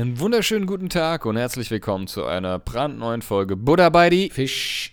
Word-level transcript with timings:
Einen 0.00 0.18
wunderschönen 0.18 0.64
guten 0.64 0.88
Tag 0.88 1.26
und 1.26 1.36
herzlich 1.36 1.70
willkommen 1.70 2.06
zu 2.06 2.24
einer 2.24 2.58
brandneuen 2.58 3.20
Folge 3.20 3.54
Buddha 3.54 3.90
bei 3.90 4.08
die 4.08 4.30
Fisch. 4.30 4.90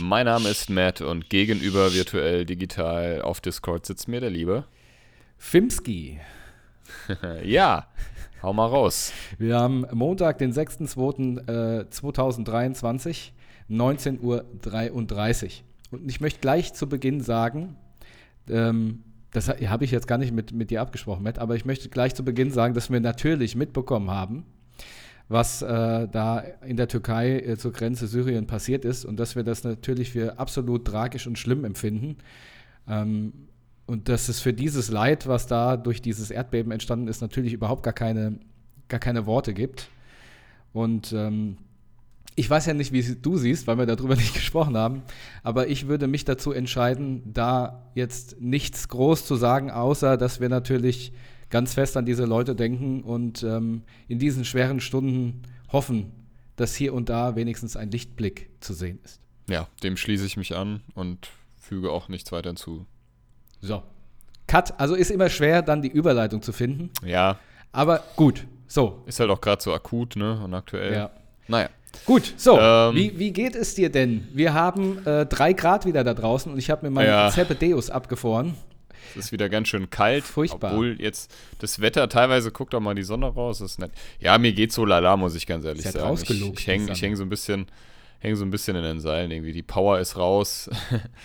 Mein 0.00 0.26
Name 0.26 0.50
ist 0.50 0.70
Matt 0.70 1.00
und 1.00 1.28
gegenüber 1.28 1.92
virtuell 1.92 2.46
digital 2.46 3.22
auf 3.22 3.40
Discord 3.40 3.84
sitzt 3.84 4.06
mir 4.06 4.20
der 4.20 4.30
Liebe. 4.30 4.66
Fimski. 5.36 6.20
ja, 7.42 7.88
hau 8.40 8.52
mal 8.52 8.68
raus. 8.68 9.12
Wir 9.36 9.58
haben 9.58 9.84
Montag, 9.92 10.38
den 10.38 10.52
6.2.2023, 10.52 13.32
19.33 13.68 14.20
Uhr. 14.22 14.44
Und 15.90 16.08
ich 16.08 16.20
möchte 16.20 16.38
gleich 16.38 16.72
zu 16.72 16.88
Beginn 16.88 17.20
sagen, 17.20 17.74
ähm, 18.48 19.02
das 19.34 19.48
habe 19.48 19.84
ich 19.84 19.90
jetzt 19.90 20.06
gar 20.06 20.16
nicht 20.16 20.32
mit, 20.32 20.52
mit 20.52 20.70
dir 20.70 20.80
abgesprochen, 20.80 21.24
Matt, 21.24 21.40
aber 21.40 21.56
ich 21.56 21.64
möchte 21.64 21.88
gleich 21.88 22.14
zu 22.14 22.24
Beginn 22.24 22.52
sagen, 22.52 22.72
dass 22.72 22.88
wir 22.88 23.00
natürlich 23.00 23.56
mitbekommen 23.56 24.08
haben, 24.10 24.44
was 25.28 25.60
äh, 25.60 26.06
da 26.08 26.38
in 26.64 26.76
der 26.76 26.86
Türkei 26.86 27.40
äh, 27.40 27.56
zur 27.56 27.72
Grenze 27.72 28.06
Syrien 28.06 28.46
passiert 28.46 28.84
ist 28.84 29.04
und 29.04 29.18
dass 29.18 29.34
wir 29.34 29.42
das 29.42 29.64
natürlich 29.64 30.12
für 30.12 30.38
absolut 30.38 30.84
tragisch 30.84 31.26
und 31.26 31.36
schlimm 31.36 31.64
empfinden. 31.64 32.18
Ähm, 32.88 33.32
und 33.86 34.08
dass 34.08 34.28
es 34.28 34.38
für 34.38 34.52
dieses 34.52 34.88
Leid, 34.88 35.26
was 35.26 35.48
da 35.48 35.76
durch 35.76 36.00
dieses 36.00 36.30
Erdbeben 36.30 36.70
entstanden 36.70 37.08
ist, 37.08 37.20
natürlich 37.20 37.52
überhaupt 37.52 37.82
gar 37.82 37.92
keine, 37.92 38.38
gar 38.88 39.00
keine 39.00 39.26
Worte 39.26 39.52
gibt. 39.52 39.88
Und 40.72 41.12
ähm, 41.12 41.58
ich 42.36 42.50
weiß 42.50 42.66
ja 42.66 42.74
nicht, 42.74 42.92
wie 42.92 43.02
du 43.02 43.36
siehst, 43.36 43.66
weil 43.66 43.78
wir 43.78 43.86
darüber 43.86 44.16
nicht 44.16 44.34
gesprochen 44.34 44.76
haben, 44.76 45.02
aber 45.42 45.68
ich 45.68 45.86
würde 45.86 46.06
mich 46.06 46.24
dazu 46.24 46.52
entscheiden, 46.52 47.22
da 47.32 47.90
jetzt 47.94 48.40
nichts 48.40 48.88
groß 48.88 49.26
zu 49.26 49.36
sagen, 49.36 49.70
außer 49.70 50.16
dass 50.16 50.40
wir 50.40 50.48
natürlich 50.48 51.12
ganz 51.50 51.74
fest 51.74 51.96
an 51.96 52.06
diese 52.06 52.24
Leute 52.24 52.54
denken 52.54 53.02
und 53.02 53.42
ähm, 53.42 53.82
in 54.08 54.18
diesen 54.18 54.44
schweren 54.44 54.80
Stunden 54.80 55.42
hoffen, 55.70 56.12
dass 56.56 56.74
hier 56.74 56.94
und 56.94 57.08
da 57.08 57.36
wenigstens 57.36 57.76
ein 57.76 57.90
Lichtblick 57.90 58.50
zu 58.60 58.74
sehen 58.74 58.98
ist. 59.04 59.20
Ja, 59.48 59.68
dem 59.82 59.96
schließe 59.96 60.24
ich 60.24 60.36
mich 60.36 60.56
an 60.56 60.82
und 60.94 61.28
füge 61.56 61.90
auch 61.90 62.08
nichts 62.08 62.32
weiter 62.32 62.50
hinzu. 62.50 62.86
So. 63.60 63.82
Cut. 64.46 64.78
Also 64.78 64.94
ist 64.94 65.10
immer 65.10 65.28
schwer, 65.28 65.62
dann 65.62 65.82
die 65.82 65.88
Überleitung 65.88 66.42
zu 66.42 66.52
finden. 66.52 66.90
Ja. 67.04 67.38
Aber 67.72 68.02
gut. 68.16 68.46
So. 68.66 69.02
Ist 69.06 69.20
halt 69.20 69.30
auch 69.30 69.40
gerade 69.40 69.62
so 69.62 69.72
akut, 69.72 70.16
ne? 70.16 70.40
Und 70.42 70.54
aktuell. 70.54 70.92
Ja. 70.92 71.10
Naja. 71.48 71.68
Gut, 72.06 72.34
so, 72.36 72.58
Ähm. 72.58 72.94
wie, 72.94 73.18
wie 73.18 73.32
geht 73.32 73.54
es 73.54 73.74
dir 73.74 73.90
denn? 73.90 74.26
Wir 74.32 74.54
haben 74.54 75.04
äh, 75.06 75.26
drei 75.26 75.52
Grad 75.52 75.86
wieder 75.86 76.04
da 76.04 76.14
draußen 76.14 76.52
und 76.52 76.58
ich 76.58 76.70
habe 76.70 76.86
mir 76.86 76.90
meinen 76.90 77.08
Ja. 77.08 77.30
Zebedeus 77.30 77.90
abgefroren. 77.90 78.54
Es 79.16 79.26
ist 79.26 79.32
wieder 79.32 79.48
ganz 79.48 79.68
schön 79.68 79.90
kalt. 79.90 80.24
Furchtbar. 80.24 80.72
Obwohl 80.72 81.00
jetzt 81.00 81.32
das 81.60 81.80
Wetter 81.80 82.08
teilweise 82.08 82.50
guckt 82.50 82.74
doch 82.74 82.80
mal 82.80 82.94
die 82.94 83.02
Sonne 83.02 83.26
raus. 83.26 83.60
Ist 83.60 83.78
nett. 83.78 83.92
Ja, 84.18 84.36
mir 84.38 84.52
geht 84.52 84.72
so 84.72 84.84
lala, 84.84 85.16
muss 85.16 85.34
ich 85.34 85.46
ganz 85.46 85.64
ehrlich 85.64 85.84
sagen. 85.84 86.18
Ich, 86.20 86.30
ich 86.30 86.66
hänge 86.66 86.92
häng 86.92 87.14
so 87.14 87.22
ein 87.22 87.28
bisschen, 87.28 87.66
häng 88.18 88.34
so 88.34 88.44
ein 88.44 88.50
bisschen 88.50 88.76
in 88.76 88.82
den 88.82 89.00
Seilen 89.00 89.30
irgendwie. 89.30 89.52
Die 89.52 89.62
Power 89.62 89.98
ist 90.00 90.16
raus 90.16 90.68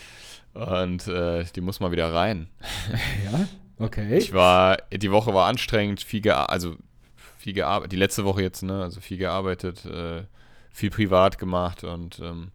und 0.54 1.08
äh, 1.08 1.45
die 1.56 1.61
muss 1.61 1.80
mal 1.80 1.92
wieder 1.92 2.14
rein. 2.14 2.48
Ja, 3.31 3.48
okay. 3.86 4.17
Ich 4.17 4.33
war, 4.33 4.78
die 4.92 5.11
Woche 5.11 5.33
war 5.33 5.48
anstrengend, 5.48 6.02
viel 6.02 6.22
gearbeitet, 6.22 6.52
also 6.54 6.76
viel 7.38 7.54
gearbeitet, 7.54 7.92
die 7.94 7.98
letzte 7.98 8.26
Woche 8.26 8.42
jetzt, 8.42 8.61
ne, 8.64 8.83
also 8.83 9.00
viel 9.00 9.17
gearbeitet, 9.17 9.86
äh, 9.86 10.23
viel 10.72 10.89
privat 10.89 11.38
gemacht 11.38 11.84
und 11.84 12.20
ähm, 12.20 12.52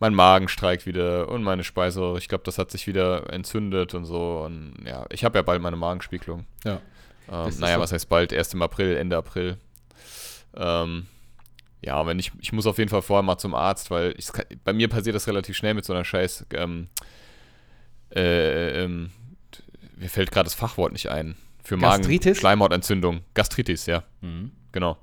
mein 0.00 0.14
Magen 0.14 0.48
streikt 0.48 0.86
wieder 0.86 1.28
und 1.28 1.42
meine 1.42 1.64
Speiseröhre, 1.64 2.18
ich 2.18 2.28
glaube, 2.28 2.44
das 2.44 2.58
hat 2.58 2.70
sich 2.70 2.86
wieder 2.86 3.32
entzündet 3.32 3.94
und 3.94 4.04
so 4.04 4.42
und 4.44 4.74
ja, 4.86 5.06
ich 5.10 5.24
habe 5.24 5.38
ja 5.38 5.42
bald 5.42 5.60
meine 5.62 5.76
Magenspiegelung. 5.76 6.44
ja. 6.64 6.80
Ähm, 7.30 7.52
naja, 7.58 7.74
so. 7.74 7.80
was 7.82 7.92
heißt 7.92 8.08
bald? 8.08 8.32
Erst 8.32 8.54
im 8.54 8.62
April, 8.62 8.96
Ende 8.96 9.14
April. 9.16 9.58
Ähm, 10.56 11.06
ja, 11.82 12.06
wenn 12.06 12.18
ich, 12.18 12.32
ich 12.40 12.52
muss 12.54 12.66
auf 12.66 12.78
jeden 12.78 12.88
Fall 12.88 13.02
vorher 13.02 13.22
mal 13.22 13.36
zum 13.36 13.54
Arzt, 13.54 13.90
weil 13.90 14.14
ich, 14.16 14.28
bei 14.64 14.72
mir 14.72 14.88
passiert 14.88 15.14
das 15.14 15.26
relativ 15.26 15.54
schnell 15.54 15.74
mit 15.74 15.84
so 15.84 15.92
einer 15.92 16.06
Scheiß. 16.06 16.46
Ähm, 16.54 16.88
äh, 18.14 18.82
ähm, 18.82 19.10
mir 19.96 20.08
fällt 20.08 20.30
gerade 20.30 20.44
das 20.44 20.54
Fachwort 20.54 20.92
nicht 20.92 21.10
ein. 21.10 21.36
Für 21.62 21.76
Magen, 21.76 21.98
Gastritis? 22.02 22.38
Schleimhautentzündung. 22.38 23.20
Gastritis, 23.34 23.84
ja, 23.84 24.04
Mhm. 24.22 24.52
genau. 24.72 24.96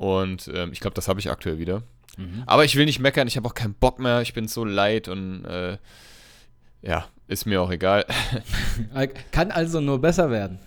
Und 0.00 0.50
ähm, 0.54 0.72
ich 0.72 0.80
glaube, 0.80 0.94
das 0.94 1.08
habe 1.08 1.20
ich 1.20 1.30
aktuell 1.30 1.58
wieder. 1.58 1.82
Mhm. 2.16 2.44
Aber 2.46 2.64
ich 2.64 2.74
will 2.74 2.86
nicht 2.86 3.00
meckern, 3.00 3.28
ich 3.28 3.36
habe 3.36 3.46
auch 3.46 3.52
keinen 3.52 3.74
Bock 3.74 3.98
mehr, 3.98 4.22
ich 4.22 4.32
bin 4.32 4.48
so 4.48 4.64
leid 4.64 5.08
und 5.08 5.44
äh, 5.44 5.76
ja, 6.80 7.04
ist 7.28 7.44
mir 7.44 7.60
auch 7.60 7.70
egal. 7.70 8.06
Kann 9.30 9.50
also 9.50 9.78
nur 9.82 10.00
besser 10.00 10.30
werden. 10.30 10.58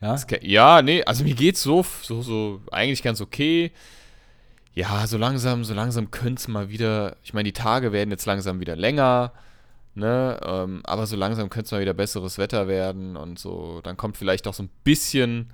Ja, 0.00 0.16
Ja, 0.40 0.80
nee, 0.80 1.04
also 1.04 1.22
mir 1.22 1.34
geht's 1.34 1.62
so, 1.62 1.84
so, 2.00 2.22
so 2.22 2.62
eigentlich 2.72 3.02
ganz 3.02 3.20
okay. 3.20 3.72
Ja, 4.72 5.06
so 5.06 5.18
langsam, 5.18 5.64
so 5.64 5.74
langsam 5.74 6.10
könnte 6.10 6.40
es 6.40 6.48
mal 6.48 6.70
wieder, 6.70 7.16
ich 7.24 7.34
meine, 7.34 7.44
die 7.44 7.52
Tage 7.52 7.92
werden 7.92 8.10
jetzt 8.10 8.24
langsam 8.24 8.58
wieder 8.58 8.74
länger, 8.74 9.32
ne, 9.94 10.40
ähm, 10.42 10.80
aber 10.84 11.06
so 11.06 11.16
langsam 11.16 11.50
könnte 11.50 11.66
es 11.66 11.72
mal 11.72 11.82
wieder 11.82 11.92
besseres 11.92 12.38
Wetter 12.38 12.68
werden 12.68 13.18
und 13.18 13.38
so, 13.38 13.82
dann 13.82 13.98
kommt 13.98 14.16
vielleicht 14.16 14.48
auch 14.48 14.54
so 14.54 14.62
ein 14.62 14.70
bisschen, 14.82 15.50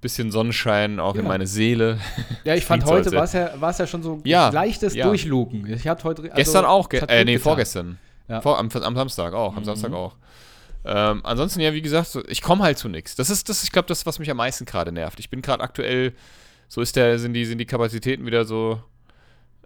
bisschen 0.00 0.30
Sonnenschein 0.30 1.00
auch 1.00 1.14
in 1.14 1.22
Ja. 1.22 1.28
meine 1.28 1.46
Seele. 1.46 1.98
ja 2.44 2.54
ich 2.54 2.64
fand 2.66 2.84
heute 2.84 3.10
war 3.12 3.24
es 3.24 3.32
ja, 3.32 3.50
war's 3.60 3.78
ja 3.78 3.86
schon 3.86 4.02
so 4.02 4.20
Ja, 4.24 4.50
leichtes 4.50 4.94
ja. 4.94 5.06
Durchlugen. 5.06 5.66
Ich 5.72 5.86
hatte 5.88 6.04
heute. 6.04 6.22
also, 6.22 6.34
Gestern 6.34 6.64
auch, 6.64 6.88
ge 6.88 7.00
äh, 7.08 7.24
nee, 7.24 7.32
getan. 7.32 7.42
vorgestern. 7.42 7.98
Ja. 8.28 8.40
Vor, 8.40 8.58
am, 8.58 8.68
am 8.70 8.94
Samstag 8.96 9.32
auch, 9.34 9.54
am 9.54 9.60
Mhm. 9.62 9.64
Samstag 9.66 9.92
auch. 9.92 10.16
Ähm, 10.84 11.20
ansonsten, 11.24 11.60
ja, 11.60 11.72
wie 11.72 11.82
gesagt, 11.82 12.08
so, 12.08 12.22
ich 12.28 12.42
komme 12.42 12.62
halt 12.62 12.78
zu 12.78 12.88
nichts. 12.88 13.16
Das 13.16 13.30
ist, 13.30 13.48
das, 13.48 13.64
ich 13.64 13.72
glaube, 13.72 13.88
das, 13.88 14.06
was 14.06 14.18
mich 14.20 14.30
am 14.30 14.36
meisten 14.36 14.64
gerade 14.66 14.92
nervt. 14.92 15.18
Ich 15.18 15.30
bin 15.30 15.42
gerade 15.42 15.62
aktuell, 15.62 16.12
so 16.68 16.80
ist 16.80 16.94
der, 16.96 17.18
sind 17.18 17.32
die, 17.32 17.44
sind 17.44 17.58
die 17.58 17.66
Kapazitäten 17.66 18.24
wieder 18.26 18.44
so 18.44 18.80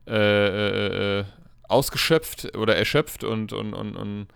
äh, 0.06 0.14
äh, 0.14 1.18
äh, 1.20 1.24
ausgeschöpft 1.68 2.56
oder 2.56 2.76
erschöpft 2.76 3.22
und, 3.24 3.52
und, 3.52 3.74
und, 3.74 3.96
und 3.96 4.26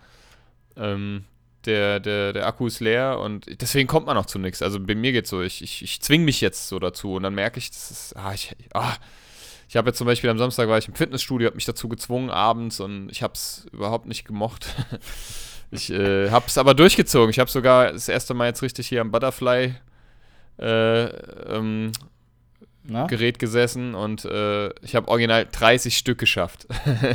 ähm, 0.77 1.23
der, 1.65 1.99
der, 1.99 2.33
der 2.33 2.47
Akku 2.47 2.67
ist 2.67 2.79
leer 2.79 3.19
und 3.19 3.61
deswegen 3.61 3.87
kommt 3.87 4.05
man 4.05 4.17
auch 4.17 4.25
zu 4.25 4.39
nichts. 4.39 4.61
Also 4.61 4.79
bei 4.79 4.95
mir 4.95 5.11
geht's 5.11 5.29
so, 5.29 5.41
ich, 5.41 5.61
ich, 5.61 5.83
ich 5.83 6.01
zwinge 6.01 6.25
mich 6.25 6.41
jetzt 6.41 6.67
so 6.67 6.79
dazu 6.79 7.15
und 7.15 7.23
dann 7.23 7.35
merke 7.35 7.59
ich, 7.59 7.69
das 7.69 7.91
ist, 7.91 8.15
ah, 8.15 8.33
ich, 8.33 8.55
ah, 8.73 8.93
ich 9.67 9.77
habe 9.77 9.89
jetzt 9.89 9.97
zum 9.97 10.07
Beispiel 10.07 10.29
am 10.29 10.37
Samstag 10.37 10.69
war 10.69 10.77
ich 10.77 10.87
im 10.87 10.93
Fitnessstudio, 10.93 11.47
habe 11.47 11.55
mich 11.55 11.65
dazu 11.65 11.89
gezwungen 11.89 12.29
abends 12.29 12.79
und 12.79 13.09
ich 13.09 13.23
habe 13.23 13.33
es 13.33 13.65
überhaupt 13.71 14.05
nicht 14.05 14.25
gemocht. 14.25 14.67
ich 15.71 15.91
äh, 15.91 16.29
habe 16.29 16.45
es 16.47 16.57
aber 16.57 16.73
durchgezogen. 16.73 17.29
Ich 17.29 17.39
habe 17.39 17.49
sogar 17.49 17.91
das 17.91 18.07
erste 18.07 18.33
Mal 18.33 18.47
jetzt 18.47 18.61
richtig 18.61 18.87
hier 18.87 19.01
am 19.01 19.11
Butterfly 19.11 19.75
äh, 20.59 21.03
ähm, 21.03 21.91
Na? 22.83 23.07
Gerät 23.07 23.39
gesessen 23.39 23.95
und 23.95 24.25
äh, 24.25 24.69
ich 24.81 24.95
habe 24.95 25.07
original 25.07 25.47
30 25.51 25.97
Stück 25.97 26.19
geschafft. 26.19 26.67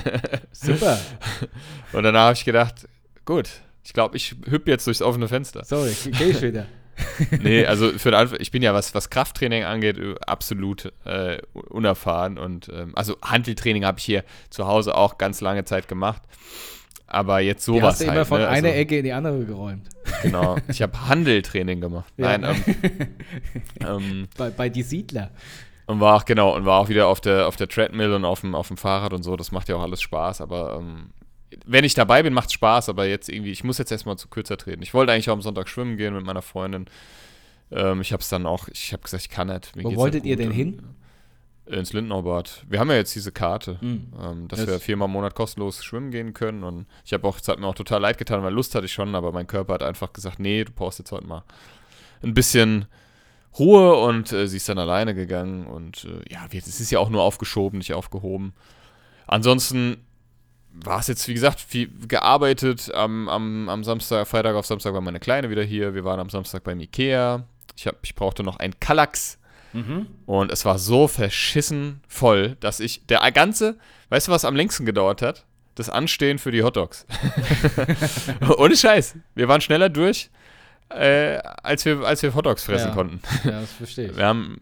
Super. 0.52 0.98
und 1.92 2.02
danach 2.02 2.24
habe 2.24 2.34
ich 2.34 2.44
gedacht, 2.44 2.88
gut, 3.24 3.48
ich 3.84 3.92
glaube, 3.92 4.16
ich 4.16 4.36
hüppe 4.48 4.70
jetzt 4.70 4.86
durchs 4.86 5.02
offene 5.02 5.28
Fenster. 5.28 5.64
Sorry, 5.64 5.92
gehe 6.18 6.28
ich 6.28 6.42
wieder. 6.42 6.66
nee, 7.42 7.64
also 7.66 7.90
für 7.92 8.10
den 8.10 8.20
Anfang, 8.20 8.38
ich 8.40 8.50
bin 8.50 8.62
ja, 8.62 8.74
was, 8.74 8.94
was 8.94 9.10
Krafttraining 9.10 9.64
angeht, 9.64 9.98
absolut 10.26 10.92
äh, 11.04 11.38
unerfahren. 11.52 12.38
Und 12.38 12.68
ähm, 12.68 12.92
also 12.94 13.16
Handeltraining 13.22 13.84
habe 13.84 13.98
ich 13.98 14.04
hier 14.04 14.24
zu 14.50 14.66
Hause 14.66 14.94
auch 14.96 15.18
ganz 15.18 15.40
lange 15.40 15.64
Zeit 15.64 15.88
gemacht. 15.88 16.22
Aber 17.06 17.40
jetzt 17.40 17.66
Die 17.66 17.72
sowas 17.72 17.94
hast 17.94 18.02
du 18.02 18.06
halt. 18.06 18.16
immer 18.16 18.24
von 18.24 18.40
ne? 18.40 18.48
einer 18.48 18.68
also, 18.68 18.78
Ecke 18.80 18.98
in 18.98 19.04
die 19.04 19.12
andere 19.12 19.44
geräumt. 19.44 19.88
Genau. 20.22 20.56
Ich 20.68 20.80
habe 20.80 20.92
Handeltraining 21.08 21.80
gemacht. 21.80 22.12
Ja. 22.16 22.38
Nein, 22.38 22.56
ähm, 22.70 23.08
ähm, 23.88 24.28
Bei, 24.36 24.50
bei 24.50 24.68
die 24.68 24.82
Siedler. 24.82 25.30
und 25.86 25.98
war 25.98 26.16
auch, 26.16 26.24
genau, 26.24 26.54
und 26.54 26.66
war 26.66 26.78
auch 26.78 26.88
wieder 26.88 27.08
auf 27.08 27.20
der, 27.20 27.48
auf 27.48 27.56
der 27.56 27.68
Treadmill 27.68 28.12
und 28.12 28.24
auf 28.24 28.42
dem, 28.42 28.54
auf 28.54 28.68
dem 28.68 28.76
Fahrrad 28.76 29.12
und 29.12 29.24
so. 29.24 29.36
Das 29.36 29.50
macht 29.50 29.68
ja 29.68 29.76
auch 29.76 29.82
alles 29.82 30.00
Spaß. 30.02 30.40
Aber 30.40 30.78
ähm, 30.78 31.10
wenn 31.66 31.84
ich 31.84 31.94
dabei 31.94 32.22
bin, 32.22 32.32
macht 32.32 32.48
es 32.48 32.54
Spaß. 32.54 32.88
Aber 32.88 33.06
jetzt 33.06 33.28
irgendwie, 33.28 33.50
ich 33.52 33.64
muss 33.64 33.78
jetzt 33.78 33.90
erstmal 33.92 34.16
zu 34.16 34.28
kürzer 34.28 34.56
treten. 34.56 34.82
Ich 34.82 34.94
wollte 34.94 35.12
eigentlich 35.12 35.28
auch 35.30 35.34
am 35.34 35.42
Sonntag 35.42 35.68
schwimmen 35.68 35.96
gehen 35.96 36.14
mit 36.14 36.24
meiner 36.24 36.42
Freundin. 36.42 36.86
Ähm, 37.72 38.00
ich 38.00 38.12
habe 38.12 38.20
es 38.22 38.28
dann 38.28 38.46
auch, 38.46 38.68
ich 38.68 38.92
habe 38.92 39.02
gesagt, 39.02 39.22
ich 39.22 39.30
kann 39.30 39.48
nicht. 39.48 39.72
Wo 39.76 39.94
wolltet 39.96 40.24
nicht 40.24 40.30
ihr 40.30 40.36
denn 40.36 40.50
hin? 40.50 40.82
Ins 41.66 41.92
Lindenau-Bad. 41.92 42.64
Wir 42.68 42.80
haben 42.80 42.90
ja 42.90 42.96
jetzt 42.96 43.14
diese 43.14 43.30
Karte, 43.30 43.78
Mhm. 43.80 44.12
ähm, 44.20 44.48
dass 44.48 44.58
Das- 44.60 44.68
wir 44.68 44.80
viermal 44.80 45.06
im 45.06 45.12
Monat 45.12 45.36
kostenlos 45.36 45.84
schwimmen 45.84 46.10
gehen 46.10 46.34
können. 46.34 46.64
Und 46.64 46.86
ich 47.04 47.12
habe 47.12 47.26
auch, 47.28 47.38
es 47.38 47.46
hat 47.46 47.60
mir 47.60 47.66
auch 47.68 47.76
total 47.76 48.00
leid 48.00 48.18
getan, 48.18 48.42
weil 48.42 48.52
Lust 48.52 48.74
hatte 48.74 48.86
ich 48.86 48.92
schon, 48.92 49.14
aber 49.14 49.30
mein 49.30 49.46
Körper 49.46 49.74
hat 49.74 49.82
einfach 49.84 50.12
gesagt, 50.12 50.40
nee, 50.40 50.64
du 50.64 50.72
brauchst 50.72 50.98
jetzt 50.98 51.12
heute 51.12 51.26
mal 51.28 51.44
ein 52.24 52.34
bisschen 52.34 52.86
Ruhe 53.58 53.94
und 53.96 54.32
äh, 54.32 54.48
sie 54.48 54.56
ist 54.56 54.68
dann 54.68 54.78
alleine 54.78 55.14
gegangen 55.14 55.66
und 55.66 56.04
äh, 56.06 56.32
ja, 56.32 56.46
es 56.52 56.80
ist 56.80 56.90
ja 56.90 56.98
auch 56.98 57.08
nur 57.10 57.22
aufgeschoben, 57.22 57.78
nicht 57.78 57.94
aufgehoben. 57.94 58.52
Ansonsten 59.28 59.98
war 60.72 61.00
es 61.00 61.08
jetzt, 61.08 61.26
wie 61.28 61.34
gesagt, 61.34 61.60
viel 61.60 61.90
gearbeitet. 62.06 62.92
Am, 62.94 63.28
am, 63.28 63.68
am 63.68 63.84
Samstag, 63.84 64.26
Freitag 64.26 64.54
auf 64.54 64.66
Samstag 64.66 64.94
war 64.94 65.00
meine 65.00 65.20
Kleine 65.20 65.50
wieder 65.50 65.62
hier. 65.62 65.94
Wir 65.94 66.04
waren 66.04 66.20
am 66.20 66.30
Samstag 66.30 66.64
beim 66.64 66.80
Ikea. 66.80 67.44
Ich, 67.76 67.86
hab, 67.86 67.96
ich 68.02 68.14
brauchte 68.14 68.42
noch 68.42 68.58
ein 68.58 68.78
Kallax. 68.80 69.38
Mhm. 69.72 70.06
Und 70.26 70.50
es 70.50 70.64
war 70.64 70.78
so 70.78 71.08
verschissen 71.08 72.00
voll, 72.08 72.56
dass 72.60 72.80
ich, 72.80 73.06
der 73.06 73.20
ganze, 73.32 73.78
weißt 74.08 74.28
du, 74.28 74.32
was 74.32 74.44
am 74.44 74.56
längsten 74.56 74.84
gedauert 74.84 75.22
hat? 75.22 75.44
Das 75.76 75.88
Anstehen 75.88 76.38
für 76.38 76.50
die 76.50 76.62
Hotdogs. 76.62 77.06
Ohne 78.58 78.76
Scheiß. 78.76 79.14
Wir 79.34 79.48
waren 79.48 79.60
schneller 79.60 79.88
durch. 79.88 80.30
Äh, 80.90 81.38
als 81.62 81.84
wir, 81.84 82.00
als 82.00 82.22
wir 82.22 82.34
Hotdogs 82.34 82.64
fressen 82.64 82.88
Ja. 82.88 82.94
konnten. 82.94 83.20
Ja, 83.44 83.60
das 83.60 83.72
verstehe 83.72 84.10
ich. 84.10 84.16
Wir 84.16 84.26
haben, 84.26 84.58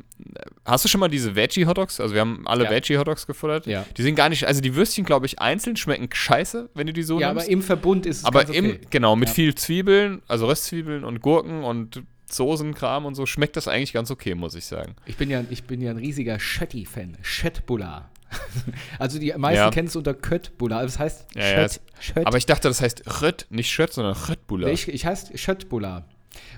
hast 0.65 0.85
du 0.85 0.89
schon 0.89 1.01
mal 1.01 1.09
diese 1.09 1.35
Veggie-Hotdogs? 1.35 2.01
Also 2.01 2.13
wir 2.15 2.21
haben 2.21 2.47
alle 2.47 2.65
Ja. 2.65 2.71
Veggie-Hotdogs 2.71 3.27
gefuttert. 3.27 3.67
Ja. 3.67 3.85
Die 3.97 4.03
sind 4.03 4.15
gar 4.15 4.29
nicht, 4.29 4.45
also 4.47 4.61
die 4.61 4.75
Würstchen, 4.75 5.05
glaube 5.05 5.27
ich, 5.27 5.39
einzeln 5.41 5.77
schmecken 5.77 6.09
scheiße, 6.13 6.69
wenn 6.75 6.87
du 6.87 6.93
die 6.93 7.03
so 7.03 7.19
Ja, 7.21 7.29
nimmst. 7.33 7.45
aber 7.47 7.53
im 7.53 7.63
Verbund 7.63 8.05
ist 8.07 8.19
es 8.19 8.25
Aber 8.25 8.45
ganz 8.45 8.55
im, 8.57 8.67
okay. 8.67 8.81
genau, 8.91 9.17
mit 9.17 9.29
Ja. 9.29 9.35
viel 9.35 9.55
Zwiebeln, 9.55 10.21
also 10.29 10.47
Röstzwiebeln 10.47 11.05
und 11.05 11.21
Gurken 11.23 11.65
und 11.65 12.03
Soßenkram 12.31 13.07
und 13.07 13.15
so, 13.15 13.25
schmeckt 13.25 13.57
das 13.57 13.69
eigentlich 13.69 13.95
ganz 13.95 14.11
okay, 14.11 14.35
muss 14.35 14.55
ich 14.55 14.67
sagen. 14.67 14.95
Ich 15.07 15.17
bin 15.17 15.31
ja, 15.31 15.43
ich 15.49 15.65
bin 15.65 15.81
ja 15.81 15.91
ein 15.91 15.97
riesiger 15.97 16.39
Schötti-Fan. 16.39 17.17
Schöttbullar. 17.23 18.11
also 18.99 19.19
die 19.19 19.33
meisten 19.39 19.57
Ja. 19.57 19.71
kennen 19.71 19.89
es 19.89 19.97
unter 19.97 20.13
Köttbullar. 20.13 20.83
Das 20.83 20.99
heißt 20.99 21.27
Ja, 21.35 21.43
ja, 21.43 21.69
Schött. 21.69 21.81
Schött. 22.01 22.27
Aber 22.27 22.37
ich 22.37 22.45
dachte, 22.45 22.69
das 22.69 22.83
heißt 22.83 23.23
Rött, 23.23 23.47
nicht 23.49 23.71
Schött, 23.71 23.95
sondern 23.95 24.13
Röttbuller. 24.15 24.69
ich, 24.69 24.89
ich 24.89 25.07
heißt 25.07 25.39
Schöttbullar. 25.39 26.05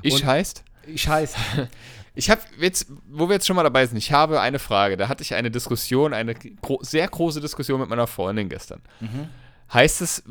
Ich 0.03 0.15
und- 0.15 0.25
heißt? 0.27 0.65
Ich 0.87 1.09
heiße. 1.09 1.37
Ich 2.13 2.29
habe 2.29 2.43
jetzt, 2.59 2.87
wo 3.09 3.29
wir 3.29 3.35
jetzt 3.35 3.47
schon 3.47 3.55
mal 3.55 3.63
dabei 3.63 3.87
sind, 3.87 3.97
ich 3.97 4.11
habe 4.11 4.41
eine 4.41 4.59
Frage. 4.59 4.97
Da 4.97 5.09
hatte 5.09 5.23
ich 5.23 5.33
eine 5.35 5.51
Diskussion, 5.51 6.13
eine 6.13 6.35
gro 6.35 6.81
sehr 6.83 7.07
große 7.07 7.41
Diskussion 7.41 7.81
mit 7.81 7.89
meiner 7.89 8.09
Freundin 8.09 8.49
gestern. 8.49 8.83
Mhm. 8.99 9.29
Heißt 9.73 10.03
es, 10.03 10.25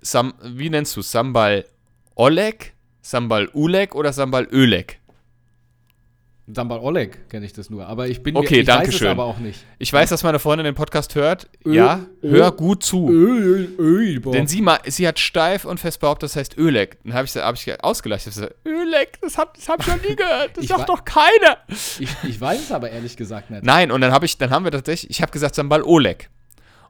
Sam, 0.00 0.32
wie 0.42 0.70
nennst 0.70 0.96
du 0.96 1.00
es? 1.00 1.12
Sambal 1.12 1.66
Oleg, 2.14 2.72
Sambal 3.02 3.48
Ulek 3.52 3.94
oder 3.94 4.14
Sambal 4.14 4.44
Ölek? 4.50 4.98
Sambal 6.48 6.78
Oleg 6.78 7.28
kenne 7.28 7.44
ich 7.44 7.52
das 7.52 7.70
nur. 7.70 7.86
Aber 7.88 8.06
ich 8.08 8.22
bin 8.22 8.36
Okay, 8.36 8.54
mir, 8.56 8.60
ich 8.60 8.66
danke 8.66 8.86
weiß 8.88 8.94
es 8.94 8.98
schön. 9.00 9.08
aber 9.08 9.24
auch 9.24 9.38
nicht. 9.38 9.58
Ich 9.78 9.92
weiß, 9.92 10.10
dass 10.10 10.22
meine 10.22 10.38
Freundin 10.38 10.64
den 10.64 10.74
Podcast 10.76 11.14
hört. 11.16 11.48
Ö- 11.64 11.74
ja, 11.74 12.06
Ö- 12.22 12.30
hör 12.30 12.52
gut 12.52 12.84
zu. 12.84 13.06
Boah. 14.22 14.32
Denn 14.32 14.46
sie, 14.46 14.62
ma- 14.62 14.78
sie 14.86 15.08
hat 15.08 15.18
steif 15.18 15.64
und 15.64 15.80
fest 15.80 16.00
behauptet, 16.00 16.30
das 16.30 16.36
heißt 16.36 16.56
Ölek. 16.56 16.98
Dann 17.04 17.14
habe 17.14 17.26
ich, 17.26 17.34
hab 17.36 17.54
ich 17.56 17.82
ausgelacht. 17.84 18.20
Ich 18.20 18.26
hab 18.26 18.34
gesagt, 18.34 18.54
Ölek, 18.64 19.18
das 19.20 19.38
habe 19.38 19.50
das 19.56 19.68
hab 19.68 19.80
ich 19.80 19.86
noch 19.88 20.02
nie 20.02 20.14
gehört. 20.16 20.56
Das 20.56 20.64
Ich 20.64 20.70
sagt 20.70 20.88
doch 20.88 21.04
keiner. 21.04 21.58
ich, 21.68 22.08
ich 22.22 22.40
weiß 22.40 22.60
es 22.60 22.72
aber 22.72 22.90
ehrlich 22.90 23.16
gesagt 23.16 23.50
nicht. 23.50 23.64
Nein, 23.64 23.90
und 23.90 24.00
dann 24.00 24.12
habe 24.12 24.24
ich, 24.26 24.38
dann 24.38 24.50
haben 24.50 24.64
wir 24.64 24.70
tatsächlich, 24.72 25.10
ich 25.10 25.22
habe 25.22 25.32
gesagt 25.32 25.54
Sambal 25.56 25.82
Oleg. 25.82 26.30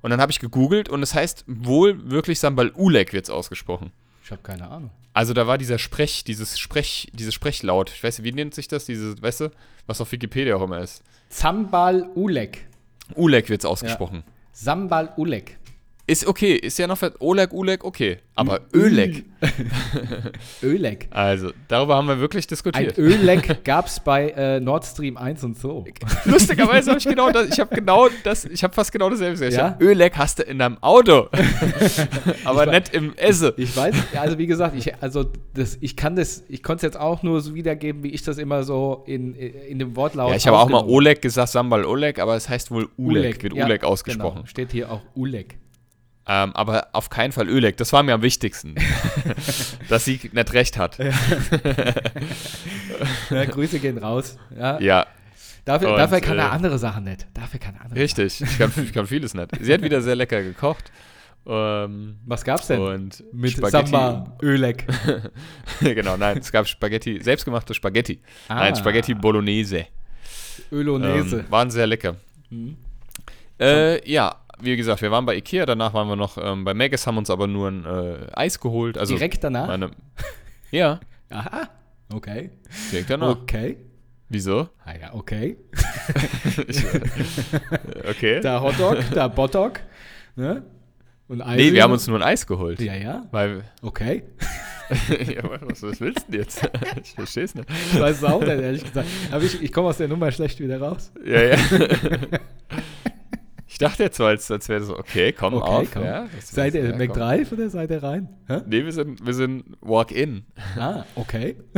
Und 0.02 0.10
dann 0.10 0.20
habe 0.20 0.30
ich 0.30 0.38
gegoogelt 0.38 0.88
und 0.90 1.02
es 1.02 1.14
heißt 1.14 1.44
wohl 1.48 2.10
wirklich 2.10 2.38
Sambal 2.38 2.70
Ulek 2.74 3.12
wird 3.14 3.24
es 3.24 3.30
ausgesprochen. 3.30 3.90
Ich 4.26 4.32
habe 4.32 4.42
keine 4.42 4.68
Ahnung. 4.68 4.90
Also 5.14 5.34
da 5.34 5.46
war 5.46 5.56
dieser 5.56 5.78
Sprech, 5.78 6.24
dieses 6.24 6.58
Sprech, 6.58 7.12
dieses 7.12 7.32
Sprechlaut. 7.32 7.90
Ich 7.90 8.02
weiß 8.02 8.18
nicht, 8.18 8.26
wie 8.26 8.32
nennt 8.32 8.56
sich 8.56 8.66
das? 8.66 8.84
Diese, 8.84 9.22
weißt 9.22 9.42
du, 9.42 9.50
was 9.86 10.00
auf 10.00 10.10
Wikipedia 10.10 10.56
auch 10.56 10.62
immer 10.62 10.80
ist. 10.80 11.04
Zambal 11.28 12.10
Ulek. 12.16 12.66
Ulek 13.14 13.48
wird 13.48 13.60
es 13.60 13.64
ausgesprochen. 13.64 14.24
Sambal 14.50 15.12
Ulek. 15.16 15.58
Ist 16.08 16.24
okay, 16.28 16.54
ist 16.54 16.78
ja 16.78 16.86
noch 16.86 16.98
für 16.98 17.12
Oleg, 17.20 17.52
Ulek, 17.52 17.82
okay. 17.82 18.18
Aber 18.36 18.60
Ölek. 18.72 19.24
Ölek. 20.62 21.08
Also, 21.16 21.50
darüber 21.66 21.96
haben 21.96 22.06
wir 22.06 22.20
wirklich 22.20 22.44
Ein 22.44 22.48
diskutiert. 22.48 22.98
Ölek 22.98 23.64
gab 23.64 23.86
es 23.86 23.98
bei 23.98 24.30
äh, 24.30 24.60
Nord 24.60 24.84
Stream 24.84 25.16
1 25.16 25.42
und 25.42 25.58
so. 25.58 25.84
Lustigerweise 26.24 26.90
habe 26.90 26.98
ich 26.98 27.06
genau 27.06 27.30
das, 27.30 27.48
ich 27.48 27.58
habe 27.58 27.74
genau 27.74 28.08
das, 28.22 28.44
ich 28.44 28.62
habe 28.62 28.72
fast 28.72 28.92
genau 28.92 29.10
dasselbe 29.10 29.32
gesagt. 29.32 29.52
Ja? 29.52 29.76
Ölek 29.84 30.16
hast 30.16 30.38
du 30.38 30.42
in 30.44 30.58
deinem 30.60 30.78
Auto. 30.80 31.28
Aber 32.44 32.66
Ich 32.66 32.72
nicht 32.72 32.94
im 32.94 33.14
Esse. 33.16 33.54
Ich 33.56 33.76
weiß, 33.76 33.94
also 34.16 34.38
wie 34.38 34.46
gesagt, 34.46 34.76
ich, 34.76 34.94
also 35.02 35.24
das, 35.54 35.78
ich 35.80 35.96
kann 35.96 36.14
das, 36.14 36.44
ich 36.48 36.62
konnte 36.62 36.86
es 36.86 36.94
jetzt 36.94 37.00
auch 37.00 37.24
nur 37.24 37.40
so 37.40 37.54
wiedergeben, 37.54 38.04
wie 38.04 38.10
ich 38.10 38.22
das 38.22 38.38
immer 38.38 38.62
so 38.62 39.02
in, 39.06 39.34
in 39.34 39.78
dem 39.80 39.96
Wortlaut 39.96 40.30
Ja, 40.30 40.36
ich 40.36 40.46
habe 40.46 40.58
auch 40.58 40.68
mal 40.68 40.84
Oleg 40.84 41.20
gesagt, 41.20 41.48
Sambal 41.48 41.84
Oleg, 41.84 42.20
aber 42.20 42.36
es 42.36 42.48
heißt 42.48 42.70
wohl 42.70 42.88
Ulek, 42.96 43.42
wird 43.42 43.54
ja, 43.54 43.64
Ulek 43.64 43.82
ausgesprochen. 43.82 44.36
Genau, 44.36 44.46
steht 44.46 44.70
hier 44.70 44.92
auch 44.92 45.00
Ulek. 45.14 45.58
Ähm, 46.28 46.52
aber 46.54 46.88
auf 46.92 47.08
keinen 47.08 47.32
Fall 47.32 47.48
Ölek, 47.48 47.76
das 47.76 47.92
war 47.92 48.02
mir 48.02 48.14
am 48.14 48.22
wichtigsten. 48.22 48.74
dass 49.88 50.04
sie 50.04 50.20
nicht 50.32 50.52
recht 50.52 50.76
hat. 50.78 50.98
Ja, 53.30 53.44
Grüße 53.44 53.78
gehen 53.78 53.98
raus. 53.98 54.38
Ja. 54.56 54.80
Ja, 54.80 55.06
Dafür, 55.64 55.90
Und, 55.90 55.98
dafür 55.98 56.20
kann 56.20 56.38
er 56.38 56.46
äh, 56.46 56.50
andere 56.50 56.78
Sachen 56.78 57.04
nicht. 57.04 57.26
Dafür 57.34 57.58
kann 57.58 57.74
er 57.74 57.82
andere 57.82 58.00
richtig. 58.00 58.40
Ich 58.40 58.56
kann, 58.58 58.72
ich 58.76 58.92
kann 58.92 59.06
vieles 59.06 59.34
nicht. 59.34 59.48
Sie 59.60 59.74
hat 59.74 59.82
wieder 59.82 60.00
sehr 60.00 60.14
lecker 60.14 60.40
gekocht. 60.42 60.92
Ähm, 61.44 62.18
Was 62.24 62.44
gab's 62.44 62.68
denn? 62.68 62.80
und 62.80 63.24
Mit 63.32 63.50
Spaghetti. 63.50 63.90
Samba 63.90 64.36
Ölek. 64.42 64.86
genau, 65.80 66.16
nein, 66.16 66.38
es 66.38 66.52
gab 66.52 66.68
Spaghetti, 66.68 67.20
selbstgemachte 67.20 67.74
Spaghetti. 67.74 68.20
Nein, 68.48 68.72
Ah. 68.74 68.76
Spaghetti 68.76 69.14
Bolognese. 69.14 69.86
Ölonese. 70.70 71.40
Ähm, 71.40 71.44
waren 71.50 71.70
sehr 71.70 71.86
lecker. 71.88 72.14
Mhm. 72.50 72.76
Äh, 73.60 74.08
ja, 74.08 74.36
wie 74.60 74.76
gesagt, 74.76 75.02
wir 75.02 75.10
waren 75.10 75.26
bei 75.26 75.36
Ikea, 75.36 75.66
danach 75.66 75.94
waren 75.94 76.08
wir 76.08 76.16
noch 76.16 76.38
ähm, 76.38 76.64
bei 76.64 76.74
Megas, 76.74 77.06
haben 77.06 77.18
uns 77.18 77.30
aber 77.30 77.46
nur 77.46 77.68
ein 77.68 77.84
äh, 77.84 78.26
Eis 78.32 78.60
geholt. 78.60 78.98
Also 78.98 79.14
Direkt 79.14 79.44
danach? 79.44 79.66
Meine, 79.68 79.90
ja, 80.70 81.00
Aha. 81.30 81.68
Okay. 82.12 82.50
direkt 82.92 83.10
danach. 83.10 83.36
Okay. 83.42 83.76
Wieso? 84.28 84.68
Ah 84.84 84.94
ja, 85.00 85.14
okay. 85.14 85.56
Ich, 86.68 86.84
okay. 88.08 88.40
Da 88.40 88.60
Hotdog, 88.60 88.98
da 89.12 89.28
Botdog. 89.28 89.80
Ne? 90.36 90.64
Und 91.28 91.42
Eis. 91.42 91.56
nee, 91.56 91.72
wir 91.72 91.82
haben 91.82 91.92
uns 91.92 92.06
nur 92.06 92.18
ein 92.18 92.22
Eis 92.22 92.46
geholt. 92.46 92.80
Ja, 92.80 92.94
ja. 92.94 93.26
Weil, 93.30 93.64
Okay. 93.82 94.22
ja, 95.08 95.42
was, 95.68 95.82
was 95.82 96.00
willst 96.00 96.28
du 96.28 96.32
denn 96.32 96.40
jetzt? 96.42 96.68
ich 97.02 97.12
verstehe 97.14 97.44
es 97.44 97.54
nicht. 97.54 97.68
Ich 97.92 98.00
weiß 98.00 98.18
es 98.18 98.24
auch 98.24 98.40
nicht, 98.40 98.48
ehrlich 98.50 98.84
gesagt. 98.84 99.08
Aber 99.32 99.42
ich, 99.42 99.60
ich 99.60 99.72
komme 99.72 99.88
aus 99.88 99.98
der 99.98 100.08
Nummer 100.08 100.30
schlecht 100.30 100.60
wieder 100.60 100.80
raus. 100.80 101.12
Ja, 101.24 101.42
ja. 101.42 101.56
Ich 103.68 103.78
dachte 103.78 104.04
jetzt 104.04 104.16
so, 104.16 104.24
als, 104.24 104.48
als 104.50 104.68
wäre 104.68 104.78
das 104.80 104.88
so, 104.88 104.96
okay, 104.98 105.32
komm 105.32 105.54
Okay, 105.54 105.64
auf. 105.66 105.90
komm. 105.92 106.04
Ja, 106.04 106.26
Seid 106.40 106.74
ihr 106.74 106.84
ja. 106.90 106.96
McDrive 106.96 107.50
oder 107.52 107.68
seid 107.68 107.90
ihr 107.90 108.02
rein? 108.02 108.28
Hä? 108.46 108.60
Nee, 108.66 108.84
wir 108.84 108.92
sind, 108.92 109.26
wir 109.26 109.34
sind 109.34 109.64
Walk-In. 109.80 110.44
Ah, 110.78 111.04
okay. 111.16 111.56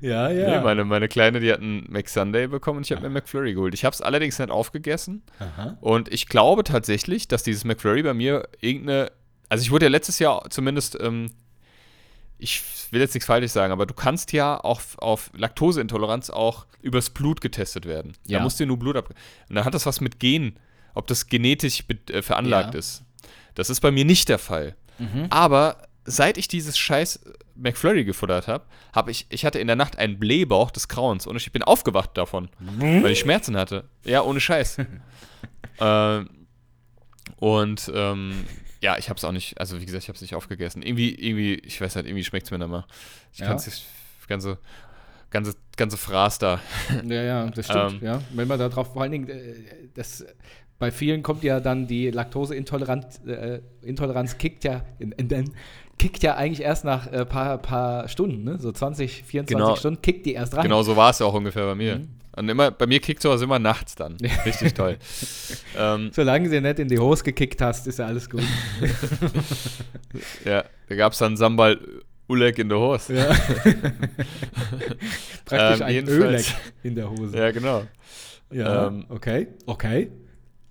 ja, 0.00 0.28
Nee, 0.28 0.40
ja. 0.40 0.60
meine, 0.60 0.84
meine 0.84 1.08
Kleine, 1.08 1.40
die 1.40 1.50
hat 1.52 1.60
einen 1.60 1.86
McSunday 1.90 2.46
bekommen 2.46 2.78
und 2.78 2.86
ich 2.86 2.92
habe 2.92 3.02
mir 3.02 3.10
McFlurry 3.10 3.54
geholt. 3.54 3.74
Ich 3.74 3.84
habe 3.84 3.94
es 3.94 4.02
allerdings 4.02 4.38
nicht 4.38 4.50
aufgegessen. 4.50 5.22
Aha. 5.38 5.76
Und 5.80 6.12
ich 6.12 6.28
glaube 6.28 6.62
tatsächlich, 6.64 7.26
dass 7.28 7.42
dieses 7.42 7.64
McFlurry 7.64 8.02
bei 8.02 8.14
mir 8.14 8.48
irgendeine. 8.60 9.10
Also, 9.48 9.62
ich 9.62 9.70
wurde 9.70 9.86
ja 9.86 9.90
letztes 9.90 10.18
Jahr 10.18 10.48
zumindest. 10.50 10.98
Ähm, 11.00 11.30
ich 12.38 12.62
will 12.90 13.00
jetzt 13.00 13.14
nichts 13.14 13.26
Falsches 13.26 13.52
sagen, 13.52 13.72
aber 13.72 13.84
du 13.86 13.94
kannst 13.94 14.32
ja 14.32 14.56
auf, 14.56 14.98
auf 14.98 15.30
Laktoseintoleranz 15.34 16.30
auch 16.30 16.66
übers 16.80 17.10
Blut 17.10 17.40
getestet 17.40 17.84
werden. 17.86 18.12
Ja. 18.26 18.38
Da 18.38 18.44
musst 18.44 18.60
du 18.60 18.66
nur 18.66 18.78
Blut 18.78 18.96
ab. 18.96 19.08
Und 19.48 19.54
dann 19.56 19.64
hat 19.64 19.74
das 19.74 19.86
was 19.86 20.00
mit 20.00 20.20
Gen, 20.20 20.56
ob 20.94 21.06
das 21.08 21.26
genetisch 21.26 21.84
äh, 22.10 22.22
veranlagt 22.22 22.74
Ja. 22.74 22.78
ist. 22.78 23.02
Das 23.54 23.70
ist 23.70 23.80
bei 23.80 23.90
mir 23.90 24.04
nicht 24.04 24.28
der 24.28 24.38
Fall. 24.38 24.76
Mhm. 24.98 25.26
Aber 25.30 25.82
seit 26.04 26.38
ich 26.38 26.46
dieses 26.48 26.78
scheiß 26.78 27.20
McFlurry 27.56 28.04
gefuttert 28.04 28.46
habe, 28.46 28.64
habe 28.94 29.10
ich, 29.10 29.26
ich 29.30 29.44
hatte 29.44 29.58
in 29.58 29.66
der 29.66 29.76
Nacht 29.76 29.98
einen 29.98 30.18
Blähbauch 30.18 30.70
des 30.70 30.86
Grauens 30.88 31.26
und 31.26 31.36
ich 31.36 31.50
bin 31.50 31.62
aufgewacht 31.64 32.16
davon, 32.16 32.48
weil 32.78 33.10
ich 33.12 33.18
Schmerzen 33.18 33.56
hatte. 33.56 33.88
Ja, 34.04 34.22
ohne 34.22 34.40
Scheiß. 34.40 34.78
ähm, 35.80 36.28
und 37.36 37.90
ähm, 37.94 38.44
ja, 38.80 38.96
ich 38.98 39.08
habe 39.08 39.16
es 39.18 39.24
auch 39.24 39.32
nicht, 39.32 39.58
also 39.60 39.80
wie 39.80 39.86
gesagt, 39.86 40.04
ich 40.04 40.08
habe 40.08 40.16
es 40.16 40.22
nicht 40.22 40.34
aufgegessen. 40.34 40.82
Irgendwie, 40.82 41.14
irgendwie, 41.14 41.54
ich 41.54 41.80
weiß 41.80 41.96
nicht, 41.96 42.06
irgendwie 42.06 42.24
schmeckt 42.24 42.46
es 42.46 42.50
mir 42.50 42.58
nicht 42.58 42.68
mehr. 42.70 42.86
Ich 43.32 43.40
Ja. 43.40 43.46
kann 43.46 43.56
es 43.56 43.66
nicht, 43.66 43.84
ganze, 44.28 44.58
ganze, 45.30 45.54
ganze 45.76 45.96
Fraß 45.96 46.38
da. 46.38 46.60
Ja, 47.04 47.22
ja, 47.22 47.46
das 47.50 47.66
stimmt. 47.66 47.94
Ähm. 47.94 47.98
ja. 48.02 48.22
Wenn 48.32 48.48
man 48.48 48.58
da 48.58 48.68
drauf, 48.68 48.92
vor 48.92 49.02
allen 49.02 49.12
Dingen, 49.12 49.28
äh, 49.28 49.54
das, 49.94 50.24
bei 50.78 50.92
vielen 50.92 51.22
kommt 51.22 51.42
ja 51.42 51.58
dann 51.60 51.86
die 51.88 52.10
Laktoseintoleranz, 52.10 53.20
äh, 53.26 53.60
Intoleranz 53.82 54.38
kickt 54.38 54.64
ja, 54.64 54.84
in, 54.98 55.12
in, 55.12 55.28
in, 55.28 55.50
kickt 55.98 56.22
ja 56.22 56.36
eigentlich 56.36 56.62
erst 56.62 56.84
nach 56.84 57.06
ein 57.06 57.12
äh, 57.14 57.26
paar, 57.26 57.58
paar 57.58 58.08
Stunden, 58.08 58.44
ne? 58.44 58.58
so 58.58 58.72
20, 58.72 59.24
24 59.24 59.56
Genau. 59.56 59.76
Stunden, 59.76 60.00
kickt 60.02 60.26
die 60.26 60.32
erst 60.34 60.56
rein. 60.56 60.62
Genau 60.62 60.82
so 60.82 60.96
war 60.96 61.10
es 61.10 61.18
ja 61.18 61.26
auch 61.26 61.34
ungefähr 61.34 61.64
bei 61.66 61.74
mir. 61.74 61.96
Mhm. 61.96 62.08
Und 62.36 62.48
immer, 62.48 62.70
bei 62.70 62.86
mir 62.86 63.00
kickt 63.00 63.20
sowas 63.20 63.42
immer 63.42 63.58
nachts 63.58 63.96
dann. 63.96 64.16
Richtig 64.46 64.72
toll. 64.74 64.96
ähm, 65.76 66.10
Solange 66.14 66.48
du 66.48 66.60
nicht 66.60 66.78
in 66.78 66.86
die 66.86 66.98
Hose 67.00 67.24
gekickt 67.24 67.60
hast, 67.60 67.88
ist 67.88 67.98
ja 67.98 68.06
alles 68.06 68.30
gut. 68.30 68.44
ja, 70.44 70.64
da 70.88 70.94
gab 70.94 71.12
es 71.14 71.18
dann 71.18 71.36
Sambal 71.36 71.78
Ulek 72.28 72.58
in 72.58 72.68
der 72.68 72.78
Hose. 72.78 73.14
ja. 73.14 73.24
Praktisch 75.44 75.80
Ähm, 75.80 75.82
ein 75.82 76.08
Öleck 76.08 76.46
in 76.84 76.94
der 76.94 77.10
Hose. 77.10 77.36
Ja, 77.36 77.50
genau. 77.50 77.82
Ja, 78.52 78.86
Ähm, 78.86 79.06
okay, 79.08 79.48
okay. 79.66 80.10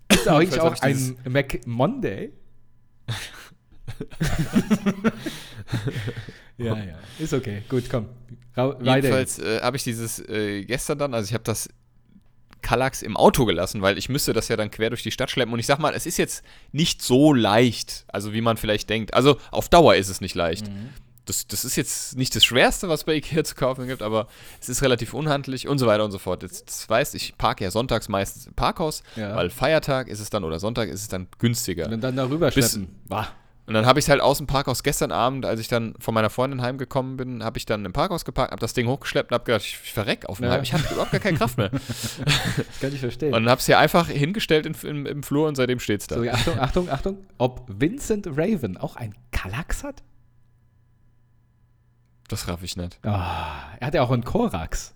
Ist 0.10 0.28
eigentlich 0.28 0.62
auch 0.62 0.80
ein 0.82 1.18
Mac 1.28 1.60
Monday? 1.66 2.32
ja, 6.58 6.75
ja, 6.77 6.96
ist 7.20 7.34
okay. 7.34 7.63
Gut, 7.70 7.89
komm. 7.89 8.08
Ra. 8.56 8.75
Jedenfalls 8.82 9.39
äh, 9.39 9.62
habe 9.62 9.77
ich 9.77 9.84
dieses 9.84 10.20
äh, 10.27 10.63
gestern 10.65 10.98
dann, 10.98 11.13
also 11.13 11.27
ich 11.27 11.34
habe 11.34 11.44
das 11.44 11.70
Kallax 12.62 13.03
im 13.03 13.15
Auto 13.15 13.46
gelassen, 13.46 13.82
weil 13.82 13.98
ich 13.98 14.10
müsste 14.10 14.34
das 14.34 14.48
ja 14.48 14.58
dann 14.58 14.72
quer 14.72 14.89
durch 14.89 15.03
die 15.03 15.12
Stadt 15.12 15.29
schleppen. 15.29 15.53
Und 15.53 15.60
ich 15.60 15.67
sag 15.67 15.79
mal, 15.79 15.94
es 15.94 16.06
ist 16.06 16.17
jetzt 16.17 16.44
nicht 16.72 17.01
so 17.03 17.34
leicht, 17.34 18.06
also 18.08 18.34
wie 18.34 18.41
man 18.41 18.58
vielleicht 18.58 18.89
denkt. 18.89 19.13
Also 19.13 19.38
auf 19.51 19.70
Dauer 19.70 19.96
ist 19.96 20.10
es 20.10 20.22
nicht 20.22 20.36
leicht. 20.36 20.67
Mhm. 20.67 20.89
Das, 21.25 21.46
das 21.46 21.65
ist 21.65 21.75
jetzt 21.75 22.17
nicht 22.17 22.34
das 22.36 22.46
Schwerste, 22.46 22.88
was 22.88 23.03
bei 23.03 23.15
Ikea 23.15 23.44
zu 23.44 23.53
kaufen 23.56 23.86
gibt, 23.86 24.01
aber 24.01 24.27
es 24.62 24.70
ist 24.70 24.82
relativ 24.82 25.13
unhandlich 25.13 25.67
und 25.67 25.77
so 25.77 25.86
weiter 25.86 26.06
und 26.06 26.12
so 26.12 26.20
fort. 26.20 26.41
Jetzt, 26.41 26.70
das 26.70 26.89
weißt, 26.89 27.15
ich 27.15 27.38
parke 27.38 27.65
ja 27.65 27.70
sonntags 27.70 28.08
meistens 28.10 28.48
im 28.48 28.53
Parkhaus, 28.53 29.03
Ja. 29.17 29.36
weil 29.36 29.50
Feiertag 29.50 30.08
ist 30.08 30.22
es 30.22 30.29
dann 30.29 30.44
oder 30.46 30.60
Sonntag 30.60 30.88
ist 30.89 31.01
es 31.01 31.10
dann 31.10 31.27
günstiger. 31.38 31.89
Und 31.91 32.01
dann 32.01 32.15
darüber 32.15 32.50
Bis- 32.50 32.72
schleppen. 32.72 32.96
Und 33.68 33.74
dann 33.74 33.86
habe 33.86 34.00
ich 34.00 34.06
es 34.06 34.10
halt 34.10 34.22
aus 34.22 34.38
dem 34.38 34.48
Parkhaus 34.48 34.82
gestern 34.82 35.12
Abend, 35.12 35.46
als 35.46 35.60
ich 35.60 35.68
dann 35.68 35.94
von 36.00 36.14
meiner 36.14 36.30
Freundin 36.30 36.62
heimgekommen 36.62 37.18
bin, 37.18 37.44
habe 37.44 37.58
ich 37.58 37.66
dann 37.66 37.84
im 37.84 37.92
Parkhaus 37.92 38.24
geparkt, 38.24 38.52
habe 38.52 38.62
das 38.62 38.74
Ding 38.74 38.88
hochgeschleppt 38.88 39.30
und 39.32 39.36
habe 39.36 39.44
gedacht, 39.44 39.66
ich, 39.66 39.78
verreck 39.78 40.26
auf 40.26 40.38
dem 40.38 40.46
Ja. 40.46 40.52
Heim. 40.52 40.64
Ich 40.64 40.72
hatte 40.72 40.86
überhaupt 40.94 41.12
gar 41.12 41.20
keine 41.20 41.38
Kraft 41.38 41.58
mehr. 41.58 41.70
Kann 42.82 42.94
ich 42.94 43.02
verstehen. 43.02 43.34
Und 43.34 43.44
dann 43.44 43.50
habe 43.50 43.60
es 43.60 43.66
hier 43.66 43.78
einfach 43.78 44.08
hingestellt 44.08 44.66
in, 44.66 44.74
im, 44.90 45.06
im 45.06 45.22
Flur 45.22 45.50
und 45.50 45.56
seitdem 45.56 45.80
steht 45.80 46.00
es 46.00 46.08
da. 46.08 46.16
so, 46.16 46.24
ja, 46.24 46.32
Achtung, 46.34 46.60
Achtung, 46.60 46.90
Achtung. 46.90 47.18
Ob 47.40 47.66
Vincent 47.68 48.26
Raven 48.28 48.78
auch 48.78 48.96
ein 48.96 49.14
Kallax 49.32 49.84
hat? 49.84 50.02
Das 52.30 52.48
raff 52.48 52.64
ich 52.64 52.78
nicht. 52.78 53.00
Ah, 53.06 53.74
er 53.82 53.88
hat 53.88 53.94
ja 53.94 54.02
auch 54.02 54.12
einen 54.12 54.24
Korax. 54.24 54.96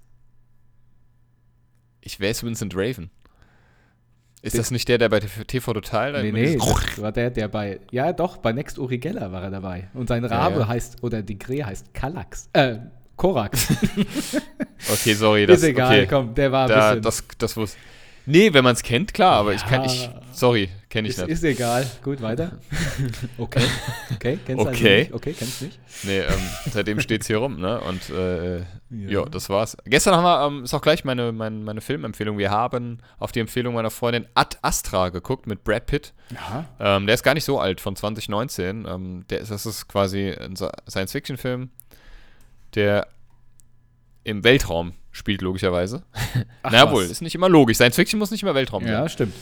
Ich 2.00 2.22
weiß 2.22 2.44
Vincent 2.44 2.74
Raven. 2.76 3.12
Ist 4.44 4.58
das 4.58 4.72
nicht 4.72 4.88
der, 4.88 4.98
der 4.98 5.10
bei 5.10 5.20
TV 5.20 5.74
Total? 5.74 6.24
Nee, 6.24 6.32
nee, 6.32 6.58
das 6.58 7.02
war 7.02 7.12
der, 7.12 7.30
der 7.30 7.48
bei, 7.48 7.80
ja 7.92 8.12
doch, 8.12 8.38
bei 8.38 8.52
Next 8.52 8.80
Uri 8.80 8.98
Geller 8.98 9.32
war 9.32 9.44
er 9.44 9.52
dabei. 9.52 9.90
Und 9.94 10.08
sein 10.08 10.26
Rabe 10.26 10.62
ja. 10.62 10.68
heißt, 10.68 11.04
oder 11.04 11.22
die 11.22 11.38
Krähe 11.38 11.66
heißt 11.66 11.94
Kallax. 11.94 12.50
Äh, 12.54 12.78
Korax. 13.16 13.68
Okay, 14.92 15.14
sorry. 15.14 15.46
Das, 15.46 15.60
ist 15.60 15.66
egal, 15.66 15.92
okay. 15.96 16.08
komm, 16.10 16.34
der 16.34 16.52
war 16.52 16.64
ein 16.64 16.70
Da, 16.70 16.90
bisschen. 16.96 17.04
das, 17.04 17.24
das 17.38 17.56
wusste 17.56 17.78
Nee, 18.26 18.54
wenn 18.54 18.64
man 18.64 18.74
es 18.74 18.84
kennt, 18.84 19.14
klar, 19.14 19.34
aber 19.34 19.54
ich 19.54 19.66
kann, 19.66 19.84
ich, 19.84 20.06
Ja. 20.06 20.22
sorry, 20.32 20.70
kenne 20.90 21.08
ich 21.08 21.16
ist, 21.18 21.22
nicht. 21.22 21.30
ist 21.32 21.44
egal. 21.44 21.90
Gut, 22.04 22.22
weiter. 22.22 22.60
okay. 23.38 23.64
Okay, 24.14 24.38
kennst 24.46 24.64
du 24.64 24.68
also 24.68 24.80
Okay. 24.80 25.00
nicht? 25.00 25.14
Okay, 25.14 25.34
kennst 25.34 25.62
du 25.62 25.66
nicht? 25.66 25.80
Nee, 26.04 26.20
ähm, 26.20 26.40
seitdem 26.72 27.00
steht 27.00 27.22
es 27.22 27.28
hier 27.28 27.38
rum, 27.38 27.60
ne? 27.60 27.80
Und 27.82 28.10
äh, 28.12 28.60
Ja. 28.60 28.66
ja. 28.92 29.26
das 29.26 29.50
war's. 29.50 29.76
Gestern 29.86 30.16
haben 30.16 30.24
wir, 30.24 30.46
ähm, 30.60 30.64
ist 30.66 30.74
auch 30.74 30.82
gleich 30.82 31.04
meine, 31.04 31.32
meine, 31.32 31.56
meine 31.58 31.82
Filmempfehlung. 31.82 32.38
Wir 32.38 32.52
haben 32.52 33.00
auf 33.18 33.32
die 33.32 33.40
Empfehlung 33.40 33.74
meiner 33.74 33.90
Freundin 33.92 34.28
Ad 34.36 34.58
Astra 34.62 35.10
geguckt 35.10 35.48
mit 35.48 35.64
Brad 35.64 35.88
Pitt. 35.88 36.14
Ja. 36.32 36.66
Ähm, 36.80 37.08
der 37.08 37.16
ist 37.16 37.24
gar 37.24 37.34
nicht 37.34 37.46
so 37.46 37.60
alt, 37.60 37.82
von 37.82 37.96
2019. 37.96 38.86
Ähm, 38.88 39.26
der 39.32 39.40
ist, 39.40 39.50
das 39.52 39.66
ist 39.66 39.88
quasi 39.88 40.30
ein 40.32 40.56
Science-Fiction-Film, 40.56 41.70
der 42.76 43.08
im 44.24 44.44
Weltraum 44.44 44.94
spielt, 45.12 45.42
logischerweise. 45.42 46.04
Ach, 46.64 46.72
Na 46.72 46.92
wohl, 46.92 47.04
ist 47.04 47.22
nicht 47.22 47.36
immer 47.36 47.50
logisch. 47.50 47.78
Science-Fiction 47.78 48.18
muss 48.20 48.32
nicht 48.32 48.44
immer 48.44 48.56
Weltraum 48.56 48.84
sein. 48.84 48.92
Ja, 48.94 49.10
stimmt. 49.10 49.34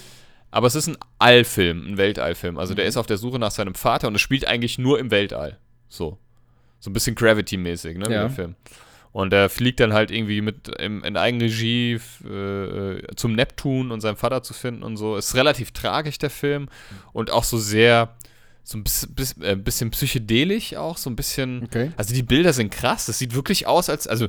Aber 0.52 0.66
es 0.68 0.76
ist 0.76 0.88
ein 0.88 0.98
Allfilm, 1.20 1.86
ein 1.88 1.98
Weltallfilm. 1.98 2.58
Also 2.58 2.74
Mhm. 2.74 2.78
der 2.78 2.86
ist 2.86 2.98
auf 2.98 3.06
der 3.06 3.18
Suche 3.18 3.38
nach 3.40 3.52
seinem 3.52 3.76
Vater 3.76 4.08
und 4.08 4.16
es 4.16 4.22
spielt 4.22 4.48
eigentlich 4.48 4.78
nur 4.80 5.00
im 5.00 5.12
Weltall. 5.12 5.58
So. 5.88 6.18
So 6.80 6.90
ein 6.90 6.94
bisschen 6.94 7.16
Gravity-mäßig, 7.16 7.98
ne, 7.98 8.06
Ja. 8.06 8.22
der 8.22 8.30
Film. 8.30 8.56
Und 9.12 9.34
er 9.34 9.50
fliegt 9.50 9.80
dann 9.80 9.94
halt 9.94 10.12
irgendwie 10.12 10.42
mit 10.42 10.68
im, 10.80 11.04
in 11.04 11.18
Eigenregie 11.18 12.00
äh, 12.26 13.02
zum 13.16 13.34
Neptun 13.34 13.92
und 13.92 14.02
seinen 14.02 14.18
Vater 14.18 14.44
zu 14.44 14.54
finden 14.54 14.84
und 14.84 14.98
so. 14.98 15.18
Ist 15.18 15.36
relativ 15.36 15.72
tragisch, 15.72 16.18
der 16.20 16.30
Film. 16.30 16.70
Und 17.12 17.32
auch 17.32 17.44
so 17.44 17.58
sehr, 17.58 18.16
so 18.64 18.78
ein 18.78 18.84
bisschen, 18.84 19.14
bis, 19.16 19.36
äh, 19.42 19.56
bisschen 19.56 19.90
psychedelisch 19.92 20.76
auch, 20.76 20.98
so 20.98 21.10
ein 21.10 21.16
bisschen. 21.16 21.64
Okay. 21.64 21.92
Also 21.98 22.14
die 22.14 22.24
Bilder 22.24 22.54
sind 22.54 22.72
krass. 22.72 23.08
Das 23.08 23.18
sieht 23.20 23.34
wirklich 23.36 23.66
aus, 23.68 23.90
als, 23.90 24.08
also 24.08 24.28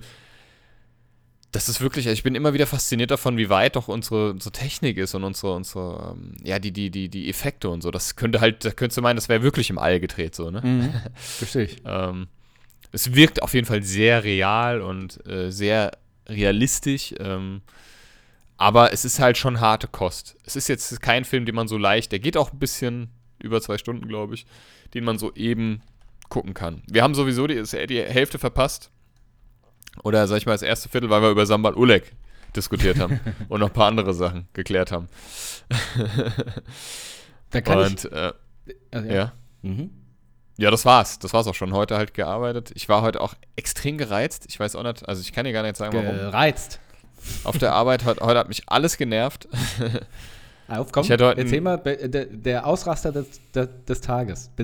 das 1.52 1.68
ist 1.68 1.80
wirklich, 1.80 2.06
ich 2.06 2.22
bin 2.22 2.34
immer 2.34 2.54
wieder 2.54 2.66
fasziniert 2.66 3.10
davon, 3.10 3.36
wie 3.36 3.48
weit 3.48 3.76
doch 3.76 3.88
unsere, 3.88 4.30
unsere 4.30 4.52
Technik 4.52 4.98
ist 4.98 5.14
und 5.14 5.24
unsere, 5.24 5.54
unsere, 5.54 6.14
ähm, 6.16 6.34
ja, 6.42 6.58
die, 6.58 6.70
die, 6.70 6.90
die, 6.90 7.08
die 7.08 7.28
Effekte 7.28 7.68
und 7.68 7.82
so. 7.82 7.90
Das 7.90 8.14
könnte 8.16 8.40
halt, 8.40 8.64
da 8.64 8.70
könntest 8.70 8.98
du 8.98 9.02
meinen, 9.02 9.16
das 9.16 9.28
wäre 9.28 9.42
wirklich 9.42 9.70
im 9.70 9.78
All 9.78 9.98
gedreht, 9.98 10.34
so, 10.34 10.50
ne? 10.50 10.60
Mhm. 10.62 10.92
Verstehe 11.14 11.64
ich. 11.64 11.76
Ähm, 11.84 12.28
es 12.92 13.14
wirkt 13.14 13.42
auf 13.42 13.54
jeden 13.54 13.66
Fall 13.66 13.82
sehr 13.82 14.22
real 14.22 14.80
und 14.80 15.24
äh, 15.26 15.50
sehr 15.50 15.92
realistisch. 16.28 17.14
Ähm, 17.18 17.62
aber 18.56 18.92
es 18.92 19.04
ist 19.04 19.18
halt 19.18 19.38
schon 19.38 19.60
harte 19.60 19.88
Kost. 19.88 20.36
Es 20.44 20.54
ist 20.54 20.68
jetzt 20.68 21.00
kein 21.00 21.24
Film, 21.24 21.46
den 21.46 21.54
man 21.54 21.66
so 21.66 21.78
leicht, 21.78 22.12
der 22.12 22.18
geht 22.18 22.36
auch 22.36 22.52
ein 22.52 22.58
bisschen 22.58 23.08
über 23.38 23.60
zwei 23.60 23.78
Stunden, 23.78 24.06
glaube 24.06 24.34
ich, 24.34 24.46
den 24.94 25.02
man 25.02 25.18
so 25.18 25.32
eben 25.34 25.80
gucken 26.28 26.54
kann. 26.54 26.82
Wir 26.86 27.02
haben 27.02 27.14
sowieso 27.14 27.46
die, 27.46 27.62
die 27.86 28.02
Hälfte 28.02 28.38
verpasst. 28.38 28.90
Oder 30.02 30.26
sag 30.26 30.38
ich 30.38 30.46
mal 30.46 30.52
das 30.52 30.62
erste 30.62 30.88
Viertel, 30.88 31.10
weil 31.10 31.22
wir 31.22 31.30
über 31.30 31.46
Sambal 31.46 31.74
Oleg 31.74 32.12
diskutiert 32.54 32.98
haben 32.98 33.20
und 33.48 33.60
noch 33.60 33.68
ein 33.68 33.72
paar 33.72 33.88
andere 33.88 34.14
Sachen 34.14 34.48
geklärt 34.52 34.92
haben. 34.92 35.08
Da 37.50 37.60
kann 37.60 37.78
und 37.78 38.04
äh, 38.12 38.32
ich. 38.66 38.76
Also, 38.90 39.08
ja. 39.08 39.32
Mhm. 39.62 39.90
Ja, 40.56 40.70
das 40.70 40.84
war's. 40.84 41.18
Das 41.18 41.32
war's 41.32 41.46
auch 41.46 41.54
schon. 41.54 41.72
Heute 41.72 41.96
halt 41.96 42.14
gearbeitet. 42.14 42.70
Ich 42.74 42.88
war 42.88 43.02
heute 43.02 43.20
auch 43.20 43.34
extrem 43.56 43.98
gereizt. 43.98 44.44
Ich 44.48 44.60
weiß 44.60 44.76
auch 44.76 44.82
nicht, 44.82 45.08
also 45.08 45.20
ich 45.20 45.32
kann 45.32 45.44
dir 45.44 45.52
gar 45.52 45.62
nicht 45.62 45.76
sagen, 45.76 45.96
warum. 45.96 46.16
Gereizt. 46.16 46.80
Auf 47.44 47.58
der 47.58 47.72
Arbeit, 47.72 48.04
heute, 48.04 48.20
heute 48.24 48.38
hat 48.38 48.48
mich 48.48 48.68
alles 48.68 48.96
genervt. 48.96 49.48
Auf, 50.70 50.92
komm, 50.92 51.04
Ich 51.04 51.10
hatte 51.10 51.26
heute 51.26 51.40
erzähl 51.40 51.58
ein- 51.58 51.64
mal, 51.64 51.76
der, 51.78 52.26
der 52.26 52.66
Ausraster 52.66 53.10
des, 53.12 53.26
des, 53.54 53.68
des 53.88 54.00
Tages. 54.00 54.50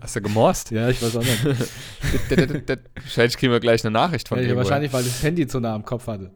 Hast 0.00 0.16
du 0.16 0.20
gemorst? 0.20 0.70
Ja, 0.72 0.88
ich 0.88 1.00
weiß 1.02 1.16
auch 1.16 1.22
nicht. 1.22 1.44
Wahrscheinlich 3.04 3.36
kriegen 3.36 3.52
wir 3.52 3.60
gleich 3.60 3.84
eine 3.84 3.92
Nachricht 3.92 4.28
von 4.28 4.38
Ja, 4.38 4.42
irgendwoher. 4.44 4.64
wahrscheinlich, 4.64 4.92
weil 4.92 5.02
ich 5.06 5.12
das 5.12 5.22
Handy 5.22 5.46
zu 5.46 5.60
nah 5.60 5.74
am 5.74 5.84
Kopf 5.84 6.06
hatte. 6.08 6.30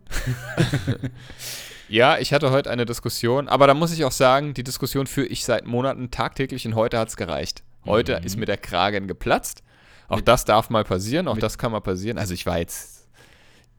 Ja, 1.88 2.18
ich 2.18 2.32
hatte 2.32 2.50
heute 2.50 2.70
eine 2.70 2.85
Diskussion, 2.85 3.49
aber 3.49 3.66
da 3.66 3.75
muss 3.75 3.92
ich 3.92 4.04
auch 4.04 4.12
sagen, 4.12 4.54
die 4.54 4.64
Diskussion 4.64 5.06
führe 5.06 5.26
ich 5.28 5.44
seit 5.44 5.66
Monaten 5.66 6.11
tagtäglich 6.11 6.66
und 6.66 6.75
heute 6.75 6.99
hat 6.99 7.08
es 7.08 7.16
gereicht. 7.16 7.62
Heute 7.85 8.18
Mhm. 8.20 8.26
ist 8.26 8.37
mir 8.37 8.46
der 8.46 8.56
Kragen 8.56 9.06
geplatzt. 9.06 9.62
Auch 10.08 10.20
das 10.20 10.44
darf 10.44 10.70
mal 10.70 10.85
passieren, 10.85 11.26
auch 11.28 11.38
das 11.38 11.58
kann 11.58 11.73
mal 11.73 11.80
passieren. 11.80 12.18
Also 12.18 12.35
ich 12.35 12.46
war 12.46 12.58
jetzt, 12.58 12.96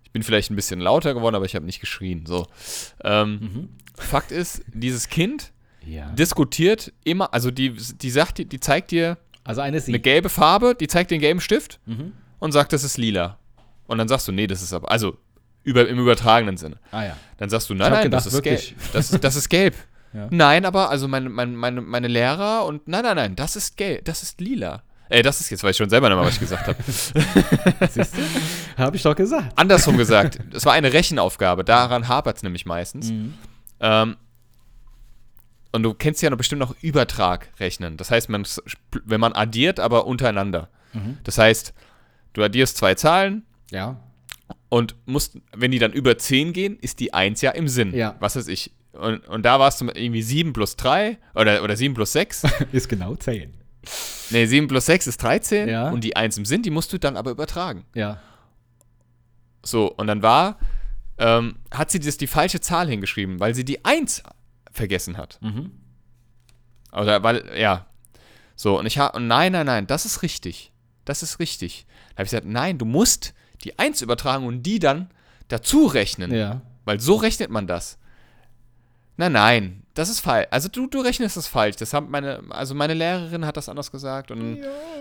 ich 0.07 0.11
bin 0.13 0.23
vielleicht 0.23 0.49
ein 0.51 0.55
bisschen 0.55 0.79
lauter 0.79 1.13
geworden, 1.13 1.35
aber 1.35 1.43
ich 1.43 1.53
habe 1.53 1.65
nicht 1.65 1.81
geschrien. 1.81 2.25
So. 2.25 2.47
Ähm, 3.03 3.39
Mhm. 3.41 3.69
Fakt 3.97 4.31
ist, 4.31 4.61
dieses 4.73 5.09
Kind 5.09 5.51
Ja. 5.85 6.09
diskutiert 6.11 6.93
immer, 7.03 7.33
also 7.33 7.51
die, 7.51 7.71
die 7.73 8.09
sagt, 8.09 8.37
dir- 8.37 8.45
die 8.45 8.59
zeigt 8.61 8.91
dir 8.91 9.17
Also 9.43 9.59
eine 9.59 9.81
eine 9.85 9.99
gelbe 9.99 10.29
Farbe, 10.29 10.75
die 10.79 10.87
zeigt 10.87 11.11
einen 11.11 11.19
gelben 11.19 11.41
Stift 11.41 11.79
Mhm. 11.85 12.13
und 12.39 12.53
sagt, 12.53 12.71
das 12.71 12.83
ist 12.85 12.97
lila. 12.97 13.37
Und 13.85 13.97
dann 13.97 14.07
sagst 14.07 14.27
du, 14.29 14.31
nee, 14.31 14.47
das 14.47 14.61
ist 14.61 14.71
aber, 14.71 14.89
also 14.89 15.17
über, 15.63 15.87
im 15.89 15.99
übertragenen 15.99 16.55
Sinne. 16.55 16.77
Ah 16.91 17.03
ja. 17.03 17.17
Dann 17.37 17.49
sagst 17.49 17.69
du, 17.69 17.73
nein, 17.73 17.91
nein, 17.91 18.03
gedacht, 18.03 18.25
das 18.25 18.33
ist 18.33 18.41
gelb. 18.43 18.61
Das, 18.93 19.11
ist- 19.11 19.21
das 19.23 19.35
ist 19.35 19.49
gelb. 19.49 19.75
Ja. 20.13 20.27
Nein, 20.31 20.63
aber 20.65 20.89
also 20.89 21.09
meine, 21.09 21.27
meine, 21.29 21.51
meine, 21.51 21.81
meine 21.81 22.07
Lehrer 22.07 22.65
und 22.65 22.87
nein, 22.87 23.03
nein, 23.03 23.17
nein, 23.17 23.35
das 23.35 23.57
ist 23.57 23.75
gelb, 23.75 24.05
das 24.05 24.23
ist 24.23 24.39
lila. 24.39 24.81
Äh, 25.09 25.21
das 25.21 25.41
ist 25.41 25.49
jetzt, 25.49 25.63
weiß 25.63 25.71
ich 25.71 25.77
schon 25.77 25.89
selber 25.89 26.07
mehr, 26.07 26.17
was 26.17 26.35
ich 26.35 26.39
gesagt 26.39 26.65
habe. 26.65 26.77
Du? 28.77 28.83
Habe 28.83 28.95
ich 28.95 29.03
doch 29.03 29.15
gesagt. 29.15 29.57
Andersrum 29.57 29.97
gesagt, 29.97 30.39
es 30.53 30.65
war 30.65 30.73
eine 30.73 30.93
Rechenaufgabe, 30.93 31.63
daran 31.63 32.07
hapert 32.07 32.37
es 32.37 32.43
nämlich 32.43 32.65
meistens. 32.65 33.11
Mhm. 33.11 33.33
Ähm, 33.79 34.15
und 35.71 35.83
du 35.83 35.93
kennst 35.93 36.21
ja 36.21 36.29
noch 36.29 36.37
bestimmt 36.37 36.59
noch 36.59 36.75
Übertrag 36.81 37.49
rechnen. 37.59 37.97
Das 37.97 38.09
heißt, 38.09 38.29
man, 38.29 38.45
wenn 39.05 39.19
man 39.19 39.33
addiert, 39.33 39.79
aber 39.79 40.05
untereinander. 40.07 40.69
Mhm. 40.93 41.17
Das 41.23 41.37
heißt, 41.37 41.73
du 42.33 42.43
addierst 42.43 42.77
zwei 42.77 42.95
Zahlen 42.95 43.43
Ja. 43.71 43.99
und 44.69 44.95
musst, 45.05 45.37
wenn 45.55 45.71
die 45.71 45.79
dann 45.79 45.91
über 45.93 46.17
10 46.17 46.53
gehen, 46.53 46.77
ist 46.79 46.99
die 46.99 47.13
1 47.13 47.41
ja 47.41 47.51
im 47.51 47.67
Sinn. 47.67 47.93
Ja. 47.93 48.15
Was 48.19 48.35
weiß 48.35 48.47
ich. 48.47 48.71
Und, 48.93 49.27
und 49.27 49.43
da 49.43 49.59
war 49.59 49.67
es 49.67 49.77
zum- 49.77 49.89
irgendwie 49.89 50.23
7 50.23 50.53
plus 50.53 50.75
3 50.77 51.17
oder, 51.35 51.61
oder 51.63 51.75
7 51.75 51.93
plus 51.93 52.13
6. 52.13 52.43
Ist 52.71 52.89
genau 52.89 53.13
10. 53.15 53.53
nee, 54.31 54.45
7 54.47 54.67
plus 54.67 54.85
6 54.87 55.05
ist 55.07 55.21
13 55.21 55.69
Ja. 55.69 55.89
und 55.91 56.03
die 56.03 56.15
1 56.15 56.37
im 56.39 56.45
Sinn, 56.45 56.63
die 56.63 56.71
musst 56.71 56.91
du 56.93 56.97
dann 56.97 57.15
aber 57.15 57.29
übertragen. 57.31 57.85
Ja. 57.93 58.19
So, 59.67 59.91
und 59.91 60.07
dann 60.07 60.21
war, 60.21 60.57
ähm, 61.17 61.57
hat 61.71 61.91
sie 61.91 61.99
das 61.99 62.17
die 62.17 62.27
falsche 62.27 62.59
Zahl 62.59 62.87
hingeschrieben, 62.87 63.39
weil 63.39 63.53
sie 63.53 63.65
die 63.65 63.83
1 63.83 64.23
vergessen 64.71 65.17
hat. 65.17 65.39
Mhm. 65.41 65.71
Oder 66.91 67.23
weil, 67.23 67.51
ja. 67.57 67.85
So, 68.55 68.79
und 68.79 68.85
ich 68.85 68.97
habe, 68.97 69.17
und 69.17 69.27
nein, 69.27 69.51
nein, 69.51 69.65
nein, 69.65 69.87
das 69.87 70.05
ist 70.05 70.23
richtig. 70.23 70.71
Das 71.05 71.23
ist 71.23 71.39
richtig. 71.39 71.85
Da 72.09 72.19
habe 72.19 72.23
ich 72.23 72.31
gesagt, 72.31 72.47
nein, 72.47 72.77
du 72.77 72.85
musst 72.85 73.33
die 73.63 73.77
1 73.77 74.01
übertragen 74.01 74.45
und 74.45 74.63
die 74.63 74.79
dann 74.79 75.09
dazu 75.47 75.85
rechnen. 75.85 76.33
Ja. 76.33 76.61
Weil 76.85 76.99
so 76.99 77.15
rechnet 77.15 77.49
man 77.49 77.67
das. 77.67 77.97
Nein, 79.17 79.31
nein, 79.31 79.83
das 79.95 80.09
ist 80.09 80.19
falsch. 80.19 80.47
Also 80.51 80.69
du, 80.69 80.87
du 80.87 81.01
rechnest 81.01 81.37
das 81.37 81.47
falsch. 81.47 81.75
Das 81.77 81.93
haben 81.93 82.09
meine, 82.11 82.43
also 82.49 82.75
meine 82.75 82.93
Lehrerin 82.93 83.45
hat 83.45 83.57
das 83.57 83.67
anders 83.67 83.91
gesagt 83.91 84.29
und, 84.29 84.59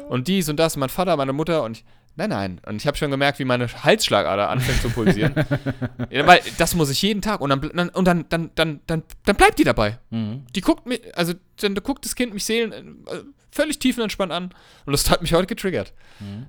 und 0.09 0.27
dies 0.27 0.49
und 0.49 0.57
das, 0.57 0.77
mein 0.77 0.89
Vater, 0.89 1.17
meine 1.17 1.35
Mutter 1.35 1.63
und 1.63 1.77
ich, 1.77 1.85
nein, 2.17 2.31
nein. 2.31 2.61
Und 2.67 2.77
ich 2.77 2.87
habe 2.87 2.97
schon 2.97 3.11
gemerkt, 3.11 3.39
wie 3.39 3.45
meine 3.45 3.69
Halsschlagader 3.69 4.49
anfängt 4.49 4.83
zu 4.83 4.91
pulsieren. 4.91 5.35
ja, 6.11 6.27
weil 6.27 6.41
das 6.59 6.75
muss 6.75 6.91
ich 6.91 7.01
jeden 7.03 7.23
Tag 7.23 7.41
und 7.41 7.51
dann, 7.51 7.61
dann 7.61 7.89
und 7.91 8.05
dann, 8.05 8.27
dann, 8.29 8.51
dann, 8.55 8.81
dann, 8.87 9.03
dann 9.25 9.37
bleibt 9.37 9.59
die 9.59 9.65
dabei. 9.65 9.99
Mhm. 10.11 10.45
Die 10.55 10.61
guckt 10.61 10.87
mir, 10.87 11.01
also 11.15 11.35
dann 11.61 11.75
guckt 11.77 12.05
das 12.05 12.15
Kind 12.15 12.35
mich 12.35 12.45
seelen 12.45 12.73
äh, 12.73 13.21
völlig 13.51 13.79
tiefenentspannt 13.79 14.33
an 14.33 14.55
und 14.85 14.93
das 14.93 15.09
hat 15.11 15.23
mich 15.23 15.33
heute 15.33 15.47
getriggert. 15.47 15.93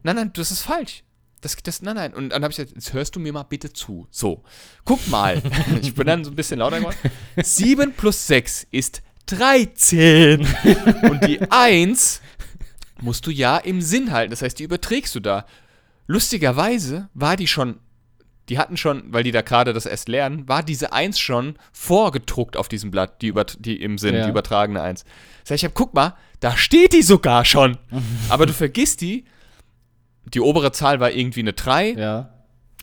Nein, 0.04 0.16
nein, 0.16 0.32
das 0.34 0.52
ist 0.52 0.62
falsch. 0.62 1.04
Das, 1.42 1.56
das, 1.56 1.82
nein, 1.82 1.96
nein. 1.96 2.14
Und 2.14 2.30
dann 2.30 2.44
habe 2.44 2.52
ich 2.52 2.58
gesagt, 2.58 2.76
jetzt 2.76 2.94
hörst 2.94 3.16
du 3.16 3.20
mir 3.20 3.32
mal 3.32 3.44
bitte 3.44 3.72
zu. 3.72 4.08
So, 4.10 4.44
guck 4.86 5.08
mal. 5.08 5.42
ich 5.82 5.94
bin 5.94 6.08
dann 6.08 6.24
so 6.24 6.32
ein 6.32 6.36
bisschen 6.36 6.60
lauter 6.60 6.80
geworden. 6.80 6.98
7 7.36 7.94
plus 7.94 8.28
6 8.28 8.68
ist 8.72 9.04
13. 9.28 10.42
Und 11.10 11.26
die 11.26 11.40
1 11.52 12.22
musst 13.02 13.26
du 13.28 13.32
ja 13.32 13.58
im 13.58 13.82
Sinn 13.82 14.12
halten. 14.12 14.32
Das 14.32 14.42
heißt, 14.42 14.60
die 14.60 14.64
überträgst 14.64 15.14
du 15.16 15.20
da. 15.20 15.46
Lustigerweise 16.08 17.10
war 17.14 17.36
die 17.36 17.48
schon 17.48 17.80
die 18.50 18.58
hatten 18.58 18.78
schon, 18.78 19.04
weil 19.12 19.24
die 19.24 19.32
da 19.34 19.42
gerade 19.42 19.74
das 19.74 19.86
erst 19.86 20.08
lernen, 20.08 20.48
war 20.48 20.64
diese 20.64 20.94
1 20.94 21.20
schon 21.20 21.58
vorgedruckt 21.74 22.56
auf 22.56 22.70
diesem 22.70 22.92
Blatt, 22.92 23.22
die, 23.22 23.28
über, 23.28 23.44
die 23.44 23.82
im 23.82 23.98
Sinn, 23.98 24.16
Ja. 24.16 24.24
die 24.24 24.30
übertragene 24.30 24.82
1. 24.82 25.04
Sag 25.44 25.56
ich, 25.56 25.66
hab, 25.66 25.74
guck 25.74 25.94
mal, 25.94 26.16
da 26.40 26.56
steht 26.56 26.94
die 26.94 27.02
sogar 27.02 27.44
schon. 27.44 27.78
Aber 28.30 28.46
du 28.46 28.54
vergisst 28.54 29.02
die, 29.02 29.26
die 30.34 30.40
obere 30.40 30.72
Zahl 30.72 31.02
war 31.02 31.12
irgendwie 31.12 31.42
eine 31.42 31.52
3, 31.52 31.92
Ja. 31.92 32.30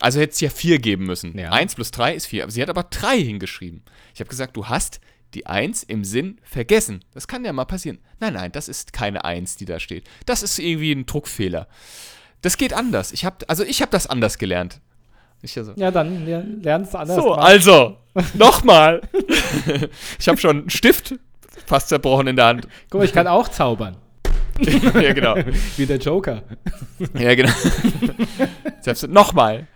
also 0.01 0.19
hätte 0.19 0.33
es 0.33 0.39
ja 0.39 0.51
4 0.51 0.77
geben 0.77 1.05
müssen. 1.07 1.35
Ja. 1.35 1.49
1 1.51 1.73
plus 1.73 1.89
3 1.89 2.13
ist 2.13 2.27
4, 2.27 2.43
aber 2.43 2.51
sie 2.51 2.61
hat 2.61 2.69
aber 2.69 2.83
3 2.83 3.17
hingeschrieben. 3.17 3.81
Ich 4.13 4.19
habe 4.19 4.29
gesagt, 4.29 4.55
du 4.55 4.67
hast 4.67 4.99
die 5.35 5.45
1 5.45 5.83
im 5.83 6.03
Sinn 6.03 6.39
vergessen. 6.43 7.03
Das 7.13 7.27
kann 7.27 7.45
ja 7.45 7.53
mal 7.53 7.65
passieren. 7.65 7.99
Nein, 8.19 8.33
nein, 8.33 8.51
das 8.51 8.67
ist 8.69 8.93
keine 8.93 9.23
1, 9.25 9.57
die 9.57 9.65
da 9.65 9.79
steht. 9.79 10.05
Das 10.25 10.41
ist 10.41 10.57
irgendwie 10.57 10.91
ein 10.93 11.05
Druckfehler. 11.05 11.67
Das 12.41 12.57
geht 12.57 12.73
anders. 12.73 13.11
Ich 13.11 13.25
habe 13.25 13.37
also 13.47 13.63
ich 13.63 13.81
habe 13.81 13.91
das 13.91 14.07
anders 14.07 14.37
gelernt. 14.37 14.79
Ich 15.41 15.57
also, 15.57 15.73
Ja, 15.75 15.91
dann 15.91 16.25
ler- 16.25 16.43
lernst 16.61 16.93
du 16.93 16.97
anders. 16.97 17.15
so, 17.17 17.29
machen. 17.31 17.39
also, 17.41 17.97
nochmal. 18.33 19.01
ich 20.17 20.27
habe 20.27 20.37
schon 20.39 20.59
einen 20.61 20.69
Stift 20.69 21.15
fast 21.67 21.89
zerbrochen 21.89 22.27
in 22.27 22.35
der 22.35 22.45
Hand. 22.45 22.67
Guck 22.89 22.99
mal, 23.01 23.05
ich 23.05 23.13
kann 23.13 23.27
auch 23.27 23.47
zaubern. 23.49 23.97
ja, 24.59 25.13
genau. 25.13 25.35
Wie 25.75 25.85
der 25.85 25.97
Joker. 25.97 26.43
Ja, 27.13 27.35
genau. 27.35 27.51
Selbst 28.81 29.07
nochmal. 29.09 29.67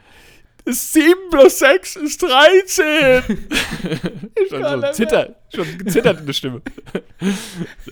7 0.74 1.30
plus 1.32 1.60
6 1.60 1.96
ist 1.98 2.22
13. 2.24 3.24
schon 4.50 4.62
kann 4.62 4.82
so 4.82 4.92
zittert, 4.92 5.36
schon 5.54 5.78
gezittert 5.78 6.20
in 6.20 6.26
der 6.26 6.34
Stimme. 6.34 6.62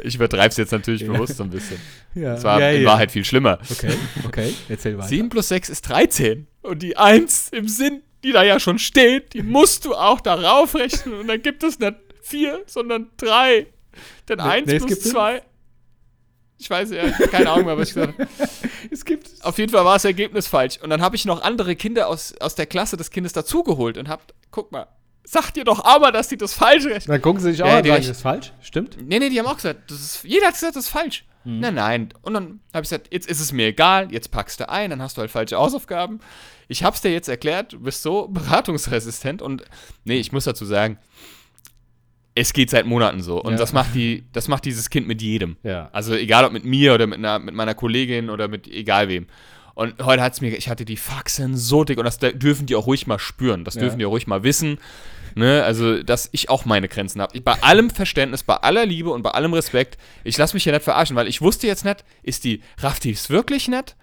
ich 0.04 0.16
übertreibe 0.16 0.50
es 0.50 0.58
jetzt 0.58 0.72
natürlich 0.72 1.06
bewusst 1.06 1.38
so 1.38 1.44
ein 1.44 1.50
bisschen. 1.50 1.80
Ja, 2.16 2.36
Es 2.36 2.44
war 2.44 2.60
ja, 2.60 2.72
in 2.72 2.84
ja. 2.84 2.90
Wahrheit 2.90 3.12
viel 3.12 3.26
schlimmer. 3.26 3.60
Okay, 3.70 3.94
okay, 4.26 4.54
erzähl 4.70 4.98
weiter. 4.98 5.08
7 5.08 5.30
plus 5.30 5.48
6 5.50 5.70
ist 5.70 5.82
13. 5.90 6.48
Und 6.62 6.82
die 6.82 6.98
1 6.98 7.50
im 7.50 7.68
Sinn, 7.68 8.02
die 8.24 8.32
da 8.32 8.44
ja 8.44 8.60
schon 8.60 8.80
steht, 8.80 9.34
die 9.34 9.44
musst 9.44 9.86
du 9.86 9.94
auch 9.94 10.20
darauf 10.22 10.76
rechnen. 10.76 11.16
Und 11.16 11.28
dann 11.28 11.42
gibt 11.42 11.64
es 11.64 11.80
nicht 11.80 11.96
4, 12.22 12.64
sondern 12.66 13.10
3. 13.18 13.68
Denn 14.28 14.40
1 14.40 14.68
nee, 14.68 14.74
es 14.74 14.80
plus 14.80 14.90
gibt 14.90 15.04
fünf. 15.04 15.14
2. 15.14 15.42
Ich 16.60 16.70
weiß 16.70 16.90
ja, 16.92 17.12
keine 17.28 17.52
Ahnung 17.52 17.68
mehr, 17.68 17.78
was 17.78 17.90
ich 17.90 17.96
gesagt 17.96 18.18
habe. 18.18 18.30
Auf 19.42 19.58
jeden 19.58 19.72
Fall 19.72 19.86
war 19.86 19.94
das 19.94 20.06
Ergebnis 20.06 20.48
falsch. 20.48 20.80
Und 20.82 20.90
dann 20.90 21.02
habe 21.02 21.16
ich 21.16 21.26
noch 21.26 21.42
andere 21.42 21.76
Kinder 21.76 22.08
aus, 22.08 22.36
aus 22.40 22.56
der 22.56 22.66
Klasse 22.66 22.98
des 22.98 23.12
Kindes 23.12 23.34
dazugeholt 23.34 23.98
und 23.98 24.10
hab, 24.10 24.34
guck 24.52 24.72
mal, 24.72 24.88
sagt 25.24 25.58
ihr 25.58 25.64
doch 25.66 25.84
aber, 25.84 26.12
dass 26.12 26.28
die 26.30 26.38
das 26.38 26.54
falsch 26.54 26.86
rechnen. 26.86 27.14
Dann 27.14 27.22
gucken 27.22 27.42
sie 27.42 27.52
sich 27.52 27.62
auch 27.64 27.68
Ja, 27.68 27.78
an 27.78 27.84
sagen, 27.84 27.98
das 27.98 28.08
ist 28.10 28.22
falsch. 28.22 28.54
Stimmt? 28.62 28.98
Nee, 29.02 29.20
nee, 29.20 29.30
die 29.30 29.40
haben 29.40 29.48
auch 29.48 29.56
gesagt, 29.56 29.92
das 29.92 30.00
ist, 30.00 30.24
jeder 30.24 30.48
hat 30.48 30.54
gesagt, 30.54 30.76
das 30.76 30.86
ist 30.86 30.90
falsch. 30.90 31.26
Nein, 31.50 31.76
nein. 31.76 32.10
Und 32.24 32.34
dann 32.34 32.60
habe 32.74 32.84
ich 32.84 32.90
gesagt, 32.90 33.08
jetzt 33.10 33.30
ist 33.30 33.40
es 33.40 33.54
mir 33.54 33.68
egal, 33.68 34.12
jetzt 34.12 34.32
packst 34.32 34.60
du 34.60 34.68
ein, 34.68 34.90
dann 34.90 35.02
hast 35.02 35.16
du 35.16 35.22
halt 35.22 35.32
falsche 35.32 35.56
Hausaufgaben. 35.56 36.20
Ich 36.68 36.84
hab's 36.84 37.00
dir 37.00 37.14
jetzt 37.14 37.30
erklärt, 37.30 37.72
du 37.72 37.80
bist 37.80 38.02
so 38.04 38.28
beratungsresistent 38.28 39.42
und 39.42 39.64
nee, 40.04 40.18
ich 40.18 40.34
muss 40.34 40.44
dazu 40.44 40.66
sagen, 40.66 40.98
es 42.40 42.54
geht 42.54 42.70
seit 42.70 42.86
Monaten 42.86 43.22
so. 43.22 43.42
Und 43.42 43.54
Ja. 43.54 43.58
das 43.58 43.74
macht 43.74 43.96
die, 43.96 44.24
das 44.32 44.48
macht 44.48 44.64
dieses 44.66 44.90
Kind 44.90 45.08
mit 45.08 45.22
jedem. 45.22 45.58
Ja. 45.64 45.90
Also 45.92 46.14
egal 46.14 46.46
ob 46.46 46.52
mit 46.54 46.66
mir 46.66 46.94
oder 46.94 47.08
mit, 47.08 47.18
einer, 47.18 47.40
mit 47.40 47.56
meiner 47.56 47.74
Kollegin 47.74 48.30
oder 48.30 48.48
mit 48.48 48.68
egal 48.68 49.10
wem. 49.10 49.26
Und 49.74 50.04
heute 50.04 50.22
hat 50.24 50.34
es 50.34 50.42
mir, 50.42 50.56
ich 50.58 50.70
hatte 50.70 50.86
die 50.86 50.98
Faxen 50.98 51.56
so 51.58 51.84
dick 51.84 51.98
und 51.98 52.06
das 52.06 52.18
da- 52.20 52.32
dürfen 52.32 52.66
die 52.68 52.76
auch 52.76 52.88
ruhig 52.88 53.08
mal 53.08 53.20
spüren. 53.20 53.64
Das 53.64 53.76
Ja. 53.76 53.82
dürfen 53.82 54.00
die 54.00 54.06
auch 54.06 54.12
ruhig 54.12 54.28
mal 54.28 54.44
wissen. 54.44 54.78
Ne? 55.36 55.64
Also, 55.64 56.02
dass 56.02 56.30
ich 56.32 56.50
auch 56.50 56.66
meine 56.66 56.88
Grenzen 56.88 57.22
habe. 57.22 57.40
Bei 57.42 57.62
allem 57.62 57.90
Verständnis, 57.92 58.42
bei 58.44 58.56
aller 58.56 58.86
Liebe 58.88 59.12
und 59.12 59.22
bei 59.22 59.32
allem 59.32 59.54
Respekt, 59.54 59.98
ich 60.24 60.36
lasse 60.38 60.56
mich 60.56 60.64
hier 60.64 60.74
nicht 60.74 60.84
verarschen, 60.84 61.16
weil 61.16 61.28
ich 61.28 61.42
wusste 61.42 61.68
jetzt 61.68 61.86
nicht, 61.86 62.04
ist 62.24 62.44
die 62.44 62.62
rafft 62.80 63.04
die 63.04 63.12
es 63.12 63.30
wirklich 63.30 63.68
nicht? 63.68 63.96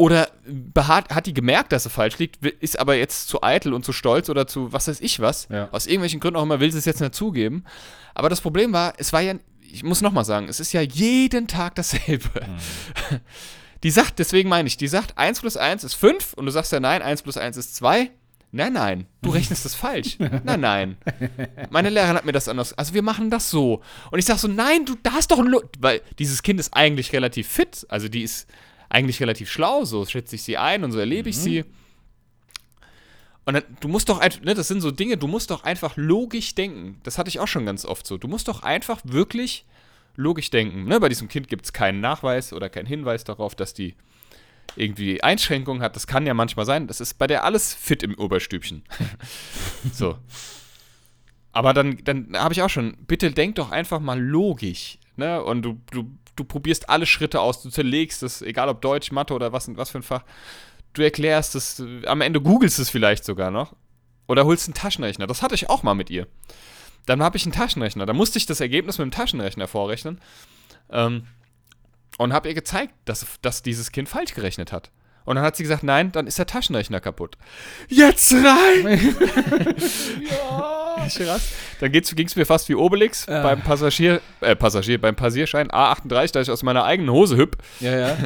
Oder 0.00 0.30
beharrt, 0.46 1.14
hat 1.14 1.26
die 1.26 1.34
gemerkt, 1.34 1.72
dass 1.72 1.82
sie 1.82 1.90
falsch 1.90 2.16
liegt, 2.16 2.42
ist 2.46 2.78
aber 2.78 2.94
jetzt 2.94 3.28
zu 3.28 3.42
eitel 3.42 3.74
und 3.74 3.84
zu 3.84 3.92
stolz 3.92 4.30
oder 4.30 4.46
zu 4.46 4.72
was 4.72 4.88
weiß 4.88 4.98
ich 5.02 5.20
was. 5.20 5.46
Ja. 5.50 5.68
Aus 5.72 5.84
irgendwelchen 5.84 6.20
Gründen 6.20 6.38
auch 6.38 6.42
immer 6.44 6.58
will 6.58 6.72
sie 6.72 6.78
es 6.78 6.86
jetzt 6.86 7.02
nicht 7.02 7.14
zugeben. 7.14 7.64
Aber 8.14 8.30
das 8.30 8.40
Problem 8.40 8.72
war, 8.72 8.94
es 8.96 9.12
war 9.12 9.20
ja, 9.20 9.34
ich 9.60 9.84
muss 9.84 10.00
nochmal 10.00 10.24
sagen, 10.24 10.48
es 10.48 10.58
ist 10.58 10.72
ja 10.72 10.80
jeden 10.80 11.48
Tag 11.48 11.74
dasselbe. 11.74 12.30
Die 13.82 13.90
sagt, 13.90 14.18
deswegen 14.18 14.48
meine 14.48 14.68
ich, 14.68 14.78
die 14.78 14.88
sagt, 14.88 15.18
1 15.18 15.40
plus 15.40 15.58
1 15.58 15.84
ist 15.84 15.94
5 15.94 16.32
und 16.32 16.46
du 16.46 16.50
sagst 16.50 16.72
ja 16.72 16.80
nein, 16.80 17.02
1 17.02 17.20
plus 17.20 17.36
1 17.36 17.58
ist 17.58 17.76
2. 17.76 18.10
Nein, 18.52 18.72
nein, 18.72 19.06
du 19.20 19.30
rechnest 19.32 19.66
das 19.66 19.74
falsch. 19.74 20.16
Nein, 20.18 20.60
nein. 20.60 20.96
Meine 21.68 21.90
Lehrerin 21.90 22.16
hat 22.16 22.24
mir 22.24 22.32
das 22.32 22.48
anders. 22.48 22.72
Also 22.72 22.94
wir 22.94 23.02
machen 23.02 23.28
das 23.28 23.50
so. 23.50 23.82
Und 24.10 24.18
ich 24.18 24.24
sag 24.24 24.38
so, 24.38 24.48
nein, 24.48 24.86
du, 24.86 24.96
da 25.02 25.12
hast 25.12 25.30
doch 25.30 25.40
ein 25.40 25.46
Lo 25.46 25.62
Weil 25.78 26.00
dieses 26.18 26.42
Kind 26.42 26.58
ist 26.58 26.72
eigentlich 26.72 27.12
relativ 27.12 27.48
fit. 27.48 27.86
Also 27.90 28.08
die 28.08 28.22
ist 28.22 28.48
eigentlich 28.90 29.20
relativ 29.20 29.50
schlau, 29.50 29.84
so 29.84 30.04
schätze 30.04 30.34
ich 30.34 30.42
sie 30.42 30.58
ein 30.58 30.84
und 30.84 30.92
so 30.92 30.98
erlebe 30.98 31.30
ich 31.30 31.38
sie. 31.38 31.64
Und 33.46 33.54
dann, 33.54 33.62
du 33.80 33.88
musst 33.88 34.08
doch 34.08 34.18
einfach, 34.18 34.42
ne, 34.42 34.54
das 34.54 34.68
sind 34.68 34.80
so 34.80 34.90
Dinge, 34.90 35.16
du 35.16 35.26
musst 35.26 35.50
doch 35.50 35.64
einfach 35.64 35.96
logisch 35.96 36.54
denken. 36.54 37.00
Das 37.04 37.16
hatte 37.16 37.28
ich 37.28 37.40
auch 37.40 37.48
schon 37.48 37.64
ganz 37.64 37.84
oft 37.84 38.06
so. 38.06 38.18
Du 38.18 38.28
musst 38.28 38.48
doch 38.48 38.62
einfach 38.62 39.00
wirklich 39.04 39.64
logisch 40.16 40.50
denken. 40.50 40.84
Ne? 40.84 41.00
Bei 41.00 41.08
diesem 41.08 41.28
Kind 41.28 41.48
gibt 41.48 41.64
es 41.64 41.72
keinen 41.72 42.00
Nachweis 42.00 42.52
oder 42.52 42.68
keinen 42.68 42.86
Hinweis 42.86 43.24
darauf, 43.24 43.54
dass 43.54 43.72
die 43.72 43.94
irgendwie 44.76 45.22
Einschränkungen 45.22 45.82
hat. 45.82 45.96
Das 45.96 46.06
kann 46.06 46.26
ja 46.26 46.34
manchmal 46.34 46.66
sein. 46.66 46.86
Das 46.86 47.00
ist 47.00 47.14
bei 47.14 47.26
der 47.26 47.44
alles 47.44 47.74
fit 47.74 48.02
im 48.02 48.14
Oberstübchen. 48.14 48.82
so. 49.92 50.18
Aber 51.52 51.74
dann, 51.74 51.98
dann 52.04 52.36
habe 52.36 52.54
ich 52.54 52.62
auch 52.62 52.70
schon, 52.70 52.96
bitte 53.06 53.32
denk 53.32 53.56
doch 53.56 53.70
einfach 53.70 54.00
mal 54.00 54.20
logisch. 54.20 54.98
Ne? 55.16 55.42
Und 55.42 55.62
du, 55.62 55.80
du, 55.90 56.10
du 56.36 56.44
probierst 56.44 56.88
alle 56.88 57.06
Schritte 57.06 57.40
aus, 57.40 57.62
du 57.62 57.70
zerlegst 57.70 58.22
es, 58.22 58.42
egal 58.42 58.68
ob 58.68 58.80
Deutsch, 58.80 59.12
Mathe 59.12 59.34
oder 59.34 59.52
was, 59.52 59.68
was 59.76 59.90
für 59.90 59.98
ein 59.98 60.02
Fach. 60.02 60.24
Du 60.92 61.02
erklärst 61.02 61.54
es, 61.54 61.80
äh, 61.80 62.06
am 62.06 62.20
Ende 62.20 62.40
googelst 62.40 62.78
es 62.78 62.90
vielleicht 62.90 63.24
sogar 63.24 63.50
noch. 63.50 63.74
Oder 64.26 64.44
holst 64.44 64.68
einen 64.68 64.74
Taschenrechner. 64.74 65.26
Das 65.26 65.42
hatte 65.42 65.54
ich 65.54 65.68
auch 65.70 65.82
mal 65.82 65.94
mit 65.94 66.08
ihr. 66.10 66.26
Dann 67.06 67.22
habe 67.22 67.36
ich 67.36 67.44
einen 67.44 67.52
Taschenrechner. 67.52 68.06
Da 68.06 68.12
musste 68.12 68.38
ich 68.38 68.46
das 68.46 68.60
Ergebnis 68.60 68.98
mit 68.98 69.06
dem 69.06 69.10
Taschenrechner 69.10 69.66
vorrechnen. 69.66 70.20
Ähm, 70.90 71.26
und 72.18 72.32
habe 72.32 72.48
ihr 72.48 72.54
gezeigt, 72.54 72.94
dass, 73.06 73.26
dass 73.42 73.62
dieses 73.62 73.92
Kind 73.92 74.08
falsch 74.08 74.34
gerechnet 74.34 74.72
hat. 74.72 74.90
Und 75.24 75.36
dann 75.36 75.44
hat 75.44 75.56
sie 75.56 75.62
gesagt, 75.62 75.82
nein, 75.82 76.12
dann 76.12 76.26
ist 76.26 76.38
der 76.38 76.46
Taschenrechner 76.46 77.00
kaputt. 77.00 77.38
Jetzt 77.88 78.32
rein! 78.32 79.16
Rass. 80.40 80.79
Dann 81.80 81.92
ging 81.92 82.26
es 82.26 82.36
mir 82.36 82.46
fast 82.46 82.68
wie 82.68 82.74
Obelix 82.74 83.26
Ja. 83.26 83.42
beim 83.42 83.62
Passagier, 83.62 84.20
äh, 84.40 84.54
Passagier, 84.56 85.00
beim 85.00 85.16
Passierschein 85.16 85.68
A38, 85.70 86.32
da 86.32 86.40
ich 86.40 86.50
aus 86.50 86.62
meiner 86.62 86.84
eigenen 86.84 87.10
Hose 87.10 87.36
hüpp. 87.36 87.56
Ja, 87.80 87.96
ja. 87.98 88.16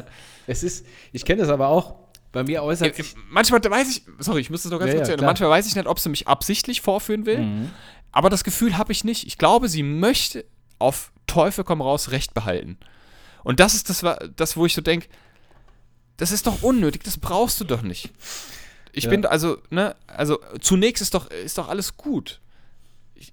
Es 0.46 0.62
ist, 0.62 0.84
ich 1.12 1.24
kenne 1.24 1.40
das 1.42 1.50
aber 1.50 1.68
auch. 1.68 1.94
Bei 2.32 2.42
mir 2.42 2.62
äußert 2.64 2.96
sich. 2.96 3.14
Manchmal 3.30 3.62
weiß 3.64 3.88
ich, 3.96 4.02
sorry, 4.18 4.40
ich 4.40 4.50
muss 4.50 4.64
das 4.64 4.72
noch 4.72 4.78
ganz 4.80 4.90
Ja, 4.90 4.96
kurz 4.96 5.08
ja, 5.08 5.12
erzählen. 5.12 5.18
klar. 5.18 5.28
Manchmal 5.30 5.50
weiß 5.50 5.66
ich 5.68 5.76
nicht, 5.76 5.87
ob 5.87 5.98
sie 6.00 6.08
mich 6.08 6.26
absichtlich 6.26 6.80
vorführen 6.80 7.26
will, 7.26 7.38
Mhm. 7.38 7.70
aber 8.12 8.28
das 8.28 8.42
Gefühl 8.44 8.76
habe 8.76 8.90
ich 8.92 9.04
nicht. 9.04 9.26
Ich 9.26 9.38
glaube, 9.38 9.68
sie 9.68 9.82
möchte 9.84 10.44
auf 10.80 11.12
Teufel 11.28 11.62
komm 11.64 11.80
raus 11.80 12.10
Recht 12.10 12.34
behalten. 12.34 12.76
Und 13.44 13.60
das 13.60 13.74
ist 13.74 13.88
das, 13.88 14.04
das 14.37 14.56
wo 14.56 14.66
ich 14.66 14.74
so 14.74 14.80
denke, 14.80 15.06
das 16.16 16.30
ist 16.32 16.46
doch 16.46 16.62
unnötig, 16.62 17.02
das 17.04 17.18
brauchst 17.18 17.60
du 17.60 17.64
doch 17.64 17.82
nicht. 17.82 18.10
Ich 18.92 19.04
Ja. 19.04 19.10
bin 19.10 19.26
also, 19.26 19.58
ne, 19.70 19.96
also 20.06 20.38
zunächst 20.60 21.02
ist 21.02 21.14
doch, 21.14 21.30
ist 21.30 21.58
doch 21.58 21.68
alles 21.68 21.96
gut. 21.96 22.40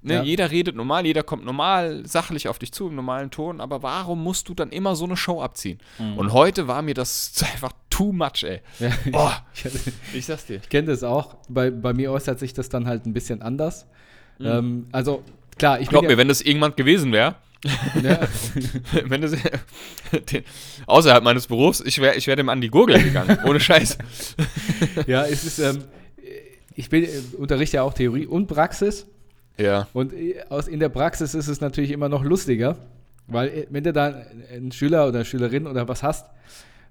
Ne, 0.03 0.15
Ja. 0.15 0.23
Jeder 0.23 0.51
redet 0.51 0.75
normal, 0.75 1.05
jeder 1.05 1.23
kommt 1.23 1.43
normal, 1.43 2.03
sachlich 2.05 2.47
auf 2.47 2.59
dich 2.59 2.71
zu, 2.71 2.87
im 2.87 2.95
normalen 2.95 3.31
Ton, 3.31 3.59
aber 3.61 3.81
warum 3.83 4.23
musst 4.23 4.47
du 4.49 4.53
dann 4.53 4.69
immer 4.69 4.95
so 4.95 5.05
eine 5.05 5.17
Show 5.17 5.41
abziehen? 5.41 5.79
Und 6.17 6.33
heute 6.33 6.67
war 6.67 6.81
mir 6.81 6.93
das 6.93 7.33
einfach 7.53 7.71
too 7.89 8.11
much, 8.13 8.43
ey. 8.43 8.61
Ja, 8.79 8.91
Oh, 9.13 9.31
ich, 9.53 9.65
ich 10.13 10.25
sag's 10.25 10.45
dir. 10.45 10.57
ich 10.57 10.69
kenne 10.69 10.87
das 10.87 11.03
auch. 11.03 11.35
Bei, 11.49 11.69
bei 11.71 11.93
mir 11.93 12.11
äußert 12.11 12.39
sich 12.39 12.53
das 12.53 12.69
dann 12.69 12.87
halt 12.87 13.05
ein 13.05 13.13
bisschen 13.13 13.41
anders. 13.41 13.85
Ähm, 14.39 14.87
also, 14.91 15.23
klar, 15.57 15.79
ich 15.79 15.89
Glaub 15.89 16.05
mir, 16.05 16.17
wenn 16.17 16.27
das 16.27 16.41
irgendwann 16.41 16.75
gewesen 16.75 17.11
wäre, 17.11 17.35
ja, 18.01 18.11
ja, 18.11 18.19
wenn 19.05 19.21
das, 19.21 19.33
den, 20.31 20.43
außerhalb 20.87 21.23
meines 21.23 21.45
Berufs, 21.47 21.79
ich 21.81 21.99
wäre 21.99 22.15
ich 22.15 22.25
wär 22.25 22.35
dem 22.35 22.49
an 22.49 22.59
die 22.61 22.69
Gurgel 22.69 23.01
gegangen, 23.03 23.37
ohne 23.45 23.59
Scheiß. 23.59 23.99
ja, 25.05 25.25
es 25.25 25.43
ist, 25.43 25.59
ähm, 25.59 25.83
ich 26.75 26.89
bin, 26.89 27.03
äh, 27.03 27.09
unterrichte 27.37 27.77
ja 27.77 27.83
auch 27.83 27.93
Theorie 27.93 28.25
und 28.25 28.47
Praxis. 28.47 29.05
Ja. 29.57 29.87
Und 29.93 30.13
äh, 30.13 30.43
aus, 30.49 30.67
in 30.67 30.79
der 30.79 30.89
Praxis 30.89 31.33
ist 31.33 31.47
es 31.47 31.61
natürlich 31.61 31.91
immer 31.91 32.09
noch 32.09 32.23
lustiger, 32.23 32.77
weil 33.27 33.49
äh, 33.49 33.67
wenn 33.69 33.83
du 33.83 33.93
da 33.93 34.13
einen 34.53 34.71
Schüler 34.71 35.07
oder 35.07 35.25
Schülerin 35.25 35.67
oder 35.67 35.87
was 35.87 36.03
hast 36.03 36.29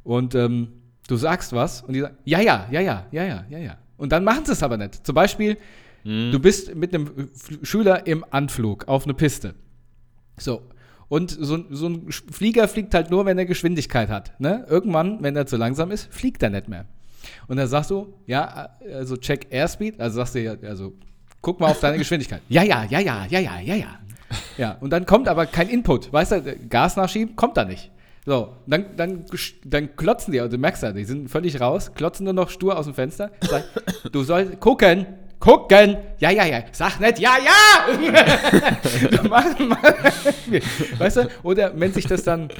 und 0.05 0.35
ähm, 0.35 0.69
du 1.09 1.17
sagst 1.17 1.53
was 1.53 1.83
und 1.83 1.95
die 1.95 2.01
sagen, 2.01 2.17
ja, 2.25 2.41
ja, 2.41 2.69
ja, 2.71 2.81
ja, 2.81 3.07
ja, 3.11 3.25
ja, 3.25 3.45
ja, 3.49 3.59
ja. 3.59 3.77
Und 3.97 4.13
dann 4.13 4.25
machen 4.25 4.47
sie 4.47 4.53
es 4.53 4.63
aber 4.63 4.77
nicht. 4.77 5.07
Zum 5.07 5.15
Beispiel, 5.15 5.59
du 6.05 6.39
bist 6.41 6.75
mit 6.75 6.95
einem 6.95 7.29
Schüler 7.63 8.07
im 8.07 8.25
Anflug 8.31 8.89
auf 8.89 9.05
eine 9.05 9.13
Piste. 9.13 9.55
So. 10.39 10.63
Und 11.09 11.31
so, 11.31 11.65
so 11.71 11.89
ein 11.89 12.07
Flieger 12.11 12.69
fliegt 12.69 12.95
halt 12.95 13.11
nur, 13.11 13.27
wenn 13.27 13.37
er 13.37 13.45
Geschwindigkeit 13.45 14.09
hat. 14.09 14.41
Ne? 14.41 14.65
Irgendwann, 14.71 15.23
wenn 15.23 15.37
er 15.37 15.45
zu 15.45 15.57
langsam 15.57 15.91
ist, 15.91 16.13
fliegt 16.15 16.43
er 16.43 16.51
nicht 16.51 16.69
mehr. 16.69 16.87
Und 17.49 17.57
dann 17.57 17.67
sagst 17.67 17.91
du, 17.91 18.15
ja, 18.27 18.71
also 18.95 19.17
check 19.17 19.49
Airspeed, 19.51 20.01
also 20.01 20.17
sagst 20.17 20.37
du 20.37 20.41
ja, 20.41 20.55
also 20.63 20.95
guck 21.43 21.61
mal 21.61 21.69
auf 21.71 21.81
deine 21.81 21.99
Geschwindigkeit. 21.99 22.43
Ja, 22.49 22.63
ja, 22.63 22.85
ja, 22.85 23.01
ja, 23.01 23.27
ja, 23.29 23.39
ja, 23.39 23.61
ja, 23.61 23.75
ja. 23.75 23.99
Ja, 24.57 24.77
und 24.81 24.91
dann 24.91 25.07
kommt 25.07 25.29
aber 25.29 25.47
kein 25.47 25.69
Input. 25.69 26.13
Weißt 26.13 26.33
du, 26.33 26.57
Gas 26.69 26.97
nachschieben, 26.97 27.35
kommt 27.35 27.57
da 27.57 27.65
nicht. 27.65 27.91
So, 28.27 28.55
dann, 28.67 28.85
dann, 28.97 29.25
dann 29.65 29.97
klotzen 29.97 30.33
die, 30.33 30.41
also 30.41 30.57
du 30.57 30.61
merkst 30.61 30.83
ja, 30.83 30.93
die 30.93 31.05
sind 31.05 31.29
völlig 31.31 31.61
raus, 31.61 31.93
klotzen 31.95 32.25
nur 32.25 32.35
noch 32.35 32.51
stur 32.51 32.79
aus 32.79 32.85
dem 32.85 32.95
Fenster. 32.95 33.31
Sag, 33.41 33.65
du 34.13 34.23
sollst 34.23 34.61
gucken, 34.61 35.07
gucken. 35.41 35.97
Ja, 36.19 36.31
ja, 36.31 36.45
ja. 36.45 36.63
Sag 36.71 37.01
nicht, 37.01 37.19
ja, 37.19 37.39
ja. 37.43 37.89
weißt 40.99 41.17
du? 41.17 41.29
Oder 41.43 41.73
wenn 41.75 41.95
sich 41.95 42.07
das 42.07 42.25
dann, 42.25 42.51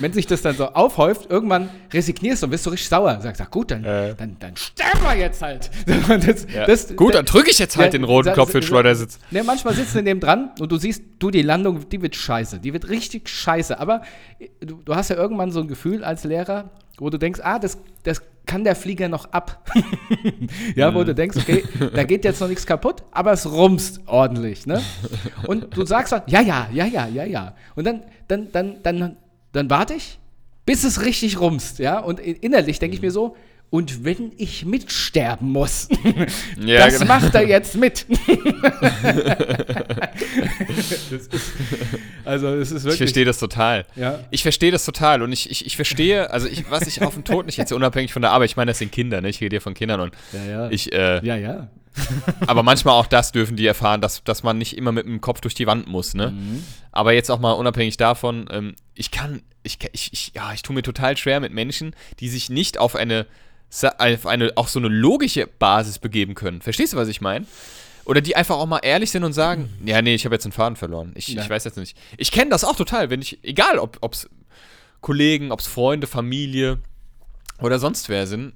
wenn 0.00 0.14
sich 0.14 0.26
das 0.26 0.40
dann 0.40 0.56
so 0.56 0.68
aufhäuft, 0.68 1.30
irgendwann 1.30 1.68
resignierst 1.92 2.42
du 2.42 2.46
und 2.46 2.50
bist 2.50 2.64
du 2.64 2.70
richtig 2.70 2.88
sauer. 2.88 3.20
Sagst, 3.20 3.38
sag, 3.38 3.50
gut, 3.50 3.70
dann, 3.70 3.84
äh. 3.84 4.14
dann, 4.16 4.38
dann 4.40 4.56
sterben 4.56 5.02
wir 5.02 5.16
jetzt 5.16 5.42
halt. 5.42 5.70
Das, 6.10 6.46
ja. 6.52 6.66
das, 6.66 6.96
gut, 6.96 7.14
dann 7.14 7.24
drücke 7.24 7.50
ich 7.50 7.58
jetzt 7.58 7.76
halt 7.76 7.92
der, 7.92 8.00
den 8.00 8.04
roten 8.04 8.32
Kopf 8.32 8.50
für 8.50 8.60
den 8.60 8.66
Schleudersitz. 8.66 9.18
Ne, 9.30 9.44
manchmal 9.44 9.74
sitzt 9.74 9.94
du 9.94 10.02
neben 10.02 10.18
dran 10.18 10.50
und 10.58 10.72
du 10.72 10.76
siehst, 10.76 11.02
du, 11.18 11.30
die 11.30 11.42
Landung, 11.42 11.88
die 11.88 12.02
wird 12.02 12.16
scheiße. 12.16 12.58
Die 12.58 12.72
wird 12.72 12.88
richtig 12.88 13.28
scheiße. 13.28 13.78
Aber 13.78 14.02
du, 14.60 14.80
du 14.84 14.94
hast 14.94 15.10
ja 15.10 15.16
irgendwann 15.16 15.52
so 15.52 15.60
ein 15.60 15.68
Gefühl 15.68 16.02
als 16.02 16.24
Lehrer, 16.24 16.70
wo 17.00 17.10
du 17.10 17.18
denkst, 17.18 17.40
ah, 17.42 17.58
das, 17.58 17.78
das 18.04 18.22
kann 18.46 18.62
der 18.62 18.76
Flieger 18.76 19.08
noch 19.08 19.32
ab. 19.32 19.68
ja, 20.76 20.94
wo 20.94 21.02
du 21.02 21.14
denkst, 21.14 21.36
okay, 21.38 21.64
da 21.94 22.04
geht 22.04 22.24
jetzt 22.24 22.40
noch 22.40 22.48
nichts 22.48 22.66
kaputt, 22.66 23.02
aber 23.10 23.32
es 23.32 23.50
rumst 23.50 24.00
ordentlich, 24.06 24.66
ne? 24.66 24.82
Und 25.46 25.76
du 25.76 25.84
sagst 25.84 26.12
dann, 26.12 26.22
ja, 26.26 26.40
ja, 26.40 26.68
ja, 26.72 26.84
ja, 26.84 27.06
ja, 27.06 27.24
ja. 27.24 27.54
Und 27.74 27.86
dann, 27.86 28.02
dann, 28.28 28.52
dann, 28.52 28.82
dann, 28.82 29.16
dann 29.52 29.70
warte 29.70 29.94
ich, 29.94 30.18
bis 30.66 30.84
es 30.84 31.02
richtig 31.02 31.40
rumst, 31.40 31.78
ja? 31.78 31.98
Und 31.98 32.20
innerlich 32.20 32.78
denke 32.78 32.94
ich 32.94 33.02
mir 33.02 33.10
so, 33.10 33.34
und 33.70 34.04
wenn 34.04 34.32
ich 34.36 34.64
mitsterben 34.64 35.50
muss, 35.50 35.88
ja, 36.60 36.86
das 36.86 36.98
genau. 36.98 37.14
macht 37.14 37.34
er 37.36 37.46
jetzt 37.46 37.76
mit. 37.76 38.04
ist, 41.10 41.30
also 42.24 42.48
es 42.48 42.72
ist 42.72 42.82
wirklich. 42.82 42.94
Ich 42.94 42.98
verstehe 42.98 43.24
das 43.24 43.38
total. 43.38 43.86
Ja. 43.94 44.18
Ich 44.32 44.42
verstehe 44.42 44.72
das 44.72 44.84
total 44.84 45.22
und 45.22 45.32
ich, 45.32 45.48
ich, 45.50 45.64
ich 45.66 45.76
verstehe, 45.76 46.30
also 46.30 46.48
ich, 46.48 46.68
was 46.68 46.88
ich 46.88 47.00
auf 47.02 47.14
den 47.14 47.22
Tod 47.22 47.46
nicht 47.46 47.58
jetzt 47.58 47.72
unabhängig 47.72 48.12
von 48.12 48.22
der 48.22 48.32
Arbeit, 48.32 48.50
ich 48.50 48.56
meine, 48.56 48.72
das 48.72 48.78
sind 48.78 48.90
Kinder, 48.90 49.20
ne? 49.20 49.28
Ich 49.28 49.40
rede 49.40 49.54
hier 49.54 49.60
von 49.60 49.74
Kindern 49.74 50.00
und 50.00 50.14
ja, 50.32 50.44
ja. 50.44 50.70
ich. 50.70 50.92
Äh, 50.92 51.24
ja, 51.24 51.36
ja. 51.36 51.68
Aber 52.46 52.62
manchmal 52.62 52.94
auch 52.94 53.06
das 53.06 53.32
dürfen 53.32 53.56
die 53.56 53.66
erfahren, 53.66 54.00
dass, 54.00 54.22
dass 54.24 54.42
man 54.42 54.58
nicht 54.58 54.76
immer 54.76 54.92
mit 54.92 55.06
dem 55.06 55.20
Kopf 55.20 55.40
durch 55.40 55.54
die 55.54 55.66
Wand 55.66 55.86
muss, 55.86 56.14
ne? 56.14 56.30
Mhm. 56.30 56.64
Aber 56.92 57.12
jetzt 57.12 57.30
auch 57.30 57.40
mal 57.40 57.52
unabhängig 57.52 57.96
davon, 57.96 58.46
ähm, 58.50 58.74
ich 58.94 59.10
kann, 59.10 59.42
ich, 59.62 59.78
ich, 59.92 60.12
ich, 60.12 60.32
ja, 60.34 60.52
ich 60.52 60.62
tue 60.62 60.74
mir 60.74 60.82
total 60.82 61.16
schwer 61.16 61.40
mit 61.40 61.52
Menschen, 61.52 61.94
die 62.20 62.28
sich 62.28 62.50
nicht 62.50 62.78
auf 62.78 62.96
eine 62.96 63.26
auf 63.98 64.26
eine 64.26 64.52
auch 64.56 64.66
so 64.66 64.80
eine 64.80 64.88
logische 64.88 65.46
Basis 65.46 66.00
begeben 66.00 66.34
können. 66.34 66.60
Verstehst 66.60 66.92
du, 66.92 66.96
was 66.96 67.06
ich 67.06 67.20
meine? 67.20 67.46
Oder 68.04 68.20
die 68.20 68.34
einfach 68.34 68.56
auch 68.56 68.66
mal 68.66 68.80
ehrlich 68.82 69.12
sind 69.12 69.22
und 69.22 69.32
sagen, 69.32 69.70
mhm. 69.80 69.86
ja, 69.86 70.02
nee, 70.02 70.14
ich 70.14 70.24
habe 70.24 70.34
jetzt 70.34 70.44
einen 70.44 70.52
Faden 70.52 70.74
verloren. 70.74 71.12
Ich, 71.14 71.28
ja. 71.28 71.42
ich 71.42 71.48
weiß 71.48 71.64
jetzt 71.64 71.76
nicht. 71.76 71.96
Ich 72.16 72.32
kenne 72.32 72.50
das 72.50 72.64
auch 72.64 72.74
total, 72.74 73.10
wenn 73.10 73.22
ich, 73.22 73.38
egal 73.44 73.78
ob 73.78 74.12
es 74.12 74.28
Kollegen, 75.00 75.52
ob 75.52 75.60
es 75.60 75.68
Freunde, 75.68 76.08
Familie 76.08 76.78
oder 77.60 77.78
sonst 77.78 78.08
wer 78.08 78.26
sind, 78.26 78.54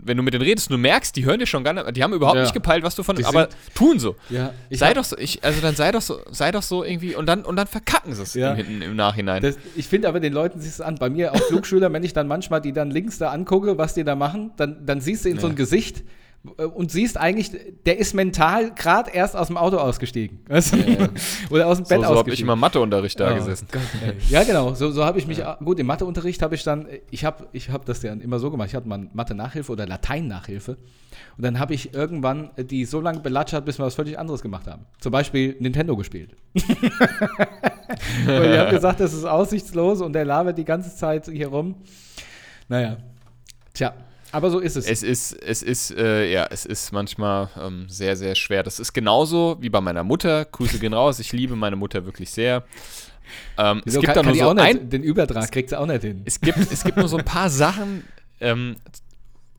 wenn 0.00 0.16
du 0.16 0.22
mit 0.22 0.34
denen 0.34 0.44
redest, 0.44 0.70
du 0.70 0.78
merkst, 0.78 1.14
die 1.16 1.24
hören 1.24 1.38
dir 1.38 1.46
schon 1.46 1.64
gar 1.64 1.72
nicht, 1.72 1.96
die 1.96 2.02
haben 2.02 2.12
überhaupt 2.12 2.36
ja. 2.36 2.42
nicht 2.42 2.54
gepeilt, 2.54 2.82
was 2.82 2.94
du 2.94 3.02
von, 3.02 3.22
aber 3.24 3.48
tun 3.74 3.98
so. 3.98 4.16
Ja, 4.30 4.52
sei 4.70 4.94
doch 4.94 5.04
so, 5.04 5.16
ich, 5.18 5.44
also 5.44 5.60
dann 5.60 5.74
sei 5.74 5.92
doch 5.92 6.02
so, 6.02 6.20
sei 6.30 6.50
doch 6.50 6.62
so 6.62 6.84
irgendwie 6.84 7.14
und 7.14 7.26
dann 7.26 7.44
und 7.44 7.56
dann 7.56 7.66
verkacken 7.66 8.14
sie 8.14 8.22
es 8.22 8.34
ja. 8.34 8.54
im, 8.54 8.82
im, 8.82 8.96
Nachhinein. 8.96 9.42
Das, 9.42 9.56
ich 9.76 9.86
finde 9.86 10.08
aber 10.08 10.20
den 10.20 10.32
Leuten 10.32 10.60
siehst 10.60 10.74
es 10.74 10.80
an. 10.80 10.96
Bei 10.96 11.10
mir 11.10 11.32
auch 11.32 11.42
Flugschüler, 11.42 11.92
wenn 11.92 12.04
ich 12.04 12.12
dann 12.12 12.26
manchmal 12.26 12.60
die 12.60 12.72
dann 12.72 12.90
links 12.90 13.18
da 13.18 13.30
angucke, 13.30 13.78
was 13.78 13.94
die 13.94 14.04
da 14.04 14.14
machen, 14.14 14.52
dann, 14.56 14.86
dann 14.86 15.00
siehst 15.00 15.24
du 15.24 15.28
in 15.28 15.38
so 15.38 15.46
ein 15.46 15.56
Gesicht, 15.56 16.04
und 16.44 16.90
siehst 16.90 17.16
eigentlich, 17.18 17.52
der 17.86 17.98
ist 17.98 18.14
mental 18.14 18.74
gerade 18.74 19.12
erst 19.12 19.36
aus 19.36 19.46
dem 19.46 19.56
Auto 19.56 19.76
ausgestiegen. 19.76 20.40
Weißt 20.48 20.74
ja, 20.74 21.08
Oder 21.50 21.68
aus 21.68 21.78
dem 21.78 21.86
Bett 21.86 22.00
so, 22.00 22.08
so 22.08 22.18
habe 22.18 22.32
ich 22.32 22.40
immer 22.40 22.56
Matheunterricht 22.56 23.20
da 23.20 23.30
oh, 23.30 23.36
gesessen. 23.36 23.68
Gott, 23.70 23.82
ja, 24.28 24.42
genau. 24.42 24.74
So, 24.74 24.90
so 24.90 25.04
habe 25.04 25.20
ich 25.20 25.28
mich, 25.28 25.38
ja. 25.38 25.56
gut, 25.62 25.78
im 25.78 25.86
Matheunterricht 25.86 26.42
habe 26.42 26.56
ich 26.56 26.64
dann, 26.64 26.88
ich 27.10 27.24
habe 27.24 27.46
ich 27.52 27.70
hab 27.70 27.84
das 27.84 28.02
ja 28.02 28.12
immer 28.12 28.40
so 28.40 28.50
gemacht, 28.50 28.68
ich 28.70 28.74
hatte 28.74 28.88
mal 28.88 29.08
Mathe-Nachhilfe 29.12 29.70
oder 29.70 29.86
Latein-Nachhilfe. 29.86 30.78
Und 31.36 31.44
dann 31.44 31.60
habe 31.60 31.74
ich 31.74 31.94
irgendwann 31.94 32.50
die 32.56 32.86
so 32.86 33.00
lange 33.00 33.20
belatschert, 33.20 33.64
bis 33.64 33.78
wir 33.78 33.86
was 33.86 33.94
völlig 33.94 34.18
anderes 34.18 34.42
gemacht 34.42 34.66
haben. 34.66 34.84
Zum 34.98 35.12
Beispiel 35.12 35.54
Nintendo 35.60 35.96
gespielt. 35.96 36.34
Weil 38.26 38.52
die 38.52 38.58
haben 38.58 38.70
gesagt, 38.70 38.98
das 38.98 39.12
ist 39.12 39.24
aussichtslos 39.24 40.00
und 40.00 40.12
der 40.12 40.24
labert 40.24 40.58
die 40.58 40.64
ganze 40.64 40.94
Zeit 40.96 41.26
hier 41.26 41.48
rum. 41.48 41.76
Naja. 42.68 42.96
Tja. 43.74 43.94
Aber 44.32 44.50
so 44.50 44.58
ist 44.58 44.76
es. 44.76 44.86
Es 44.86 45.02
ist, 45.02 45.32
es 45.34 45.62
ist, 45.62 45.90
äh, 45.96 46.32
ja, 46.32 46.46
es 46.50 46.64
ist 46.64 46.92
manchmal 46.92 47.50
ähm, 47.60 47.86
sehr, 47.88 48.16
sehr 48.16 48.34
schwer. 48.34 48.62
Das 48.62 48.80
ist 48.80 48.92
genauso 48.92 49.58
wie 49.60 49.68
bei 49.68 49.80
meiner 49.80 50.04
Mutter. 50.04 50.46
Grüße 50.46 50.78
gehen 50.78 50.94
raus. 50.94 51.18
Ich 51.18 51.32
liebe 51.32 51.54
meine 51.54 51.76
Mutter 51.76 52.04
wirklich 52.06 52.30
sehr. 52.30 52.64
Ähm, 53.58 53.82
es 53.84 53.94
gibt 53.94 54.06
kann, 54.06 54.14
da 54.14 54.22
nur 54.22 54.34
so 54.34 54.48
ein, 54.50 54.88
den 54.88 55.02
Übertrag 55.02 55.50
kriegt 55.52 55.68
sie 55.68 55.78
auch 55.78 55.86
nicht 55.86 56.02
hin. 56.02 56.22
Es 56.24 56.40
gibt, 56.40 56.58
es 56.58 56.82
gibt 56.82 56.96
nur 56.96 57.08
so 57.08 57.18
ein 57.18 57.24
paar 57.24 57.50
Sachen, 57.50 58.04
ähm, 58.40 58.76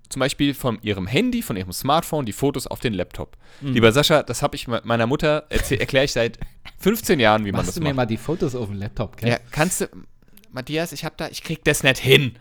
zum 0.09 0.19
Beispiel 0.19 0.53
von 0.53 0.79
ihrem 0.81 1.07
Handy, 1.07 1.41
von 1.41 1.55
ihrem 1.55 1.71
Smartphone, 1.71 2.25
die 2.25 2.33
Fotos 2.33 2.67
auf 2.67 2.79
den 2.79 2.93
Laptop. 2.93 3.35
Mhm. 3.61 3.73
Lieber 3.73 3.91
Sascha, 3.91 4.23
das 4.23 4.41
habe 4.41 4.55
ich 4.55 4.67
meiner 4.67 5.07
Mutter 5.07 5.45
erkläre 5.49 6.05
ich 6.05 6.11
seit 6.11 6.37
15 6.79 7.19
Jahren, 7.19 7.45
wie 7.45 7.51
Machst 7.51 7.57
man 7.57 7.65
das 7.65 7.75
macht. 7.75 7.83
du 7.83 7.89
mir 7.89 7.93
mal 7.93 8.05
die 8.05 8.17
Fotos 8.17 8.55
auf 8.55 8.67
den 8.67 8.77
Laptop, 8.77 9.17
gell? 9.17 9.29
Ja, 9.29 9.37
kannst 9.51 9.81
du, 9.81 9.87
Matthias, 10.51 10.91
ich 10.91 11.03
habe 11.03 11.15
da, 11.17 11.29
ich 11.29 11.43
krieg 11.43 11.63
das 11.63 11.81
nicht 11.83 11.97
hin. 11.97 12.35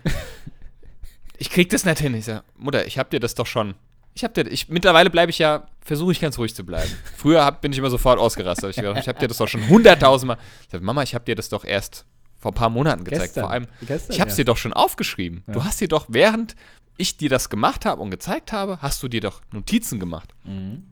Ich 1.43 1.51
krieg 1.51 1.71
das 1.71 1.85
nicht 1.85 1.99
hin. 1.99 2.15
Ich 2.15 2.27
sag, 2.27 2.45
Mutter, 2.57 2.87
ich 2.87 2.99
hab 2.99 3.11
dir 3.11 3.19
das 3.19 3.35
doch 3.35 3.47
schon. 3.47 3.75
Ich 4.15 4.23
hab 4.23 4.33
dir, 4.33 4.47
ich, 4.47 4.69
mittlerweile 4.69 5.11
bleibe 5.11 5.31
ich 5.31 5.41
ja, 5.41 5.67
versuche 5.81 6.13
ich 6.13 6.21
ganz 6.21 6.39
ruhig 6.39 6.55
zu 6.55 6.65
bleiben. 6.65 6.89
Früher 7.17 7.45
hab, 7.45 7.63
bin 7.63 7.73
ich 7.73 7.79
immer 7.79 7.91
sofort 7.91 8.21
ausgerastet. 8.21 8.71
Ich, 8.71 8.77
gedacht, 8.77 8.99
ich 9.01 9.09
hab 9.09 9.19
dir 9.19 9.27
das 9.27 9.39
doch 9.39 9.49
schon 9.49 9.69
hunderttausendmal. 9.69 10.39
Ich 10.63 10.69
sag, 10.71 10.83
Mama, 10.83 11.03
ich 11.03 11.17
hab 11.17 11.25
dir 11.25 11.35
das 11.35 11.49
doch 11.49 11.65
erst 11.65 12.05
vor 12.39 12.53
ein 12.53 12.55
paar 12.55 12.71
Monaten 12.71 13.03
gezeigt. 13.03 13.23
Gestern. 13.23 13.43
Vor 13.43 13.51
allem, 13.51 13.67
Gestern, 13.81 14.15
ich 14.15 14.21
hab's 14.21 14.35
ja. 14.35 14.37
dir 14.37 14.45
doch 14.45 14.57
schon 14.57 14.73
aufgeschrieben. 14.73 15.43
Ja. 15.49 15.55
Du 15.55 15.65
hast 15.65 15.81
dir 15.81 15.89
doch, 15.89 16.07
während 16.09 16.55
ich 16.97 17.17
dir 17.17 17.29
das 17.29 17.51
gemacht 17.51 17.87
habe 17.87 18.01
und 18.01 18.11
gezeigt 18.11 18.53
habe, 18.53 18.79
hast 18.81 19.03
du 19.03 19.09
dir 19.09 19.21
doch 19.21 19.41
Notizen 19.51 19.99
gemacht. 19.99 20.33
Mhm. 20.45 20.85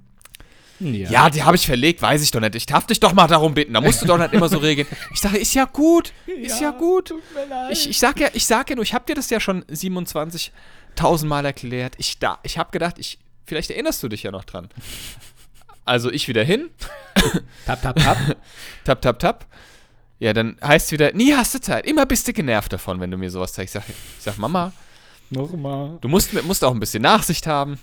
Ja. 0.80 1.10
ja, 1.10 1.30
die 1.30 1.42
habe 1.42 1.56
ich 1.56 1.66
verlegt, 1.66 2.00
weiß 2.00 2.22
ich 2.22 2.30
doch 2.30 2.40
nicht. 2.40 2.54
Ich 2.54 2.64
darf 2.64 2.86
dich 2.86 2.98
doch 2.98 3.12
mal 3.12 3.26
darum 3.26 3.52
bitten. 3.52 3.74
Da 3.74 3.82
musst 3.82 4.00
du 4.00 4.06
doch 4.06 4.16
nicht 4.16 4.32
immer 4.32 4.48
so 4.48 4.58
regeln. 4.58 4.88
Ich 5.12 5.20
sage, 5.20 5.36
ist 5.36 5.52
ja 5.54 5.66
gut, 5.66 6.12
ist 6.26 6.60
ja, 6.60 6.70
ja 6.70 6.78
gut. 6.78 7.08
Tut 7.08 7.22
mir 7.34 7.46
leid. 7.46 7.72
Ich, 7.72 7.88
ich 7.90 7.98
sage 7.98 8.22
ja, 8.22 8.28
ich 8.32 8.46
sag 8.46 8.70
ja 8.70 8.76
nur, 8.76 8.82
ich 8.82 8.94
habe 8.94 9.04
dir 9.04 9.14
das 9.14 9.28
ja 9.28 9.40
schon 9.40 9.62
27.000 9.64 11.26
Mal 11.26 11.44
erklärt. 11.44 11.94
Ich, 11.98 12.18
da, 12.18 12.38
ich 12.42 12.56
habe 12.56 12.70
gedacht, 12.70 12.98
ich, 12.98 13.18
vielleicht 13.44 13.70
erinnerst 13.70 14.02
du 14.02 14.08
dich 14.08 14.22
ja 14.22 14.30
noch 14.30 14.44
dran. 14.44 14.70
Also 15.84 16.10
ich 16.10 16.28
wieder 16.28 16.44
hin. 16.44 16.70
tap, 17.66 17.82
tap, 17.82 17.96
tap. 17.96 18.18
tap, 18.84 19.02
tap, 19.02 19.18
tap. 19.18 19.46
Ja, 20.18 20.32
dann 20.32 20.56
heißt 20.62 20.86
es 20.86 20.92
wieder, 20.92 21.12
nie 21.12 21.34
hast 21.34 21.54
du 21.54 21.60
Zeit. 21.60 21.86
Immer 21.86 22.06
bist 22.06 22.26
du 22.26 22.32
genervt 22.32 22.72
davon, 22.72 23.00
wenn 23.00 23.10
du 23.10 23.18
mir 23.18 23.30
sowas 23.30 23.52
zeigst. 23.52 23.74
Ich 23.74 23.82
sag, 23.82 23.88
ich 23.90 24.24
sag 24.24 24.38
Mama, 24.38 24.72
Nochmal. 25.30 25.98
Du 26.00 26.08
musst, 26.08 26.32
musst 26.42 26.64
auch 26.64 26.72
ein 26.72 26.80
bisschen 26.80 27.02
Nachsicht 27.02 27.46
haben 27.46 27.78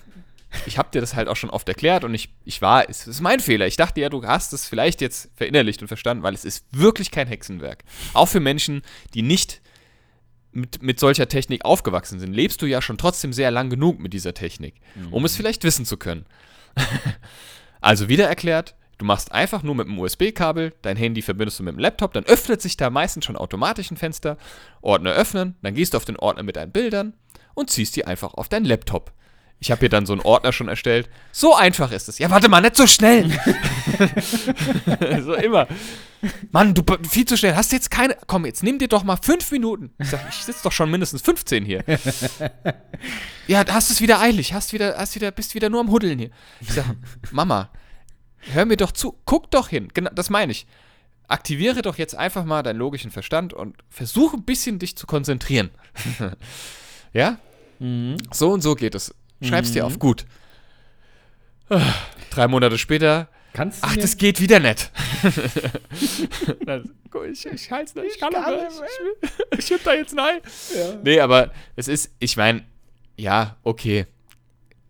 ich 0.65 0.77
habe 0.77 0.89
dir 0.91 1.01
das 1.01 1.15
halt 1.15 1.27
auch 1.27 1.35
schon 1.35 1.49
oft 1.49 1.67
erklärt 1.67 2.03
und 2.03 2.13
ich, 2.13 2.29
ich 2.45 2.61
war, 2.61 2.89
es 2.89 3.07
ist 3.07 3.21
mein 3.21 3.39
Fehler. 3.39 3.67
Ich 3.67 3.75
dachte 3.75 3.99
ja, 4.01 4.09
du 4.09 4.23
hast 4.25 4.53
es 4.53 4.67
vielleicht 4.67 5.01
jetzt 5.01 5.29
verinnerlicht 5.35 5.81
und 5.81 5.87
verstanden, 5.87 6.23
weil 6.23 6.33
es 6.33 6.45
ist 6.45 6.65
wirklich 6.71 7.11
kein 7.11 7.27
Hexenwerk. 7.27 7.83
Auch 8.13 8.27
für 8.27 8.39
Menschen, 8.39 8.81
die 9.13 9.21
nicht 9.21 9.61
mit, 10.51 10.81
mit 10.81 10.99
solcher 10.99 11.27
Technik 11.27 11.65
aufgewachsen 11.65 12.19
sind, 12.19 12.33
lebst 12.33 12.61
du 12.61 12.65
ja 12.65 12.81
schon 12.81 12.97
trotzdem 12.97 13.33
sehr 13.33 13.51
lang 13.51 13.69
genug 13.69 13.99
mit 13.99 14.13
dieser 14.13 14.33
Technik, 14.33 14.75
mhm. 14.95 15.13
um 15.13 15.25
es 15.25 15.35
vielleicht 15.35 15.63
wissen 15.63 15.85
zu 15.85 15.97
können. 15.97 16.25
also 17.81 18.09
wieder 18.09 18.27
erklärt, 18.27 18.75
du 18.97 19.05
machst 19.05 19.31
einfach 19.31 19.63
nur 19.63 19.75
mit 19.75 19.87
dem 19.87 19.99
USB-Kabel, 19.99 20.73
dein 20.81 20.97
Handy 20.97 21.21
verbindest 21.21 21.59
du 21.59 21.63
mit 21.63 21.75
dem 21.75 21.79
Laptop, 21.79 22.13
dann 22.13 22.25
öffnet 22.25 22.61
sich 22.61 22.77
da 22.77 22.89
meistens 22.89 23.25
schon 23.25 23.35
automatisch 23.35 23.91
ein 23.91 23.97
Fenster, 23.97 24.37
Ordner 24.81 25.11
öffnen, 25.11 25.55
dann 25.61 25.75
gehst 25.75 25.93
du 25.93 25.97
auf 25.97 26.05
den 26.05 26.17
Ordner 26.17 26.43
mit 26.43 26.55
deinen 26.55 26.71
Bildern 26.71 27.13
und 27.53 27.69
ziehst 27.69 27.95
die 27.95 28.05
einfach 28.05 28.33
auf 28.33 28.49
deinen 28.49 28.65
Laptop. 28.65 29.11
Ich 29.59 29.71
habe 29.71 29.79
hier 29.79 29.89
dann 29.89 30.05
so 30.05 30.13
einen 30.13 30.21
Ordner 30.21 30.53
schon 30.53 30.67
erstellt. 30.67 31.09
So 31.31 31.55
einfach 31.55 31.91
ist 31.91 32.07
es. 32.09 32.19
Ja, 32.19 32.29
warte 32.29 32.47
mal, 32.47 32.61
nicht 32.61 32.75
so 32.75 32.85
schnell. 32.85 33.29
so 35.23 35.33
immer. 35.33 35.67
Mann, 36.51 36.75
du 36.75 36.83
viel 37.09 37.25
zu 37.25 37.37
schnell. 37.37 37.55
Hast 37.55 37.71
jetzt 37.71 37.89
keine. 37.89 38.15
Komm, 38.27 38.45
jetzt 38.45 38.61
nimm 38.61 38.77
dir 38.77 38.87
doch 38.87 39.03
mal 39.03 39.17
fünf 39.17 39.51
Minuten. 39.51 39.93
Ich 39.97 40.09
sag, 40.09 40.21
ich 40.29 40.35
sitze 40.35 40.61
doch 40.63 40.71
schon 40.71 40.91
mindestens 40.91 41.23
15 41.23 41.65
hier. 41.65 41.83
ja, 43.47 43.65
hast 43.67 43.89
es 43.89 43.99
wieder 43.99 44.19
eilig. 44.19 44.53
Hast 44.53 44.73
wieder, 44.73 44.95
hast 44.97 45.15
wieder, 45.15 45.31
bist 45.31 45.55
wieder 45.55 45.69
nur 45.69 45.79
am 45.79 45.89
Huddeln 45.89 46.19
hier. 46.19 46.29
Ich 46.61 46.71
sag, 46.71 46.85
Mama, 47.31 47.71
hör 48.53 48.65
mir 48.65 48.77
doch 48.77 48.91
zu. 48.91 49.19
Guck 49.25 49.49
doch 49.49 49.69
hin. 49.69 49.89
Genau, 49.93 50.11
das 50.13 50.29
meine 50.29 50.51
ich. 50.51 50.67
Aktiviere 51.27 51.81
doch 51.81 51.97
jetzt 51.97 52.15
einfach 52.15 52.45
mal 52.45 52.61
deinen 52.61 52.77
logischen 52.77 53.11
Verstand 53.11 53.53
und 53.53 53.75
versuche 53.89 54.37
ein 54.37 54.43
bisschen 54.43 54.77
dich 54.77 54.95
zu 54.95 55.07
konzentrieren. 55.07 55.71
ja? 57.13 57.39
Mhm. 57.79 58.17
So 58.31 58.51
und 58.51 58.61
so 58.61 58.75
geht 58.75 58.95
es. 58.95 59.13
Schreib's 59.41 59.69
mhm. 59.69 59.73
dir 59.73 59.85
auf. 59.85 59.99
Gut. 59.99 60.25
Drei 62.29 62.47
Monate 62.47 62.77
später. 62.77 63.29
Kannst 63.53 63.79
Ach, 63.81 63.95
das 63.95 64.17
geht 64.17 64.39
wieder 64.39 64.59
nicht. 64.59 64.91
ich, 67.31 67.45
ich 67.45 67.71
halte 67.71 67.99
nicht. 67.99 68.13
Ich 68.13 68.19
kann, 68.19 68.31
nicht. 68.31 68.81
Ich, 69.51 69.59
ich 69.59 69.71
hab 69.71 69.83
da 69.83 69.93
jetzt 69.95 70.13
nein. 70.13 70.39
Ja. 70.75 70.95
Nee, 71.03 71.19
aber 71.19 71.51
es 71.75 71.87
ist, 71.87 72.11
ich 72.19 72.37
meine, 72.37 72.63
ja, 73.15 73.57
okay. 73.63 74.05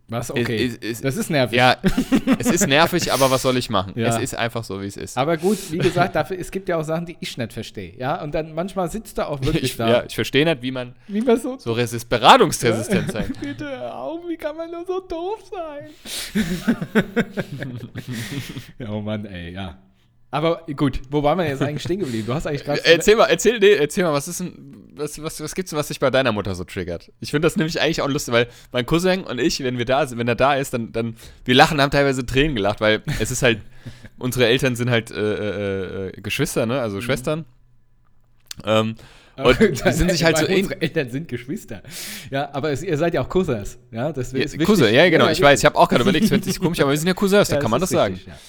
Was? 0.10 0.32
Okay. 0.32 0.66
Es- 0.68 0.78
es- 0.78 1.02
das 1.02 1.18
ist 1.18 1.30
nervig. 1.30 1.58
Ja, 1.58 1.76
es 2.40 2.48
ist 2.50 2.66
nervig, 2.68 3.12
aber 3.12 3.30
was 3.30 3.42
soll 3.42 3.58
ich 3.58 3.70
machen? 3.70 3.92
Ja. 3.96 4.08
Es 4.08 4.20
ist 4.22 4.36
einfach 4.36 4.64
so, 4.64 4.82
wie 4.82 4.86
es 4.86 4.96
ist. 4.96 5.18
Aber 5.18 5.36
gut, 5.36 5.58
wie 5.72 5.80
gesagt, 5.80 6.16
dafür, 6.16 6.40
es 6.40 6.50
gibt 6.50 6.70
ja 6.70 6.78
auch 6.78 6.84
Sachen, 6.84 7.06
die 7.08 7.18
ich 7.20 7.38
nicht 7.38 7.52
verstehe. 7.52 7.94
Ja, 7.98 8.22
und 8.24 8.34
dann 8.34 8.54
manchmal 8.54 8.90
sitzt 8.90 9.18
er 9.18 9.28
auch 9.28 9.42
wirklich 9.42 9.64
Ich, 9.64 9.76
da. 9.78 9.90
ja, 9.90 10.04
ich 10.08 10.16
verstehe 10.16 10.46
nicht, 10.46 10.62
wie 10.62 10.72
man 10.72 10.96
Wie 11.08 11.20
man 11.22 11.38
so. 11.38 11.58
so 11.58 11.74
resist 11.74 12.08
beratungsresistent 12.08 13.12
sein 13.12 13.34
kann. 13.34 13.38
Bitte 13.42 13.94
auf, 13.94 14.22
wie 14.30 14.38
kann 14.38 14.56
man 14.56 14.72
nur 14.72 14.86
so 14.86 15.02
doof 15.02 15.44
sein? 15.52 15.90
ja, 18.80 18.90
oh 18.90 19.02
Mann, 19.02 19.26
ey, 19.26 19.52
ja. 19.54 19.78
Aber 20.30 20.64
gut, 20.76 21.00
wo 21.10 21.24
waren 21.24 21.38
wir 21.38 21.48
jetzt 21.48 21.62
eigentlich 21.62 21.84
stehen 21.84 22.00
geblieben? 22.00 22.26
Du 22.28 22.34
hast 22.34 22.46
eigentlich 22.48 22.66
gerade. 22.66 22.84
Erzähl 22.86 23.16
mal, 23.16 23.26
erzähl, 23.28 23.60
nee, 23.60 23.72
erzähl 23.74 24.04
mal, 24.04 24.12
was 24.14 24.28
ist 24.28 24.42
denn, 24.42 24.92
was, 24.96 25.22
was, 25.24 25.40
was 25.42 25.56
gibt's 25.56 25.70
denn, 25.70 25.80
was 25.80 25.88
dich 25.88 26.00
bei 26.02 26.10
deiner 26.12 26.34
Mutter 26.34 26.54
so 26.54 26.66
triggert? 26.66 27.12
Ich 27.22 27.32
finde 27.32 27.46
das 27.46 27.56
nämlich 27.56 27.80
eigentlich 27.80 28.02
auch 28.02 28.10
lustig, 28.10 28.34
weil 28.34 28.48
mein 28.74 28.86
Cousin 28.86 29.24
und 29.24 29.40
ich, 29.40 29.64
wenn 29.64 29.78
wir 29.78 29.86
da 29.86 30.06
sind, 30.06 30.18
wenn 30.18 30.28
er 30.28 30.36
da 30.36 30.56
ist, 30.56 30.74
dann, 30.74 30.92
dann, 30.92 31.16
wir 31.46 31.56
lachen, 31.56 31.80
haben 31.82 31.92
teilweise 31.92 32.26
Tränen 32.26 32.56
gelacht, 32.56 32.82
weil 32.82 33.04
es 33.20 33.32
ist 33.32 33.42
halt, 33.42 33.60
unsere 34.20 34.48
Eltern 34.48 34.76
sind 34.76 34.90
halt 34.90 35.12
äh, 35.12 35.16
äh, 35.16 36.08
äh, 36.10 36.22
Geschwister, 36.22 36.66
ne, 36.66 36.74
Mhm. 36.74 36.80
also 36.82 37.00
Schwestern. 37.00 37.46
Ähm, 38.66 38.96
und 39.38 39.60
die 39.86 39.92
sind 39.94 40.12
sich 40.12 40.24
halt 40.26 40.38
so 40.40 40.46
ähnlich. 40.46 40.64
Unsere 40.64 40.82
Eltern 40.82 41.10
sind 41.10 41.28
Geschwister. 41.30 41.84
Ja, 42.32 42.50
aber 42.54 42.72
es, 42.72 42.84
ihr 42.84 42.98
seid 42.98 43.14
ja 43.14 43.22
auch 43.22 43.30
Cousins. 43.30 43.78
Ja, 43.92 44.12
das 44.12 44.34
ist 44.34 44.56
Ja. 44.56 44.66
Cousin, 44.66 44.94
ja, 44.94 45.10
genau, 45.10 45.26
ich 45.30 45.40
weiß, 45.42 45.60
ich 45.60 45.64
richtig. 45.64 45.66
habe 45.68 45.78
auch 45.78 45.88
gerade 45.88 46.02
überlegt, 46.02 46.26
es 46.26 46.32
hört 46.32 46.44
sich 46.44 46.60
komisch, 46.60 46.80
aber 46.82 46.90
wir 46.92 46.98
sind 46.98 47.08
ja 47.08 47.14
Cousins, 47.14 47.48
da 47.48 47.56
Ja, 47.56 47.62
kann 47.62 47.72
man 47.72 47.80
das 47.80 47.92
ist 47.92 47.96
sagen. 47.96 48.16
richtig, 48.16 48.34
ja. 48.34 48.40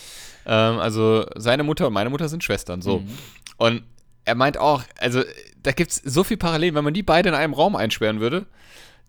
Ähm, 0.48 0.78
also 0.78 1.26
seine 1.36 1.62
Mutter 1.62 1.86
und 1.86 1.92
meine 1.92 2.10
Mutter 2.10 2.28
sind 2.28 2.42
Schwestern, 2.42 2.82
so. 2.82 3.00
Mhm. 3.00 3.18
Und 3.58 3.82
er 4.24 4.34
meint 4.34 4.58
auch, 4.58 4.82
also 4.98 5.22
da 5.62 5.72
gibt 5.72 5.90
es 5.90 5.96
so 5.96 6.24
viel 6.24 6.38
Parallelen, 6.38 6.74
wenn 6.74 6.84
man 6.84 6.94
die 6.94 7.02
beide 7.02 7.28
in 7.28 7.34
einem 7.34 7.52
Raum 7.52 7.76
einsperren 7.76 8.20
würde, 8.20 8.46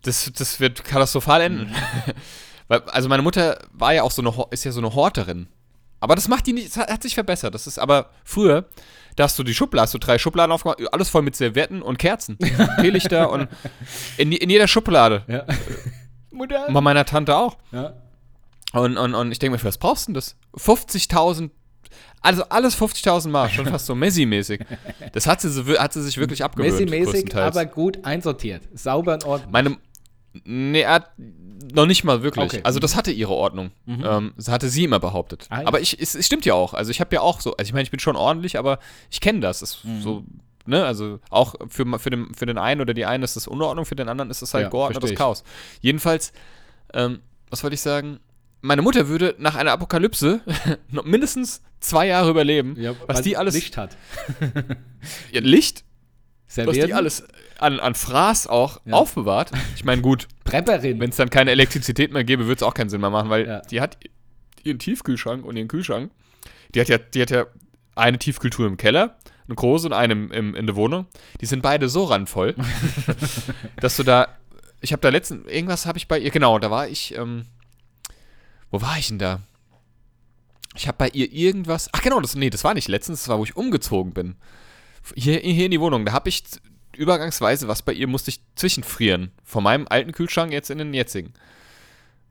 das, 0.02 0.30
das 0.36 0.60
wird 0.60 0.84
katastrophal 0.84 1.40
enden. 1.40 1.70
Mhm. 1.70 2.12
Also 2.86 3.08
meine 3.08 3.24
Mutter 3.24 3.58
war 3.72 3.94
ja 3.94 4.04
auch 4.04 4.12
so 4.12 4.22
eine, 4.22 4.32
ist 4.52 4.62
ja 4.62 4.70
so 4.70 4.78
eine 4.78 4.94
Horterin. 4.94 5.48
Aber 5.98 6.14
das 6.14 6.28
macht 6.28 6.46
die 6.46 6.52
nicht, 6.52 6.68
das 6.68 6.76
hat, 6.76 6.88
hat 6.88 7.02
sich 7.02 7.14
verbessert. 7.14 7.52
Das 7.52 7.66
ist 7.66 7.80
aber 7.80 8.10
früher, 8.22 8.66
da 9.16 9.24
hast 9.24 9.36
du 9.40 9.42
die 9.42 9.54
Schublade, 9.54 9.82
hast 9.82 9.94
du 9.94 9.98
drei 9.98 10.18
Schubladen 10.18 10.52
aufgemacht, 10.52 10.80
alles 10.92 11.08
voll 11.08 11.22
mit 11.22 11.34
Servietten 11.34 11.82
und 11.82 11.98
Kerzen. 11.98 12.38
Teelichter 12.80 13.32
und 13.32 13.48
in, 14.18 14.30
in 14.30 14.50
jeder 14.50 14.68
Schublade. 14.68 15.24
Ja. 15.26 15.46
Mutter. 16.30 16.68
Und 16.68 16.74
bei 16.74 16.80
meiner 16.80 17.04
Tante 17.04 17.36
auch. 17.36 17.56
Ja. 17.72 17.94
Und, 18.72 18.96
und, 18.96 19.14
und 19.14 19.32
ich 19.32 19.38
denke 19.38 19.52
mir, 19.52 19.58
für 19.58 19.66
was 19.68 19.78
brauchst 19.78 20.06
du 20.06 20.12
denn 20.12 20.14
das? 20.14 20.36
50.000, 20.56 21.50
also 22.20 22.44
alles 22.44 22.76
50.000 22.80 23.28
Mal, 23.28 23.48
schon 23.50 23.66
fast 23.66 23.86
so 23.86 23.94
Messi-mäßig. 23.94 24.64
Das 25.12 25.26
hat 25.26 25.40
sie, 25.40 25.78
hat 25.78 25.92
sie 25.92 26.02
sich 26.02 26.18
wirklich 26.18 26.44
abgewöhnt. 26.44 26.72
Messi-mäßig, 26.88 27.34
aber 27.36 27.66
gut 27.66 28.04
einsortiert. 28.04 28.62
Sauber 28.74 29.14
in 29.14 29.22
Ordnung. 29.24 29.50
Meine, 29.52 29.76
nee, 30.44 30.82
er 30.82 30.92
hat 30.94 31.10
noch 31.72 31.86
nicht 31.86 32.04
mal 32.04 32.22
wirklich. 32.22 32.44
Okay. 32.44 32.60
Also 32.62 32.78
das 32.78 32.94
hatte 32.96 33.10
ihre 33.10 33.32
Ordnung. 33.34 33.70
Ähm, 33.86 34.32
das 34.36 34.48
hatte 34.48 34.68
sie 34.68 34.84
immer 34.84 35.00
behauptet. 35.00 35.46
Ah, 35.50 35.62
ja. 35.62 35.66
Aber 35.66 35.80
ich, 35.80 36.00
es, 36.00 36.14
es 36.14 36.26
stimmt 36.26 36.44
ja 36.44 36.54
auch. 36.54 36.74
Also 36.74 36.90
ich 36.90 37.00
habe 37.00 37.14
ja 37.14 37.20
auch 37.22 37.40
so, 37.40 37.56
also 37.56 37.68
ich 37.68 37.72
meine, 37.72 37.82
ich 37.82 37.90
bin 37.90 38.00
schon 38.00 38.16
ordentlich, 38.16 38.58
aber 38.58 38.78
ich 39.10 39.20
kenne 39.20 39.40
das. 39.40 39.62
Ist 39.62 39.84
Mhm. 39.84 40.00
so, 40.02 40.24
ne, 40.66 40.84
also 40.84 41.18
auch 41.30 41.54
für, 41.68 41.86
für, 41.98 42.10
den, 42.10 42.34
für 42.34 42.46
den 42.46 42.58
einen 42.58 42.80
oder 42.80 42.94
die 42.94 43.04
einen 43.06 43.22
ist 43.24 43.36
das 43.36 43.46
Unordnung, 43.48 43.84
für 43.84 43.96
den 43.96 44.08
anderen 44.08 44.30
ist 44.30 44.42
das 44.42 44.54
halt 44.54 44.64
Ja, 44.64 44.68
geordnetes. 44.70 45.14
Chaos. 45.14 45.42
Jedenfalls, 45.80 46.32
ähm, 46.94 47.20
was 47.50 47.62
wollte 47.62 47.74
ich 47.74 47.80
sagen? 47.80 48.20
Meine 48.62 48.82
Mutter 48.82 49.08
würde 49.08 49.34
nach 49.38 49.54
einer 49.54 49.72
Apokalypse 49.72 50.40
noch 50.90 51.04
mindestens 51.04 51.62
zwei 51.80 52.06
Jahre 52.08 52.30
überleben, 52.30 52.76
Ja, 52.78 52.94
was 53.06 53.18
weil 53.18 53.24
die 53.24 53.36
alles. 53.36 53.54
Licht 53.54 53.76
hat. 53.76 53.96
Ja, 55.32 55.40
Licht, 55.40 55.84
was 56.46 56.54
Servietten, 56.56 56.86
die 56.88 56.94
alles 56.94 57.24
an, 57.58 57.80
an 57.80 57.94
Fraß 57.94 58.48
auch 58.48 58.80
Ja. 58.84 58.92
aufbewahrt. 58.94 59.50
Ich 59.76 59.84
meine, 59.84 60.02
gut, 60.02 60.28
Prepperin. 60.44 61.00
wenn 61.00 61.08
es 61.10 61.16
dann 61.16 61.30
keine 61.30 61.52
Elektrizität 61.52 62.12
mehr 62.12 62.22
gäbe, 62.24 62.44
würde 62.44 62.56
es 62.56 62.62
auch 62.62 62.74
keinen 62.74 62.90
Sinn 62.90 63.00
mehr 63.00 63.08
machen, 63.10 63.30
weil 63.30 63.46
Ja. 63.46 63.60
die 63.62 63.80
hat 63.80 63.96
ihren 64.62 64.78
Tiefkühlschrank 64.78 65.44
und 65.46 65.56
ihren 65.56 65.68
Kühlschrank. 65.68 66.10
Die 66.74 66.80
hat 66.82 66.88
ja, 66.88 66.98
die 66.98 67.22
hat 67.22 67.30
ja 67.30 67.46
eine 67.94 68.18
Tiefkühltruhe 68.18 68.66
im 68.66 68.76
Keller, 68.76 69.16
eine 69.46 69.54
große 69.54 69.86
und 69.86 69.94
eine 69.94 70.12
im, 70.12 70.30
im, 70.32 70.54
in 70.54 70.66
der 70.66 70.76
Wohnung. 70.76 71.06
Die 71.40 71.46
sind 71.46 71.62
beide 71.62 71.88
so 71.88 72.04
randvoll, 72.04 72.54
dass 73.80 73.96
du 73.96 74.02
da. 74.02 74.28
Ich 74.82 74.92
habe 74.92 75.00
da 75.00 75.08
letztens. 75.08 75.46
Irgendwas 75.50 75.86
habe 75.86 75.96
ich 75.98 76.08
bei 76.08 76.18
ihr. 76.18 76.30
Genau, 76.30 76.58
da 76.58 76.70
war 76.70 76.88
ich. 76.88 77.14
Ähm, 77.16 77.46
wo 78.70 78.80
war 78.80 78.98
ich 78.98 79.08
denn 79.08 79.18
da? 79.18 79.40
Ich 80.74 80.86
habe 80.86 80.98
bei 80.98 81.08
ihr 81.08 81.32
irgendwas. 81.32 81.88
Ach 81.92 82.02
genau, 82.02 82.20
das, 82.20 82.34
nee, 82.34 82.50
das 82.50 82.64
war 82.64 82.74
nicht 82.74 82.88
letztens, 82.88 83.20
das 83.20 83.28
war, 83.28 83.38
wo 83.38 83.44
ich 83.44 83.56
umgezogen 83.56 84.12
bin. 84.12 84.36
Hier, 85.14 85.38
hier 85.40 85.64
in 85.64 85.70
die 85.72 85.80
Wohnung. 85.80 86.04
Da 86.06 86.12
habe 86.12 86.28
ich 86.28 86.44
übergangsweise 86.96 87.66
was 87.68 87.82
bei 87.82 87.92
ihr, 87.92 88.06
musste 88.06 88.30
ich 88.30 88.40
zwischenfrieren. 88.54 89.32
Von 89.44 89.64
meinem 89.64 89.86
alten 89.88 90.12
Kühlschrank 90.12 90.52
jetzt 90.52 90.70
in 90.70 90.78
den 90.78 90.94
jetzigen. 90.94 91.32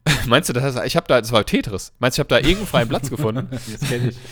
Meinst 0.28 0.49
du, 0.49 0.54
das, 0.54 0.82
ich 0.86 0.95
habe 0.95 1.08
da, 1.08 1.19
das 1.19 1.32
war 1.32 1.45
Tetris. 1.45 1.91
Meinst 1.99 2.17
du, 2.17 2.21
ich 2.21 2.23
habe 2.23 2.30
da 2.30 2.38
irgendeinen 2.38 2.67
freien 2.67 2.89
Platz 2.89 3.10
gefunden? 3.10 3.49
Das 3.52 3.89
kenne 3.89 4.10
ich. 4.10 4.17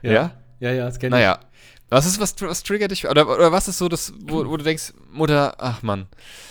Ja? 0.00 0.30
Ja, 0.60 0.70
ja, 0.70 0.84
das 0.84 1.00
kenne 1.00 1.16
ich. 1.16 1.20
Naja. 1.20 1.40
Was 1.88 2.06
ist, 2.06 2.20
was, 2.20 2.40
was 2.40 2.62
triggert 2.62 2.92
dich? 2.92 3.08
Oder, 3.08 3.26
oder 3.26 3.50
was 3.50 3.66
ist 3.66 3.78
so 3.78 3.88
das, 3.88 4.12
wo, 4.20 4.46
wo 4.46 4.56
du 4.56 4.62
denkst, 4.62 4.92
Mutter, 5.10 5.56
ach 5.58 5.82
Mann. 5.82 6.06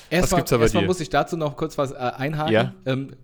Erstmal, 0.09 0.39
gibt's 0.39 0.49
da 0.49 0.57
bei 0.57 0.63
erstmal 0.63 0.83
dir? 0.83 0.87
muss 0.87 0.99
ich 0.99 1.09
dazu 1.09 1.37
noch 1.37 1.55
kurz 1.55 1.77
was 1.77 1.91
äh, 1.91 1.95
einhaken. 1.95 2.53
Ja. 2.53 2.73
Ähm, 2.85 3.15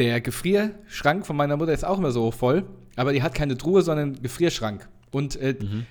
der 0.00 0.20
Gefrierschrank 0.20 1.26
von 1.26 1.36
meiner 1.36 1.56
Mutter 1.56 1.72
ist 1.72 1.84
auch 1.84 1.98
immer 1.98 2.10
so 2.10 2.30
voll, 2.30 2.64
aber 2.96 3.12
die 3.12 3.22
hat 3.22 3.34
keine 3.34 3.56
Truhe, 3.56 3.82
sondern 3.82 4.14
einen 4.14 4.22
Gefrierschrank. 4.22 4.88
Und 5.10 5.36
äh, 5.36 5.54
Mhm. 5.60 5.86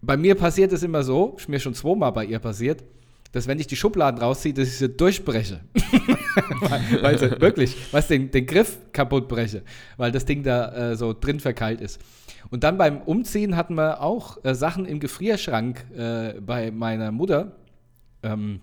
bei 0.00 0.16
mir 0.16 0.34
passiert 0.36 0.72
es 0.72 0.82
immer 0.82 1.02
so, 1.02 1.34
ist 1.36 1.48
mir 1.48 1.58
schon 1.60 1.74
zweimal 1.74 2.12
bei 2.12 2.24
ihr 2.24 2.38
passiert, 2.38 2.84
dass 3.32 3.46
wenn 3.48 3.58
ich 3.58 3.66
die 3.66 3.76
Schubladen 3.76 4.20
rausziehe, 4.20 4.54
dass 4.54 4.68
ich 4.68 4.76
sie 4.78 4.88
durchbreche. 4.88 5.60
weil, 6.60 7.02
weil 7.02 7.18
sie 7.18 7.40
wirklich, 7.40 7.76
was 7.90 8.06
den, 8.08 8.30
den 8.30 8.46
Griff 8.46 8.78
kaputt 8.92 9.26
breche, 9.28 9.62
weil 9.96 10.12
das 10.12 10.24
Ding 10.24 10.42
da 10.42 10.92
äh, 10.92 10.96
so 10.96 11.12
drin 11.12 11.40
verkeilt 11.40 11.80
ist. 11.80 12.00
Und 12.50 12.62
dann 12.64 12.76
beim 12.78 12.98
Umziehen 13.02 13.56
hatten 13.56 13.74
wir 13.74 14.02
auch 14.02 14.42
äh, 14.44 14.54
Sachen 14.54 14.84
im 14.84 15.00
Gefrierschrank 15.00 15.84
äh, 15.96 16.34
bei 16.40 16.70
meiner 16.70 17.10
Mutter. 17.10 17.56
Ähm, 18.22 18.60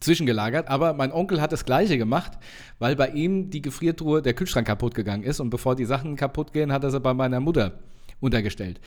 zwischengelagert, 0.00 0.68
aber 0.68 0.92
mein 0.92 1.12
Onkel 1.12 1.40
hat 1.40 1.52
das 1.52 1.64
gleiche 1.64 1.98
gemacht, 1.98 2.32
weil 2.78 2.96
bei 2.96 3.08
ihm 3.08 3.50
die 3.50 3.62
Gefriertruhe, 3.62 4.22
der 4.22 4.34
Kühlschrank 4.34 4.66
kaputt 4.66 4.94
gegangen 4.94 5.24
ist 5.24 5.40
und 5.40 5.50
bevor 5.50 5.76
die 5.76 5.84
Sachen 5.84 6.16
kaputt 6.16 6.52
gehen, 6.52 6.72
hat 6.72 6.84
er 6.84 6.90
sie 6.90 7.00
bei 7.00 7.14
meiner 7.14 7.40
Mutter 7.40 7.78
untergestellt. 8.20 8.80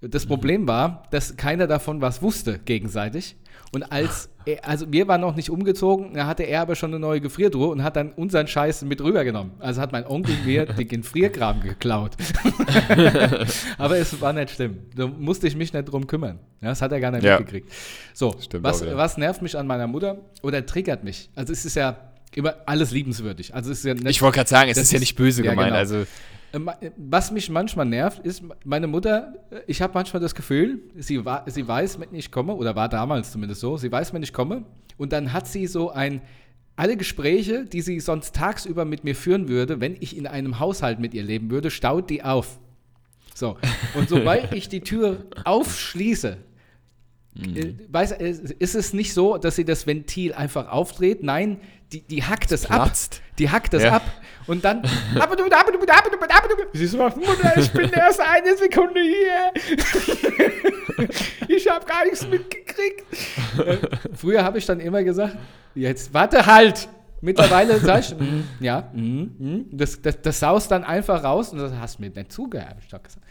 Das 0.00 0.26
Problem 0.26 0.68
war, 0.68 1.04
dass 1.10 1.36
keiner 1.36 1.66
davon 1.66 2.00
was 2.00 2.22
wusste 2.22 2.60
gegenseitig 2.60 3.36
und 3.72 3.82
als 3.92 4.30
er, 4.46 4.66
also 4.66 4.90
wir 4.90 5.06
waren 5.08 5.20
noch 5.20 5.36
nicht 5.36 5.50
umgezogen, 5.50 6.14
da 6.14 6.26
hatte 6.26 6.42
er 6.44 6.62
aber 6.62 6.74
schon 6.74 6.90
eine 6.90 6.98
neue 6.98 7.20
Gefriertruhe 7.20 7.68
und 7.68 7.82
hat 7.82 7.96
dann 7.96 8.12
unseren 8.12 8.46
Scheiß 8.46 8.82
mit 8.82 9.00
rübergenommen. 9.02 9.52
Also 9.58 9.80
hat 9.82 9.92
mein 9.92 10.06
Onkel 10.06 10.34
mir 10.46 10.64
den 10.66 10.88
Gefrierkram 10.88 11.60
geklaut. 11.60 12.12
aber 13.78 13.98
es 13.98 14.20
war 14.20 14.32
nicht 14.32 14.50
schlimm. 14.50 14.78
Da 14.94 15.06
musste 15.06 15.46
ich 15.46 15.56
mich 15.56 15.72
nicht 15.72 15.84
drum 15.84 16.06
kümmern. 16.06 16.38
Ja, 16.60 16.68
das 16.68 16.82
hat 16.82 16.92
er 16.92 17.00
gar 17.00 17.10
nicht 17.10 17.24
Ja. 17.24 17.38
mitgekriegt. 17.38 17.70
So, 18.14 18.34
Stimmt 18.40 18.64
was, 18.64 18.78
auch 18.82 18.86
wieder. 18.86 18.96
was 18.96 19.16
nervt 19.18 19.42
mich 19.42 19.56
an 19.58 19.66
meiner 19.66 19.86
Mutter 19.86 20.18
oder 20.42 20.64
triggert 20.64 21.04
mich? 21.04 21.30
Also 21.34 21.52
es 21.52 21.64
ist 21.64 21.76
ja 21.76 21.96
immer 22.34 22.54
alles 22.66 22.90
liebenswürdig. 22.90 23.54
Also 23.54 23.70
es 23.72 23.78
ist 23.80 23.84
ja 23.84 23.94
nicht, 23.94 24.06
Ich 24.08 24.22
wollte 24.22 24.36
gerade 24.36 24.50
sagen, 24.50 24.70
es 24.70 24.76
Das 24.76 24.84
ist 24.84 24.92
ja 24.92 24.96
ist- 24.96 25.00
nicht 25.02 25.16
böse 25.16 25.42
ja, 25.44 25.50
gemeint. 25.50 25.68
genau. 25.68 25.78
Also, 25.78 26.06
Was 26.96 27.30
mich 27.30 27.50
manchmal 27.50 27.86
nervt, 27.86 28.24
ist, 28.24 28.42
meine 28.64 28.86
Mutter, 28.86 29.34
äh, 29.50 29.60
ich 29.66 29.82
habe 29.82 29.92
manchmal 29.94 30.20
das 30.22 30.34
Gefühl, 30.34 30.80
sie, 30.96 31.24
wa 31.24 31.44
sie 31.46 31.66
weiß, 31.66 32.00
wenn 32.00 32.14
ich 32.14 32.30
komme, 32.30 32.54
oder 32.54 32.74
war 32.74 32.88
damals 32.88 33.32
zumindest 33.32 33.60
so, 33.60 33.76
sie 33.76 33.92
weiß, 33.92 34.14
wenn 34.14 34.22
ich 34.22 34.32
komme, 34.32 34.64
und 34.96 35.12
dann 35.12 35.32
hat 35.32 35.46
sie 35.46 35.66
so 35.66 35.90
ein, 35.90 36.22
alle 36.76 36.96
Gespräche, 36.96 37.64
die 37.64 37.82
sie 37.82 38.00
sonst 38.00 38.34
tagsüber 38.34 38.84
mit 38.84 39.04
mir 39.04 39.14
führen 39.14 39.48
würde, 39.48 39.80
wenn 39.80 39.96
ich 40.00 40.16
in 40.16 40.26
einem 40.26 40.58
Haushalt 40.58 41.00
mit 41.00 41.12
ihr 41.12 41.22
leben 41.22 41.50
würde, 41.50 41.70
staut 41.70 42.08
die 42.08 42.22
auf. 42.22 42.58
So, 43.34 43.56
und 43.94 44.08
sobald 44.08 44.52
ich 44.54 44.68
die 44.68 44.80
Tür 44.80 45.26
aufschließe, 45.44 46.38
äh, 47.54 47.72
weiß, 47.88 48.12
äh, 48.12 48.34
ist 48.58 48.74
es 48.74 48.92
nicht 48.92 49.12
so, 49.12 49.36
dass 49.36 49.56
sie 49.56 49.64
das 49.64 49.86
Ventil 49.86 50.32
einfach 50.32 50.68
aufdreht. 50.68 51.22
Nein, 51.22 51.58
die, 51.92 52.00
die 52.00 52.24
hackt 52.24 52.52
es 52.52 52.66
ab. 52.66 52.90
Die 53.38 53.50
hackt 53.50 53.74
es 53.74 53.82
Ja. 53.84 53.96
ab. 53.96 54.02
Und 54.48 54.64
dann. 54.64 54.82
Sie 56.72 56.86
so, 56.86 56.98
Mutter, 56.98 57.56
ich 57.56 57.70
bin 57.70 57.90
erst 57.92 58.20
eine 58.20 58.56
Sekunde 58.56 59.00
hier. 59.00 59.52
ich 61.48 61.68
habe 61.68 61.84
gar 61.84 62.04
nichts 62.04 62.26
mitgekriegt. 62.26 63.04
Äh, 63.58 63.76
Früher 64.14 64.42
habe 64.42 64.58
ich 64.58 64.66
dann 64.66 64.80
immer 64.80 65.04
gesagt, 65.04 65.36
jetzt 65.74 66.12
warte 66.12 66.44
halt. 66.46 66.88
Mittlerweile 67.20 67.78
sag 67.80 68.00
ich, 68.00 68.16
mm, 68.16 68.44
ja, 68.60 68.90
mm, 68.92 69.22
mm. 69.38 69.64
Das, 69.72 70.00
das, 70.00 70.22
das 70.22 70.38
saust 70.38 70.70
dann 70.70 70.84
einfach 70.84 71.24
raus 71.24 71.52
und 71.52 71.58
das 71.58 71.72
hast 71.72 71.98
du 71.98 72.02
mir 72.02 72.10
nicht 72.10 72.32
zugehört. 72.32 72.70
Hab 72.70 72.78
ich 72.80 72.88
doch 72.88 73.02
gesagt. 73.02 73.26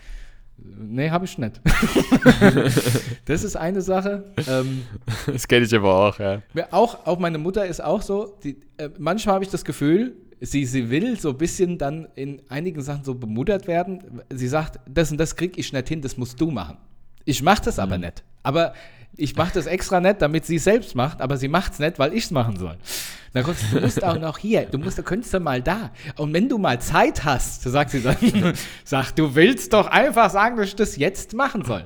Nee, 0.57 1.09
habe 1.09 1.25
ich 1.25 1.37
nicht. 1.37 1.61
das 3.25 3.43
ist 3.43 3.55
eine 3.55 3.81
Sache. 3.81 4.25
Ähm, 4.47 4.83
das 5.25 5.47
kenne 5.47 5.65
ich 5.65 5.73
aber 5.73 5.93
auch, 5.93 6.19
ja. 6.19 6.41
auch, 6.71 7.05
auch 7.05 7.19
meine 7.19 7.37
Mutter 7.37 7.65
ist 7.65 7.81
auch 7.81 8.01
so, 8.01 8.37
die, 8.43 8.59
äh, 8.77 8.89
manchmal 8.97 9.35
habe 9.35 9.45
ich 9.45 9.51
das 9.51 9.63
Gefühl, 9.63 10.15
sie, 10.41 10.65
sie 10.65 10.89
will 10.89 11.19
so 11.19 11.29
ein 11.29 11.37
bisschen 11.37 11.77
dann 11.77 12.07
in 12.15 12.41
einigen 12.49 12.81
Sachen 12.81 13.03
so 13.03 13.13
bemuttert 13.15 13.67
werden. 13.67 14.21
Sie 14.29 14.47
sagt, 14.47 14.79
das 14.89 15.11
und 15.11 15.17
das 15.17 15.35
krieg 15.35 15.57
ich 15.57 15.73
nicht 15.73 15.87
hin, 15.87 16.01
das 16.01 16.17
musst 16.17 16.39
du 16.39 16.51
machen. 16.51 16.77
Ich 17.25 17.41
mache 17.43 17.63
das 17.65 17.79
aber 17.79 17.97
nicht. 17.97 18.23
Aber 18.43 18.73
ich 19.17 19.35
mache 19.35 19.53
das 19.55 19.65
extra 19.65 19.99
nicht, 19.99 20.21
damit 20.21 20.45
sie 20.45 20.57
es 20.57 20.63
selbst 20.63 20.95
macht, 20.95 21.21
aber 21.21 21.37
sie 21.37 21.47
macht 21.47 21.73
es 21.73 21.79
nicht, 21.79 21.97
weil 21.99 22.13
ich 22.13 22.25
es 22.25 22.31
machen 22.31 22.55
soll. 22.57 22.77
Dann 23.33 23.43
kommst 23.43 23.63
du, 23.71 23.75
du 23.75 23.81
musst 23.81 24.03
auch 24.03 24.17
noch 24.19 24.37
hier, 24.37 24.65
du 24.65 24.77
musst, 24.77 24.97
du 24.97 25.03
könntest 25.03 25.33
du 25.33 25.39
mal 25.39 25.61
da. 25.61 25.91
Und 26.17 26.33
wenn 26.33 26.47
du 26.47 26.57
mal 26.57 26.79
Zeit 26.79 27.25
hast, 27.25 27.63
so 27.63 27.69
sagt 27.69 27.91
sie 27.91 28.01
dann, 28.01 28.15
sag, 28.85 29.11
du 29.15 29.33
willst 29.35 29.73
doch 29.73 29.87
einfach 29.87 30.29
sagen, 30.29 30.55
dass 30.57 30.67
ich 30.67 30.75
das 30.75 30.95
jetzt 30.97 31.33
machen 31.33 31.65
soll. 31.65 31.85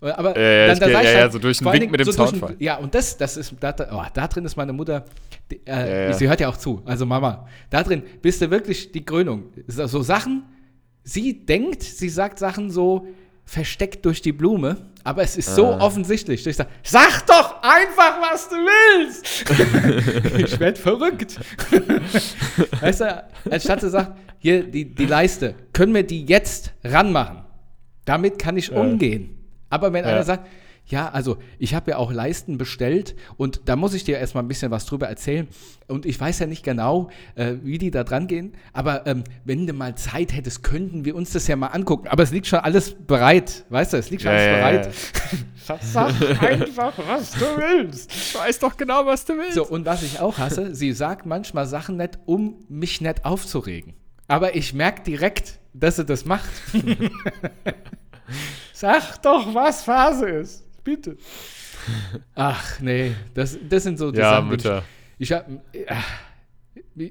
Aber 0.00 0.34
Ja, 0.38 0.42
ja, 0.42 0.66
dann, 0.68 0.74
ich 0.74 0.80
da 0.80 0.86
geh- 0.86 0.92
sag 0.92 1.02
ich 1.02 1.08
ja, 1.08 1.14
ja, 1.14 1.20
halt, 1.22 1.32
so 1.32 1.38
durch 1.38 1.58
den 1.58 1.72
Wink 1.72 1.90
mit 1.90 2.00
dem 2.00 2.06
den- 2.06 2.14
Zaunfall. 2.14 2.56
Ja, 2.58 2.76
und 2.76 2.94
das, 2.94 3.18
das 3.18 3.36
ist, 3.36 3.52
da, 3.60 3.74
oh, 3.92 4.02
da 4.14 4.28
drin 4.28 4.46
ist 4.46 4.56
meine 4.56 4.72
Mutter, 4.72 5.04
äh, 5.52 5.58
Ja, 5.66 5.86
ja. 6.08 6.12
sie 6.12 6.28
hört 6.28 6.40
ja 6.40 6.48
auch 6.48 6.56
zu, 6.56 6.82
also 6.84 7.06
Mama, 7.06 7.46
da 7.70 7.82
drin 7.82 8.02
bist 8.22 8.40
du 8.42 8.50
wirklich 8.50 8.92
die 8.92 9.04
Krönung. 9.04 9.44
So, 9.66 9.86
so 9.86 10.02
Sachen, 10.02 10.44
sie 11.04 11.44
denkt, 11.46 11.82
sie 11.82 12.08
sagt 12.08 12.38
Sachen 12.38 12.70
so 12.70 13.06
versteckt 13.44 14.04
durch 14.06 14.22
die 14.22 14.32
Blume, 14.32 14.76
aber 15.02 15.22
es 15.22 15.36
ist 15.36 15.54
so 15.56 15.66
Ah. 15.66 15.80
offensichtlich. 15.80 16.46
Ich 16.46 16.56
sag, 16.56 16.68
sag 16.84 17.26
doch 17.26 17.60
einfach, 17.62 18.20
was 18.30 18.48
du 18.48 18.54
willst! 18.54 19.44
ich 20.38 20.60
werd 20.60 20.78
verrückt. 20.78 21.40
weißt 22.80 23.00
du, 23.00 23.24
anstatt 23.50 23.80
zu 23.80 23.90
sagen, 23.90 24.14
hier, 24.38 24.62
die, 24.64 24.84
die 24.94 25.06
Leiste, 25.06 25.54
können 25.72 25.94
wir 25.94 26.02
die 26.04 26.24
jetzt 26.26 26.72
ranmachen? 26.84 27.38
Damit 28.04 28.38
kann 28.38 28.56
ich 28.56 28.72
umgehen. 28.72 29.36
Aber 29.68 29.92
wenn 29.92 30.04
Ja. 30.04 30.12
einer 30.12 30.22
sagt, 30.22 30.46
ja, 30.90 31.08
also 31.08 31.38
ich 31.58 31.74
habe 31.74 31.92
ja 31.92 31.96
auch 31.96 32.12
Leisten 32.12 32.58
bestellt 32.58 33.14
und 33.36 33.62
da 33.66 33.76
muss 33.76 33.94
ich 33.94 34.04
dir 34.04 34.18
erstmal 34.18 34.44
ein 34.44 34.48
bisschen 34.48 34.70
was 34.70 34.86
drüber 34.86 35.08
erzählen. 35.08 35.48
Und 35.88 36.06
ich 36.06 36.20
weiß 36.20 36.38
ja 36.38 36.46
nicht 36.46 36.62
genau, 36.62 37.10
äh, 37.34 37.54
wie 37.62 37.78
die 37.78 37.90
da 37.90 38.04
dran 38.04 38.26
gehen, 38.26 38.52
aber 38.72 39.06
ähm, 39.06 39.24
wenn 39.44 39.66
du 39.66 39.72
mal 39.72 39.96
Zeit 39.96 40.32
hättest, 40.32 40.62
könnten 40.62 41.04
wir 41.04 41.16
uns 41.16 41.32
das 41.32 41.46
ja 41.48 41.56
mal 41.56 41.68
angucken. 41.68 42.08
Aber 42.08 42.22
es 42.22 42.30
liegt 42.30 42.46
schon 42.46 42.60
alles 42.60 42.94
bereit, 42.94 43.64
weißt 43.70 43.92
du, 43.92 43.96
es 43.96 44.10
liegt 44.10 44.22
schon 44.22 44.32
alles 44.32 44.56
bereit. 44.56 44.90
Sag 45.82 46.42
einfach, 46.42 46.94
was 47.06 47.32
du 47.32 47.44
willst. 47.56 48.10
Ich 48.12 48.34
weiß 48.34 48.58
doch 48.58 48.76
genau, 48.76 49.06
was 49.06 49.24
du 49.24 49.36
willst. 49.36 49.54
So, 49.54 49.66
und 49.66 49.86
was 49.86 50.02
ich 50.02 50.18
auch 50.18 50.38
hasse, 50.38 50.74
sie 50.74 50.92
sagt 50.92 51.26
manchmal 51.26 51.66
Sachen 51.66 51.96
nicht, 51.96 52.18
um 52.26 52.56
mich 52.68 53.00
nicht 53.00 53.24
aufzuregen. 53.24 53.94
Aber 54.26 54.56
ich 54.56 54.74
merke 54.74 55.02
direkt, 55.02 55.60
dass 55.72 55.96
sie 55.96 56.04
das 56.04 56.24
macht. 56.24 56.48
Sag 58.72 59.22
doch, 59.22 59.54
was 59.54 59.82
Phase 59.82 60.28
ist. 60.28 60.64
Bitte. 60.84 61.16
Ach, 62.34 62.80
nee, 62.80 63.14
das, 63.34 63.58
das 63.68 63.82
sind 63.82 63.98
so 63.98 64.10
die 64.10 64.18
ja, 64.18 64.30
Sachen, 64.30 64.44
die 64.46 64.50
Mütter. 64.50 64.84
Ich, 65.18 65.30
ich 65.30 65.32
hab, 65.36 65.48
äh, 65.72 65.94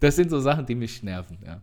das 0.00 0.16
sind 0.16 0.30
so 0.30 0.40
Sachen, 0.40 0.66
die 0.66 0.74
mich 0.74 1.02
nerven, 1.02 1.38
ja. 1.44 1.60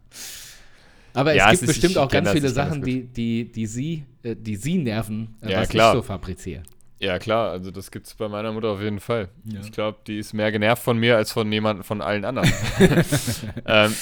Aber 1.14 1.34
Ja, 1.34 1.48
es 1.52 1.56
es 1.56 1.60
gibt 1.62 1.70
ist- 1.72 1.82
bestimmt 1.82 1.98
auch 1.98 2.10
ganz 2.10 2.26
das, 2.26 2.34
viele 2.34 2.50
Sachen, 2.50 2.82
die, 2.82 3.04
die, 3.04 3.52
die, 3.52 3.66
sie, 3.68 4.04
äh, 4.24 4.36
die 4.36 4.56
sie 4.56 4.78
nerven, 4.78 5.36
äh, 5.42 5.52
Ja, 5.52 5.62
was 5.62 5.70
klar. 5.70 5.94
ich 5.94 5.98
so 5.98 6.02
fabriziere. 6.02 6.64
Ja, 7.00 7.20
klar, 7.20 7.52
also 7.52 7.70
das 7.70 7.92
gibt's 7.92 8.14
bei 8.16 8.30
meiner 8.30 8.52
Mutter 8.54 8.70
auf 8.70 8.82
jeden 8.82 9.00
Fall. 9.02 9.28
Ja. 9.44 9.60
Ich 9.60 9.72
glaube, 9.74 10.00
die 10.08 10.18
ist 10.20 10.34
mehr 10.34 10.52
genervt 10.52 10.82
von 10.82 10.98
mir 10.98 11.18
als 11.18 11.34
von 11.34 11.52
jemand 11.52 11.86
von 11.86 12.02
allen 12.02 12.24
anderen. 12.24 12.50
ähm, 13.66 13.94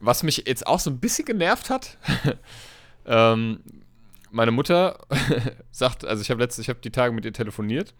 was 0.00 0.22
mich 0.22 0.44
jetzt 0.46 0.66
auch 0.66 0.78
so 0.78 0.90
ein 0.90 0.98
bisschen 0.98 1.24
genervt 1.24 1.70
hat, 1.70 1.96
ähm, 3.06 3.60
meine 4.36 4.52
Mutter 4.52 4.98
sagt, 5.72 6.04
also 6.04 6.22
ich 6.22 6.30
habe 6.30 6.40
letzte, 6.42 6.60
ich 6.62 6.68
habe 6.68 6.78
die 6.80 6.90
Tage 6.90 7.12
mit 7.12 7.24
ihr 7.24 7.32
telefoniert 7.32 7.94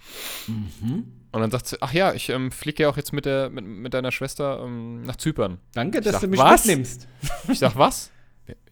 Mhm. 0.47 1.05
und 1.33 1.41
dann 1.41 1.51
sagt 1.51 1.67
sie, 1.67 1.77
ach 1.81 1.93
ja, 1.93 2.13
ich 2.13 2.29
ähm, 2.29 2.53
fliege 2.53 2.85
ja 2.85 2.89
auch 2.89 2.97
jetzt 2.97 3.13
mit 3.13 3.25
der 3.25 3.51
mit, 3.51 3.65
mit 3.65 3.95
deiner 3.95 4.13
Schwester 4.13 4.61
ähm, 4.63 5.03
nach 5.05 5.17
Zypern. 5.17 5.59
Danke, 5.75 6.01
dass 6.01 6.13
sag, 6.15 6.21
du 6.23 6.29
mich 6.29 6.39
was? 6.41 6.65
mitnimmst. 6.67 7.09
Ich 7.49 7.59
sag, 7.59 7.77
was? 7.77 8.11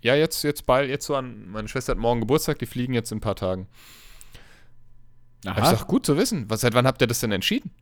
Ja, 0.03 0.15
jetzt, 0.15 0.45
jetzt 0.45 0.67
bald, 0.67 0.89
jetzt 0.89 1.05
so 1.05 1.17
an, 1.17 1.49
meine 1.49 1.67
Schwester 1.67 1.93
hat 1.93 1.99
morgen 1.99 2.21
Geburtstag, 2.21 2.61
die 2.61 2.67
fliegen 2.67 2.95
jetzt 2.95 3.11
in 3.11 3.19
ein 3.19 3.21
paar 3.21 3.35
Tagen. 3.35 3.67
Hab 5.45 5.59
Ich 5.59 5.65
sag, 5.65 5.89
gut 5.89 6.07
zu 6.07 6.17
wissen. 6.17 6.49
Was, 6.49 6.61
seit 6.61 6.75
wann 6.75 6.87
habt 6.87 7.01
ihr 7.01 7.09
das 7.09 7.19
denn 7.19 7.33
entschieden? 7.33 7.73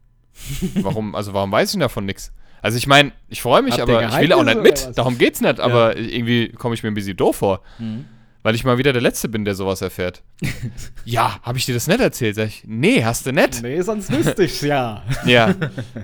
warum, 0.77 1.15
also 1.15 1.35
warum 1.35 1.53
weiß 1.53 1.75
ich 1.75 1.81
davon 1.81 2.07
nichts? 2.07 2.33
Also 2.63 2.79
ich 2.79 2.87
meine, 2.87 3.13
ich 3.29 3.43
freue 3.43 3.61
mich, 3.61 3.77
ihr 3.77 3.83
aber 3.83 4.07
ich 4.07 4.17
will 4.21 4.33
auch 4.33 4.45
nicht 4.45 4.63
mit. 4.63 4.97
Darum 4.97 5.19
geht's 5.19 5.43
nicht, 5.43 5.61
aber 5.61 5.97
irgendwie 5.99 6.49
komme 6.53 6.75
ich 6.75 6.83
mir 6.83 6.91
ein 6.91 6.95
bisschen 6.95 7.17
doof 7.17 7.37
vor. 7.37 7.61
Mhm. 7.79 8.07
Weil 8.45 8.55
ich 8.57 8.65
mal 8.65 8.77
wieder 8.79 8.93
der 8.93 9.03
Letzte 9.03 9.29
bin, 9.29 9.45
der 9.45 9.55
sowas 9.55 9.83
erfährt. 9.83 10.23
ja, 11.05 11.39
habe 11.43 11.59
ich 11.59 11.67
dir 11.67 11.75
das 11.75 11.87
nicht 11.87 12.01
erzählt? 12.01 12.35
Sag 12.37 12.49
ich, 12.49 12.63
nee, 12.67 13.05
hast 13.05 13.25
du 13.27 13.33
nicht. 13.33 13.63
Nee, 13.63 13.81
sonst 13.83 14.11
wüsste 14.11 14.43
ich's 14.45 14.61
ja. 14.63 15.03
Ja. 15.25 15.55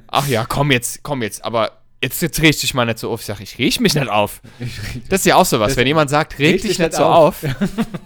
Ach 0.06 0.28
ja, 0.28 0.44
komm 0.46 0.70
jetzt, 0.70 1.02
komm 1.02 1.22
jetzt. 1.22 1.44
Aber 1.44 1.72
jetzt, 2.00 2.22
jetzt 2.22 2.40
reg 2.40 2.56
dich 2.56 2.72
mal 2.74 2.84
nicht 2.84 3.00
so 3.00 3.10
auf. 3.10 3.18
Ich 3.22 3.26
sag, 3.26 3.40
ich 3.40 3.58
reg 3.58 3.80
mich 3.80 3.94
nicht 3.96 4.08
auf. 4.08 4.40
Das 5.08 5.20
ist 5.22 5.26
ja 5.26 5.34
auch 5.34 5.44
sowas. 5.46 5.70
Das- 5.70 5.76
Wenn 5.78 5.88
jemand 5.88 6.10
sagt, 6.10 6.38
reg, 6.38 6.62
dich 6.62 6.78
nicht 6.78 6.92
so 6.92 7.02
auf, 7.02 7.38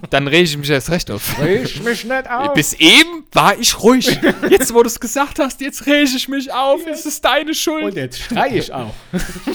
dann 0.08 0.26
reg 0.26 0.44
ich 0.44 0.56
mich 0.56 0.70
erst 0.70 0.88
recht 0.90 1.10
auf. 1.10 1.38
Reg 1.38 1.84
mich 1.84 2.04
nicht 2.04 2.30
auf. 2.30 2.54
Bis 2.54 2.72
eben 2.72 3.24
war 3.32 3.58
ich 3.58 3.78
ruhig. 3.82 4.18
Jetzt, 4.48 4.72
wo 4.72 4.82
du 4.82 4.86
es 4.88 4.98
gesagt 4.98 5.40
hast, 5.40 5.60
jetzt 5.60 5.84
reg 5.84 6.08
ich 6.14 6.26
mich 6.28 6.50
auf. 6.50 6.80
Es 6.90 7.04
ist 7.04 7.22
deine 7.22 7.48
Und 7.50 7.54
Schuld. 7.54 7.96
jetzt 7.96 8.18
schrei 8.18 8.48
ich 8.56 8.72
auch. 8.72 8.94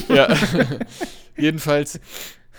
Ja. 0.08 0.28
Jedenfalls. 1.36 1.98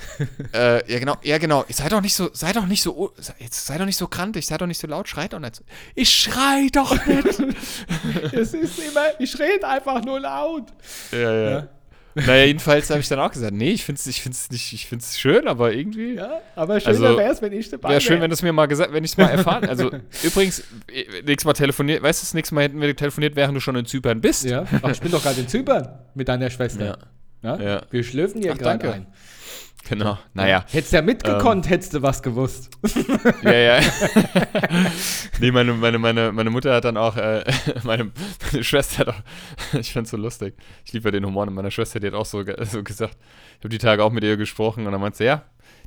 äh, 0.53 0.91
ja, 0.91 0.99
genau, 0.99 1.15
ja, 1.23 1.37
genau. 1.37 1.65
Sei 1.69 1.89
doch 1.89 2.01
nicht 2.01 2.13
so, 2.15 2.29
sei 2.33 2.51
doch 2.53 2.65
nicht 2.65 2.81
so, 2.81 3.13
sei- 3.17 3.33
jetzt 3.39 3.65
sei 3.65 3.77
doch 3.77 3.85
nicht 3.85 3.97
so 3.97 4.07
krantig, 4.07 4.45
sei 4.45 4.57
doch 4.57 4.67
nicht 4.67 4.79
so 4.79 4.87
laut, 4.87 5.07
schreit 5.07 5.33
doch 5.33 5.39
nicht. 5.39 5.61
Ich 5.95 6.09
schrei 6.09 6.67
doch 6.71 7.05
nicht. 7.05 7.25
es 8.33 8.53
ist 8.53 8.79
immer, 8.79 9.05
ich 9.19 9.37
rede 9.39 9.67
einfach 9.67 10.03
nur 10.03 10.19
laut. 10.19 10.67
ja, 11.11 11.19
ja. 11.33 11.49
Ja. 11.49 11.67
Naja, 12.15 12.45
jedenfalls 12.45 12.89
habe 12.89 12.99
ich 12.99 13.07
dann 13.07 13.19
auch 13.19 13.31
gesagt, 13.31 13.53
nee, 13.53 13.71
ich 13.71 13.85
finde 13.85 13.99
es 13.99 14.07
ich 14.07 14.21
find's 14.21 14.49
nicht, 14.49 14.73
ich 14.73 14.87
finde 14.87 15.03
es 15.03 15.19
schön, 15.19 15.47
aber 15.47 15.71
irgendwie. 15.71 16.15
Ja, 16.15 16.41
aber 16.55 16.79
schöner 16.79 16.89
Also, 16.89 17.17
wäre 17.17 17.31
es, 17.31 17.41
wenn 17.41 17.53
ich 17.53 17.69
dabei 17.69 17.89
Wäre 17.89 18.01
schön, 18.01 18.15
wär. 18.15 18.21
wenn 18.23 18.29
du 18.31 18.33
es 18.33 18.41
mir 18.41 18.51
mal 18.51 18.65
gesagt, 18.65 18.91
wenn 18.91 19.03
ich 19.03 19.11
es 19.11 19.17
mal 19.17 19.27
erfahren. 19.29 19.69
Also 19.69 19.91
übrigens, 20.23 20.59
äh, 20.91 21.03
nächstes 21.23 21.45
Mal 21.45 21.53
telefoniert, 21.53 22.01
weißt 22.01 22.21
du, 22.21 22.25
das 22.25 22.33
nächste 22.33 22.55
Mal 22.55 22.63
hätten 22.63 22.81
wir 22.81 22.93
telefoniert, 22.95 23.35
während 23.35 23.55
du 23.55 23.61
schon 23.61 23.75
in 23.75 23.85
Zypern 23.85 24.19
bist. 24.21 24.43
Ja, 24.43 24.65
ach, 24.81 24.89
ich 24.91 24.99
bin 24.99 25.11
doch 25.11 25.21
gerade 25.21 25.39
in 25.39 25.47
Zypern 25.47 25.87
mit 26.15 26.27
deiner 26.27 26.49
Schwester. 26.49 26.97
Ja. 27.43 27.57
Ja. 27.57 27.81
Wir 27.91 28.03
schlürfen 28.03 28.41
hier 28.41 28.55
gerade 28.55 28.79
danke. 28.79 28.91
ein. 28.91 29.07
Genau. 29.89 30.17
Naja. 30.35 30.63
Hättest 30.69 30.93
ja 30.93 31.01
mitgekonnt, 31.01 31.67
hättest 31.67 31.95
du 31.95 32.01
was 32.01 32.21
gewusst. 32.21 32.69
Ja, 33.43 33.51
ja. 33.53 33.79
nee, 35.39 35.51
meine, 35.51 35.73
meine, 35.73 35.97
meine, 35.97 36.31
meine 36.31 36.49
Mutter 36.49 36.75
hat 36.75 36.85
dann 36.85 36.97
auch, 36.97 37.17
äh, 37.17 37.43
meine, 37.83 38.11
meine 38.51 38.63
Schwester 38.63 38.99
hat 38.99 39.09
auch, 39.09 39.79
ich 39.79 39.91
fand's 39.91 40.11
so 40.11 40.17
lustig. 40.17 40.55
Ich 40.85 40.93
liebe 40.93 41.07
ja 41.07 41.11
den 41.11 41.25
Humor 41.25 41.47
und 41.47 41.53
meine 41.53 41.71
Schwester, 41.71 41.99
die 41.99 42.07
hat 42.07 42.13
auch 42.13 42.25
so, 42.25 42.43
so 42.63 42.83
gesagt, 42.83 43.17
ich 43.57 43.59
habe 43.59 43.69
die 43.69 43.77
Tage 43.77 44.03
auch 44.03 44.11
mit 44.11 44.23
ihr 44.23 44.37
gesprochen 44.37 44.85
und 44.85 44.91
dann 44.91 45.01
meinte 45.01 45.17
sie, 45.17 45.25
ja, 45.25 45.43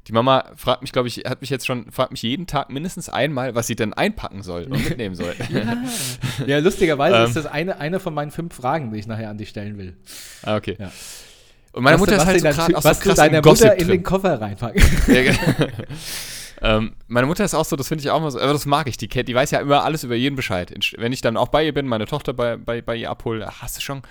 die 0.09 0.13
Mama 0.13 0.51
fragt 0.57 0.83
mich, 0.83 0.93
glaube 0.93 1.07
ich, 1.09 1.19
hat 1.19 1.41
mich 1.41 1.51
jetzt 1.51 1.67
schon, 1.67 1.91
fragt 1.93 2.11
mich 2.11 2.23
jeden 2.23 2.47
Tag 2.49 2.71
mindestens 2.71 3.09
einmal, 3.09 3.55
was 3.55 3.69
sie 3.69 3.77
denn 3.77 3.93
einpacken 3.93 4.43
soll 4.43 4.65
und 4.65 4.85
mitnehmen 4.89 5.15
soll. 5.15 5.35
Ja, 6.47 6.59
lustigerweise 6.59 7.19
Ähm. 7.19 7.25
ist 7.27 7.37
das 7.37 7.47
eine, 7.47 7.79
eine 7.79 8.01
von 8.01 8.13
meinen 8.15 8.33
fünf 8.33 8.55
Fragen, 8.55 8.93
die 8.93 8.99
ich 8.99 9.07
nachher 9.07 9.31
an 9.31 9.39
dich 9.39 9.51
stellen 9.51 9.79
will. 9.79 9.97
ah, 10.43 10.57
okay. 10.57 10.77
Ja. 10.79 10.91
Und 11.73 11.85
meine 11.85 11.95
Was 11.95 12.01
Mutter 12.01 12.17
ist 12.17 12.27
halt 12.27 12.41
so 12.41 12.49
gerade 12.49 12.77
auch 12.77 12.85
Was 12.85 12.99
so 12.99 13.03
du 13.03 13.09
krass 13.09 13.17
deiner 13.17 13.41
Gossip 13.41 13.69
Mutter 13.69 13.81
in 13.81 13.89
den 13.89 14.03
Koffer 14.03 14.41
reinpacken. 14.41 14.83
Ja, 15.07 15.23
genau. 15.23 15.71
ähm, 16.61 16.93
meine 17.09 17.27
Mutter 17.27 17.45
ist 17.45 17.55
auch 17.55 17.65
so, 17.65 17.77
das 17.77 17.89
finde 17.89 18.03
ich 18.03 18.11
auch 18.11 18.21
mal 18.21 18.31
so, 18.31 18.39
aber 18.39 18.53
das 18.53 18.67
mag 18.67 18.89
ich, 18.89 18.99
die 18.99 19.09
die 19.09 19.35
weiß 19.35 19.51
ja 19.53 19.61
immer 19.61 19.83
alles 19.83 20.05
über 20.05 20.15
jeden 20.15 20.37
Bescheid. 20.37 20.73
Wenn 20.99 21.13
ich 21.13 21.23
dann 21.23 21.37
auch 21.37 21.49
bei 21.49 21.65
ihr 21.65 21.73
bin, 21.73 21.87
meine 21.87 22.07
Tochter 22.07 22.35
bei, 22.35 22.57
bei, 22.57 22.83
bei 22.83 22.97
ihr 22.97 23.11
abhole, 23.11 23.47
ach, 23.49 23.63
hast 23.63 23.79
du 23.79 23.81
schon, 23.81 24.03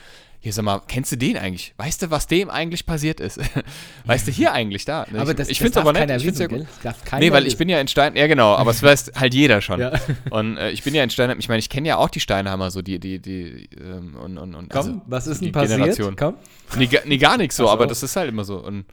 hier 0.43 0.53
sag 0.53 0.65
mal, 0.65 0.81
kennst 0.87 1.11
du 1.11 1.17
den 1.17 1.37
eigentlich? 1.37 1.75
Weißt 1.77 2.01
du, 2.01 2.09
was 2.09 2.25
dem 2.25 2.49
eigentlich 2.49 2.87
passiert 2.87 3.19
ist? 3.19 3.39
weißt 4.05 4.27
du, 4.27 4.31
hier 4.31 4.51
eigentlich, 4.53 4.85
da. 4.85 5.05
Ne? 5.11 5.19
Aber 5.19 5.31
ich 5.31 5.37
das, 5.37 5.49
ich 5.49 5.59
das 5.59 5.63
finde 5.63 5.67
es 5.69 5.73
darf 5.75 5.83
aber 5.83 5.93
nett, 5.93 6.01
keiner 6.01 6.15
ich 6.15 6.23
find's 6.23 6.39
wissen, 6.39 6.51
ja 6.51 6.57
gut. 6.57 6.67
gell? 6.67 6.67
Das 6.81 7.03
darf 7.03 7.19
Nee, 7.19 7.31
weil 7.31 7.43
ich 7.43 7.49
wissen. 7.49 7.57
bin 7.59 7.69
ja 7.69 7.79
in 7.79 7.87
Stein, 7.87 8.15
ja 8.15 8.25
genau, 8.25 8.55
aber 8.55 8.71
es 8.71 8.81
weiß 8.81 9.11
halt 9.15 9.35
jeder 9.35 9.61
schon. 9.61 9.79
Ja. 9.79 9.93
Und 10.31 10.57
äh, 10.57 10.71
ich 10.71 10.81
bin 10.81 10.95
ja 10.95 11.03
in 11.03 11.11
Steinheim, 11.11 11.37
ich 11.37 11.47
meine, 11.47 11.59
ich 11.59 11.69
kenne 11.69 11.87
ja 11.87 11.97
auch 11.97 12.09
die 12.09 12.19
Steinheimer, 12.19 12.71
so 12.71 12.81
die, 12.81 12.99
die, 12.99 13.19
die, 13.19 13.69
ähm, 13.79 14.15
und, 14.15 14.39
und, 14.39 14.55
und 14.55 14.69
Komm, 14.71 14.77
also, 14.77 15.01
was 15.05 15.27
ist 15.27 15.41
die 15.41 15.45
denn 15.45 15.51
passiert? 15.51 15.79
Generation. 15.79 16.15
Komm. 16.15 16.33
Nee, 16.75 16.89
nee, 17.05 17.17
gar 17.17 17.37
nichts 17.37 17.55
so, 17.55 17.65
Ach 17.65 17.67
so. 17.67 17.73
aber 17.73 17.85
das 17.85 18.01
ist 18.01 18.15
halt 18.15 18.29
immer 18.29 18.43
so. 18.43 18.57
Und, 18.57 18.85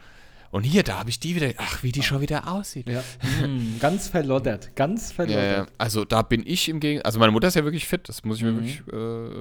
und 0.51 0.63
hier, 0.65 0.83
da 0.83 0.99
habe 0.99 1.11
ich 1.11 1.21
die 1.21 1.35
wieder, 1.37 1.51
ach, 1.59 1.83
wie 1.83 1.93
die 1.93 2.03
schon 2.03 2.21
wieder 2.21 2.49
aussieht. 2.51 2.89
Ja. 2.89 3.03
Hm, 3.41 3.77
ganz 3.81 4.09
verloddert, 4.09 4.75
ganz 4.77 5.13
verloddert. 5.13 5.67
ja. 5.69 5.75
Also 5.79 6.05
da 6.05 6.23
bin 6.23 6.43
ich 6.47 6.69
im 6.69 6.81
Gegenteil. 6.81 7.05
Also 7.07 7.19
meine 7.19 7.33
Mutter 7.33 7.49
ist 7.49 7.55
ja 7.57 7.65
wirklich 7.65 7.87
fit, 7.87 8.09
das 8.09 8.25
muss 8.25 8.39
ich 8.39 8.43
mir 8.45 8.53
Mhm. 8.53 8.57
wirklich 8.57 8.81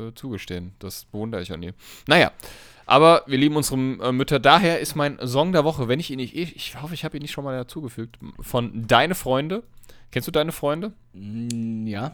äh, 0.10 0.13
zugestehen. 0.15 0.74
Das 0.80 1.06
bewundere 1.06 1.41
ich 1.41 1.52
an 1.54 1.63
ihr. 1.63 1.74
Naja, 2.08 2.32
aber 2.86 3.24
wir 3.28 3.38
lieben 3.38 3.56
unsere 3.56 3.78
äh, 3.78 4.12
Mütter. 4.12 4.39
Daher 4.39 4.80
ist 4.80 4.96
mein 4.96 5.17
Song 5.26 5.52
der 5.52 5.63
Woche, 5.63 5.88
wenn 5.88 6.00
ich 6.00 6.10
ihn 6.12 6.17
nicht, 6.17 6.36
ich, 6.36 6.56
ich 6.56 6.82
hoffe, 6.82 6.93
ich 6.93 7.04
habe 7.06 7.17
ihn 7.17 7.22
nicht 7.22 7.32
schon 7.32 7.43
mal 7.43 7.56
dazugefügt, 7.58 8.17
von 8.39 8.88
Deine 8.88 9.15
Freunde. 9.15 9.63
Kennst 10.12 10.28
du 10.28 10.32
Deine 10.32 10.52
Freunde? 10.52 10.93
Hm, 11.13 11.86
Ja. 11.88 12.12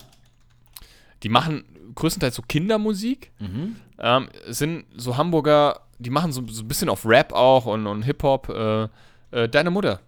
Die 1.24 1.30
machen 1.30 1.64
größtenteils 1.96 2.36
so 2.36 2.42
Kindermusik. 2.42 3.32
Mhm. 3.40 3.78
Ähm, 3.98 4.28
sind 4.48 4.86
so 4.96 5.16
Hamburger, 5.16 5.80
die 6.04 6.10
machen 6.10 6.32
so, 6.32 6.46
so 6.48 6.64
ein 6.64 6.68
bisschen 6.68 6.90
auf 6.90 7.06
Rap 7.06 7.34
auch 7.34 7.66
und, 7.66 7.88
und 7.88 8.04
Hip-Hop. 8.04 8.50
Äh, 8.50 8.88
äh, 9.32 9.50
Deine 9.50 9.72
Mutter. 9.72 10.00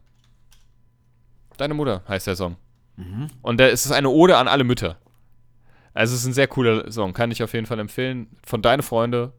Deine 1.58 1.74
Mutter 1.74 2.04
heißt 2.08 2.28
der 2.28 2.36
Song. 2.36 2.58
Mhm. 2.98 3.28
Und 3.42 3.58
der, 3.58 3.72
es 3.72 3.86
ist 3.86 3.92
eine 3.92 4.10
Ode 4.10 4.38
an 4.38 4.48
alle 4.48 4.64
Mütter. 4.64 4.98
Also 5.94 6.14
es 6.14 6.22
ist 6.22 6.28
ein 6.28 6.34
sehr 6.34 6.48
cooler 6.48 6.92
Song, 6.92 7.14
kann 7.14 7.32
ich 7.32 7.42
auf 7.42 7.54
jeden 7.54 7.66
Fall 7.66 7.80
empfehlen. 7.80 8.28
Von 8.46 8.62
Deine 8.62 8.84
Freunde, 8.84 9.34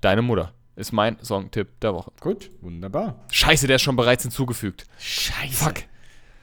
Deine 0.00 0.22
Mutter. 0.22 0.52
Ist 0.76 0.92
mein 0.92 1.16
Songtipp 1.24 1.80
der 1.80 1.94
Woche. 1.94 2.12
Gut, 2.20 2.50
wunderbar. 2.60 3.24
Scheiße, 3.32 3.66
der 3.66 3.76
ist 3.76 3.82
schon 3.82 3.96
bereits 3.96 4.22
hinzugefügt. 4.24 4.84
Scheiße. 4.98 5.64
Fuck. 5.64 5.74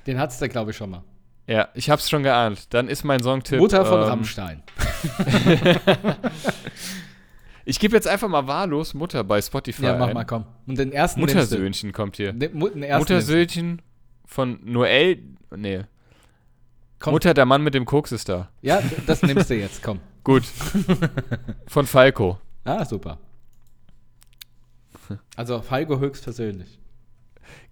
Den 0.07 0.20
hattest 0.20 0.41
du, 0.41 0.49
glaube 0.49 0.72
ich, 0.72 0.78
schon 0.78 0.89
mal. 0.89 1.03
Ja, 1.45 1.70
ich 1.76 1.89
hab's 1.89 2.09
schon 2.09 2.24
geahnt. 2.24 2.74
Dann 2.74 2.88
ist 2.88 3.03
mein 3.03 3.22
Songtipp. 3.22 3.59
Mutter 3.59 3.86
von 3.86 4.01
ähm, 4.01 4.07
Rammstein. 4.07 4.64
Ich 7.66 7.80
gebe 7.80 7.95
jetzt 7.95 8.07
einfach 8.07 8.28
mal 8.28 8.47
wahllos 8.47 8.93
Mutter 8.93 9.24
bei 9.24 9.41
Spotify. 9.41 9.84
Ja, 9.84 9.97
mach 9.97 10.09
ein. 10.09 10.14
mal, 10.14 10.26
komm. 10.26 10.45
Und 10.68 10.78
den 10.78 10.91
ersten. 10.91 11.22
Muttersöhnchen 11.22 11.93
kommt 11.93 12.18
hier. 12.18 12.34
Den, 12.34 12.59
den 12.59 12.84
ersten 12.84 12.99
Muttersöhnchen 12.99 13.82
von 14.26 14.59
Noel. 14.64 15.24
Nee. 15.55 15.84
Komm. 16.99 17.14
Mutter, 17.14 17.34
der 17.34 17.45
Mann 17.45 17.64
mit 17.64 17.74
dem 17.74 17.86
Koks 17.86 18.11
ist 18.11 18.30
da. 18.30 18.49
Ja, 18.61 18.82
das 19.07 19.22
nimmst 19.24 19.49
du 19.49 19.55
jetzt, 19.55 19.84
komm. 19.84 19.99
Gut. 20.24 20.43
von 21.68 21.86
Falco. 21.86 22.39
Ah, 22.64 22.86
super. 22.86 23.20
Also 25.36 25.61
Falco 25.61 25.99
höchstpersönlich. 25.99 26.80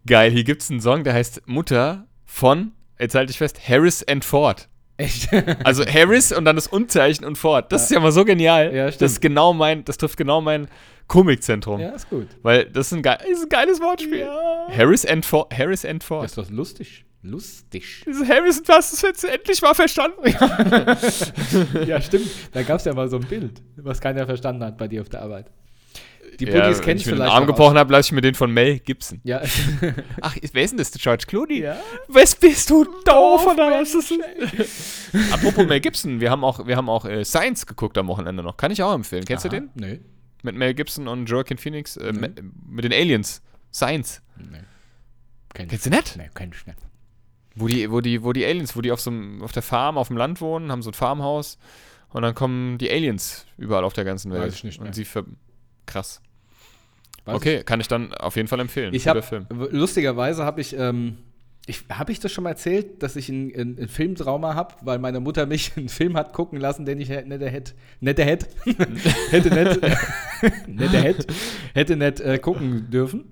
Geil, 0.06 0.32
hier 0.32 0.44
gibt's 0.44 0.70
einen 0.70 0.82
Song, 0.82 1.04
der 1.04 1.14
heißt 1.14 1.48
Mutter 1.48 2.08
von, 2.26 2.74
jetzt 3.00 3.16
halte 3.16 3.32
ich 3.32 3.38
fest, 3.38 3.68
Harris 3.68 4.06
and 4.08 4.26
Ford. 4.26 4.68
Echt? 5.02 5.30
Also 5.64 5.86
Harris 5.86 6.32
und 6.32 6.46
dann 6.46 6.56
das 6.56 6.68
Unzeichen 6.68 7.26
und 7.26 7.38
Ford. 7.38 7.72
Das 7.72 7.84
ist 7.84 7.92
ja 7.92 8.00
mal 8.00 8.12
so 8.12 8.26
genial. 8.26 8.74
Ja, 8.74 8.88
stimmt. 8.88 9.02
Das 9.02 9.12
ist 9.14 9.22
genau 9.22 9.54
mein, 9.54 9.84
das 9.86 9.98
trifft 9.98 10.18
genau 10.18 10.42
mein 10.42 10.68
Komikzentrum. 11.08 11.80
ja, 11.80 11.90
ist 11.90 12.10
gut. 12.10 12.28
Weil 12.42 12.66
das 12.66 12.88
ist 12.88 12.94
ein, 12.94 13.04
ge 13.04 13.16
ist 13.30 13.44
ein 13.44 13.50
geiles 13.50 13.82
Wortspiel. 13.82 14.28
Harris 14.76 15.06
and 15.06 15.26
Ford. 15.26 15.52
Harris 15.58 15.86
and 15.86 16.04
Ford. 16.04 16.24
Das 16.24 16.32
ist 16.32 16.38
doch 16.38 16.50
lustig. 16.50 17.06
Lustig. 17.24 18.04
Dieses 18.08 18.28
Harrison 18.28 18.64
hast 18.70 19.04
du 19.04 19.08
jetzt 19.08 19.24
endlich 19.24 19.62
mal 19.62 19.76
verstanden. 19.76 20.18
Ja, 21.86 22.02
stimmt. 22.02 22.28
Da 22.52 22.64
gab 22.64 22.80
es 22.80 22.86
ja 22.86 22.94
mal 22.96 23.10
so 23.10 23.18
ein 23.18 23.26
Bild, 23.28 23.62
was 23.76 24.02
keiner 24.02 24.26
verstanden 24.26 24.64
hat 24.64 24.78
bei 24.78 24.88
dir 24.88 25.02
auf 25.02 25.10
der 25.10 25.22
Arbeit. 25.22 25.46
Die 26.42 26.52
ja, 26.52 26.60
Buddies 26.62 26.78
wenn 26.80 26.86
kennst 26.86 27.02
ich 27.02 27.06
du 27.06 27.10
mir 27.12 27.16
den 27.18 27.22
vielleicht 27.24 27.34
Arm 27.36 27.46
gebrochen 27.48 27.78
habe, 27.78 27.92
lasse 27.94 28.08
ich 28.08 28.12
mir 28.14 28.22
den 28.22 28.34
von 28.36 28.52
Mel 28.52 28.80
Gibson. 28.80 29.22
Ja. 29.24 29.42
Ach, 30.22 30.36
wer 30.52 30.64
ist 30.64 30.72
denn 30.72 30.78
das? 30.78 30.92
George 30.92 31.26
Clooney? 31.28 31.60
ja. 31.62 31.78
Was 32.08 32.36
bist 32.36 32.70
du 32.70 32.84
doof, 33.06 33.46
oder 33.48 33.70
was? 33.72 33.92
Das 33.92 34.10
ist 34.12 35.34
Apropos 35.34 35.68
Mel 35.68 35.80
Gibson, 35.80 36.20
wir 36.20 36.32
haben 36.32 36.44
auch, 36.44 36.66
wir 36.66 36.76
haben 36.76 36.90
auch 36.90 37.06
äh, 37.06 37.24
Science 37.24 37.66
geguckt 37.66 37.98
am 37.98 38.08
Wochenende 38.08 38.44
noch. 38.44 38.58
Kann 38.58 38.72
ich 38.72 38.82
auch 38.82 38.94
empfehlen. 38.94 39.24
Kennst 39.26 39.46
du 39.46 39.50
Aha. 39.50 39.60
den? 39.60 39.70
Nee. 39.76 40.00
Mit 40.44 40.56
Mel 40.56 40.74
Gibson 40.74 41.08
und 41.08 41.28
Joaquin 41.28 41.58
Phoenix. 41.58 41.98
Äh, 41.98 42.12
me- 42.14 42.34
mit 42.68 42.84
den 42.86 42.94
Aliens. 42.94 43.42
Science. 43.72 44.22
Nee. 44.38 44.60
Kenn 45.54 45.68
Kennst 45.68 45.86
du 45.86 45.90
nicht? 45.92 46.18
Nee, 46.18 46.30
kenn 46.34 46.52
ich 46.54 46.66
nicht. 46.66 46.80
Wo 47.56 47.68
die, 47.68 47.92
wo 47.92 48.00
die, 48.02 48.24
wo 48.24 48.32
die 48.34 48.46
Aliens, 48.46 48.76
wo 48.76 48.82
die 48.82 48.92
auf 48.92 49.02
so 49.02 49.12
einem, 49.12 49.42
auf 49.44 49.52
der 49.52 49.62
Farm, 49.62 49.98
auf 49.98 50.08
dem 50.08 50.18
Land 50.18 50.40
wohnen, 50.42 50.72
haben 50.72 50.82
so 50.82 50.90
ein 50.90 50.94
Farmhaus 50.94 51.58
und 52.10 52.22
dann 52.22 52.34
kommen 52.34 52.78
die 52.78 52.90
Aliens 52.90 53.46
überall 53.58 53.84
auf 53.84 53.94
der 53.94 54.06
ganzen 54.06 54.32
Welt. 54.32 54.44
Weiß 54.44 54.54
ich 54.56 54.64
nicht 54.64 54.80
mehr. 54.80 54.88
Und 54.88 54.94
sie 54.94 55.04
ver 55.06 55.26
krass. 55.86 56.22
Weiß 57.26 57.36
okay, 57.36 57.64
kann 57.64 57.80
ich 57.80 57.88
dann 57.88 58.14
auf 58.14 58.36
jeden 58.36 58.48
Fall 58.48 58.60
empfehlen. 58.60 58.94
Ich 58.94 59.08
habe 59.08 59.22
Film. 59.22 59.46
lustigerweise 59.50 60.44
habe 60.44 60.62
ich 60.62 60.76
ähm, 60.78 61.18
ich 61.68 61.84
habe 61.90 62.12
ich 62.12 62.20
das 62.20 62.32
schon 62.32 62.44
mal 62.44 62.52
erzählt, 62.52 63.04
dass 63.04 63.16
ich 63.16 63.30
einen, 63.30 63.54
einen, 63.54 63.78
einen 63.78 63.88
Filmtrauma 63.88 64.56
habe, 64.56 64.76
weil 64.82 64.98
meine 64.98 65.20
Mutter 65.20 65.46
mich 65.46 65.72
einen 65.78 65.90
Film 65.90 66.18
hat 66.18 66.34
gucken 66.34 66.60
lassen, 66.60 66.86
den 66.86 67.00
ich 67.00 67.10
hätte 67.10 67.30
nicht 67.30 67.42
hätte 67.42 67.74
hätte 68.02 68.26
hätte 68.26 68.46
hätte 69.32 69.52
nicht 69.52 70.94
hätte 70.94 70.94
hätte 70.94 71.26
hätte 71.74 71.96
nicht 71.96 72.20
äh, 72.20 72.40
gucken 72.40 72.90
dürfen. 72.90 73.26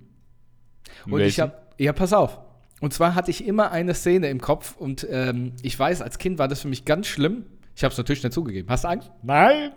Und 1.05 1.13
ich 1.21 1.37
Welchen? 1.37 1.41
habe 1.41 1.53
ja 1.77 1.93
pass 1.93 2.13
auf. 2.13 2.39
Und 2.81 2.93
zwar 2.93 3.15
hatte 3.15 3.31
ich 3.31 3.45
immer 3.45 3.71
eine 3.71 3.93
Szene 3.93 4.29
im 4.29 4.39
Kopf 4.39 4.77
und 4.77 5.05
ähm, 5.09 5.53
ich 5.61 5.77
weiß, 5.77 6.01
als 6.01 6.17
Kind 6.17 6.39
war 6.39 6.47
das 6.47 6.61
für 6.61 6.69
mich 6.69 6.85
ganz 6.85 7.07
schlimm. 7.07 7.45
Ich 7.75 7.83
habe 7.83 7.91
es 7.91 7.97
natürlich 7.97 8.23
nicht 8.23 8.33
zugegeben. 8.33 8.69
Hast 8.69 8.83
du 8.83 8.89
Angst? 8.89 9.11
Nein, 9.21 9.71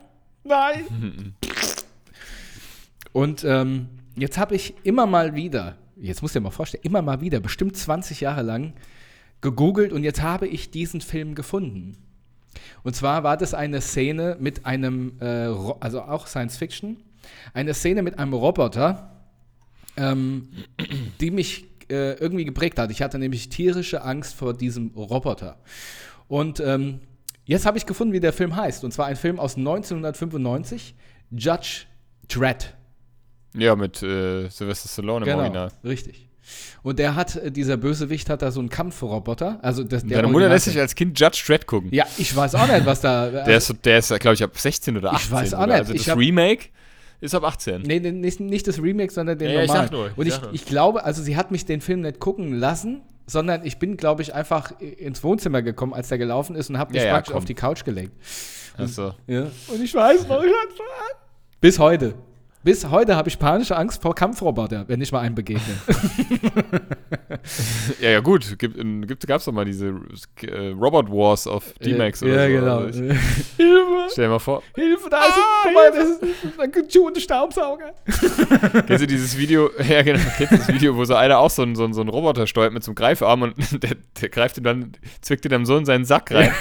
nein. 0.45 1.35
Und 3.13 3.45
ähm, 3.45 3.89
jetzt 4.17 4.39
habe 4.39 4.55
ich 4.55 4.75
immer 4.83 5.07
mal 5.07 5.35
wieder, 5.35 5.77
jetzt 5.97 6.23
musst 6.23 6.35
du 6.35 6.41
dir 6.41 6.45
mal 6.45 6.51
vorstellen, 6.51 6.85
immer 6.85 7.03
mal 7.03 7.21
wieder, 7.21 7.41
bestimmt 7.41 7.77
20 7.77 8.21
Jahre 8.21 8.43
lang, 8.43 8.75
gegoogelt 9.41 9.93
und 9.93 10.05
jetzt 10.05 10.23
habe 10.23 10.47
ich 10.47 10.71
diesen 10.71 11.01
Film 11.01 11.35
gefunden. 11.35 11.97
Und 12.83 12.95
zwar 12.95 13.25
war 13.25 13.37
das 13.37 13.55
eine 13.55 13.81
Szene 13.81 14.37
mit 14.39 14.67
einem, 14.67 15.15
äh, 15.21 15.49
also 15.81 16.03
auch 16.03 16.27
Science 16.27 16.57
Fiction, 16.57 16.99
eine 17.55 17.75
Szene 17.75 18.03
mit 18.03 18.19
einem 18.19 18.35
Roboter, 18.35 19.25
ähm, 19.97 20.49
die 21.21 21.31
mich 21.31 21.67
äh, 21.91 22.15
irgendwie 22.15 22.45
geprägt 22.45 22.79
hat. 22.79 22.91
Ich 22.91 23.03
hatte 23.03 23.19
nämlich 23.19 23.49
tierische 23.49 24.03
Angst 24.03 24.35
vor 24.35 24.55
diesem 24.55 24.93
Roboter. 24.95 25.59
Und 26.29 26.61
ähm, 26.61 27.01
jetzt 27.45 27.67
habe 27.67 27.79
ich 27.79 27.87
gefunden, 27.87 28.13
wie 28.13 28.21
der 28.21 28.33
Film 28.33 28.57
heißt. 28.57 28.85
Und 28.85 28.93
zwar 28.93 29.07
ein 29.07 29.17
Film 29.17 29.39
aus 29.39 29.57
1995, 29.57 30.95
Judge 31.31 31.85
Dredd. 32.29 32.75
Ja, 33.55 33.77
mit 33.77 34.03
äh, 34.03 34.49
Sylvester 34.49 34.89
Stallone 34.89 35.27
im 35.31 35.37
Original. 35.39 35.69
Genau, 35.69 35.91
richtig. 35.91 36.29
Und 36.83 36.99
der 36.99 37.15
hat, 37.15 37.37
äh, 37.37 37.51
dieser 37.53 37.77
Bösewicht 37.77 38.29
hat 38.31 38.43
da 38.43 38.51
so 38.51 38.61
einen 38.61 38.69
Kampfroboter. 38.69 39.59
Also 39.63 39.85
das, 39.85 40.05
der 40.05 40.23
Deine 40.23 40.33
Mutter 40.33 40.49
lässt 40.49 40.65
sich 40.65 40.79
als 40.79 40.95
Kind 40.95 41.19
Judge 41.19 41.43
Dredd 41.47 41.67
gucken. 41.67 41.91
Ja, 41.93 42.05
ich 42.19 42.35
weiß 42.35 42.55
auch 42.57 42.67
nicht, 42.67 42.85
was 42.87 43.01
da. 43.01 43.29
Der 43.31 43.57
ist, 43.59 43.67
so- 43.69 43.75
der 43.75 43.99
ist 43.99 44.09
glaube 44.21 44.35
ich, 44.35 44.43
ab 44.43 44.57
16 44.59 44.97
oder 44.97 45.13
18. 45.13 45.25
Ich 45.27 45.31
weiß 45.33 45.55
auch 45.55 45.61
sogar. 45.61 45.67
nicht. 45.69 45.77
Also 45.77 45.93
das 45.95 46.09
hab- 46.09 46.19
Remake 46.19 46.67
ist 47.21 47.35
ab 47.35 47.45
18. 47.45 47.83
Nee, 47.83 48.01
nee, 48.01 48.11
nicht, 48.11 48.41
nicht 48.41 48.67
das 48.67 48.83
Remake, 48.83 49.13
sondern 49.13 49.39
den 49.39 49.49
Ja, 49.51 49.55
ja, 49.57 49.63
ich 49.63 49.69
normalen. 49.69 49.89
nur, 49.93 50.07
ich 50.09 50.17
und 50.19 50.27
ich, 50.27 50.41
ich 50.53 50.65
glaube, 50.67 51.05
also 51.05 51.23
sie 51.23 51.37
hat 51.37 51.53
mich 51.53 51.65
den 51.65 51.81
Film 51.81 52.01
nicht 52.01 52.19
gucken 52.19 52.55
lassen, 52.55 53.03
sondern 53.27 53.65
ich 53.65 53.79
bin, 53.79 53.97
glaube 53.97 54.23
ich, 54.23 54.35
einfach 54.35 54.73
ins 54.81 55.23
Wohnzimmer 55.23 55.63
gekommen, 55.63 55.95
als 55.95 56.09
der 56.09 56.19
gelaufen 56.19 56.57
ist 56.57 56.69
und 56.71 56.79
habe 56.79 56.93
mich 56.93 57.01
Ja, 57.03 57.07
ja, 57.09 57.13
praktisch 57.15 57.33
komm. 57.33 57.39
auf 57.39 57.45
die 57.45 57.55
Couch 57.55 57.85
gelegt. 57.85 58.13
Also, 58.77 59.15
Ja. 59.29 59.43
Und 59.69 59.81
ich 59.83 59.95
weiß 59.95 60.27
noch, 60.27 60.43
ich 60.43 60.51
hatte 60.51 60.83
Bis 61.61 61.79
heute. 61.79 62.15
Bis 62.65 62.89
heute 62.89 63.17
habe 63.17 63.29
ich 63.29 63.41
panische 63.41 63.77
Angst 63.77 64.01
vor 64.01 64.15
Kampfroboter, 64.15 64.85
wenn 64.87 65.01
ich 65.01 65.11
mal 65.11 65.19
einem 65.19 65.35
begegne. 65.35 65.63
ja, 68.01 68.11
ja, 68.11 68.21
gut. 68.21 68.57
Gibt, 68.57 68.77
gibt, 69.09 69.27
gab's 69.27 69.47
doch 69.47 69.53
mal 69.53 69.65
diese 69.65 69.93
äh, 70.43 70.69
Robot 70.69 71.11
Wars 71.11 71.49
auf 71.49 71.75
D-Max 71.85 72.23
oder 72.23 72.49
ja, 72.49 72.61
so. 72.61 72.61
genau. 72.61 72.79
Also 72.79 73.03
Hilfe! 73.57 73.93
stell 74.13 74.27
dir 74.27 74.31
mal 74.31 74.39
vor. 74.39 74.63
Hilfe, 74.77 75.11
da 75.11 75.25
ist 75.25 75.35
ein, 75.35 75.41
guck 75.65 75.75
mal, 75.75 75.91
das 75.91 76.09
ist 76.09 76.23
ein 76.61 76.71
gechunte 76.71 77.21
Staubsauger. 77.21 77.95
Kennst 78.87 79.03
du 79.03 79.09
dieses 79.09 79.37
Video? 79.37 79.69
Ja, 79.89 80.03
genau. 80.03 80.21
Kennst 80.37 80.53
du 80.53 80.59
das 80.59 80.69
Video, 80.69 80.97
wo 80.97 81.05
so 81.05 81.17
einer 81.17 81.39
auch 81.39 81.51
so 81.51 81.63
einen, 81.63 81.75
so 81.75 81.83
einen, 81.85 81.95
so 81.95 82.01
einen 82.01 82.11
Roboter 82.11 82.47
steuert 82.47 82.73
mit 82.73 82.85
so 82.85 82.91
einem 82.91 82.97
Greifarm 82.97 83.43
und 83.43 83.83
der, 83.83 83.97
der 84.21 84.29
greift 84.29 84.59
ihm 84.59 84.65
dann, 84.65 84.93
zwickt 85.21 85.45
ihm 85.45 85.51
dann 85.51 85.67
so 85.67 85.77
in 85.77 85.85
seinen 85.85 86.05
Sack 86.05 86.31
rein. 86.31 86.53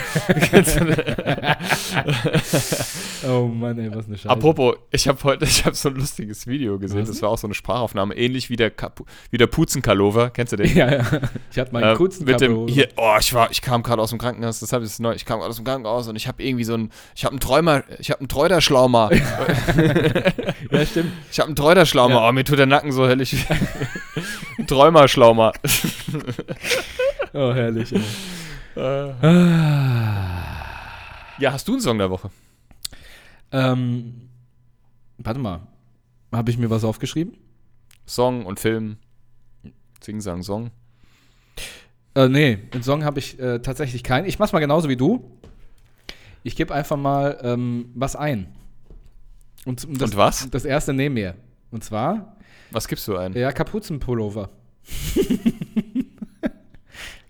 Oh 3.28 3.46
Mann, 3.46 3.78
ey, 3.78 3.94
was 3.94 4.08
eine 4.08 4.18
Scheiße. 4.18 4.30
Apropos, 4.30 4.78
ich 4.92 5.08
habe 5.08 5.24
heute, 5.24 5.46
ich 5.46 5.66
habe 5.66 5.76
so 5.76 5.91
ein 5.92 5.98
lustiges 6.00 6.48
Video 6.48 6.80
gesehen. 6.80 7.02
Was 7.02 7.10
Das 7.10 7.22
war 7.22 7.30
auch 7.30 7.38
so 7.38 7.48
eine 7.48 7.54
Sprachaufnahme, 7.54 8.16
ähnlich 8.16 8.50
wie 8.50 8.56
der, 8.56 8.72
Kapu 8.72 9.04
wie 9.30 9.38
der 9.38 9.48
Puzenkalova. 9.48 10.30
Kennst 10.30 10.54
du 10.54 10.58
den? 10.58 10.76
ja, 10.76 10.92
ja. 10.92 11.06
Ich 11.52 11.60
hatte 11.60 11.72
meinen 11.74 11.94
Äh, 11.94 11.96
kurzen 11.96 12.26
mit 12.26 12.42
dem, 12.42 12.68
hier, 12.68 12.90
oh, 12.98 13.16
ich 13.20 13.34
war, 13.34 13.52
ich 13.52 13.62
kam 13.62 13.84
gerade 13.84 14.02
aus 14.02 14.10
dem 14.10 14.20
Krankenhaus, 14.20 14.60
das 14.60 14.74
habe 14.74 14.86
ich 14.86 15.00
neu, 15.00 15.14
ich 15.14 15.26
kam 15.26 15.40
gerade 15.40 15.50
aus 15.50 15.56
dem 15.58 15.66
Krankenhaus 15.66 16.08
und 16.08 16.16
ich 16.16 16.28
habe 16.28 16.42
irgendwie 16.44 16.64
so 16.64 16.74
ein, 16.76 16.92
ich 17.16 17.24
habe 17.26 17.34
einen 17.34 17.40
Träumer, 17.40 17.84
ich 18.00 18.10
habe 18.12 18.20
einen 18.22 18.28
Treuderschlaumer, 18.30 19.12
Ja, 20.72 20.86
stimmt. 20.86 21.12
ich 21.32 21.40
habe 21.40 21.48
einen 21.48 21.56
Treuderschlaumer, 21.56 22.16
Ja. 22.16 22.30
oh, 22.30 22.32
mir 22.32 22.44
tut 22.44 22.58
der 22.60 22.66
Nacken 22.66 22.92
so. 22.92 23.04
Ein 24.62 24.68
Träumerschlaumer. 24.68 25.54
Oh, 27.34 27.54
herrlich, 27.54 27.94
ey. 27.94 28.02
Ja, 31.40 31.52
hast 31.54 31.68
du 31.68 31.74
einen 31.74 31.82
Song 31.82 31.98
der 31.98 32.10
Woche? 32.10 32.30
Ähm, 33.52 34.30
warte 35.18 35.40
mal. 35.40 35.62
Habe 36.32 36.52
ich 36.52 36.58
mir 36.58 36.70
was 36.70 36.84
aufgeschrieben? 36.84 37.38
Song 38.06 38.46
und 38.46 38.60
Film. 38.60 38.98
Sing, 40.02 40.22
Sang, 40.22 40.44
Song. 40.44 40.72
Äh, 42.16 42.28
nee, 42.28 42.60
einen 42.74 42.84
Song 42.84 43.04
habe 43.04 43.20
ich 43.20 43.40
äh, 43.40 43.60
tatsächlich 43.60 44.04
keinen. 44.04 44.26
Ich 44.26 44.40
mach's 44.40 44.52
mal 44.54 44.60
genauso 44.60 44.90
wie 44.90 44.98
du. 44.98 45.32
Ich 46.44 46.56
gebe 46.56 46.74
einfach 46.74 46.98
mal 46.98 47.40
ähm, 47.44 47.92
was 47.94 48.16
ein. 48.16 48.48
Und, 49.66 49.84
das, 50.02 50.12
Und 50.12 50.18
was? 50.18 50.50
Das 50.50 50.66
erste 50.66 50.94
neben 50.94 51.14
mir. 51.14 51.36
Und 51.70 51.84
zwar, 51.84 52.36
Was 52.72 52.88
gibst 52.88 53.08
du 53.08 53.16
ein? 53.18 53.34
ja, 53.34 53.52
Kapuzenpullover. 53.52 54.50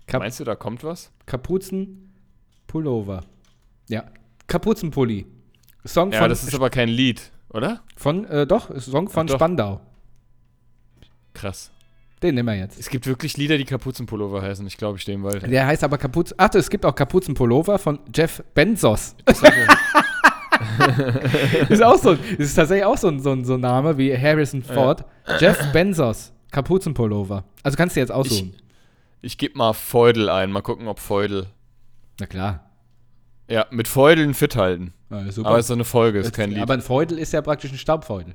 Kap 0.06 0.20
Meinst 0.20 0.40
du, 0.40 0.44
da 0.44 0.54
kommt 0.54 0.82
was? 0.84 1.10
Kapuzenpullover. 1.26 3.24
Ja, 3.88 4.04
Kapuzenpulli. 4.46 5.26
Song 5.84 6.12
Ja, 6.12 6.20
von, 6.20 6.28
das 6.28 6.44
ist 6.44 6.54
aber 6.54 6.70
kein 6.70 6.88
Lied, 6.88 7.30
oder? 7.52 7.82
von 7.96 8.24
äh, 8.26 8.46
doch, 8.46 8.70
Song 8.78 9.08
von 9.08 9.26
doch. 9.26 9.34
Spandau. 9.34 9.80
Krass. 11.34 11.70
Den 12.22 12.36
nehmen 12.36 12.48
wir 12.48 12.56
jetzt. 12.56 12.78
Es 12.78 12.88
gibt 12.88 13.06
wirklich 13.06 13.36
Lieder, 13.36 13.58
die 13.58 13.64
Kapuzenpullover 13.64 14.42
heißen. 14.42 14.64
Ich 14.66 14.76
glaube, 14.76 14.96
ich 14.98 15.04
den 15.04 15.24
Wald. 15.24 15.50
Der 15.50 15.66
heißt 15.66 15.82
aber 15.82 15.98
Kapuzen. 15.98 16.36
Ach, 16.38 16.54
es 16.54 16.70
gibt 16.70 16.86
auch 16.86 16.94
Kapuzenpullover 16.94 17.78
von 17.78 17.98
Jeff 18.14 18.44
Benzos. 18.54 19.16
ist 21.68 21.82
auch 21.82 21.96
so. 21.96 22.12
Ist 22.38 22.54
tatsächlich 22.54 22.84
auch 22.84 22.96
so 22.96 23.08
ein, 23.08 23.18
so 23.20 23.32
ein, 23.32 23.44
so 23.44 23.54
ein 23.54 23.60
Name 23.60 23.98
wie 23.98 24.16
Harrison 24.16 24.62
Ford. 24.62 25.04
Jeff 25.40 25.72
Benzos. 25.72 26.32
Kapuzenpullover. 26.52 27.44
Also 27.62 27.76
kannst 27.76 27.96
du 27.96 28.00
jetzt 28.00 28.12
aussuchen. 28.12 28.54
Ich 29.20 29.38
gebe 29.38 29.56
mal 29.58 29.72
Feudel 29.72 30.28
ein. 30.28 30.52
Mal 30.52 30.62
gucken, 30.62 30.86
ob 30.86 31.00
Feudel. 31.00 31.46
Na 32.20 32.26
klar. 32.26 32.70
Ja, 33.48 33.66
mit 33.70 33.88
Feudeln 33.88 34.34
fit 34.34 34.54
halten. 34.56 34.92
Ja, 35.12 35.30
super. 35.30 35.48
Aber 35.50 35.58
es 35.58 35.64
ist 35.64 35.68
so 35.68 35.74
eine 35.74 35.84
Folge, 35.84 36.20
ist 36.20 36.32
kein 36.32 36.50
Lied. 36.50 36.62
aber 36.62 36.74
ein 36.74 36.80
Feudel 36.80 37.18
ist 37.18 37.32
ja 37.32 37.42
praktisch 37.42 37.70
ein 37.70 37.78
Staubfeudel. 37.78 38.34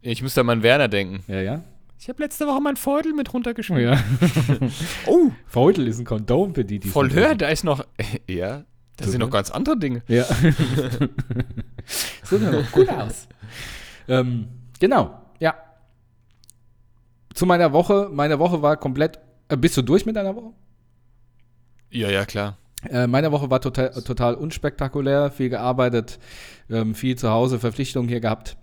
ich 0.00 0.22
muss 0.22 0.34
da 0.34 0.42
mal 0.42 0.54
an 0.54 0.62
Werner 0.62 0.88
denken. 0.88 1.22
Ja, 1.28 1.40
ja. 1.40 1.64
Ich 1.98 2.08
habe 2.08 2.22
letzte 2.22 2.46
Woche 2.46 2.60
mein 2.60 2.76
Feudel 2.76 3.12
mit 3.14 3.32
runtergeschmissen. 3.32 3.84
Ja. 3.84 3.98
Oh, 5.06 5.30
Feudel 5.46 5.86
ist 5.88 5.98
ein 5.98 6.04
Kondom 6.04 6.54
für 6.54 6.64
die, 6.64 6.78
die 6.78 6.88
voll 6.88 7.12
hör, 7.12 7.34
da 7.34 7.48
ist 7.48 7.64
noch. 7.64 7.84
Ja, 8.28 8.64
da 8.96 9.04
So, 9.04 9.10
sind 9.10 9.20
noch 9.20 9.30
ganz 9.30 9.50
andere 9.50 9.78
Dinge. 9.78 10.02
Ja. 10.08 10.24
Sieht 12.24 12.42
aber 12.42 12.62
gut 12.72 12.88
aus. 12.88 13.28
ähm, 14.08 14.48
genau, 14.78 15.20
ja. 15.38 15.54
Zu 17.34 17.46
meiner 17.46 17.72
Woche. 17.72 18.08
Meine 18.12 18.38
Woche 18.38 18.62
war 18.62 18.76
komplett. 18.76 19.18
Äh, 19.48 19.56
bist 19.56 19.76
du 19.76 19.82
durch 19.82 20.06
mit 20.06 20.16
deiner 20.16 20.34
Woche? 20.34 20.52
Ja, 21.90 22.10
ja, 22.10 22.24
klar. 22.24 22.56
Äh, 22.90 23.06
meine 23.06 23.32
Woche 23.32 23.50
war 23.50 23.60
total, 23.60 23.90
total 24.02 24.34
unspektakulär, 24.34 25.30
viel 25.30 25.48
gearbeitet, 25.48 26.18
ähm, 26.70 26.94
viel 26.94 27.16
zu 27.16 27.30
Hause, 27.30 27.58
Verpflichtungen 27.58 28.08
hier 28.08 28.20
gehabt. 28.20 28.56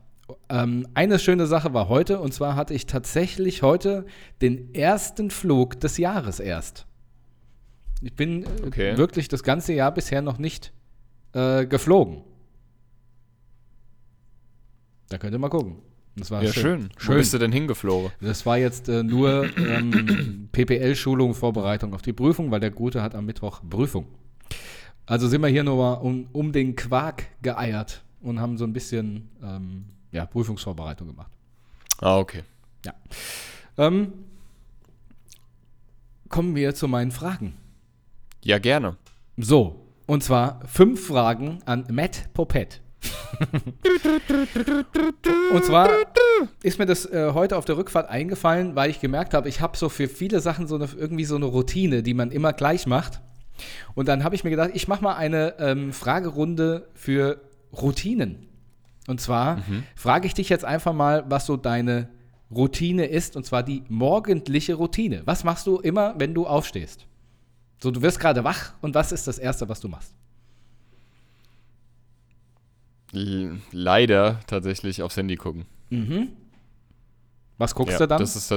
Ähm, 0.50 0.88
eine 0.94 1.20
schöne 1.20 1.48
Sache 1.48 1.74
war 1.74 1.90
heute, 1.90 2.20
und 2.20 2.34
zwar 2.34 2.56
hatte 2.56 2.74
ich 2.74 2.86
tatsächlich 2.86 3.62
heute 3.62 4.06
den 4.42 4.74
ersten 4.74 5.30
Flug 5.30 5.80
des 5.80 5.98
Jahres 5.98 6.40
erst. 6.40 6.86
Ich 8.02 8.16
bin 8.16 8.44
äh, 8.44 8.48
Okay. 8.68 8.98
wirklich 8.98 9.28
das 9.28 9.44
ganze 9.44 9.74
Jahr 9.74 9.94
bisher 9.94 10.22
noch 10.22 10.38
nicht 10.38 10.74
äh, 11.34 11.66
geflogen. 11.66 12.22
Da 15.10 15.18
könnt 15.18 15.34
ihr 15.34 15.40
mal 15.40 15.50
gucken. 15.50 15.78
Das 16.16 16.30
war 16.30 16.44
Ja, 16.44 16.54
schön. 16.54 16.90
Wo 16.96 17.00
Schön. 17.00 17.18
bist 17.18 17.34
du 17.34 17.40
denn 17.40 17.52
hingeflogen? 17.52 18.12
Das 18.22 18.46
war 18.46 18.58
jetzt 18.58 18.88
äh, 18.88 19.02
nur 19.04 19.46
ähm, 19.58 20.50
PPL-Schulung, 20.52 21.34
Vorbereitung 21.34 21.94
auf 21.94 22.04
die 22.04 22.14
Prüfung, 22.14 22.52
weil 22.52 22.60
der 22.60 22.72
Gute 22.72 23.02
hat 23.02 23.16
am 23.16 23.26
Mittwoch 23.26 23.62
Prüfung. 23.68 24.06
Also 25.06 25.28
sind 25.28 25.42
wir 25.42 25.48
hier 25.48 25.64
nur 25.64 25.78
mal 25.78 25.94
um, 25.96 26.28
um 26.32 26.52
den 26.52 26.76
Quark 26.76 27.26
geeiert 27.42 28.04
und 28.22 28.40
haben 28.40 28.58
so 28.58 28.64
ein 28.64 28.74
bisschen 28.74 29.30
ähm, 29.44 29.86
ja, 30.12 30.26
Prüfungsvorbereitung 30.26 31.08
gemacht. 31.08 31.32
Ah, 32.00 32.18
okay. 32.18 32.44
Ähm, 33.78 34.14
kommen 36.30 36.56
wir 36.56 36.76
zu 36.76 36.88
meinen 36.88 37.12
Fragen. 37.12 37.56
Ja, 38.44 38.60
gerne. 38.60 38.98
So, 39.38 39.88
und 40.06 40.24
zwar 40.24 40.66
fünf 40.68 41.08
Fragen 41.08 41.60
an 41.66 41.86
Matt 41.90 42.32
Popet. 42.34 42.82
Und 45.54 45.66
zwar 45.66 45.90
ist 46.62 46.80
mir 46.80 46.86
das 46.86 47.06
äh, 47.06 47.32
heute 47.34 47.58
auf 47.58 47.66
der 47.66 47.78
Rückfahrt 47.78 48.10
eingefallen, 48.10 48.76
weil 48.76 48.90
ich 48.90 49.00
gemerkt 49.00 49.34
habe, 49.34 49.50
ich 49.50 49.62
habe 49.62 49.78
so 49.78 49.90
für 49.90 50.08
viele 50.08 50.40
Sachen 50.40 50.68
so 50.68 50.76
eine, 50.76 50.88
irgendwie 50.96 51.26
so 51.26 51.36
eine 51.36 51.46
Routine, 51.46 52.04
die 52.04 52.14
man 52.14 52.32
immer 52.32 52.54
gleich 52.54 52.86
macht. 52.86 53.22
Und 53.94 54.08
dann 54.08 54.24
habe 54.24 54.36
ich 54.36 54.44
mir 54.44 54.50
gedacht, 54.50 54.72
ich 54.74 54.88
mache 54.88 55.04
mal 55.04 55.16
eine 55.16 55.56
ähm, 55.60 55.94
Fragerunde 55.94 56.88
für 56.94 57.42
Routinen. 57.72 58.48
Und 59.08 59.20
zwar 59.22 59.58
frage 59.96 60.28
ich 60.28 60.34
dich 60.34 60.50
jetzt 60.50 60.66
einfach 60.66 60.94
mal, 60.94 61.26
was 61.28 61.46
so 61.46 61.58
deine 61.58 62.10
Routine 62.50 63.06
ist, 63.06 63.36
und 63.36 63.46
zwar 63.46 63.64
die 63.64 63.84
morgendliche 63.90 64.76
Routine. 64.76 65.24
Was 65.26 65.44
machst 65.44 65.68
du 65.68 65.78
immer, 65.80 66.16
wenn 66.18 66.34
du 66.34 66.46
aufstehst? 66.48 67.06
So, 67.82 67.92
du 67.92 68.02
wirst 68.02 68.20
gerade 68.20 68.44
wach 68.44 68.74
und 68.82 68.96
was 68.96 69.12
ist 69.12 69.28
das 69.28 69.38
Erste, 69.38 69.68
was 69.68 69.80
du 69.82 69.90
machst? 69.90 70.16
Leider 73.72 74.40
tatsächlich 74.48 75.02
aufs 75.02 75.18
Handy 75.18 75.36
gucken. 75.36 75.66
Was 77.58 77.76
guckst 77.76 77.94
ja, 77.94 78.00
du 78.00 78.08
dann? 78.08 78.20
Das 78.20 78.36
ist 78.36 78.52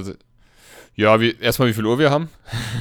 ja, 0.94 1.20
wie, 1.20 1.36
erstmal 1.38 1.68
wie 1.68 1.74
viel 1.74 1.84
Uhr 1.84 1.98
wir 1.98 2.10
haben. 2.10 2.28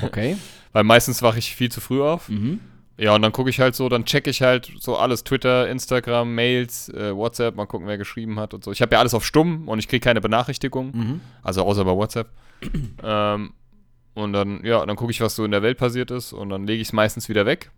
okay. 0.01 0.38
Weil 0.71 0.84
meistens 0.84 1.21
wache 1.21 1.39
ich 1.39 1.55
viel 1.55 1.71
zu 1.71 1.82
früh 1.82 2.01
auf. 2.01 2.30
Mhm. 2.30 2.59
Ja, 2.97 3.13
und 3.15 3.21
dann 3.21 3.34
gucke 3.34 3.49
ich 3.49 3.59
halt 3.59 3.76
so, 3.76 3.89
dann 3.89 4.05
checke 4.05 4.30
ich 4.30 4.41
halt 4.41 4.71
so 4.80 4.95
alles, 4.95 5.26
Twitter, 5.26 5.69
Instagram, 5.69 6.34
Mails, 6.34 6.88
äh, 6.89 7.13
WhatsApp, 7.13 7.55
mal 7.55 7.65
gucken, 7.65 7.88
wer 7.88 7.97
geschrieben 7.97 8.39
hat 8.39 8.53
und 8.53 8.63
so. 8.63 8.71
Ich 8.71 8.82
habe 8.82 8.93
ja 8.93 8.99
alles 8.99 9.13
auf 9.13 9.26
stumm 9.26 9.67
und 9.67 9.80
ich 9.80 9.89
kriege 9.89 10.01
keine 10.01 10.21
Benachrichtigung, 10.21 10.91
Mhm. 10.93 11.21
also 11.43 11.63
außer 11.63 11.84
bei 11.84 11.91
WhatsApp. 11.91 12.30
ähm, 13.03 13.53
und 14.13 14.32
dann, 14.32 14.63
ja, 14.63 14.86
dann 14.86 14.95
gucke 14.95 15.11
ich, 15.11 15.19
was 15.19 15.36
so 15.36 15.43
in 15.43 15.51
der 15.51 15.61
Welt 15.61 15.78
passiert 15.78 16.09
ist 16.09 16.32
und 16.32 16.49
dann 16.49 16.65
lege 16.65 16.82
ich 16.82 16.88
es 16.88 16.93
meistens 16.93 17.28
wieder 17.28 17.45
weg. 17.45 17.69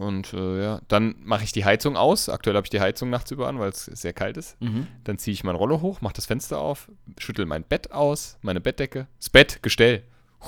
Und 0.00 0.32
äh, 0.32 0.62
ja, 0.62 0.80
dann 0.88 1.14
mache 1.22 1.44
ich 1.44 1.52
die 1.52 1.66
Heizung 1.66 1.94
aus. 1.94 2.30
Aktuell 2.30 2.56
habe 2.56 2.64
ich 2.64 2.70
die 2.70 2.80
Heizung 2.80 3.10
nachts 3.10 3.30
über 3.32 3.48
an, 3.48 3.58
weil 3.58 3.68
es 3.68 3.84
sehr 3.84 4.14
kalt 4.14 4.38
ist. 4.38 4.58
Mhm. 4.62 4.86
Dann 5.04 5.18
ziehe 5.18 5.34
ich 5.34 5.44
mein 5.44 5.54
Rollo 5.56 5.82
hoch, 5.82 6.00
mache 6.00 6.14
das 6.14 6.24
Fenster 6.24 6.58
auf, 6.58 6.90
schüttel 7.18 7.44
mein 7.44 7.64
Bett 7.64 7.92
aus, 7.92 8.38
meine 8.40 8.62
Bettdecke, 8.62 9.08
das 9.18 9.28
Bett, 9.28 9.62
Gestell. 9.62 10.02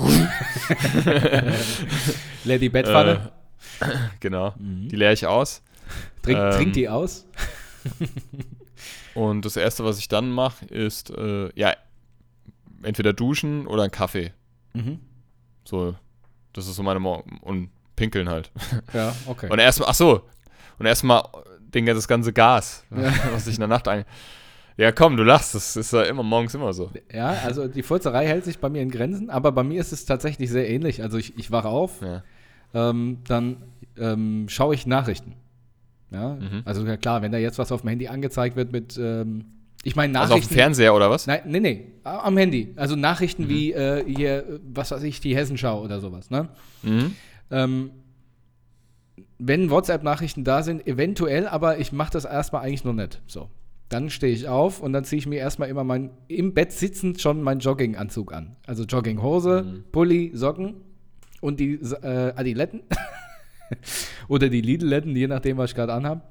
Leer 2.45 2.59
die 2.59 2.71
Bettpfanne. 2.71 3.31
Äh, 3.81 3.87
genau, 4.21 4.55
Mhm. 4.59 4.89
die 4.89 4.97
leere 4.97 5.13
ich 5.13 5.27
aus. 5.27 5.63
trink, 6.23 6.39
ähm, 6.39 6.53
trink 6.53 6.73
die 6.73 6.89
aus. 6.89 7.27
Und 9.15 9.45
das 9.45 9.57
Erste, 9.57 9.85
was 9.85 9.99
ich 9.99 10.09
dann 10.09 10.31
mache, 10.31 10.65
ist, 10.67 11.11
äh, 11.11 11.51
ja, 11.59 11.75
entweder 12.83 13.13
duschen 13.13 13.67
oder 13.67 13.83
einen 13.83 13.93
Kaffee. 13.93 14.33
Mhm. 14.73 15.01
So, 15.65 15.95
das 16.55 16.67
ist 16.69 16.77
so 16.77 16.83
meine 16.83 17.01
Morgen. 17.01 17.39
Und 17.43 17.69
pinkeln 17.97 18.29
halt. 18.29 18.51
Ja, 18.93 19.15
okay. 19.27 19.49
Und 19.51 19.59
erstmal, 19.59 19.89
ach 19.91 19.95
so, 19.95 20.23
und 20.79 20.87
erstmal 20.87 21.23
den, 21.61 21.87
das 21.87 22.09
ganze 22.09 22.33
Gas, 22.33 22.85
Ja. 22.91 23.13
was 23.33 23.47
ich 23.47 23.55
in 23.55 23.61
der 23.61 23.69
Nacht 23.69 23.89
ein. 23.89 24.05
Ja, 24.79 24.91
komm, 24.91 25.17
du 25.19 25.23
lachst, 25.23 25.55
das 25.55 25.77
ist 25.77 25.93
ja 25.93 26.03
immer 26.03 26.23
morgens 26.23 26.55
immer 26.55 26.73
so. 26.73 26.91
ja, 27.13 27.29
also 27.45 27.69
die 27.69 27.83
Furzerei 27.83 28.27
hält 28.27 28.45
sich 28.45 28.59
bei 28.59 28.71
mir 28.71 28.81
in 28.83 28.91
Grenzen, 28.91 29.29
aber 29.29 29.53
bei 29.53 29.63
mir 29.63 29.79
ist 29.81 29.93
es 29.93 30.07
tatsächlich 30.07 30.51
sehr 30.51 30.69
ähnlich. 30.69 31.03
Also 31.03 31.19
ich, 31.19 31.39
ich 31.39 31.51
wache 31.51 31.69
auf, 31.69 32.01
Ja. 32.01 32.23
ähm, 32.75 33.19
dann 33.29 33.57
ähm, 33.99 34.47
schaue 34.49 34.75
ich 34.75 34.87
Nachrichten. 34.87 35.35
Ja, 36.11 36.35
Mhm. 36.35 36.63
also 36.65 36.85
klar, 36.97 37.21
wenn 37.23 37.33
da 37.33 37.39
jetzt 37.39 37.59
was 37.59 37.71
auf 37.73 37.83
dem 37.83 37.89
Handy 37.91 38.09
angezeigt 38.09 38.57
wird 38.57 38.73
mit, 38.73 38.99
ähm, 38.99 39.45
ich 39.85 39.95
meine 39.97 40.19
Also 40.19 40.35
auf 40.35 40.41
dem 40.41 40.43
Nachrichten. 40.43 40.55
Fernseher 40.55 40.95
oder 40.95 41.11
was? 41.11 41.27
Nein, 41.27 41.41
nee, 41.47 41.61
nee, 41.61 41.87
am 42.05 42.37
Handy. 42.39 42.73
Also 42.77 42.95
Mhm. 42.97 43.01
Nachrichten 43.03 43.49
wie 43.51 43.73
äh, 43.73 44.05
hier, 44.07 44.39
äh, 44.39 44.59
was 44.73 44.91
weiß 44.91 45.03
ich, 45.03 45.21
die 45.21 45.37
Hessenschau 45.37 45.83
oder 45.83 46.01
sowas, 46.01 46.31
ne? 46.31 46.49
Mhm. 46.83 47.15
Ähm, 47.53 47.91
wenn 49.39 49.71
WhatsApp-Nachrichten 49.71 50.45
da 50.45 50.63
sind, 50.63 50.87
eventuell, 50.87 51.47
aber 51.47 51.79
ich 51.79 51.93
mache 51.93 52.13
das 52.13 52.25
erstmal 52.25 52.63
eigentlich 52.63 52.85
noch 52.85 52.93
nicht. 52.93 53.23
So. 53.27 53.49
Dann 53.89 54.09
stehe 54.09 54.33
ich 54.33 54.49
auf 54.49 54.81
und 54.81 54.93
dann 54.93 55.05
ziehe 55.05 55.19
ich 55.19 55.27
mir 55.27 55.39
erstmal 55.39 55.69
immer 55.69 55.85
mein, 55.85 56.11
im 56.29 56.55
Bett 56.55 56.73
sitzend 56.73 57.21
schon 57.21 57.43
meinen 57.43 57.61
Jogginganzug 57.61 58.33
an. 58.33 58.57
Also 58.67 58.85
Jogginghose, 58.85 59.65
Mhm. 59.65 59.85
Pulli, 59.93 60.31
Socken 60.35 60.77
und 61.41 61.61
die 61.61 61.75
äh, 61.75 62.33
Adiletten. 62.35 62.83
Oder 64.29 64.49
die 64.49 64.61
Lidletten, 64.61 65.15
je 65.15 65.27
nachdem, 65.27 65.59
was 65.59 65.71
ich 65.71 65.77
gerade 65.77 65.93
anhabe. 65.93 66.23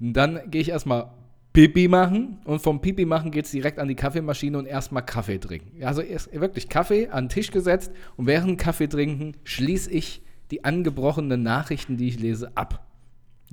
Dann 0.00 0.50
gehe 0.50 0.60
ich 0.60 0.70
erstmal 0.70 1.10
Pipi 1.52 1.86
machen 1.86 2.40
und 2.44 2.60
vom 2.60 2.80
Pipi 2.80 3.04
machen 3.04 3.30
geht 3.30 3.44
es 3.44 3.52
direkt 3.52 3.78
an 3.78 3.86
die 3.86 3.94
Kaffeemaschine 3.94 4.58
und 4.58 4.66
erstmal 4.66 5.06
Kaffee 5.06 5.38
trinken. 5.38 5.84
Also 5.84 6.02
wirklich 6.02 6.68
Kaffee 6.68 7.08
an 7.08 7.26
den 7.26 7.28
Tisch 7.28 7.52
gesetzt 7.52 7.92
und 8.16 8.26
während 8.26 8.58
Kaffee 8.58 8.88
trinken 8.88 9.36
schließe 9.44 9.90
ich 9.92 10.23
die 10.54 10.64
angebrochenen 10.64 11.42
Nachrichten, 11.42 11.96
die 11.96 12.08
ich 12.08 12.20
lese, 12.20 12.56
ab. 12.56 12.86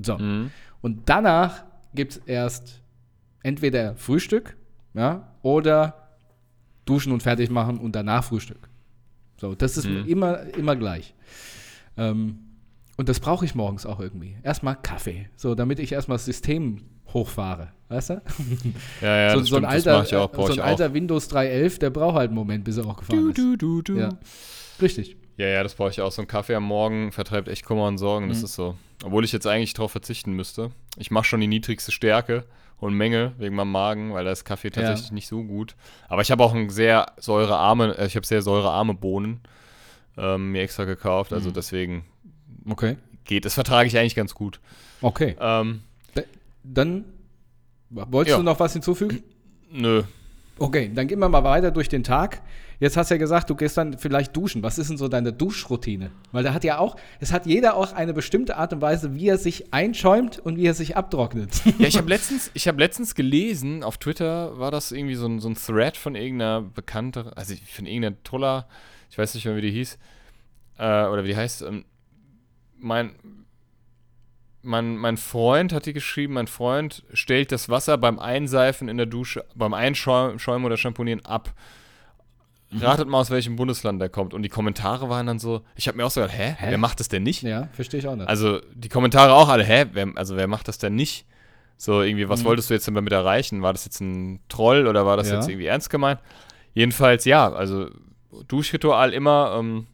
So. 0.01 0.17
Mhm. 0.17 0.51
Und 0.81 1.09
danach 1.09 1.63
gibt 1.95 2.11
es 2.13 2.17
erst 2.25 2.81
entweder 3.43 3.95
Frühstück 3.95 4.55
ja, 4.93 5.33
oder 5.41 6.09
duschen 6.85 7.11
und 7.11 7.23
fertig 7.23 7.49
machen 7.49 7.77
und 7.79 7.95
danach 7.95 8.23
Frühstück. 8.23 8.69
So, 9.37 9.55
das 9.55 9.77
ist 9.77 9.87
Mhm. 9.87 10.05
immer, 10.07 10.41
immer 10.55 10.75
gleich. 10.75 11.13
Ähm, 11.97 12.39
und 12.97 13.09
das 13.09 13.19
brauche 13.19 13.45
ich 13.45 13.55
morgens 13.55 13.85
auch 13.85 13.99
irgendwie. 13.99 14.37
Erstmal 14.43 14.75
Kaffee, 14.75 15.27
so 15.35 15.55
damit 15.55 15.79
ich 15.79 15.91
erstmal 15.91 16.17
das 16.17 16.25
System 16.25 16.81
hochfahre. 17.13 17.69
Weißt 17.89 18.11
du? 18.11 18.21
Ja, 19.01 19.17
ja, 19.17 19.29
so, 19.33 19.39
das 19.39 19.47
so 19.49 19.55
ein 19.55 19.61
stimmt, 19.63 19.65
alter, 19.67 19.99
das 19.99 20.13
auch, 20.13 20.33
so 20.35 20.45
ein 20.45 20.51
ich 20.53 20.61
auch. 20.61 20.65
alter 20.65 20.93
Windows 20.93 21.29
3.11, 21.29 21.79
der 21.79 21.89
braucht 21.89 22.15
halt 22.15 22.29
einen 22.29 22.35
Moment, 22.35 22.63
bis 22.63 22.77
er 22.77 22.85
auch 22.85 22.97
gefahren 22.97 23.19
Du, 23.19 23.29
ist. 23.29 23.37
du, 23.37 23.55
du, 23.57 23.81
du. 23.81 23.97
Ja. 23.97 24.09
Richtig. 24.81 25.17
Ja, 25.37 25.47
ja, 25.47 25.63
das 25.63 25.75
brauche 25.75 25.89
ich 25.89 26.01
auch. 26.01 26.11
So 26.11 26.21
ein 26.21 26.27
Kaffee 26.27 26.55
am 26.55 26.63
Morgen 26.63 27.11
vertreibt 27.11 27.47
echt 27.47 27.65
Kummer 27.65 27.87
und 27.87 27.97
Sorgen. 27.97 28.29
Das 28.29 28.39
Mhm. 28.39 28.45
ist 28.45 28.55
so. 28.55 28.77
Obwohl 29.03 29.23
ich 29.25 29.31
jetzt 29.31 29.47
eigentlich 29.47 29.73
darauf 29.73 29.91
verzichten 29.91 30.33
müsste. 30.33 30.71
Ich 30.97 31.09
mache 31.09 31.23
schon 31.25 31.39
die 31.41 31.47
niedrigste 31.47 31.91
Stärke 31.91 32.45
und 32.79 32.93
Menge 32.93 33.33
wegen 33.37 33.55
meinem 33.55 33.71
Magen, 33.71 34.13
weil 34.13 34.25
da 34.25 34.31
ist 34.31 34.45
Kaffee 34.45 34.69
tatsächlich 34.69 35.11
nicht 35.11 35.27
so 35.27 35.43
gut. 35.43 35.75
Aber 36.09 36.21
ich 36.21 36.31
habe 36.31 36.43
auch 36.43 36.53
ein 36.53 36.69
sehr 36.69 37.07
säurearme, 37.17 37.97
äh, 37.97 38.05
ich 38.07 38.15
habe 38.15 38.25
sehr 38.25 38.41
säurearme 38.41 38.93
Bohnen 38.93 39.41
ähm, 40.17 40.51
mir 40.51 40.61
extra 40.61 40.83
gekauft. 40.85 41.33
Also 41.33 41.49
Mhm. 41.49 41.53
deswegen 41.53 42.05
Okay. 42.69 42.97
geht. 43.23 43.45
Das 43.45 43.53
vertrage 43.55 43.87
ich 43.87 43.97
eigentlich 43.97 44.15
ganz 44.15 44.33
gut. 44.35 44.59
Okay. 45.01 45.35
Ähm, 45.39 45.81
Dann 46.63 47.05
wolltest 47.89 48.33
Ja. 48.33 48.37
du 48.37 48.43
noch 48.43 48.59
was 48.59 48.73
hinzufügen? 48.73 49.23
nö. 49.71 50.03
Okay, 50.61 50.91
dann 50.93 51.07
gehen 51.07 51.17
wir 51.17 51.27
mal 51.27 51.43
weiter 51.43 51.71
durch 51.71 51.89
den 51.89 52.03
Tag. 52.03 52.43
Jetzt 52.79 52.95
hast 52.95 53.09
du 53.09 53.15
ja 53.15 53.17
gesagt, 53.17 53.49
du 53.49 53.55
gehst 53.55 53.77
dann 53.77 53.97
vielleicht 53.97 54.37
duschen. 54.37 54.61
Was 54.61 54.77
ist 54.77 54.91
denn 54.91 54.97
so 54.97 55.07
deine 55.07 55.33
Duschroutine? 55.33 56.11
Weil 56.31 56.43
da 56.43 56.53
hat 56.53 56.63
ja 56.63 56.77
auch, 56.77 56.97
es 57.19 57.33
hat 57.33 57.47
jeder 57.47 57.75
auch 57.75 57.93
eine 57.93 58.13
bestimmte 58.13 58.57
Art 58.57 58.71
und 58.71 58.79
Weise, 58.79 59.15
wie 59.15 59.27
er 59.27 59.39
sich 59.39 59.73
einschäumt 59.73 60.37
und 60.37 60.57
wie 60.57 60.67
er 60.67 60.75
sich 60.75 60.95
abtrocknet. 60.95 61.49
Ja, 61.79 61.87
ich 61.87 61.97
habe 61.97 62.09
letztens, 62.09 62.51
ich 62.53 62.67
habe 62.67 62.77
letztens 62.77 63.15
gelesen, 63.15 63.83
auf 63.83 63.97
Twitter 63.97 64.59
war 64.59 64.69
das 64.69 64.91
irgendwie 64.91 65.15
so 65.15 65.25
ein, 65.25 65.39
so 65.39 65.49
ein 65.49 65.55
Thread 65.55 65.97
von 65.97 66.13
irgendeiner 66.13 66.61
Bekannte, 66.61 67.35
also 67.35 67.55
von 67.55 67.87
irgendeiner 67.87 68.21
Troller, 68.23 68.67
ich 69.09 69.17
weiß 69.17 69.33
nicht 69.33 69.45
mehr, 69.45 69.55
wie 69.55 69.61
die 69.61 69.71
hieß, 69.71 69.97
äh, 70.77 71.05
oder 71.07 71.23
wie 71.23 71.29
die 71.29 71.37
heißt, 71.37 71.63
ähm, 71.63 71.85
mein, 72.77 73.15
mein, 74.63 74.97
mein 74.97 75.17
Freund 75.17 75.73
hat 75.73 75.85
die 75.85 75.93
geschrieben, 75.93 76.33
mein 76.33 76.47
Freund 76.47 77.03
stellt 77.13 77.51
das 77.51 77.69
Wasser 77.69 77.97
beim 77.97 78.19
Einseifen 78.19 78.89
in 78.89 78.97
der 78.97 79.05
Dusche, 79.07 79.45
beim 79.55 79.73
Einschäumen 79.73 80.65
oder 80.65 80.77
Shampoonieren 80.77 81.25
ab. 81.25 81.53
Ratet 82.73 83.09
mal, 83.09 83.19
aus 83.19 83.29
welchem 83.31 83.57
Bundesland 83.57 83.99
der 84.01 84.07
kommt. 84.07 84.33
Und 84.33 84.43
die 84.43 84.49
Kommentare 84.49 85.09
waren 85.09 85.27
dann 85.27 85.39
so, 85.39 85.61
ich 85.75 85.87
habe 85.89 85.97
mir 85.97 86.05
auch 86.05 86.11
so 86.11 86.21
gedacht, 86.21 86.37
hä? 86.37 86.55
Hä? 86.57 86.67
Wer 86.69 86.77
macht 86.77 87.01
das 87.01 87.09
denn 87.09 87.23
nicht? 87.23 87.41
Ja, 87.43 87.67
verstehe 87.73 87.99
ich 87.99 88.07
auch 88.07 88.15
nicht. 88.15 88.29
Also 88.29 88.61
die 88.73 88.87
Kommentare 88.87 89.33
auch 89.33 89.49
alle, 89.49 89.65
hä? 89.65 89.87
Wer, 89.91 90.07
also 90.15 90.37
wer 90.37 90.47
macht 90.47 90.69
das 90.69 90.77
denn 90.77 90.95
nicht? 90.95 91.25
So 91.75 92.01
irgendwie, 92.01 92.29
was 92.29 92.41
Mhm. 92.41 92.45
wolltest 92.45 92.69
du 92.69 92.73
jetzt 92.75 92.87
denn 92.87 92.95
damit 92.95 93.11
erreichen? 93.11 93.61
War 93.61 93.73
das 93.73 93.83
jetzt 93.83 93.99
ein 93.99 94.39
Troll 94.47 94.87
oder 94.87 95.05
war 95.05 95.17
das 95.17 95.27
Ja. 95.29 95.35
jetzt 95.35 95.49
irgendwie 95.49 95.65
ernst 95.65 95.89
gemeint? 95.89 96.21
Jedenfalls 96.73 97.25
ja, 97.25 97.51
also 97.51 97.89
Duschritual 98.47 99.11
immer 99.13 99.57
ähm, 99.59 99.87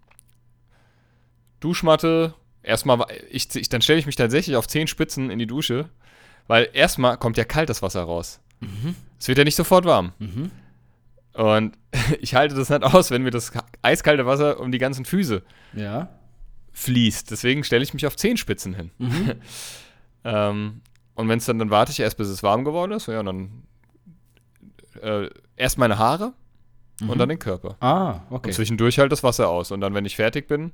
Duschmatte. 1.60 2.34
Erstmal, 2.68 3.06
ich, 3.30 3.56
ich, 3.56 3.70
dann 3.70 3.82
stelle 3.82 3.98
ich 4.00 4.06
mich 4.06 4.18
tatsächlich 4.18 4.58
auf 4.58 4.68
zehn 4.68 4.88
Spitzen 4.88 5.30
in 5.30 5.40
die 5.40 5.48
Dusche, 5.48 5.90
weil 6.48 6.68
erstmal 6.74 7.18
kommt 7.18 7.38
ja 7.38 7.46
kaltes 7.46 7.82
Wasser 7.82 8.02
raus. 8.04 8.42
Es 9.18 9.28
wird 9.30 9.38
ja 9.38 9.44
nicht 9.46 9.56
sofort 9.56 9.86
warm. 9.86 10.12
Mhm. 10.20 10.52
Und 11.34 11.78
ich 12.20 12.36
halte 12.36 12.56
das 12.56 12.70
nicht 12.70 12.84
aus, 12.84 13.10
wenn 13.10 13.22
mir 13.24 13.32
das 13.32 13.52
eiskalte 13.82 14.26
Wasser 14.26 14.60
um 14.60 14.72
die 14.72 14.80
ganzen 14.80 15.06
Füße 15.06 15.44
ja. 15.74 16.10
fließt. 16.74 17.32
Deswegen 17.32 17.64
stelle 17.64 17.84
ich 17.84 17.94
mich 17.94 18.06
auf 18.06 18.18
Zehenspitzen 18.18 18.74
hin. 18.74 18.92
Mhm. 18.98 19.32
ähm, 20.26 20.82
und 21.16 21.30
wenn 21.30 21.38
es 21.38 21.46
dann, 21.46 21.60
dann 21.60 21.70
warte 21.70 21.92
ich 21.94 22.00
erst, 22.02 22.18
bis 22.18 22.28
es 22.28 22.44
warm 22.44 22.66
geworden 22.66 22.92
ist. 22.92 23.08
Ja, 23.08 23.22
und 23.22 23.28
dann 23.28 23.64
äh, 25.02 25.30
erst 25.56 25.78
meine 25.78 25.98
Haare 25.98 26.34
und 27.00 27.18
dann 27.18 27.30
den 27.30 27.40
Körper. 27.40 27.78
Ah, 27.80 28.12
Und 28.12 28.30
Mhm. 28.32 28.36
okay. 28.36 28.52
zwischendurch 28.52 29.00
halt 29.00 29.12
das 29.12 29.24
Wasser 29.24 29.48
aus. 29.48 29.72
Und 29.72 29.80
dann, 29.82 29.94
wenn 29.94 30.04
ich 30.06 30.16
fertig 30.18 30.48
bin, 30.48 30.72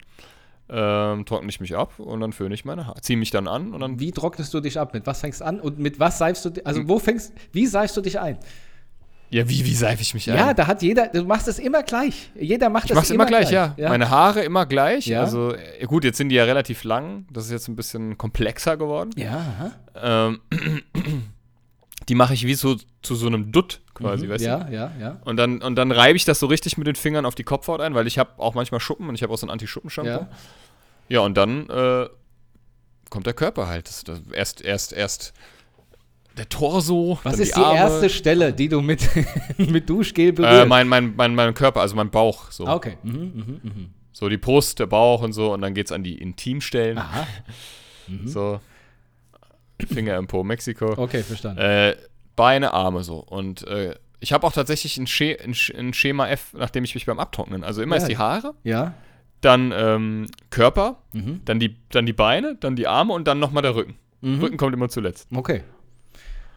ähm, 0.69 1.25
trockne 1.25 1.49
ich 1.49 1.59
mich 1.59 1.75
ab 1.75 1.99
und 1.99 2.21
dann 2.21 2.33
föhne 2.33 2.55
ich 2.55 2.65
meine 2.65 2.87
Haare. 2.87 3.01
Ziehe 3.01 3.17
mich 3.17 3.31
dann 3.31 3.47
an 3.47 3.73
und 3.73 3.79
dann. 3.81 3.99
Wie 3.99 4.11
trocknest 4.11 4.53
du 4.53 4.59
dich 4.59 4.79
ab? 4.79 4.93
Mit 4.93 5.05
was 5.05 5.21
fängst 5.21 5.41
du 5.41 5.45
an 5.45 5.59
und 5.59 5.79
mit 5.79 5.99
was 5.99 6.17
seifst 6.17 6.45
du 6.45 6.49
dich? 6.49 6.65
Also 6.65 6.87
wo 6.87 6.99
fängst, 6.99 7.33
wie 7.51 7.67
seifst 7.67 7.97
du 7.97 8.01
dich 8.01 8.19
ein? 8.19 8.37
Ja, 9.29 9.49
wie, 9.49 9.65
wie 9.65 9.73
seife 9.73 10.03
ich 10.03 10.13
mich 10.13 10.29
ein? 10.29 10.37
Ja, 10.37 10.53
da 10.53 10.67
hat 10.67 10.83
jeder, 10.83 11.07
du 11.07 11.23
machst 11.23 11.47
es 11.47 11.57
immer 11.57 11.81
gleich. 11.81 12.29
Jeder 12.39 12.69
macht 12.69 12.85
ich 12.85 12.89
das 12.89 12.97
mache 12.97 13.05
es 13.05 13.09
immer 13.09 13.25
gleich, 13.25 13.49
ja. 13.49 13.73
ja. 13.77 13.89
Meine 13.89 14.11
Haare 14.11 14.43
immer 14.43 14.67
gleich. 14.67 15.07
Ja. 15.07 15.21
Also, 15.21 15.55
äh, 15.55 15.85
gut, 15.85 16.03
jetzt 16.03 16.17
sind 16.17 16.29
die 16.29 16.35
ja 16.35 16.43
relativ 16.43 16.83
lang. 16.83 17.25
Das 17.31 17.45
ist 17.45 17.51
jetzt 17.51 17.67
ein 17.67 17.75
bisschen 17.75 18.15
komplexer 18.15 18.77
geworden. 18.77 19.09
ja, 19.15 19.73
Ähm, 19.95 20.39
die 22.09 22.13
mache 22.15 22.35
ich 22.35 22.45
wie 22.45 22.53
so 22.53 22.75
zu 23.01 23.15
so 23.15 23.25
einem 23.25 23.51
Dutt 23.51 23.81
quasi, 23.93 24.27
weißt 24.27 24.43
du? 24.43 24.49
ja, 24.49 24.69
ja, 24.69 24.91
ja. 24.99 25.19
Und 25.25 25.37
dann, 25.37 25.61
und 25.61 25.75
dann 25.75 25.91
reibe 25.91 26.15
ich 26.15 26.25
das 26.25 26.39
so 26.39 26.47
richtig 26.47 26.77
mit 26.77 26.87
den 26.87 26.95
Fingern 26.95 27.25
auf 27.25 27.35
die 27.35 27.43
Kopfhaut 27.43 27.81
ein, 27.81 27.93
weil 27.93 28.07
ich 28.07 28.17
habe 28.17 28.31
auch 28.37 28.53
manchmal 28.53 28.79
Schuppen 28.79 29.09
und 29.09 29.15
ich 29.15 29.23
habe 29.23 29.33
auch 29.33 29.37
so 29.37 29.47
ein 29.47 29.49
Anti-Schuppen-Shampoo. 29.49 30.09
Ja. 30.09 30.29
Ja. 31.09 31.19
und 31.21 31.35
dann 31.35 31.69
äh, 31.69 32.07
kommt 33.09 33.27
der 33.27 33.33
Körper 33.33 33.67
halt. 33.67 33.87
Das, 33.87 34.03
das, 34.03 34.21
erst, 34.31 34.61
erst, 34.61 34.93
erst 34.93 35.33
der 36.37 36.49
Torso, 36.49 37.19
Was 37.23 37.37
ist 37.39 37.55
die, 37.55 37.61
Arme. 37.61 37.77
erste 37.77 38.09
Stelle, 38.09 38.53
die 38.53 38.67
du 38.67 38.81
mit, 38.81 39.07
mit 39.57 39.87
Duschgel 39.89 40.33
berührst? 40.33 40.63
Äh, 40.63 40.65
mein, 40.65 40.87
mein, 40.87 41.15
mein, 41.15 41.35
mein 41.35 41.53
Körper, 41.53 41.81
also 41.81 41.95
mein 41.95 42.09
Bauch. 42.09 42.51
So. 42.51 42.65
Ah, 42.65 42.75
okay. 42.75 42.97
Mhm, 43.03 43.13
mhm, 43.13 43.59
mhm. 43.61 43.89
so 44.11 44.29
die 44.29 44.37
Brust, 44.37 44.79
der 44.79 44.87
Bauch 44.87 45.21
und 45.21 45.33
so. 45.33 45.53
Und 45.53 45.61
dann 45.61 45.73
geht 45.75 45.87
es 45.87 45.91
an 45.91 46.03
die 46.03 46.17
Intimstellen. 46.17 46.97
Aha. 46.97 47.27
So. 48.25 48.59
Finger 49.87 50.17
im 50.17 50.27
Po, 50.27 50.43
Mexiko. 50.43 50.93
Okay, 50.97 51.23
verstanden. 51.23 51.61
Äh, 51.61 51.95
Beine, 52.35 52.73
Arme 52.73 53.03
so. 53.03 53.17
Und 53.19 53.65
äh, 53.67 53.95
ich 54.19 54.33
habe 54.33 54.47
auch 54.47 54.53
tatsächlich 54.53 54.97
ein, 54.97 55.07
Sche 55.07 55.37
ein, 55.43 55.53
Sch- 55.53 55.77
ein 55.77 55.93
Schema 55.93 56.27
F, 56.29 56.53
nachdem 56.53 56.83
ich 56.83 56.95
mich 56.95 57.05
beim 57.05 57.19
Abtrocknen. 57.19 57.63
Also 57.63 57.81
immer 57.81 57.95
Ja. 57.97 58.01
ist 58.01 58.07
die 58.07 58.17
Haare, 58.17 58.53
ja. 58.63 58.93
dann 59.41 59.73
ähm, 59.75 60.27
Körper, 60.49 60.97
Mhm. 61.11 61.41
dann 61.45 61.59
die, 61.59 61.75
dann 61.91 62.05
die 62.05 62.13
Beine, 62.13 62.55
dann 62.59 62.75
die 62.75 62.87
Arme 62.87 63.13
und 63.13 63.27
dann 63.27 63.39
nochmal 63.39 63.61
der 63.63 63.75
Rücken. 63.75 63.95
Mhm. 64.21 64.39
Rücken 64.39 64.57
kommt 64.57 64.73
immer 64.73 64.89
zuletzt. 64.89 65.27
Okay. 65.35 65.63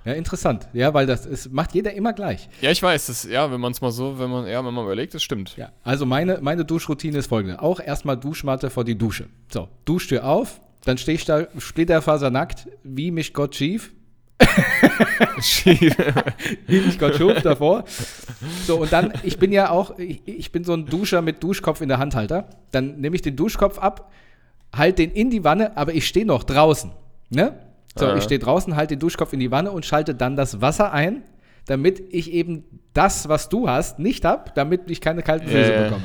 Ja, 0.04 0.12
interessant. 0.12 0.68
Ja, 0.72 0.94
weil 0.94 1.04
das 1.06 1.26
ist, 1.26 1.52
macht 1.52 1.74
jeder 1.74 1.92
immer 1.94 2.12
gleich. 2.12 2.48
Ja, 2.60 2.70
ich 2.70 2.80
weiß, 2.80 3.06
das, 3.06 3.24
ja, 3.24 3.50
wenn 3.50 3.60
man 3.60 3.72
es 3.72 3.80
mal 3.80 3.90
so, 3.90 4.20
wenn 4.20 4.30
man, 4.30 4.46
ja, 4.46 4.64
wenn 4.64 4.72
man 4.72 4.84
überlegt, 4.84 5.14
das 5.14 5.22
stimmt. 5.24 5.56
Ja. 5.56 5.72
Also 5.82 6.06
meine, 6.06 6.38
meine 6.40 6.64
Duschroutine 6.64 7.18
ist 7.18 7.26
folgende. 7.26 7.60
Auch 7.60 7.80
erstmal 7.80 8.16
Duschmatte 8.16 8.70
vor 8.70 8.84
die 8.84 8.96
Dusche. 8.96 9.26
So, 9.52 9.68
Duschtür 9.84 10.24
auf, 10.24 10.60
dann 10.84 10.96
stehe 10.96 11.16
ich 11.16 11.24
da 11.24 11.48
splitterfasernackt, 11.58 12.68
wie 12.84 13.10
mich 13.10 13.34
Gott 13.34 13.56
schief. 13.56 13.92
mich 16.68 16.98
Gott 16.98 17.16
schuf 17.16 17.40
davor. 17.42 17.84
So, 18.66 18.80
und 18.80 18.92
dann, 18.92 19.12
ich 19.22 19.38
bin 19.38 19.52
ja 19.52 19.70
auch, 19.70 19.98
ich, 19.98 20.20
ich 20.26 20.52
bin 20.52 20.64
so 20.64 20.74
ein 20.74 20.86
Duscher 20.86 21.22
mit 21.22 21.42
Duschkopf 21.42 21.80
in 21.80 21.88
der 21.88 21.98
Handhalter. 21.98 22.48
Dann 22.70 23.00
nehme 23.00 23.16
ich 23.16 23.22
den 23.22 23.36
Duschkopf 23.36 23.78
ab, 23.78 24.12
halt 24.74 24.98
den 24.98 25.10
in 25.10 25.30
die 25.30 25.44
Wanne, 25.44 25.76
aber 25.76 25.94
ich 25.94 26.06
stehe 26.06 26.26
noch 26.26 26.44
draußen. 26.44 26.90
Ne? 27.30 27.58
So, 27.98 28.06
Ah. 28.06 28.16
ich 28.16 28.24
stehe 28.24 28.38
draußen, 28.38 28.76
halte 28.76 28.94
den 28.96 29.00
Duschkopf 29.00 29.32
in 29.32 29.40
die 29.40 29.50
Wanne 29.50 29.70
und 29.72 29.86
schalte 29.86 30.14
dann 30.14 30.36
das 30.36 30.60
Wasser 30.60 30.92
ein, 30.92 31.22
damit 31.66 32.02
ich 32.10 32.30
eben 32.32 32.64
das, 32.92 33.28
was 33.28 33.48
du 33.48 33.68
hast, 33.68 33.98
nicht 33.98 34.24
habe, 34.24 34.52
damit 34.54 34.90
ich 34.90 35.00
keine 35.00 35.22
kalten 35.22 35.46
Füße 35.46 35.72
ja. 35.72 35.82
bekomme. 35.84 36.04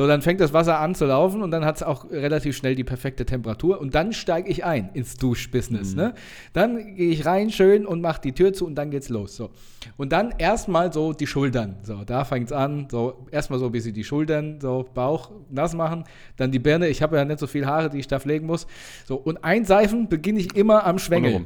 So, 0.00 0.06
dann 0.06 0.22
fängt 0.22 0.40
das 0.40 0.54
Wasser 0.54 0.78
an 0.78 0.94
zu 0.94 1.04
laufen 1.04 1.42
und 1.42 1.50
dann 1.50 1.62
hat 1.62 1.76
es 1.76 1.82
auch 1.82 2.10
relativ 2.10 2.56
schnell 2.56 2.74
die 2.74 2.84
perfekte 2.84 3.26
Temperatur 3.26 3.78
und 3.78 3.94
dann 3.94 4.14
steige 4.14 4.48
ich 4.48 4.64
ein 4.64 4.88
ins 4.94 5.18
Duschbusiness. 5.18 5.94
Ne? 5.94 6.14
Dann 6.54 6.94
gehe 6.94 7.10
ich 7.10 7.26
rein 7.26 7.50
schön 7.50 7.84
und 7.84 8.00
mache 8.00 8.22
die 8.22 8.32
Tür 8.32 8.54
zu 8.54 8.64
und 8.64 8.76
dann 8.76 8.90
geht's 8.90 9.10
los. 9.10 9.36
So. 9.36 9.50
Und 9.98 10.10
dann 10.12 10.32
erstmal 10.38 10.90
so 10.90 11.12
die 11.12 11.26
Schultern. 11.26 11.76
So, 11.82 12.02
da 12.06 12.24
fängt 12.24 12.46
es 12.46 12.52
an. 12.52 12.88
So, 12.90 13.26
erstmal 13.30 13.58
so 13.58 13.66
ein 13.66 13.72
bisschen 13.72 13.92
die 13.92 14.02
Schultern, 14.04 14.58
so 14.58 14.88
Bauch 14.94 15.32
nass 15.50 15.74
machen. 15.74 16.04
Dann 16.38 16.50
die 16.50 16.60
Birne. 16.60 16.88
Ich 16.88 17.02
habe 17.02 17.18
ja 17.18 17.24
nicht 17.26 17.38
so 17.38 17.46
viel 17.46 17.66
Haare, 17.66 17.90
die 17.90 17.98
ich 17.98 18.08
da 18.08 18.18
pflegen 18.20 18.46
muss. 18.46 18.66
So, 19.04 19.16
und 19.16 19.44
einseifen 19.44 20.08
beginne 20.08 20.38
ich 20.40 20.56
immer 20.56 20.86
am 20.86 20.98
Schwengel. 20.98 21.44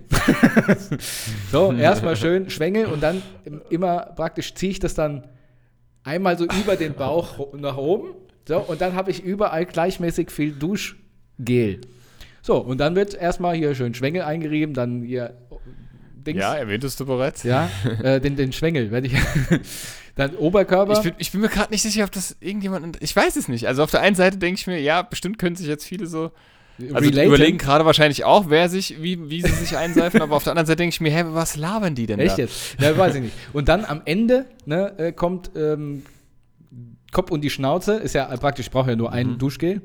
so, 1.51 1.73
erstmal 1.73 2.15
schön 2.15 2.51
Schwengel 2.51 2.87
und 2.87 3.03
dann 3.03 3.21
im- 3.45 3.63
immer 3.71 4.13
praktisch 4.15 4.55
ziehe 4.55 4.71
ich 4.71 4.79
das 4.79 4.95
dann 4.95 5.27
einmal 6.05 6.39
so 6.39 6.45
über 6.45 6.77
den 6.77 6.95
Bauch 6.95 7.53
nach 7.57 7.77
oben. 7.77 8.11
So, 8.47 8.59
und 8.59 8.81
dann 8.81 8.95
habe 8.95 9.11
ich 9.11 9.23
überall 9.23 9.65
gleichmäßig 9.65 10.31
viel 10.31 10.53
Duschgel. 10.53 11.81
So, 12.43 12.59
und 12.59 12.79
dann 12.79 12.95
wird 12.95 13.15
erstmal 13.15 13.55
hier 13.57 13.75
schön 13.75 13.95
Schwengel 13.95 14.23
eingerieben, 14.23 14.75
dann 14.75 15.03
hier 15.03 15.35
Dings. 16.25 16.41
Ja, 16.41 16.55
erwähntest 16.55 16.99
du 17.01 17.07
bereits. 17.07 17.43
Ja, 17.43 17.71
äh, 18.03 18.21
den, 18.21 18.37
den 18.37 18.53
Schwengel 18.53 18.91
werde 18.91 19.07
ich. 19.07 19.15
dann 20.15 20.35
Oberkörper. 20.37 20.93
Ich 20.93 21.01
bin, 21.01 21.15
ich 21.19 21.33
bin 21.33 21.41
mir 21.41 21.49
gerade 21.49 21.73
nicht 21.73 21.83
sicher, 21.83 22.05
ob 22.05 22.13
das 22.13 22.37
irgendjemand. 22.41 23.03
Ich 23.03 23.15
weiß 23.15 23.37
es 23.37 23.49
nicht. 23.49 23.67
Also 23.69 23.83
auf 23.83 23.91
der 23.91 24.01
einen 24.01 24.17
Seite 24.17 24.39
denke 24.39 24.59
ich 24.59 24.67
mir, 24.67 24.81
ja, 24.81 25.03
bestimmt 25.03 25.39
können 25.39 25.57
sich 25.57 25.67
jetzt 25.67 25.85
viele 25.85 26.07
so. 26.07 26.33
Also 26.93 27.09
überlegen 27.09 27.57
gerade 27.57 27.85
wahrscheinlich 27.85 28.25
auch, 28.25 28.51
wer 28.51 28.69
sich, 28.69 29.01
wie, 29.01 29.31
wie 29.31 29.43
sie 29.43 29.53
sich 29.53 29.77
einseifen, 29.77 30.21
aber 30.21 30.35
auf 30.35 30.43
der 30.43 30.53
anderen 30.53 30.67
Seite 30.67 30.79
denke 30.79 30.93
ich 30.93 31.01
mir, 31.01 31.13
hä, 31.13 31.23
was 31.29 31.55
labern 31.55 31.95
die 31.95 32.07
denn 32.07 32.19
Echt 32.19 32.37
da? 32.37 32.43
jetzt? 32.43 32.77
Ja, 32.81 32.99
weiß 32.99 33.15
ich 33.15 33.23
nicht. 33.23 33.35
Und 33.53 33.69
dann 33.69 33.85
am 33.85 34.03
Ende 34.05 34.47
ne, 34.67 34.93
äh, 34.99 35.13
kommt 35.13 35.53
ähm, 35.55 36.03
Kopf 37.15 37.31
und 37.31 37.41
die 37.43 37.49
Schnauze, 37.51 37.95
ist 37.95 38.15
ja 38.15 38.31
äh, 38.31 38.37
praktisch, 38.37 38.67
ich 38.67 38.71
brauche 38.73 38.91
ja 38.91 38.97
nur 38.97 39.09
Mhm. 39.09 39.15
ein 39.17 39.39
Duschgel. 39.39 39.81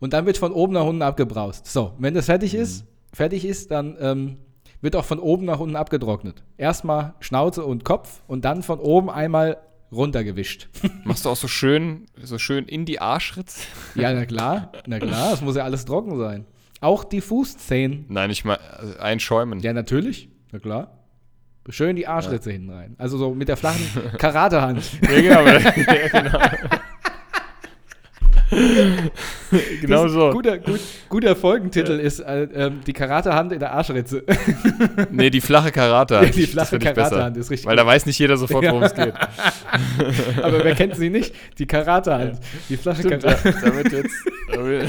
Und 0.00 0.12
dann 0.12 0.26
wird 0.26 0.36
von 0.36 0.52
oben 0.52 0.74
nach 0.74 0.84
unten 0.84 1.00
abgebraust. 1.00 1.66
So, 1.66 1.92
wenn 1.98 2.12
das 2.12 2.26
fertig 2.26 2.52
Mhm. 2.52 2.60
ist, 2.60 2.84
fertig 3.14 3.46
ist, 3.46 3.70
dann 3.70 3.96
ähm, 4.00 4.36
wird 4.82 4.96
auch 4.96 5.04
von 5.06 5.18
oben 5.18 5.46
nach 5.46 5.60
unten 5.60 5.76
abgetrocknet. 5.76 6.42
Erstmal 6.58 7.14
Schnauze 7.20 7.64
und 7.64 7.84
Kopf 7.84 8.20
und 8.26 8.44
dann 8.44 8.62
von 8.62 8.78
oben 8.80 9.08
einmal 9.08 9.56
runtergewischt. 9.90 10.68
Machst 11.04 11.24
du 11.24 11.30
auch 11.30 11.36
so 11.36 11.48
schön, 11.48 12.06
so 12.22 12.36
schön 12.38 12.64
in 12.66 12.84
die 12.84 13.00
Arschritz? 13.00 13.66
ja, 13.94 14.12
na 14.12 14.26
klar, 14.26 14.72
na 14.86 14.98
klar, 14.98 15.32
es 15.32 15.40
muss 15.40 15.56
ja 15.56 15.64
alles 15.64 15.84
trocken 15.86 16.18
sein. 16.18 16.44
Auch 16.80 17.04
die 17.04 17.20
Fußzehen. 17.22 18.04
Nein, 18.08 18.28
ich 18.30 18.44
meine, 18.44 18.58
einschäumen. 18.98 19.60
Ja, 19.60 19.72
natürlich, 19.72 20.28
na 20.52 20.58
klar. 20.58 20.90
Schön 21.70 21.96
die 21.96 22.06
Arschritze 22.06 22.50
hinten 22.52 22.70
rein. 22.70 22.94
Also 22.98 23.16
so 23.16 23.34
mit 23.34 23.48
der 23.48 23.56
flachen 23.56 23.80
Karatehand. 24.18 24.82
Ja, 25.10 25.20
genau. 25.20 25.46
ja, 25.48 26.08
genau. 26.12 26.38
genau 29.80 30.08
so. 30.08 30.30
Guter, 30.30 30.58
gut, 30.58 30.80
guter 31.08 31.34
Folgentitel 31.34 31.98
ist 31.98 32.20
äh, 32.20 32.42
ähm, 32.54 32.80
die 32.86 32.92
Karatehand 32.92 33.52
in 33.52 33.58
der 33.58 33.72
Arschritze. 33.72 34.22
Nee, 35.10 35.30
die 35.30 35.40
flache 35.40 35.72
Karate. 35.72 36.14
Ja, 36.14 36.24
die 36.26 36.46
flache. 36.46 36.78
Karatehand 36.78 37.36
ist 37.36 37.50
richtig 37.50 37.66
Weil 37.66 37.76
da 37.76 37.86
weiß 37.86 38.06
nicht 38.06 38.18
jeder 38.18 38.36
sofort, 38.36 38.64
worum 38.66 38.82
Ja. 38.82 38.86
es 38.88 38.94
geht. 38.94 39.14
Aber 40.42 40.62
wer 40.62 40.74
kennt 40.74 40.96
sie 40.96 41.10
nicht? 41.10 41.34
Die 41.58 41.66
Karatehand. 41.66 42.38
Die 42.68 42.76
flache 42.76 43.00
Stimmt, 43.02 43.22
Karate. 43.22 43.48
ja, 43.48 43.54
damit 43.64 43.92
jetzt. 43.92 44.14
Damit. 44.52 44.88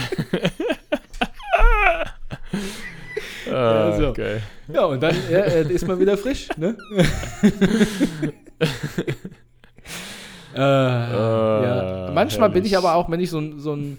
Ah, 3.55 3.89
Ja, 3.89 3.97
so. 3.97 4.13
geil. 4.13 4.41
Ja, 4.73 4.85
und 4.85 5.01
dann 5.01 5.15
äh, 5.31 5.61
ist 5.71 5.87
man 5.87 5.99
wieder 5.99 6.17
frisch. 6.17 6.47
Ne? 6.57 6.75
äh, 10.55 10.59
ja. 10.59 12.11
Manchmal 12.13 12.49
bin 12.49 12.65
ich 12.65 12.71
herrlich. 12.73 12.87
aber 12.87 12.95
auch, 12.95 13.09
wenn 13.09 13.19
ich 13.19 13.29
so, 13.29 13.37
einen- 13.39 13.59
so 13.59 13.73
einen 13.73 13.97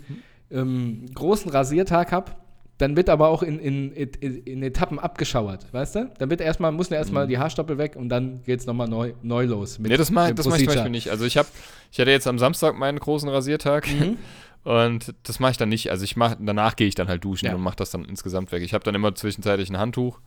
ähm, 0.50 1.06
großen 1.14 1.50
Rasiertag 1.50 2.12
habe, 2.12 2.32
dann 2.78 2.94
wird 2.94 3.08
aber 3.08 3.28
auch 3.28 3.42
in, 3.42 3.58
in, 3.58 3.90
in, 3.92 4.42
in 4.44 4.62
Etappen 4.62 4.98
abgeschauert, 4.98 5.66
weißt 5.72 5.94
du? 5.94 6.10
Dann 6.18 6.28
wird 6.28 6.42
erstmal, 6.42 6.72
muss 6.72 6.90
erstmal 6.90 7.26
die 7.26 7.38
Haarstoppel 7.38 7.78
weg 7.78 7.96
und 7.96 8.10
dann 8.10 8.42
geht 8.42 8.60
es 8.60 8.66
nochmal 8.66 8.86
neu, 8.86 9.14
neu 9.22 9.46
los. 9.46 9.78
Mit 9.78 9.90
Nee, 9.90 9.96
das 9.96 10.10
mache 10.10 10.34
das 10.34 10.46
mach 10.46 10.56
ich 10.58 10.64
zum. 10.66 10.74
Beispiel 10.74 10.90
nicht. 10.90 11.08
Also 11.10 11.24
ich 11.24 11.38
habe, 11.38 11.48
ich 11.90 11.98
hatte 11.98 12.10
jetzt 12.10 12.26
am 12.26 12.38
Samstag 12.38 12.76
meinen 12.76 12.98
großen 12.98 13.28
Rasiertag 13.30 13.86
Mhm. 13.88 14.18
Und 14.66 15.14
das 15.22 15.38
mache 15.38 15.52
ich 15.52 15.56
dann 15.58 15.68
nicht. 15.68 15.92
Also 15.92 16.02
ich 16.02 16.16
mache, 16.16 16.36
danach 16.40 16.74
gehe 16.74 16.88
ich 16.88 16.96
dann 16.96 17.06
halt 17.06 17.22
duschen 17.24 17.46
Ja. 17.46 17.54
und 17.54 17.60
mache 17.62 17.76
das 17.76 17.90
dann 17.90 18.04
insgesamt 18.04 18.50
weg. 18.50 18.62
Ich 18.64 18.74
habe 18.74 18.82
dann 18.82 18.96
immer 18.96 19.14
zwischenzeitlich 19.14 19.70
ein 19.70 19.78
Handtuch 19.78 20.18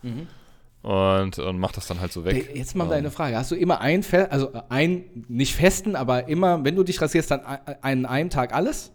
und, 0.81 1.37
und 1.39 1.59
mache 1.59 1.73
das 1.75 1.87
dann 1.87 1.99
halt 1.99 2.13
so 2.13 2.23
weg. 2.23 2.49
Jetzt 2.55 2.73
mal 2.73 2.85
Ähm, 2.85 2.89
deine 2.89 3.11
Frage. 3.11 3.35
Hast 3.35 3.51
du 3.51 3.55
immer 3.55 3.81
einen, 3.81 4.01
Fe 4.01 4.31
also 4.31 4.53
einen, 4.69 5.25
nicht 5.27 5.53
festen, 5.53 5.97
aber 5.97 6.29
immer, 6.29 6.63
wenn 6.63 6.77
du 6.77 6.83
dich 6.83 7.01
rasierst, 7.01 7.29
dann 7.31 7.41
ein- 7.45 7.59
an 7.81 8.05
einem 8.05 8.29
Tag 8.29 8.53
alles? 8.53 8.93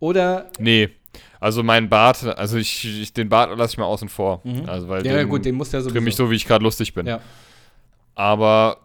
Oder, 0.00 0.50
Nee. 0.58 0.90
Also 1.40 1.62
mein 1.62 1.88
Bart, 1.88 2.22
also 2.36 2.58
ich, 2.58 2.84
ich 2.84 3.12
den 3.14 3.30
Bart 3.30 3.56
lasse 3.56 3.72
ich 3.72 3.78
mal 3.78 3.86
außen 3.86 4.10
vor. 4.10 4.42
Also 4.66 4.88
weil 4.88 5.00
Mhm. 5.00 5.06
ja, 5.06 5.16
den 5.16 5.28
gut, 5.30 5.44
den 5.46 5.54
musst 5.54 5.72
du 5.72 5.78
ja 5.78 5.82
trimme 5.82 6.08
ich 6.10 6.14
sowieso. 6.16 6.26
so, 6.26 6.30
wie 6.30 6.36
ich 6.36 6.44
gerade 6.46 6.62
lustig 6.62 6.92
bin. 6.92 7.06
Ja. 7.06 7.20
Aber 8.14 8.76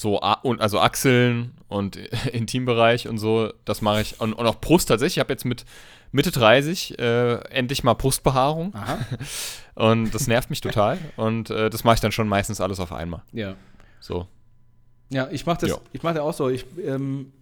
so, 0.00 0.20
und 0.42 0.60
also 0.60 0.80
Achseln 0.80 1.52
und 1.68 1.96
Intimbereich 2.32 3.06
und 3.08 3.18
so, 3.18 3.52
das 3.64 3.82
mache 3.82 4.00
ich. 4.00 4.20
Und, 4.20 4.32
und 4.32 4.46
auch 4.46 4.60
Brust 4.60 4.88
tatsächlich. 4.88 5.16
Ich 5.16 5.20
habe 5.20 5.32
jetzt 5.32 5.44
mit 5.44 5.64
Mitte 6.12 6.30
30 6.30 6.98
äh, 6.98 7.34
endlich 7.50 7.84
mal 7.84 7.94
Brustbehaarung. 7.94 8.74
Aha. 8.74 8.98
Und 9.76 10.12
das 10.14 10.26
nervt 10.26 10.50
mich 10.50 10.60
total. 10.60 10.98
Und 11.16 11.48
äh, 11.50 11.70
das 11.70 11.84
mache 11.84 11.94
ich 11.94 12.00
dann 12.00 12.12
schon 12.12 12.28
meistens 12.28 12.60
alles 12.60 12.80
auf 12.80 12.92
einmal. 12.92 13.22
Ja. 13.32 13.54
So. 14.00 14.26
Ja, 15.10 15.28
ich 15.30 15.46
mache 15.46 15.60
das, 15.60 15.70
Ja. 15.70 15.76
ich 15.92 16.02
mache 16.02 16.14
das 16.14 16.22
auch 16.22 16.34
so. 16.34 16.48
Ich, 16.48 16.66
ähm, 16.84 17.32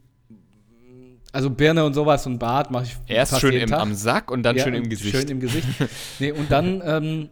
also 1.32 1.50
Birne 1.50 1.84
und 1.84 1.94
sowas 1.94 2.26
und 2.26 2.38
Bart 2.38 2.70
mache 2.70 2.84
ich 2.84 2.96
Erst 3.06 3.40
schön 3.40 3.54
im, 3.54 3.70
Tag. 3.70 3.80
am 3.80 3.94
Sack 3.94 4.30
und 4.30 4.42
dann 4.42 4.56
Ja, 4.56 4.64
schön 4.64 4.74
im 4.74 4.88
Gesicht. 4.88 5.16
Schön 5.16 5.28
im 5.28 5.40
Gesicht. 5.40 5.66
nee, 6.18 6.32
und 6.32 6.50
dann 6.50 6.82
ähm, 6.84 7.28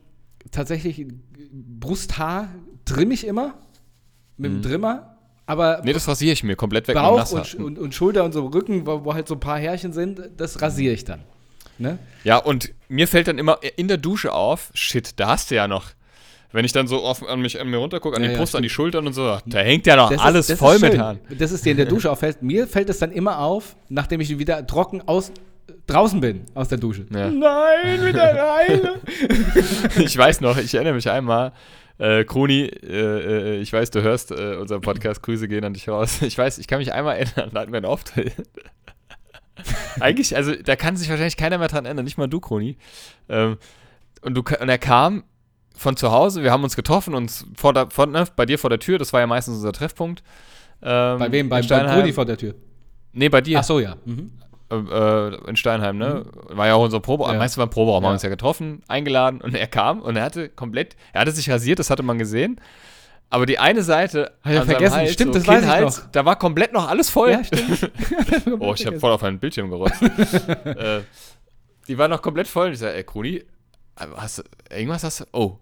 tatsächlich 0.50 1.06
Brusthaar 1.52 2.48
trimme 2.84 3.14
ich 3.14 3.26
immer 3.26 3.54
mit 4.36 4.50
dem 4.52 4.62
Trimmer, 4.62 5.15
aber 5.46 5.80
nee, 5.84 5.92
das 5.92 6.06
rasiere 6.08 6.32
ich 6.32 6.42
mir 6.42 6.56
komplett 6.56 6.88
weg. 6.88 6.96
Bauch 6.96 7.30
und, 7.32 7.54
und, 7.54 7.78
und 7.78 7.94
Schulter 7.94 8.24
und 8.24 8.32
so 8.32 8.46
Rücken, 8.46 8.86
wo, 8.86 9.04
wo 9.04 9.14
halt 9.14 9.28
so 9.28 9.34
ein 9.34 9.40
paar 9.40 9.58
Härchen 9.58 9.92
sind, 9.92 10.20
das 10.36 10.60
rasiere 10.60 10.92
ich 10.94 11.04
dann. 11.04 11.20
Ne? 11.78 11.98
Ja, 12.24 12.38
und 12.38 12.72
mir 12.88 13.06
fällt 13.06 13.28
dann 13.28 13.38
immer 13.38 13.58
in 13.76 13.86
der 13.88 13.98
Dusche 13.98 14.32
auf, 14.32 14.70
shit, 14.74 15.18
da 15.20 15.28
hast 15.28 15.50
du 15.50 15.54
ja 15.56 15.68
noch. 15.68 15.86
Wenn 16.52 16.64
ich 16.64 16.72
dann 16.72 16.86
so 16.86 17.02
auf, 17.04 17.26
an, 17.28 17.40
mich, 17.42 17.60
an 17.60 17.68
mir 17.68 17.76
runtergucke, 17.76 18.16
an 18.16 18.22
Ja, 18.22 18.28
die 18.28 18.32
ja, 18.34 18.38
Brust, 18.38 18.54
an 18.54 18.60
stimmt. 18.60 18.64
die 18.64 18.70
Schultern 18.70 19.06
und 19.06 19.12
so, 19.12 19.38
da 19.44 19.58
hängt 19.58 19.86
ja 19.86 19.96
noch 19.96 20.08
Das 20.10 20.18
ist- 20.20 20.24
alles 20.24 20.46
das 20.46 20.58
voll 20.58 20.76
ist 20.76 20.80
mit. 20.82 20.98
Haaren. 20.98 21.18
Das 21.38 21.52
ist 21.52 21.66
dir 21.66 21.72
in 21.72 21.76
der 21.76 21.86
Dusche 21.86 22.10
auffällt. 22.10 22.40
Mir 22.42 22.66
fällt 22.66 22.88
es 22.88 22.98
dann 22.98 23.12
immer 23.12 23.40
auf, 23.40 23.76
nachdem 23.88 24.20
ich 24.20 24.38
wieder 24.38 24.66
trocken 24.66 25.02
aus, 25.06 25.32
draußen 25.86 26.18
bin 26.20 26.44
aus 26.54 26.68
der 26.68 26.78
Dusche. 26.78 27.04
Ja. 27.12 27.28
Nein, 27.30 28.06
wieder 28.06 28.34
rein. 28.36 28.80
Ich 29.98 30.16
weiß 30.16 30.40
noch, 30.40 30.56
ich 30.56 30.72
erinnere 30.74 30.94
mich 30.94 31.10
einmal, 31.10 31.52
äh, 31.98 32.24
Kroni, 32.24 32.62
äh, 32.62 33.56
äh, 33.56 33.60
ich 33.60 33.72
weiß, 33.72 33.90
du 33.90 34.02
hörst 34.02 34.30
äh, 34.30 34.56
unseren 34.56 34.80
Podcast, 34.82 35.22
Grüße 35.22 35.48
gehen 35.48 35.64
an 35.64 35.74
dich 35.74 35.88
raus. 35.88 36.20
Ich 36.22 36.36
weiß, 36.36 36.58
ich 36.58 36.66
kann 36.66 36.78
mich 36.78 36.92
einmal 36.92 37.16
erinnern, 37.16 37.50
da 37.52 37.60
hatten 37.60 37.72
wir 37.72 37.78
einen 37.78 37.86
Auftritt. 37.86 38.32
Eigentlich, 40.00 40.36
also 40.36 40.54
da 40.54 40.76
kann 40.76 40.96
sich 40.96 41.08
wahrscheinlich 41.08 41.36
keiner 41.36 41.58
mehr 41.58 41.68
dran 41.68 41.86
erinnern, 41.86 42.04
nicht 42.04 42.18
mal 42.18 42.28
du, 42.28 42.40
Kroni. 42.40 42.76
Ähm, 43.28 43.56
und, 44.22 44.34
du, 44.34 44.42
und 44.42 44.68
er 44.68 44.78
kam 44.78 45.24
von 45.74 45.96
zu 45.96 46.10
Hause, 46.10 46.42
wir 46.42 46.52
haben 46.52 46.64
uns 46.64 46.76
getroffen, 46.76 47.14
uns 47.14 47.46
vor 47.56 47.72
der, 47.72 47.90
vor, 47.90 48.06
ne, 48.06 48.24
bei 48.36 48.46
dir 48.46 48.58
vor 48.58 48.70
der 48.70 48.78
Tür, 48.78 48.98
das 48.98 49.12
war 49.12 49.20
ja 49.20 49.26
meistens 49.26 49.56
unser 49.56 49.72
Treffpunkt. 49.72 50.22
Ähm, 50.82 51.18
Bei 51.18 51.32
wem? 51.32 51.48
Bei, 51.48 51.62
bei. 51.62 51.84
Bruni 51.84 52.12
vor 52.12 52.26
der 52.26 52.36
Tür. 52.36 52.54
Nee, 53.12 53.30
bei 53.30 53.40
dir. 53.40 53.60
Ach 53.60 53.64
so, 53.64 53.80
ja. 53.80 53.96
Mhm. 54.04 54.32
Äh, 54.70 55.48
in 55.48 55.56
Steinheim, 55.56 55.98
ne? 55.98 56.24
War 56.48 56.66
ja 56.66 56.74
auch 56.74 56.84
unser 56.84 57.00
Proberaum. 57.00 57.34
Ja. 57.34 57.38
Meistens 57.38 57.58
war 57.58 57.66
Proberaum, 57.68 58.02
Ja. 58.02 58.08
haben 58.08 58.14
uns 58.14 58.22
ja 58.22 58.28
getroffen, 58.28 58.82
eingeladen 58.88 59.40
und 59.40 59.54
er 59.54 59.66
kam 59.66 60.00
und 60.00 60.16
er 60.16 60.24
hatte 60.24 60.48
komplett, 60.48 60.96
er 61.12 61.22
hatte 61.22 61.30
sich 61.32 61.50
rasiert, 61.50 61.78
das 61.78 61.90
hatte 61.90 62.02
man 62.02 62.18
gesehen. 62.18 62.60
Aber 63.28 63.44
die 63.44 63.58
eine 63.58 63.82
Seite 63.82 64.32
Hab 64.44 64.52
ich 64.52 64.60
vergessen, 64.62 64.96
Hals, 64.96 65.12
stimmt, 65.12 65.34
so 65.34 65.40
das 65.40 65.48
weiß 65.48 65.64
ich 65.64 66.00
noch. 66.00 66.10
Da 66.12 66.24
war 66.24 66.36
komplett 66.38 66.72
noch 66.72 66.88
alles 66.88 67.10
voll. 67.10 67.30
Ja, 67.32 67.42
stimmt. 67.44 67.90
oh, 68.60 68.72
ich 68.74 68.86
habe 68.86 69.00
voll 69.00 69.12
auf 69.12 69.22
meinen 69.22 69.38
Bildschirm 69.38 69.68
gerotzt. 69.70 70.00
äh, 70.64 71.00
die 71.88 71.98
war 71.98 72.08
noch 72.08 72.22
komplett 72.22 72.46
voll. 72.46 72.66
Und 72.66 72.72
ich 72.74 72.78
sage, 72.78 72.94
ey, 72.94 73.04
Kruni, 73.04 73.44
hast 73.96 74.38
du, 74.38 74.42
irgendwas 74.70 75.02
hast 75.02 75.20
du, 75.20 75.24
oh, 75.32 75.58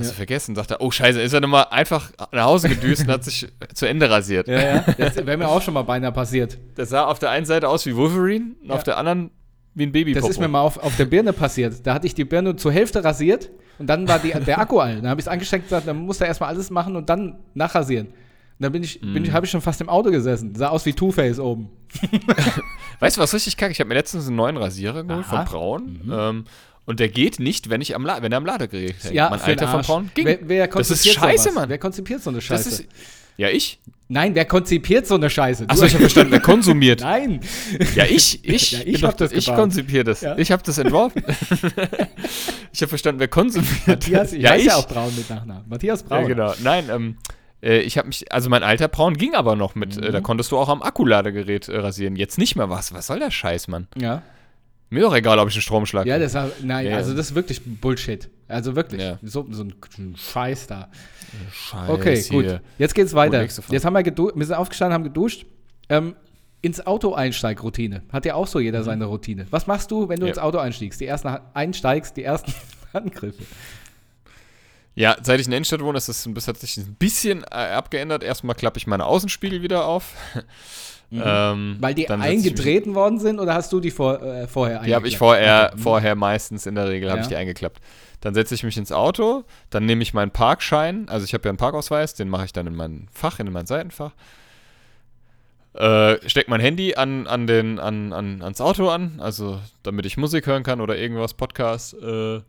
hast 0.00 0.06
Ja. 0.08 0.12
du 0.12 0.16
vergessen? 0.16 0.54
Sagt 0.54 0.70
er, 0.72 0.80
oh, 0.80 0.90
scheiße, 0.90 1.20
ist 1.20 1.32
er 1.32 1.40
nochmal 1.40 1.66
einfach 1.70 2.10
nach 2.32 2.44
Hause 2.44 2.68
gedüst 2.68 3.02
und 3.02 3.08
hat 3.12 3.24
sich 3.24 3.46
zu 3.74 3.86
Ende 3.86 4.10
rasiert. 4.10 4.48
Ja, 4.48 4.60
ja. 4.60 4.84
Das 4.98 5.16
wäre 5.16 5.36
mir 5.36 5.48
auch 5.48 5.62
schon 5.62 5.74
mal 5.74 5.82
beinahe 5.82 6.12
passiert. 6.12 6.58
Das 6.74 6.88
sah 6.90 7.04
auf 7.04 7.18
der 7.18 7.30
einen 7.30 7.46
Seite 7.46 7.68
aus 7.68 7.86
wie 7.86 7.94
Wolverine 7.96 8.54
und 8.62 8.68
Ja. 8.68 8.74
auf 8.74 8.82
der 8.82 8.96
anderen 8.98 9.30
wie 9.74 9.84
ein 9.84 9.92
Baby 9.92 10.12
Das 10.14 10.28
ist 10.28 10.40
mir 10.40 10.48
mal 10.48 10.60
auf, 10.62 10.78
auf 10.78 10.96
der 10.96 11.04
Birne 11.04 11.32
passiert. 11.32 11.86
Da 11.86 11.94
hatte 11.94 12.06
ich 12.06 12.14
die 12.14 12.24
Birne 12.24 12.56
zur 12.56 12.72
Hälfte 12.72 13.04
rasiert 13.04 13.50
und 13.78 13.86
dann 13.86 14.08
war 14.08 14.18
die, 14.18 14.32
der 14.32 14.58
Akku 14.58 14.80
all. 14.80 14.96
Dann 14.96 15.08
habe 15.08 15.20
ich 15.20 15.26
es 15.26 15.28
angesteckt 15.28 15.62
und 15.64 15.68
gesagt, 15.68 15.86
dann 15.86 15.96
musst 15.98 16.20
du 16.20 16.24
erstmal 16.24 16.48
alles 16.48 16.70
machen 16.70 16.96
und 16.96 17.08
dann 17.08 17.38
nachrasieren. 17.54 18.08
Und 18.08 18.14
dann 18.64 18.72
bin 18.72 18.82
ich, 18.82 19.00
Mhm. 19.00 19.14
bin 19.14 19.24
ich, 19.24 19.32
habe 19.32 19.46
ich 19.46 19.50
schon 19.52 19.60
fast 19.62 19.80
im 19.80 19.88
Auto 19.88 20.10
gesessen. 20.10 20.54
Sah 20.56 20.68
aus 20.68 20.84
wie 20.86 20.92
Two-Face 20.92 21.38
oben. 21.38 21.70
Weißt 23.00 23.16
du, 23.16 23.20
was 23.20 23.32
richtig 23.32 23.56
kacke? 23.56 23.72
Ich 23.72 23.80
habe 23.80 23.88
mir 23.88 23.94
letztens 23.94 24.26
einen 24.26 24.36
neuen 24.36 24.56
Rasierer 24.56 25.04
geholt 25.04 25.24
Aha. 25.28 25.42
Mhm. 25.42 25.46
von 25.46 25.52
Braun. 25.52 26.00
Ähm, 26.12 26.44
und 26.90 26.98
der 27.00 27.08
geht 27.08 27.38
nicht, 27.38 27.70
wenn, 27.70 27.80
ich 27.80 27.94
am 27.94 28.04
La 28.04 28.20
wenn 28.20 28.32
er 28.32 28.38
am 28.38 28.44
Ladegerät 28.44 28.96
hängt. 29.04 29.14
Ja, 29.14 29.30
mein 29.30 29.40
alter 29.40 29.68
Arsch. 29.68 29.86
Braun 29.86 30.10
ging. 30.14 30.26
Wer, 30.26 30.38
wer 30.42 30.66
das 30.66 30.90
ist 30.90 31.08
scheiße, 31.08 31.44
sowas? 31.44 31.54
Mann. 31.54 31.68
Wer 31.68 31.78
konzipiert 31.78 32.20
so 32.22 32.30
eine 32.30 32.40
Scheiße? 32.40 32.68
ist, 32.68 32.84
ja, 33.36 33.48
ich? 33.48 33.78
Nein, 34.08 34.34
wer 34.34 34.44
konzipiert 34.44 35.06
so 35.06 35.14
eine 35.14 35.30
Scheiße? 35.30 35.66
Achso, 35.68 35.84
ich 35.84 35.92
habe 35.92 36.02
verstanden, 36.02 36.32
wer 36.32 36.40
konsumiert. 36.40 37.00
Nein. 37.02 37.40
Ja, 37.94 38.04
ich, 38.06 38.44
ich, 38.44 38.72
Ja, 38.72 38.80
ich 38.84 39.04
hab 39.04 39.12
doch- 39.12 39.28
das 39.28 39.32
Ich 39.32 39.46
konzipiere 39.46 40.02
das. 40.02 40.20
Ja. 40.22 40.36
Ich 40.36 40.50
habe 40.50 40.64
das 40.64 40.78
entworfen. 40.78 41.22
ich 42.72 42.82
habe 42.82 42.88
verstanden, 42.88 43.20
wer 43.20 43.28
konsumiert. 43.28 43.86
Matthias, 43.86 44.32
ich 44.32 44.42
ja, 44.42 44.50
weiß 44.50 44.60
ich. 44.62 44.66
ja 44.66 44.76
auch 44.76 44.88
Braun 44.88 45.14
mit 45.16 45.30
Nachnamen. 45.30 45.62
Matthias 45.68 46.02
Braun. 46.02 46.22
Ja, 46.22 46.26
genau. 46.28 46.54
Nein, 46.60 46.88
ähm, 46.92 47.16
äh, 47.62 47.78
ich 47.82 47.98
habe 47.98 48.08
mich, 48.08 48.32
also 48.32 48.50
mein 48.50 48.64
alter 48.64 48.88
Braun 48.88 49.16
ging 49.16 49.34
aber 49.36 49.54
noch 49.54 49.76
mit, 49.76 49.96
Mhm. 49.96 50.02
äh, 50.02 50.10
da 50.10 50.20
konntest 50.20 50.50
du 50.50 50.58
auch 50.58 50.68
am 50.68 50.82
Akkuladegerät 50.82 51.68
äh, 51.68 51.78
rasieren. 51.78 52.16
Jetzt 52.16 52.36
nicht 52.36 52.56
mehr 52.56 52.68
was. 52.68 52.92
Was 52.92 53.06
soll 53.06 53.20
der 53.20 53.30
Scheiß, 53.30 53.68
Mann? 53.68 53.86
Ja. 53.96 54.22
Mir 54.90 55.02
doch 55.02 55.14
egal, 55.14 55.38
ob 55.38 55.48
ich 55.48 55.54
einen 55.54 55.62
Stromschlag 55.62 56.04
Ja, 56.04 56.18
das 56.18 56.34
war, 56.34 56.50
nein, 56.62 56.86
Ja, 56.86 56.96
also 56.96 57.14
das 57.14 57.26
ist 57.30 57.34
wirklich 57.36 57.60
Bullshit. 57.64 58.28
Also 58.48 58.74
wirklich. 58.74 59.00
Ja. 59.00 59.18
So, 59.22 59.46
so 59.50 59.62
ein, 59.62 59.74
ein 59.98 60.16
Scheiß 60.16 60.66
da. 60.66 60.88
Scheiße 61.52 61.92
Okay, 61.92 62.22
gut. 62.28 62.44
hier. 62.44 62.60
Jetzt 62.76 62.94
geht's 62.94 63.14
weiter. 63.14 63.42
Jetzt 63.42 63.84
haben 63.84 63.92
wir 63.92 64.02
gedu 64.02 64.32
wir 64.34 64.44
sind 64.46 64.56
aufgestanden, 64.56 64.94
haben 64.94 65.04
geduscht. 65.04 65.46
Ähm, 65.88 66.16
ins 66.62 66.84
Auto 66.86 67.14
einsteig-Routine. 67.14 68.02
Hat 68.12 68.26
ja 68.26 68.34
auch 68.34 68.46
so 68.48 68.58
jeder 68.58 68.82
seine 68.82 69.04
Routine. 69.06 69.46
Was 69.50 69.66
machst 69.66 69.90
du, 69.92 70.08
wenn 70.08 70.16
du 70.18 70.22
Mhm. 70.22 70.26
Ja. 70.26 70.32
ins 70.34 70.38
Auto 70.38 70.58
einstiegst? 70.58 71.00
Die 71.00 71.06
ersten 71.06 71.28
einsteigst, 71.54 72.16
die 72.16 72.24
ersten 72.24 72.52
Angriffe. 72.92 73.44
Ja, 74.96 75.16
seit 75.22 75.38
ich 75.40 75.46
in 75.46 75.52
der 75.52 75.58
Innenstadt 75.58 75.80
wohne, 75.82 75.96
ist 75.98 76.08
das, 76.08 76.28
das 76.34 76.48
hat 76.48 76.58
sich 76.58 76.76
ein 76.76 76.94
bisschen 76.96 77.44
äh, 77.44 77.54
abgeändert. 77.54 78.22
Erstmal 78.24 78.56
klappe 78.56 78.78
ich 78.78 78.86
meine 78.88 79.06
Außenspiegel 79.06 79.62
wieder 79.62 79.86
auf. 79.86 80.12
Ähm, 81.12 81.76
Weil 81.80 81.94
die 81.94 82.08
eingetreten 82.08 82.94
worden 82.94 83.18
sind 83.18 83.40
oder 83.40 83.54
hast 83.54 83.72
du 83.72 83.80
die 83.80 83.90
vor, 83.90 84.22
äh, 84.22 84.46
vorher 84.46 84.82
Die 84.82 84.94
habe 84.94 85.08
ich 85.08 85.18
vorher, 85.18 85.70
Okay. 85.72 85.82
vorher 85.82 86.14
meistens 86.14 86.66
in 86.66 86.76
der 86.76 86.88
Regel 86.88 87.08
habe 87.10 87.18
Ja. 87.18 87.22
ich 87.22 87.28
die 87.28 87.36
eingeklappt. 87.36 87.80
Dann 88.20 88.34
setze 88.34 88.54
ich 88.54 88.62
mich 88.62 88.76
ins 88.76 88.92
Auto, 88.92 89.44
dann 89.70 89.86
nehme 89.86 90.02
ich 90.02 90.14
meinen 90.14 90.30
Parkschein, 90.30 91.08
also 91.08 91.24
ich 91.24 91.34
habe 91.34 91.44
ja 91.44 91.50
einen 91.50 91.58
Parkausweis, 91.58 92.14
den 92.14 92.28
mache 92.28 92.44
ich 92.44 92.52
dann 92.52 92.66
in 92.66 92.76
mein 92.76 93.08
Fach, 93.12 93.40
in 93.40 93.50
mein 93.50 93.66
Seitenfach. 93.66 94.12
Äh, 95.72 96.28
steck 96.28 96.48
mein 96.48 96.60
Handy 96.60 96.94
an, 96.96 97.26
an 97.26 97.46
den, 97.46 97.78
an, 97.78 98.12
an, 98.12 98.42
ans 98.42 98.60
Auto 98.60 98.88
an, 98.88 99.20
also 99.20 99.60
damit 99.84 100.04
ich 100.04 100.16
Musik 100.16 100.46
hören 100.46 100.62
kann 100.64 100.80
oder 100.80 100.96
irgendwas, 100.98 101.34
Podcast. 101.34 101.94
Äh, 101.94 102.40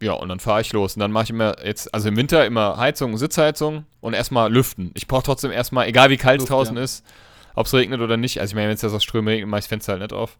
ja, 0.00 0.12
und 0.12 0.28
dann 0.28 0.40
fahre 0.40 0.60
ich 0.60 0.72
los. 0.72 0.94
Und 0.94 1.00
dann 1.00 1.12
mache 1.12 1.24
ich 1.24 1.30
immer 1.30 1.56
jetzt, 1.64 1.92
also 1.94 2.08
im 2.08 2.16
Winter 2.16 2.44
immer 2.44 2.76
Heizung, 2.76 3.16
Sitzheizung 3.16 3.86
und 4.00 4.14
erstmal 4.14 4.52
lüften. 4.52 4.90
Ich 4.94 5.06
brauche 5.06 5.22
trotzdem 5.22 5.50
erstmal, 5.50 5.88
egal 5.88 6.10
wie 6.10 6.16
kalt 6.16 6.40
es 6.42 6.48
draußen 6.48 6.76
ja. 6.76 6.82
ist, 6.82 7.04
ob 7.54 7.66
es 7.66 7.74
regnet 7.74 8.00
oder 8.00 8.16
nicht. 8.16 8.40
Also 8.40 8.52
ich 8.52 8.54
meine, 8.54 8.68
wenn 8.68 8.74
es 8.74 8.82
jetzt 8.82 8.92
aus 8.92 9.02
Strömen 9.02 9.28
regnet, 9.28 9.48
mache 9.48 9.60
ich 9.60 9.64
das 9.64 9.68
Fenster 9.68 9.92
halt 9.92 10.02
nicht 10.02 10.12
auf. 10.12 10.38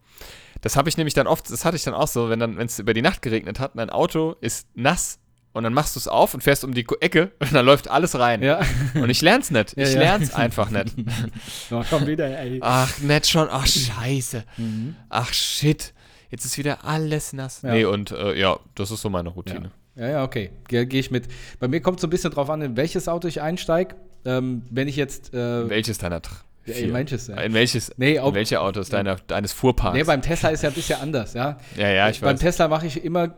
Das 0.60 0.76
habe 0.76 0.88
ich 0.88 0.96
nämlich 0.96 1.14
dann 1.14 1.26
oft, 1.26 1.50
das 1.50 1.64
hatte 1.64 1.76
ich 1.76 1.84
dann 1.84 1.94
auch 1.94 2.08
so, 2.08 2.28
wenn 2.28 2.38
dann, 2.38 2.58
wenn 2.58 2.66
es 2.66 2.78
über 2.78 2.94
die 2.94 3.02
Nacht 3.02 3.22
geregnet 3.22 3.60
hat, 3.60 3.72
und 3.72 3.78
dein 3.78 3.90
Auto 3.90 4.36
ist 4.40 4.68
nass 4.74 5.18
und 5.52 5.62
dann 5.62 5.72
machst 5.72 5.96
du 5.96 6.00
es 6.00 6.06
auf 6.06 6.34
und 6.34 6.42
fährst 6.42 6.64
um 6.64 6.74
die 6.74 6.86
Ecke 7.00 7.32
und 7.38 7.54
dann 7.54 7.64
läuft 7.64 7.88
alles 7.88 8.18
rein. 8.18 8.42
Ja. 8.42 8.60
Und 8.94 9.08
ich 9.08 9.22
lern's 9.22 9.50
nicht. 9.50 9.74
Ja, 9.76 9.84
ich 9.84 9.94
ja. 9.94 10.00
lern's 10.00 10.34
einfach 10.34 10.68
nicht. 10.68 10.94
Oh, 11.70 11.82
komm 11.88 12.06
wieder, 12.06 12.26
ey. 12.26 12.58
Ach, 12.62 12.98
nicht 12.98 13.28
schon. 13.28 13.48
Ach, 13.50 13.66
scheiße. 13.66 14.44
Mhm. 14.58 14.96
Ach, 15.08 15.32
shit. 15.32 15.94
Jetzt 16.30 16.44
ist 16.44 16.58
wieder 16.58 16.84
alles 16.84 17.32
nass. 17.32 17.62
Ja. 17.62 17.72
Nee, 17.72 17.84
und 17.84 18.10
äh, 18.10 18.38
ja, 18.38 18.58
das 18.74 18.90
ist 18.90 19.00
so 19.02 19.10
meine 19.10 19.28
Routine. 19.30 19.70
Ja, 19.94 20.08
ja, 20.08 20.24
okay. 20.24 20.50
Gehe 20.68 20.86
geh 20.86 20.98
ich 20.98 21.10
mit. 21.10 21.26
Bei 21.58 21.68
mir 21.68 21.80
kommt 21.80 22.00
so 22.00 22.06
ein 22.06 22.10
bisschen 22.10 22.30
drauf 22.30 22.50
an, 22.50 22.60
in 22.62 22.76
welches 22.76 23.08
Auto 23.08 23.28
ich 23.28 23.40
einsteige. 23.40 23.94
Ähm, 24.24 24.62
wenn 24.70 24.88
ich 24.88 24.96
jetzt. 24.96 25.32
Äh, 25.32 25.68
Welches 25.70 25.98
deiner 25.98 26.20
Ja, 26.66 26.74
in 26.74 26.92
welches, 26.92 27.28
ja. 27.28 27.36
In 27.40 27.54
welches? 27.54 27.92
Nee, 27.96 28.18
ob- 28.18 28.30
in 28.30 28.34
welche 28.34 28.60
Autos 28.60 28.88
deiner, 28.88 29.16
deines 29.28 29.52
Fuhrparks? 29.52 29.96
nee, 29.96 30.02
beim 30.04 30.20
Tesla 30.20 30.48
ist 30.50 30.62
ja 30.62 30.68
ein 30.70 30.74
bisschen 30.74 31.00
anders, 31.00 31.34
ja. 31.34 31.58
ja, 31.76 31.88
ja, 31.90 32.10
ich 32.10 32.20
beim 32.20 32.34
weiß. 32.34 32.40
Tesla 32.40 32.66
mache 32.68 32.86
ich 32.88 33.04
immer, 33.04 33.36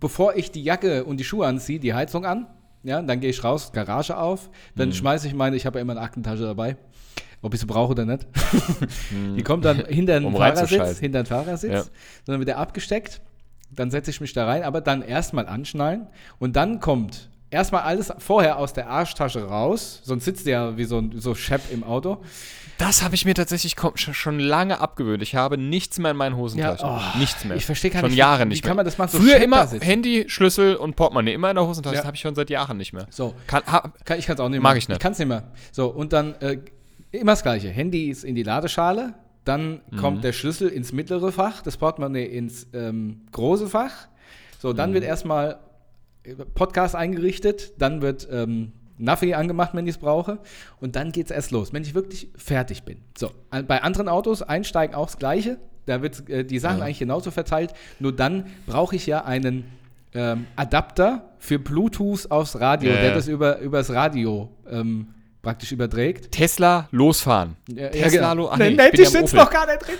bevor 0.00 0.34
ich 0.36 0.50
die 0.50 0.64
Jacke 0.64 1.04
und 1.04 1.18
die 1.18 1.24
Schuhe 1.24 1.46
anziehe, 1.46 1.78
die 1.78 1.92
Heizung 1.94 2.24
an. 2.24 2.46
Ja, 2.82 3.02
dann 3.02 3.20
gehe 3.20 3.30
ich 3.30 3.42
raus, 3.42 3.72
Garage 3.72 4.16
auf, 4.16 4.48
dann 4.76 4.92
schmeiße 4.92 5.26
ich 5.26 5.34
meine, 5.34 5.56
ich 5.56 5.66
habe 5.66 5.78
ja 5.78 5.82
immer 5.82 5.92
eine 5.94 6.02
Aktentasche 6.02 6.44
dabei, 6.44 6.76
ob 7.42 7.54
ich 7.54 7.60
sie 7.60 7.66
brauche 7.66 7.92
oder 7.92 8.04
nicht. 8.04 8.26
Die 9.36 9.42
kommt 9.42 9.64
dann 9.64 9.84
hinter 9.86 10.14
den 10.18 10.24
Um 10.26 10.36
Fahrersitz, 10.36 10.98
hinter 10.98 11.22
den 11.22 11.26
Fahrersitz, 11.26 11.72
Ja. 11.72 11.82
dann 12.26 12.38
wird 12.38 12.48
er 12.48 12.58
abgesteckt, 12.58 13.20
dann 13.70 13.90
setze 13.90 14.10
ich 14.10 14.20
mich 14.20 14.32
da 14.32 14.46
rein, 14.46 14.62
aber 14.62 14.80
dann 14.80 15.02
erstmal 15.02 15.46
anschnallen 15.46 16.06
und 16.38 16.56
dann 16.56 16.80
kommt 16.80 17.28
erstmal 17.50 17.82
alles 17.82 18.12
vorher 18.18 18.58
aus 18.58 18.72
der 18.72 18.88
Arschtasche 18.88 19.44
raus, 19.44 20.00
sonst 20.04 20.24
sitzt 20.24 20.46
du 20.46 20.50
ja 20.50 20.76
wie 20.76 20.84
so 20.84 20.98
ein 20.98 21.20
so 21.20 21.34
Chef 21.34 21.72
im 21.72 21.84
Auto. 21.84 22.22
Das 22.78 23.02
habe 23.02 23.14
ich 23.14 23.24
mir 23.24 23.32
tatsächlich 23.32 23.74
schon, 23.94 23.96
schon 24.14 24.38
lange 24.38 24.80
abgewöhnt. 24.80 25.22
Ich 25.22 25.34
habe 25.34 25.56
nichts 25.56 25.98
mehr 25.98 26.10
in 26.10 26.16
meinen 26.18 26.36
Hosentaschen. 26.36 26.86
oh, 26.86 27.00
nichts 27.18 27.42
mehr. 27.46 27.56
ich 27.56 27.64
verstehe 27.64 27.90
gar 27.90 28.00
schon 28.00 28.08
nicht, 28.10 28.16
wie- 28.16 28.18
Jahre 28.18 28.44
wie 28.44 28.48
nicht 28.48 28.62
kann 28.62 28.70
mehr. 28.70 28.74
man 28.76 28.84
das 28.84 28.98
machen, 28.98 29.12
so 29.12 29.18
Früher 29.18 29.36
immer? 29.38 29.66
Handy, 29.80 30.26
Schlüssel 30.28 30.76
und 30.76 30.94
Portemonnaie 30.94 31.32
immer 31.32 31.48
in 31.48 31.56
der 31.56 31.66
Hosentasche. 31.66 31.94
Ja. 31.94 32.00
Das 32.02 32.06
habe 32.06 32.16
ich 32.16 32.20
schon 32.20 32.34
seit 32.34 32.50
Jahren 32.50 32.76
nicht 32.76 32.92
mehr. 32.92 33.06
So, 33.08 33.32
Kann, 33.46 33.62
ha, 33.66 33.90
kann, 34.04 34.18
ich 34.18 34.26
kann 34.26 34.34
es 34.34 34.40
auch 34.40 34.50
nicht 34.50 34.60
Mag 34.60 34.72
mehr. 34.74 34.78
ich 34.78 34.88
nicht. 34.88 34.96
Ich 34.96 35.02
kann 35.02 35.12
es 35.12 35.18
nicht 35.18 35.28
mehr. 35.28 35.44
So, 35.72 35.86
und 35.88 36.12
dann 36.12 36.34
äh, 36.40 36.58
immer 37.16 37.32
das 37.32 37.42
Gleiche. 37.42 37.68
Handy 37.68 38.08
ist 38.10 38.24
in 38.24 38.34
die 38.34 38.42
Ladeschale, 38.42 39.14
dann 39.44 39.80
Mhm. 39.90 39.96
kommt 39.96 40.24
der 40.24 40.32
Schlüssel 40.32 40.68
ins 40.68 40.92
mittlere 40.92 41.30
Fach, 41.32 41.62
das 41.62 41.76
Portemonnaie 41.76 42.24
ins 42.26 42.66
ähm, 42.72 43.22
große 43.32 43.68
Fach. 43.68 44.08
So, 44.60 44.72
Mhm. 44.72 44.76
dann 44.76 44.94
wird 44.94 45.04
erstmal 45.04 45.58
äh, 46.24 46.34
Podcast 46.54 46.94
eingerichtet, 46.96 47.72
dann 47.78 48.02
wird 48.02 48.26
ähm, 48.30 48.72
Navi 48.98 49.34
angemacht, 49.34 49.74
wenn 49.74 49.86
ich 49.86 49.94
es 49.96 49.98
brauche. 49.98 50.38
Und 50.80 50.96
dann 50.96 51.12
geht 51.12 51.26
es 51.26 51.30
erst 51.30 51.50
los, 51.50 51.72
wenn 51.72 51.82
ich 51.82 51.94
wirklich 51.94 52.28
fertig 52.36 52.82
bin. 52.84 52.98
So, 53.16 53.30
bei 53.68 53.82
anderen 53.82 54.08
Autos 54.08 54.42
einsteigen 54.42 54.96
auch 54.96 55.06
das 55.06 55.18
Gleiche. 55.18 55.58
Da 55.84 56.02
wird 56.02 56.28
äh, 56.28 56.44
die 56.44 56.58
Sachen 56.58 56.78
Ja. 56.78 56.84
eigentlich 56.86 56.98
genauso 56.98 57.30
verteilt. 57.30 57.72
Nur 58.00 58.12
dann 58.12 58.46
brauche 58.66 58.96
ich 58.96 59.06
ja 59.06 59.24
einen 59.24 59.64
ähm, 60.14 60.46
Adapter 60.56 61.28
für 61.38 61.58
Bluetooth 61.58 62.30
aufs 62.30 62.58
Radio, 62.58 62.90
Ja, 62.90 62.96
der 62.96 63.08
ja. 63.10 63.14
das 63.14 63.28
über 63.28 63.58
übers 63.58 63.90
Radio 63.92 64.48
ähm, 64.68 65.08
praktisch 65.46 65.70
überträgt. 65.70 66.32
Tesla 66.32 66.88
losfahren. 66.90 67.54
Ja, 67.68 67.88
Tesla 67.88 68.20
ja, 68.20 68.32
lo- 68.32 68.50
ach 68.50 68.56
nee, 68.58 68.76
ich 68.92 69.08
sitzt 69.08 69.32
Opel. 69.32 69.44
noch 69.44 69.50
gar 69.50 69.64
nicht 69.66 69.78
drin. 69.80 69.94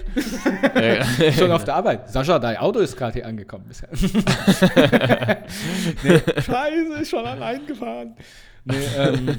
Ja, 1.22 1.32
Schon 1.38 1.52
auf 1.52 1.62
der 1.62 1.76
Arbeit. 1.76 2.10
Sascha, 2.10 2.40
dein 2.40 2.56
Auto 2.56 2.80
ist 2.80 2.96
gerade 2.96 3.12
hier 3.12 3.26
angekommen 3.26 3.64
bisher. 3.68 3.88
nee, 6.02 6.18
scheiße, 6.42 7.00
ist 7.00 7.10
schon 7.10 7.24
allein 7.24 7.64
gefahren. 7.64 8.16
Nee, 8.64 8.74
ähm, 8.98 9.38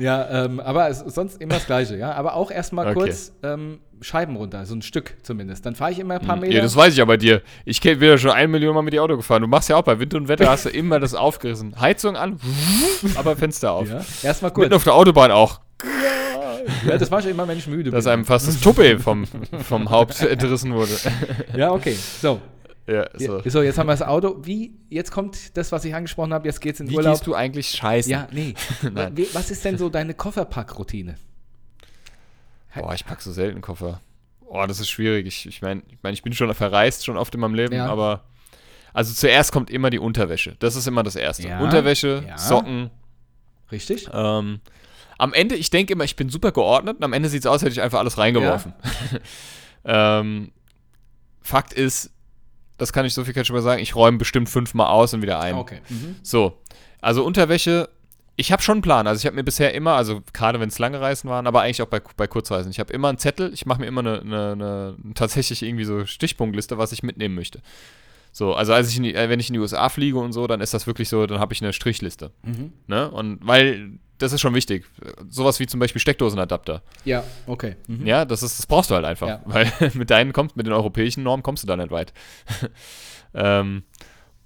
ja, 0.00 0.44
ähm, 0.46 0.58
aber 0.60 0.88
es 0.88 0.98
sonst 1.00 1.40
immer 1.40 1.54
das 1.54 1.66
Gleiche, 1.66 1.96
ja. 1.96 2.12
Aber 2.12 2.34
auch 2.34 2.50
erstmal 2.50 2.86
Okay. 2.86 2.94
kurz 2.94 3.32
ähm, 3.42 3.78
Scheiben 4.00 4.34
runter, 4.36 4.64
so 4.64 4.74
ein 4.74 4.82
Stück 4.82 5.14
zumindest. 5.22 5.64
Dann 5.66 5.74
fahre 5.74 5.92
ich 5.92 5.98
immer 5.98 6.14
ein 6.14 6.26
paar 6.26 6.36
Meter. 6.36 6.54
ja, 6.54 6.62
das 6.62 6.74
weiß 6.74 6.92
ich 6.94 6.98
ja 6.98 7.04
bei 7.04 7.18
dir. 7.18 7.42
Ich 7.66 7.80
bin 7.82 8.00
wieder 8.00 8.16
schon 8.18 8.30
ein 8.30 8.50
Million 8.50 8.74
Mal 8.74 8.80
mit 8.82 8.94
dir 8.94 9.02
Auto 9.02 9.16
gefahren. 9.16 9.42
Du 9.42 9.48
machst 9.48 9.68
ja 9.68 9.76
auch 9.76 9.82
bei 9.84 9.98
Wind 10.00 10.14
und 10.14 10.26
Wetter, 10.28 10.48
hast 10.48 10.64
du 10.64 10.70
immer 10.70 10.98
das 11.00 11.14
aufgerissen. 11.14 11.78
Heizung 11.78 12.16
an, 12.16 12.40
aber 13.16 13.36
Fenster 13.36 13.72
auf. 13.72 13.88
ja. 13.88 14.00
Erstmal 14.22 14.50
kurz. 14.52 14.64
Mitten 14.64 14.74
auf 14.74 14.84
der 14.84 14.94
Autobahn 14.94 15.30
auch. 15.30 15.60
Ja, 16.86 16.96
das 16.98 17.10
mache 17.10 17.22
ich 17.22 17.26
immer, 17.28 17.46
wenn 17.48 17.58
ich 17.58 17.66
müde 17.66 17.90
Dass 17.90 18.04
bin. 18.04 18.12
einem 18.14 18.24
fast 18.24 18.48
das 18.48 18.60
Tuppe 18.60 18.98
vom, 18.98 19.24
vom 19.68 19.90
Haupt 19.90 20.20
entrissen 20.22 20.74
wurde. 20.74 20.92
Ja, 21.56 21.72
okay. 21.72 21.94
So. 22.20 22.40
Ja, 22.86 23.06
so. 23.16 23.40
so, 23.44 23.62
jetzt 23.62 23.78
haben 23.78 23.86
wir 23.86 23.92
das 23.92 24.02
Auto. 24.02 24.38
Wie, 24.42 24.74
jetzt 24.88 25.12
kommt 25.12 25.56
das, 25.56 25.70
was 25.70 25.84
ich 25.84 25.94
angesprochen 25.94 26.32
habe, 26.34 26.48
jetzt 26.48 26.60
geht's 26.60 26.80
in 26.80 26.90
Wie 26.90 26.96
Urlaub. 26.96 27.14
gehst 27.14 27.26
du 27.26 27.34
eigentlich 27.34 27.68
scheißen? 27.70 28.10
Ja, 28.10 28.26
nee. 28.32 28.54
Nein. 28.92 29.16
Wie- 29.16 29.28
Was 29.32 29.50
ist 29.50 29.64
denn 29.64 29.78
so 29.78 29.88
deine 29.88 30.14
Kofferpackroutine? 30.14 31.14
Boah, 32.74 32.94
ich 32.94 33.04
pack 33.04 33.20
so 33.20 33.32
selten 33.32 33.60
Koffer. 33.60 34.00
Boah, 34.40 34.66
das 34.66 34.80
ist 34.80 34.88
schwierig. 34.90 35.26
Ich, 35.26 35.46
ich 35.46 35.62
meine, 35.62 35.82
ich, 35.88 35.98
mein, 36.02 36.14
ich 36.14 36.22
bin 36.22 36.32
schon 36.32 36.52
verreist, 36.54 37.04
schon 37.04 37.16
oft 37.16 37.34
in 37.34 37.40
meinem 37.40 37.54
Leben, 37.54 37.74
Ja. 37.74 37.86
aber 37.86 38.24
also 38.92 39.14
zuerst 39.14 39.52
kommt 39.52 39.70
immer 39.70 39.90
die 39.90 39.98
Unterwäsche. 40.00 40.56
Das 40.58 40.74
ist 40.74 40.86
immer 40.88 41.02
das 41.04 41.14
Erste. 41.16 41.46
Ja, 41.48 41.60
Unterwäsche, 41.60 42.24
ja. 42.26 42.36
Socken. 42.38 42.90
Richtig? 43.70 44.08
Ähm, 44.12 44.60
am 45.18 45.32
Ende, 45.32 45.54
ich 45.54 45.70
denke 45.70 45.92
immer, 45.92 46.02
ich 46.04 46.16
bin 46.16 46.28
super 46.28 46.50
geordnet 46.50 46.96
und 46.96 47.04
am 47.04 47.12
Ende 47.12 47.28
sieht 47.28 47.40
es 47.42 47.46
aus, 47.46 47.54
als 47.54 47.62
hätte 47.62 47.72
ich 47.72 47.82
einfach 47.82 48.00
alles 48.00 48.18
reingeworfen. 48.18 48.72
ähm, 49.84 50.50
Fakt 51.42 51.72
ist, 51.72 52.10
das 52.80 52.92
kann 52.92 53.04
ich 53.04 53.14
so 53.14 53.24
viel 53.24 53.34
kann 53.34 53.42
ich 53.42 53.46
schon 53.46 53.56
mal 53.56 53.62
sagen, 53.62 53.82
ich 53.82 53.94
räume 53.94 54.18
bestimmt 54.18 54.48
fünfmal 54.48 54.88
aus 54.88 55.12
und 55.14 55.22
wieder 55.22 55.40
ein. 55.40 55.54
Okay. 55.54 55.80
Mhm. 55.88 56.16
So, 56.22 56.58
also 57.00 57.24
Unterwäsche, 57.24 57.88
ich 58.36 58.52
habe 58.52 58.62
schon 58.62 58.76
einen 58.76 58.82
Plan. 58.82 59.06
Also 59.06 59.20
ich 59.20 59.26
habe 59.26 59.36
mir 59.36 59.44
bisher 59.44 59.74
immer, 59.74 59.92
also 59.92 60.22
gerade 60.32 60.60
wenn 60.60 60.68
es 60.68 60.78
lange 60.78 61.00
Reisen 61.00 61.28
waren, 61.28 61.46
aber 61.46 61.60
eigentlich 61.60 61.82
auch 61.82 61.88
bei, 61.88 62.00
bei 62.16 62.26
Kurzreisen, 62.26 62.70
ich 62.70 62.80
habe 62.80 62.92
immer 62.92 63.08
einen 63.08 63.18
Zettel, 63.18 63.52
ich 63.52 63.66
mache 63.66 63.80
mir 63.80 63.86
immer 63.86 64.00
eine, 64.00 64.20
eine, 64.20 64.52
eine 64.52 64.96
tatsächlich 65.14 65.62
irgendwie 65.62 65.84
so 65.84 66.06
Stichpunktliste, 66.06 66.78
was 66.78 66.92
ich 66.92 67.02
mitnehmen 67.02 67.34
möchte. 67.34 67.60
So, 68.32 68.54
also 68.54 68.72
als 68.72 68.88
ich 68.88 69.00
die, 69.00 69.14
äh, 69.14 69.28
wenn 69.28 69.40
ich 69.40 69.48
in 69.48 69.54
die 69.54 69.58
USA 69.58 69.88
fliege 69.88 70.18
und 70.18 70.32
so, 70.32 70.46
dann 70.46 70.60
ist 70.60 70.72
das 70.72 70.86
wirklich 70.86 71.08
so, 71.08 71.26
dann 71.26 71.40
habe 71.40 71.52
ich 71.52 71.62
eine 71.62 71.72
Strichliste. 71.72 72.30
Mhm. 72.42 72.72
Ne? 72.86 73.10
Und 73.10 73.40
weil, 73.46 73.98
das 74.20 74.32
ist 74.32 74.40
schon 74.40 74.54
wichtig. 74.54 74.84
Sowas 75.28 75.58
wie 75.60 75.66
zum 75.66 75.80
Beispiel 75.80 76.00
Steckdosenadapter. 76.00 76.82
Ja, 77.04 77.24
okay. 77.46 77.76
Mhm. 77.88 78.06
Ja, 78.06 78.24
das 78.24 78.42
ist, 78.42 78.58
das 78.58 78.66
brauchst 78.66 78.90
du 78.90 78.94
halt 78.94 79.04
einfach. 79.04 79.26
Ja. 79.26 79.42
Weil 79.44 79.72
mit 79.94 80.10
deinen 80.10 80.32
kommst, 80.32 80.56
mit 80.56 80.66
den 80.66 80.72
europäischen 80.72 81.22
Normen 81.22 81.42
kommst 81.42 81.62
du 81.62 81.66
da 81.66 81.76
nicht 81.76 81.90
weit. 81.90 82.12
ähm, 83.34 83.82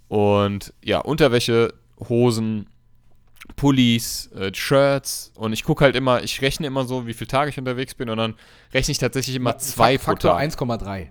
und 0.09 0.73
ja, 0.83 1.01
Unterwäsche, 1.01 1.75
Hosen, 2.09 2.69
Pullis, 3.57 4.31
äh, 4.33 4.53
Shirts 4.55 5.31
und 5.37 5.53
ich 5.53 5.65
gucke 5.65 5.85
halt 5.85 5.97
immer, 5.97 6.23
ich 6.23 6.41
rechne 6.41 6.67
immer 6.67 6.85
so, 6.85 7.07
wie 7.07 7.13
viele 7.13 7.29
Tage 7.29 7.51
ich 7.51 7.59
unterwegs 7.59 7.95
bin 7.95 8.09
und 8.09 8.17
dann 8.17 8.35
rechne 8.73 8.93
ich 8.93 8.99
tatsächlich 8.99 9.37
immer 9.37 9.59
zwei 9.59 9.99
Faktor 9.99 10.39
Tag. 10.39 10.51
1,3. 10.51 11.09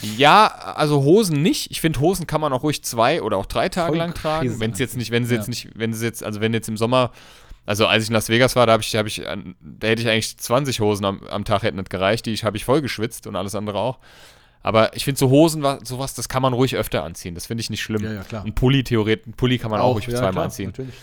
Ja, 0.16 0.46
also 0.46 1.02
Hosen 1.02 1.42
nicht. 1.42 1.70
Ich 1.70 1.80
finde, 1.80 2.00
Hosen 2.00 2.26
kann 2.26 2.40
man 2.40 2.52
auch 2.52 2.62
ruhig 2.62 2.84
zwei 2.84 3.22
oder 3.22 3.38
auch 3.38 3.46
drei 3.46 3.68
Tage 3.68 3.88
Voll 3.88 3.98
lang 3.98 4.14
tragen. 4.14 4.60
Wenn 4.60 4.70
es 4.70 4.78
jetzt 4.78 4.96
nicht, 4.96 5.10
wenn 5.10 5.24
sie 5.24 5.34
Ja. 5.34 5.40
jetzt 5.40 5.48
nicht, 5.48 5.70
wenn 5.74 5.92
sie 5.92 6.04
jetzt, 6.06 6.22
also 6.22 6.40
wenn 6.40 6.54
jetzt 6.54 6.68
im 6.68 6.76
Sommer, 6.76 7.10
also 7.66 7.86
als 7.86 8.02
ich 8.04 8.08
in 8.10 8.14
Las 8.14 8.28
Vegas 8.28 8.56
war, 8.56 8.66
da 8.66 8.72
habe 8.72 8.82
ich, 8.82 8.94
hab 8.96 9.06
ich, 9.06 9.28
an- 9.28 9.54
da 9.60 9.86
hätte 9.88 10.02
ich 10.02 10.08
eigentlich 10.08 10.36
20 10.38 10.80
Hosen 10.80 11.04
am, 11.04 11.22
am 11.24 11.44
Tag 11.44 11.62
hätten 11.62 11.76
nicht 11.76 11.90
gereicht. 11.90 12.26
Die 12.26 12.34
habe 12.36 12.56
ich 12.56 12.64
voll 12.64 12.80
geschwitzt 12.82 13.26
und 13.26 13.36
alles 13.36 13.54
andere 13.54 13.78
auch. 13.78 13.98
Aber 14.64 14.94
ich 14.96 15.04
finde 15.04 15.18
so 15.18 15.28
Hosen, 15.30 15.62
wa- 15.62 15.78
sowas, 15.82 16.14
das 16.14 16.28
kann 16.28 16.42
man 16.42 16.52
ruhig 16.52 16.76
öfter 16.76 17.02
anziehen. 17.04 17.34
Das 17.34 17.46
finde 17.46 17.60
ich 17.62 17.70
nicht 17.70 17.82
schlimm. 17.82 18.02
Ja, 18.04 18.12
ja, 18.12 18.22
klar. 18.22 18.44
Ein 18.44 18.54
Pulli 18.54 18.84
theoretisch, 18.84 19.26
ein 19.26 19.32
Pulli 19.34 19.58
kann 19.58 19.70
man 19.70 19.80
auch, 19.80 19.94
ruhig 19.96 20.06
ja, 20.06 20.14
zweimal 20.14 20.32
klar, 20.32 20.44
anziehen. 20.44 20.66
Natürlich. 20.70 20.94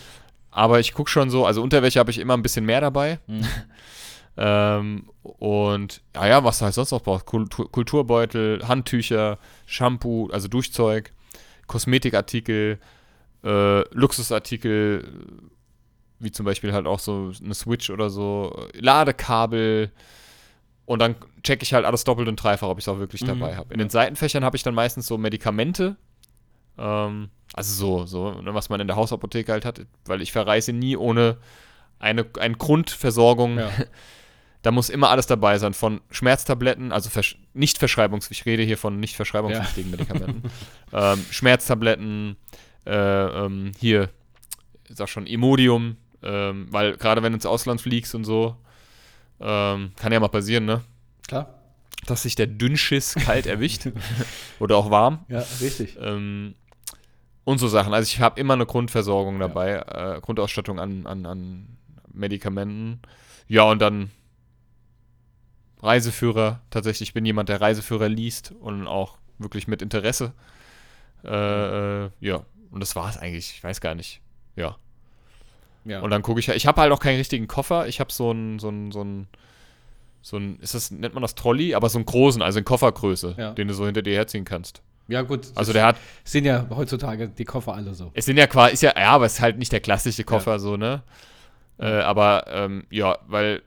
Aber 0.51 0.79
ich 0.79 0.93
gucke 0.93 1.09
schon 1.09 1.29
so, 1.29 1.45
also 1.45 1.61
Unterwäsche 1.61 1.99
habe 1.99 2.09
ich 2.11 2.17
immer 2.19 2.35
ein 2.35 2.41
bisschen 2.41 2.65
mehr 2.65 2.81
dabei. 2.81 3.19
Mhm. 3.27 3.45
ähm, 4.37 5.09
und 5.21 6.01
ja, 6.15 6.27
ja, 6.27 6.43
was 6.43 6.59
du 6.59 6.65
halt 6.65 6.73
sonst 6.73 6.91
noch 6.91 7.01
brauchst. 7.03 7.25
Kultur, 7.25 7.71
Kulturbeutel, 7.71 8.67
Handtücher, 8.67 9.37
Shampoo, 9.65 10.29
also 10.31 10.47
Duschzeug, 10.47 11.11
Kosmetikartikel, 11.67 12.79
äh, 13.43 13.79
Luxusartikel, 13.95 15.07
wie 16.19 16.31
zum 16.31 16.45
Beispiel 16.45 16.73
halt 16.73 16.85
auch 16.87 16.99
so 16.99 17.31
eine 17.43 17.53
Switch 17.53 17.89
oder 17.89 18.09
so, 18.09 18.67
Ladekabel. 18.73 19.91
Und 20.85 20.99
dann 20.99 21.15
checke 21.43 21.63
ich 21.63 21.73
halt 21.73 21.85
alles 21.85 22.03
doppelt 22.03 22.27
und 22.27 22.35
dreifach, 22.37 22.67
ob 22.67 22.79
ich 22.79 22.83
es 22.85 22.89
auch 22.89 22.97
wirklich 22.99 23.21
Mhm. 23.21 23.27
dabei 23.27 23.55
habe. 23.55 23.73
In 23.73 23.79
den 23.79 23.89
Seitenfächern 23.89 24.43
habe 24.43 24.57
ich 24.57 24.63
dann 24.63 24.73
meistens 24.73 25.05
so 25.07 25.17
Medikamente. 25.17 25.95
Ähm, 26.77 27.29
also 27.53 27.73
so, 27.73 28.05
so, 28.05 28.41
ne, 28.41 28.53
was 28.53 28.69
man 28.69 28.79
in 28.79 28.87
der 28.87 28.95
Hausapotheke 28.95 29.51
halt 29.51 29.65
hat, 29.65 29.81
weil 30.05 30.21
ich 30.21 30.31
verreise 30.31 30.73
nie 30.73 30.95
ohne 30.97 31.37
eine, 31.99 32.25
eine 32.39 32.55
Grundversorgung. 32.55 33.57
Ja. 33.59 33.69
Da 34.61 34.71
muss 34.71 34.89
immer 34.89 35.09
alles 35.09 35.25
dabei 35.25 35.57
sein, 35.57 35.73
von 35.73 36.01
Schmerztabletten, 36.11 36.91
also 36.91 37.09
versch 37.09 37.37
nicht 37.53 37.77
verschreibungs, 37.77 38.29
ich 38.29 38.45
rede 38.45 38.61
hier 38.61 38.77
von 38.77 38.99
nicht 38.99 39.15
verschreibungspflichtigen 39.15 39.89
Medikamenten. 39.89 40.43
ähm, 40.91 41.25
Schmerztabletten, 41.31 42.35
äh, 42.85 42.91
ähm, 42.93 43.71
hier, 43.79 44.09
ich 44.89 44.97
sag 44.97 45.07
schon, 45.07 45.27
Imodium, 45.27 45.95
ähm, 46.23 46.67
weil 46.71 46.97
gerade 46.97 47.21
wenn 47.23 47.31
du 47.31 47.37
ins 47.37 47.45
Ausland 47.45 47.81
fliegst 47.81 48.15
und 48.15 48.23
so, 48.25 48.55
ähm, 49.39 49.91
kann 49.95 50.11
ja 50.11 50.19
mal 50.19 50.27
passieren, 50.27 50.65
ne? 50.65 50.81
Klar. 51.27 51.53
Dass 52.05 52.23
sich 52.23 52.35
der 52.35 52.47
Dünnschiss 52.47 53.15
kalt 53.15 53.45
erwischt. 53.45 53.87
Oder 54.59 54.77
auch 54.77 54.89
warm. 54.89 55.25
Ja, 55.27 55.43
richtig. 55.61 55.97
Ähm, 56.01 56.55
und 57.43 57.57
so 57.57 57.67
Sachen. 57.67 57.93
Also 57.93 58.07
ich 58.07 58.19
habe 58.19 58.39
immer 58.39 58.53
eine 58.53 58.65
Grundversorgung 58.65 59.35
Ja. 59.39 59.47
dabei, 59.47 59.73
äh, 59.75 60.19
Grundausstattung 60.21 60.79
an, 60.79 61.05
an, 61.07 61.25
an 61.25 61.77
Medikamenten. 62.13 62.99
Ja, 63.47 63.63
und 63.63 63.79
dann 63.81 64.11
Reiseführer. 65.81 66.61
Tatsächlich, 66.69 67.09
ich 67.09 67.13
bin 67.13 67.25
jemand, 67.25 67.49
der 67.49 67.61
Reiseführer 67.61 68.09
liest 68.09 68.51
und 68.59 68.87
auch 68.87 69.17
wirklich 69.37 69.67
mit 69.67 69.81
Interesse. 69.81 70.33
Äh, 71.23 72.05
äh, 72.05 72.09
ja, 72.19 72.43
und 72.71 72.81
das 72.81 72.95
war 72.95 73.09
es 73.09 73.17
eigentlich. 73.17 73.51
Ich 73.55 73.63
weiß 73.63 73.81
gar 73.81 73.95
nicht. 73.95 74.21
Ja. 74.55 74.77
Ja. 75.85 76.01
Und 76.01 76.09
dann 76.11 76.21
gucke 76.21 76.39
ich, 76.39 76.49
ich 76.49 76.67
habe 76.67 76.81
halt 76.81 76.91
auch 76.91 76.99
keinen 76.99 77.17
richtigen 77.17 77.47
Koffer. 77.47 77.87
Ich 77.87 77.99
habe 77.99 78.11
so 78.11 78.31
einen, 78.31 78.59
so 78.59 78.67
einen, 78.67 78.91
so 78.91 79.01
einen, 79.01 79.27
so 80.21 80.37
ein, 80.37 80.59
ist 80.59 80.73
das, 80.75 80.91
nennt 80.91 81.13
man 81.13 81.21
das 81.21 81.35
Trolley, 81.35 81.73
aber 81.75 81.89
so 81.89 81.97
einen 81.97 82.05
großen, 82.05 82.41
also 82.41 82.59
in 82.59 82.65
Koffergröße, 82.65 83.35
Ja. 83.37 83.51
den 83.51 83.67
du 83.67 83.73
so 83.73 83.85
hinter 83.85 84.01
dir 84.01 84.13
herziehen 84.13 84.45
kannst. 84.45 84.81
ja, 85.07 85.21
gut. 85.21 85.47
Also 85.55 85.73
der 85.73 85.85
hat, 85.85 85.95
sind 86.23 86.45
ja 86.45 86.67
heutzutage 86.69 87.29
die 87.29 87.45
Koffer 87.45 87.73
alle 87.73 87.93
so. 87.93 88.11
es 88.13 88.25
sind 88.25 88.37
ja 88.37 88.47
quasi, 88.47 88.73
ist 88.73 88.83
ja, 88.83 88.93
ja, 88.97 89.11
aber 89.11 89.25
es 89.25 89.33
ist 89.35 89.41
halt 89.41 89.57
nicht 89.57 89.71
der 89.71 89.79
klassische 89.79 90.23
Koffer 90.23 90.59
so, 90.59 90.77
ne? 90.77 91.01
Äh, 91.79 91.85
aber 91.87 92.45
ähm, 92.49 92.83
ja, 92.91 93.17
weil 93.27 93.61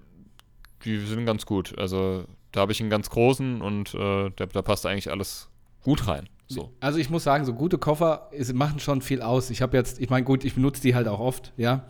die 0.84 0.98
sind 0.98 1.24
ganz 1.24 1.46
gut. 1.46 1.76
Also 1.78 2.24
da 2.52 2.60
habe 2.60 2.72
ich 2.72 2.80
einen 2.80 2.90
ganz 2.90 3.08
großen 3.08 3.62
und 3.62 3.94
äh, 3.94 4.30
da, 4.36 4.46
da 4.46 4.60
passt 4.62 4.84
eigentlich 4.84 5.10
alles 5.10 5.48
gut 5.82 6.06
rein. 6.06 6.28
So. 6.46 6.70
Also 6.80 6.98
ich 6.98 7.08
muss 7.08 7.24
sagen, 7.24 7.46
so 7.46 7.54
gute 7.54 7.78
Koffer 7.78 8.28
machen 8.52 8.78
schon 8.78 9.00
viel 9.00 9.22
aus. 9.22 9.48
Ich 9.48 9.62
habe 9.62 9.74
jetzt, 9.76 9.98
ich 10.00 10.10
meine, 10.10 10.24
gut, 10.24 10.44
ich 10.44 10.54
benutze 10.54 10.82
die 10.82 10.94
halt 10.94 11.08
auch 11.08 11.20
oft, 11.20 11.52
ja. 11.56 11.84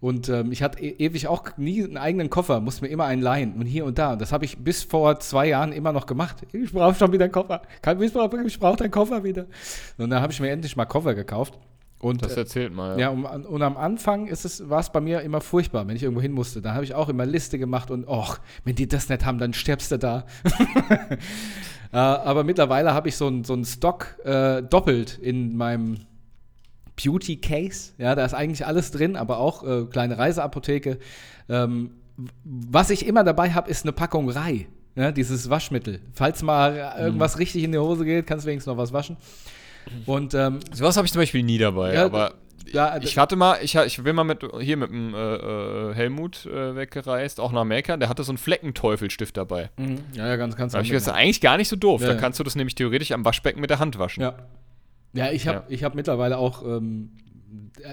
Und 0.00 0.28
ähm, 0.28 0.52
ich 0.52 0.62
hatte 0.62 0.82
e 0.82 0.90
ewig 0.98 1.26
auch 1.26 1.56
nie 1.56 1.82
einen 1.82 1.96
eigenen 1.96 2.28
Koffer, 2.28 2.60
musste 2.60 2.84
mir 2.84 2.90
immer 2.90 3.04
einen 3.06 3.22
leihen 3.22 3.54
und 3.54 3.66
hier 3.66 3.86
und 3.86 3.98
da. 3.98 4.12
Und 4.12 4.20
das 4.20 4.32
habe 4.32 4.44
ich 4.44 4.58
bis 4.58 4.82
vor 4.82 5.18
zwei 5.20 5.48
Jahren 5.48 5.72
immer 5.72 5.92
noch 5.92 6.06
gemacht. 6.06 6.46
Ich 6.52 6.72
brauche 6.72 6.94
schon 6.94 7.12
wieder 7.12 7.24
einen 7.24 7.32
Koffer. 7.32 7.62
Kein 7.80 7.98
Missbrauch, 7.98 8.30
ich 8.44 8.58
brauche 8.58 8.76
deinen 8.76 8.90
Koffer 8.90 9.24
wieder. 9.24 9.46
Und 9.96 10.10
dann 10.10 10.20
habe 10.20 10.32
ich 10.32 10.40
mir 10.40 10.50
endlich 10.50 10.76
mal 10.76 10.84
Koffer 10.84 11.14
gekauft. 11.14 11.58
Und, 11.98 12.22
Das 12.22 12.36
äh, 12.36 12.40
erzählt 12.40 12.74
mal. 12.74 13.00
ja, 13.00 13.08
und, 13.08 13.24
und 13.24 13.62
am 13.62 13.78
Anfang 13.78 14.26
ist 14.26 14.44
es, 14.44 14.68
war 14.68 14.80
es 14.80 14.90
bei 14.90 15.00
mir 15.00 15.22
immer 15.22 15.40
furchtbar, 15.40 15.88
wenn 15.88 15.96
ich 15.96 16.02
irgendwo 16.02 16.20
hin 16.20 16.32
musste. 16.32 16.60
Da 16.60 16.74
habe 16.74 16.84
ich 16.84 16.94
auch 16.94 17.08
immer 17.08 17.24
Liste 17.24 17.58
gemacht 17.58 17.90
und, 17.90 18.06
och, 18.06 18.38
wenn 18.64 18.74
die 18.74 18.86
das 18.86 19.08
nicht 19.08 19.24
haben, 19.24 19.38
dann 19.38 19.54
stirbst 19.54 19.90
du 19.92 19.98
da. 19.98 20.26
äh, 21.92 21.96
aber 21.96 22.44
mittlerweile 22.44 22.92
habe 22.92 23.08
ich 23.08 23.16
so 23.16 23.28
einen 23.28 23.44
so 23.44 23.62
Stock 23.64 24.18
äh, 24.24 24.62
doppelt 24.62 25.16
in 25.18 25.56
meinem 25.56 26.00
Beauty 27.02 27.36
Case. 27.36 27.92
Ja, 27.98 28.14
da 28.14 28.24
ist 28.24 28.34
eigentlich 28.34 28.66
alles 28.66 28.90
drin, 28.90 29.16
aber 29.16 29.38
auch 29.38 29.62
äh, 29.62 29.84
kleine 29.84 30.18
Reiseapotheke. 30.18 30.98
Ähm, 31.48 31.90
was 32.44 32.90
ich 32.90 33.06
immer 33.06 33.24
dabei 33.24 33.52
habe, 33.52 33.70
ist 33.70 33.84
eine 33.84 33.92
Packung 33.92 34.28
Rei. 34.30 34.66
Ja, 34.94 35.12
dieses 35.12 35.50
Waschmittel. 35.50 36.00
Falls 36.14 36.42
mal 36.42 36.94
irgendwas 36.98 37.38
richtig 37.38 37.62
in 37.64 37.72
die 37.72 37.78
Hose 37.78 38.06
geht, 38.06 38.26
kannst 38.26 38.46
du 38.46 38.48
wenigstens 38.48 38.72
noch 38.72 38.78
was 38.78 38.94
waschen. 38.94 39.18
Und 40.06 40.32
ähm, 40.32 40.60
Sowas 40.72 40.96
habe 40.96 41.06
ich 41.06 41.12
zum 41.12 41.20
Beispiel 41.20 41.42
nie 41.42 41.58
dabei, 41.58 41.94
Ja, 41.94 42.06
aber 42.06 42.32
ja, 42.72 42.98
ich 43.00 43.16
hatte 43.16 43.36
mal, 43.36 43.58
ich, 43.62 43.74
ich 43.76 44.02
bin 44.02 44.16
mal 44.16 44.24
mit, 44.24 44.44
hier 44.60 44.76
mit 44.76 44.90
dem 44.90 45.14
äh, 45.14 45.18
äh, 45.18 45.94
Helmut 45.94 46.46
äh, 46.46 46.74
weggereist, 46.74 47.38
auch 47.40 47.52
nach 47.52 47.60
Amerika, 47.60 47.96
der 47.96 48.08
hatte 48.08 48.24
so 48.24 48.32
einen 48.32 48.38
Fleckenteufelstift 48.38 49.36
dabei. 49.36 49.70
Mhm. 49.76 49.98
Ja, 50.14 50.26
ja, 50.26 50.36
ganz, 50.36 50.56
ganz 50.56 50.72
Da 50.72 50.80
ich 50.80 50.90
ist 50.90 51.08
eigentlich 51.08 51.40
gar 51.40 51.56
nicht 51.56 51.68
so 51.68 51.76
doof. 51.76 52.02
Ja, 52.02 52.08
da 52.08 52.14
kannst 52.14 52.40
du 52.40 52.44
das 52.44 52.56
nämlich 52.56 52.74
theoretisch 52.74 53.12
am 53.12 53.24
Waschbecken 53.24 53.60
mit 53.60 53.70
der 53.70 53.78
Hand 53.78 53.98
waschen. 53.98 54.22
Ja. 54.22 54.34
Ja, 55.12 55.30
ich 55.30 55.48
habe 55.48 55.58
Ja. 55.58 55.64
ich 55.68 55.84
hab 55.84 55.94
mittlerweile 55.94 56.38
auch, 56.38 56.62
ähm, 56.62 57.10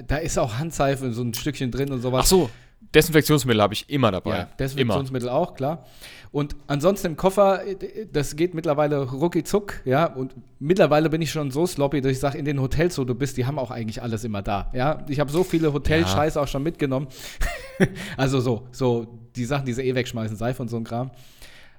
da 0.07 0.17
ist 0.17 0.37
auch 0.37 0.57
Handseife, 0.57 1.13
so 1.13 1.21
ein 1.21 1.33
Stückchen 1.33 1.71
drin 1.71 1.91
und 1.91 2.01
sowas. 2.01 2.25
Ach 2.25 2.27
so, 2.27 2.49
Desinfektionsmittel 2.93 3.61
habe 3.61 3.73
ich 3.73 3.89
immer 3.89 4.11
dabei. 4.11 4.31
Ja, 4.31 4.43
immer. 4.43 4.51
Desinfektionsmittel 4.59 5.29
auch, 5.29 5.55
klar. 5.55 5.85
Und 6.31 6.55
ansonsten 6.67 7.07
im 7.07 7.15
Koffer, 7.17 7.61
das 8.11 8.35
geht 8.35 8.53
mittlerweile 8.55 9.03
rucki 9.11 9.43
zuck, 9.43 9.81
ja. 9.85 10.05
Und 10.05 10.35
mittlerweile 10.59 11.09
bin 11.09 11.21
ich 11.21 11.31
schon 11.31 11.51
so 11.51 11.65
sloppy, 11.67 12.01
dass 12.01 12.11
ich 12.11 12.19
sage, 12.19 12.37
in 12.37 12.45
den 12.45 12.59
Hotels, 12.59 12.97
wo 12.97 13.03
du 13.03 13.13
bist, 13.15 13.37
die 13.37 13.45
haben 13.45 13.59
auch 13.59 13.71
eigentlich 13.71 14.01
alles 14.01 14.23
immer 14.23 14.41
da, 14.41 14.71
ja. 14.73 15.05
Ich 15.07 15.19
habe 15.19 15.31
so 15.31 15.43
viele 15.43 15.73
Hotelscheiße 15.73 16.41
auch 16.41 16.47
schon 16.47 16.63
mitgenommen. 16.63 17.07
also 18.17 18.39
so, 18.39 18.67
so 18.71 19.07
die 19.35 19.45
Sachen, 19.45 19.65
die 19.65 19.73
sie 19.73 19.83
eh 19.83 19.95
wegschmeißen, 19.95 20.35
Seife 20.35 20.61
und 20.61 20.69
so 20.69 20.77
ein 20.77 20.83
Kram. 20.83 21.11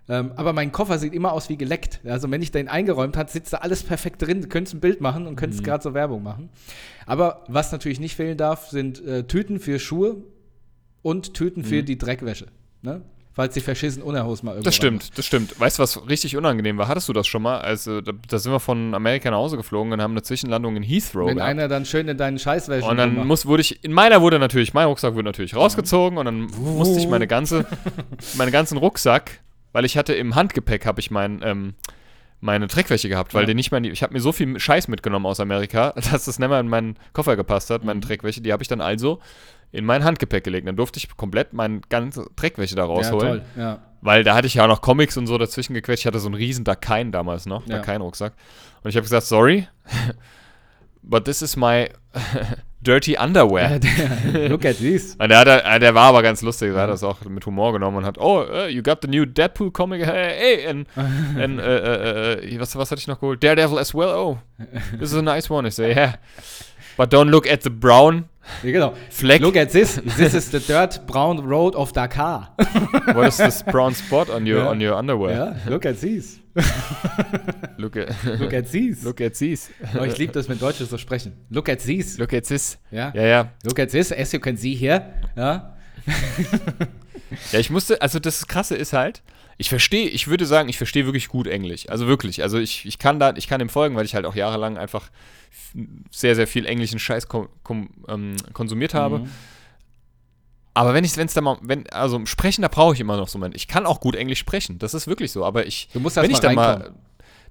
Ähm, 0.09 0.33
aber 0.37 0.53
mein 0.53 0.71
Koffer 0.71 0.99
sieht 0.99 1.15
immer 1.15 1.33
aus 1.33 1.49
wie 1.49 1.57
geleckt. 1.57 2.01
Also 2.05 2.31
wenn 2.31 2.43
ich 2.43 2.51
den 2.51 2.69
eingeräumt 2.69 3.17
hat, 3.17 3.31
sitzt 3.31 3.53
da 3.53 3.59
alles 3.59 3.83
perfekt 3.83 4.21
drin. 4.21 4.43
Du 4.43 4.49
könntest 4.49 4.75
ein 4.75 4.81
Bild 4.81 5.01
machen 5.01 5.27
und 5.27 5.37
könntest 5.37 5.65
gerade 5.65 5.83
so 5.83 5.95
Werbung 5.95 6.23
machen. 6.23 6.51
Aber 7.07 7.45
was 7.49 7.73
natürlich 7.73 8.01
nicht 8.01 8.17
fehlen 8.17 8.37
darf, 8.37 8.69
sind 8.69 9.05
äh, 9.05 9.25
Tüten 9.25 9.61
für 9.61 9.79
Schuhe 9.79 10.17
und 11.03 11.35
Tüten 11.35 11.65
für 11.65 11.83
die 11.83 11.97
Dreckwäsche. 11.97 12.49
Ne? 12.83 13.03
Falls 13.35 13.53
die 13.53 13.61
verschissen 13.61 14.01
Unerhos 14.01 14.45
mal 14.45 14.53
irgendwo 14.53 14.67
Das 14.67 14.77
stimmt, 14.77 15.19
das 15.19 15.27
stimmt. 15.27 15.59
Weißt 15.59 15.79
du, 15.79 15.83
was 15.83 16.09
richtig 16.09 16.37
unangenehm 16.37 16.79
war? 16.79 16.87
Hattest 16.87 17.09
du 17.09 17.13
das 17.13 17.27
schon 17.27 17.43
mal? 17.43 17.59
Also, 17.59 18.01
da, 18.01 18.13
da 18.29 18.39
sind 18.39 18.53
wir 18.53 18.61
von 18.61 18.95
Amerika 18.95 19.29
nach 19.29 19.39
Hause 19.39 19.57
geflogen 19.57 19.93
und 19.93 20.01
haben 20.01 20.13
eine 20.13 20.23
Zwischenlandung 20.23 20.77
in 20.77 20.85
Heathrow 20.85 21.27
Wenn 21.27 21.39
gehabt. 21.39 21.51
einer 21.51 21.67
dann 21.67 21.85
schön 21.85 22.07
in 22.07 22.17
deinen 22.17 22.39
Scheißwäsche 22.39 22.87
Und 22.87 22.97
dann 22.97 23.27
muss, 23.27 23.45
wurde 23.45 23.63
ich, 23.63 23.83
in 23.83 23.93
meiner 23.93 24.23
wurde 24.23 24.39
natürlich, 24.39 24.73
mein 24.73 24.87
Rucksack 24.87 25.15
wurde 25.15 25.25
natürlich 25.25 25.57
rausgezogen 25.57 26.17
und 26.17 26.27
dann 26.27 26.43
musste 26.43 27.01
ich 27.01 27.09
meine 27.09 27.27
ganze, 27.27 27.67
meinen 28.37 28.53
ganzen 28.53 28.79
Rucksack, 28.79 29.41
weil 29.75 29.85
ich 29.85 29.99
hatte 29.99 30.15
im 30.15 30.35
Handgepäck, 30.35 30.87
habe 30.87 31.01
ich 31.01 31.11
mein, 31.11 31.41
ähm, 31.45 31.75
meine 32.41 32.67
Dreckwäsche 32.67 33.09
gehabt, 33.09 33.35
weil 33.35 33.43
Ja. 33.43 33.47
die 33.49 33.55
nicht 33.55 33.71
mehr, 33.71 33.79
in 33.79 33.85
die- 33.85 33.91
ich 33.91 34.03
habe 34.03 34.13
mir 34.15 34.21
so 34.21 34.33
viel 34.33 34.59
Scheiß 34.59 34.89
mitgenommen 34.89 35.27
aus 35.27 35.41
Amerika, 35.41 35.93
dass 35.97 36.25
das 36.25 36.39
nicht 36.39 36.49
mehr 36.49 36.61
in 36.61 36.69
meinen 36.69 36.97
Koffer 37.13 37.37
gepasst 37.37 37.69
hat, 37.71 37.83
Mhm. 37.83 37.87
meine 37.89 38.01
Dreckwäsche, 38.01 38.41
die 38.41 38.53
habe 38.53 38.63
ich 38.63 38.69
dann 38.69 38.81
also 38.81 39.21
in 39.73 39.85
mein 39.85 40.05
Handgepäck 40.05 40.45
gelegt. 40.45 40.69
Dann 40.69 40.77
durfte 40.77 40.99
ich 40.99 41.15
komplett 41.17 41.53
meine 41.53 41.81
ganze 41.89 42.27
Dreckwäsche 42.37 42.77
da 42.77 42.83
ja, 42.83 42.89
rausholen. 42.89 43.41
toll. 43.41 43.43
Ja. 43.57 43.79
Weil 44.03 44.23
da 44.23 44.35
hatte 44.37 44.47
ich 44.47 44.55
ja 44.55 44.65
auch 44.65 44.69
noch 44.69 44.83
Comics 44.83 45.17
und 45.17 45.27
so 45.27 45.37
dazwischen 45.39 45.75
gequetscht. 45.75 46.03
Ich 46.03 46.07
hatte 46.07 46.19
so 46.21 46.29
einen 46.29 46.35
riesen 46.37 46.65
Dakein 46.65 47.11
damals 47.11 47.47
noch, 47.47 47.67
Ja. 47.67 47.77
Dakein-Rucksack. 47.79 48.35
Und 48.83 48.91
ich 48.91 48.97
habe 48.97 49.03
gesagt, 49.05 49.27
sorry, 49.27 49.67
but 51.05 51.25
this 51.25 51.43
is 51.43 51.57
my 51.57 51.89
dirty 52.83 53.17
underwear. 53.17 53.81
Look 54.49 54.65
at 54.65 54.79
this. 54.79 55.17
Und 55.19 55.31
der, 55.31 55.39
hat, 55.39 55.49
äh, 55.49 55.79
der 55.79 55.95
war 55.95 56.09
aber 56.09 56.23
ganz 56.23 56.43
lustig, 56.43 56.75
er 56.75 56.83
hat 56.83 56.91
das 56.91 57.03
auch 57.03 57.25
mit 57.25 57.45
Humor 57.47 57.73
genommen 57.73 57.99
und 57.99 58.05
hat, 58.05 58.19
oh, 58.19 58.43
uh, 58.43 58.67
you 58.67 58.83
got 58.83 58.99
the 59.03 59.09
new 59.09 59.25
Deadpool 59.25 59.71
comic, 59.71 60.05
hey, 60.05 60.35
hey, 60.37 60.67
and, 60.67 60.87
and 60.97 61.59
äh, 61.59 62.35
äh, 62.35 62.61
was, 62.61 62.77
was 62.77 62.91
hatte 62.91 63.01
ich 63.01 63.09
noch 63.09 63.21
geholt? 63.21 63.43
Daredevil 63.43 63.79
as 63.79 63.95
well, 63.95 64.15
oh, 64.15 64.39
this 64.99 65.13
is 65.13 65.17
a 65.17 65.23
nice 65.23 65.51
one. 65.51 65.67
Ich 65.67 65.75
so, 65.75 65.83
yeah, 65.83 66.15
but 66.97 67.13
don't 67.13 67.31
look 67.31 67.47
at 67.51 67.63
the 67.63 67.71
brown 67.71 68.29
Ja, 68.63 68.71
genau. 68.73 68.95
Fleck. 69.11 69.41
Look 69.41 69.57
at 69.57 69.71
this. 69.73 70.01
This 70.17 70.35
is 70.35 70.51
the 70.51 70.61
dirt 70.61 71.07
brown 71.07 71.39
road 71.49 71.75
of 71.75 71.93
Dakar. 71.93 72.55
What 73.15 73.29
is 73.29 73.37
this 73.39 73.63
brown 73.63 73.95
spot 73.95 74.29
on 74.31 74.47
your, 74.47 74.59
Ja. 74.65 74.71
on 74.71 74.81
your 74.81 74.97
underwear? 74.97 75.57
ja, 75.67 75.71
look 75.71 75.87
at 75.87 76.01
this. 76.01 76.41
Look 77.79 77.97
at, 77.97 78.09
Look 78.41 78.53
at 78.53 78.71
this. 78.71 79.03
look 79.03 79.21
at 79.21 79.35
these. 79.35 79.71
Oh, 79.99 80.05
ich 80.05 80.17
liebe 80.19 80.33
das, 80.33 80.49
wenn 80.49 80.59
Deutsche 80.59 80.85
so 80.85 80.99
sprechen. 80.99 81.33
Look 81.51 81.69
at 81.69 81.81
this. 81.85 82.19
Look 82.19 82.33
at 82.33 82.45
this. 82.47 82.79
Ja. 82.91 83.13
Ja, 83.15 83.23
ja. 83.23 83.51
Look 83.65 83.79
at 83.81 83.91
this, 83.91 84.13
as 84.13 84.33
you 84.33 84.39
can 84.41 84.57
see 84.57 84.75
here. 84.75 85.03
Ja. 85.37 85.75
Ja, 87.53 87.59
ich 87.59 87.71
musste, 87.71 88.01
also 88.01 88.19
das 88.21 88.47
Krasse 88.47 88.77
ist 88.77 88.93
halt, 88.93 89.23
ich 89.57 89.69
verstehe, 89.69 90.09
ich 90.09 90.29
würde 90.29 90.47
sagen, 90.47 90.69
ich 90.69 90.79
verstehe 90.79 91.07
wirklich 91.07 91.29
gut 91.29 91.47
Englisch. 91.47 91.89
Also 91.89 92.07
wirklich. 92.07 92.43
Also 92.43 92.59
ich, 92.59 92.85
ich 92.87 92.99
kann 92.99 93.21
da, 93.21 93.35
ich 93.37 93.47
kann 93.47 93.59
dem 93.59 93.69
folgen, 93.69 93.97
weil 93.97 94.05
ich 94.05 94.15
halt 94.15 94.27
auch 94.27 94.35
jahrelang 94.35 94.79
einfach 94.79 95.11
sehr, 96.11 96.35
sehr 96.35 96.47
viel 96.47 96.67
englischen 96.67 96.99
Scheiß 96.99 97.29
kom, 97.29 97.49
kom, 97.63 97.91
ähm, 98.09 98.37
konsumiert 98.53 98.95
habe. 98.95 99.21
Mhm. 99.21 99.31
Aber 100.75 100.93
wenn 100.93 101.05
ich, 101.05 101.17
wenn 101.17 101.27
es 101.27 101.35
da 101.35 101.41
mal, 101.41 101.59
wenn, 101.63 101.89
also 101.91 102.27
sprechen, 102.27 102.63
da 102.63 102.69
brauche 102.69 102.95
ich 102.95 103.01
immer 103.01 103.17
noch 103.17 103.29
so 103.29 103.41
einen. 103.41 103.55
Ich 103.55 103.69
kann 103.69 103.87
auch 103.87 104.01
gut 104.01 104.17
Englisch 104.17 104.41
sprechen, 104.41 104.79
das 104.81 104.93
ist 104.93 105.07
wirklich 105.07 105.31
so. 105.31 105.45
Aber 105.45 105.67
ich, 105.67 105.89
Du 105.93 106.01
musst 106.01 106.17
wenn 106.17 106.31
ich 106.31 106.41
dann 106.41 106.57
mal, 106.57 106.93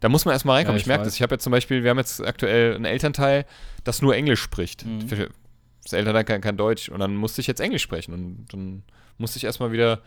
da 0.02 0.10
muss 0.10 0.26
man 0.26 0.34
erstmal 0.34 0.58
reinkommen. 0.58 0.76
Ja, 0.76 0.80
ich 0.80 0.84
ich 0.84 0.88
merke 0.88 1.06
das. 1.06 1.16
Ich 1.16 1.22
habe 1.22 1.36
jetzt 1.36 1.44
zum 1.44 1.52
Beispiel, 1.52 1.84
wir 1.84 1.90
haben 1.90 1.98
jetzt 1.98 2.22
aktuell 2.22 2.76
ein 2.76 2.84
Elternteil, 2.84 3.46
das 3.86 4.02
nur 4.02 4.14
Englisch 4.14 4.42
spricht. 4.42 4.86
Mhm. 4.86 5.08
Das 5.84 5.94
Elternteil 5.94 6.26
kann 6.26 6.42
kein 6.42 6.58
Deutsch. 6.58 6.90
Und 6.90 7.00
dann 7.00 7.16
musste 7.16 7.40
ich 7.40 7.48
jetzt 7.48 7.62
Englisch 7.62 7.84
sprechen. 7.84 8.14
Und 8.14 8.46
dann 8.52 8.84
musste 9.18 9.38
ich 9.38 9.46
erstmal 9.46 9.72
wieder 9.72 10.02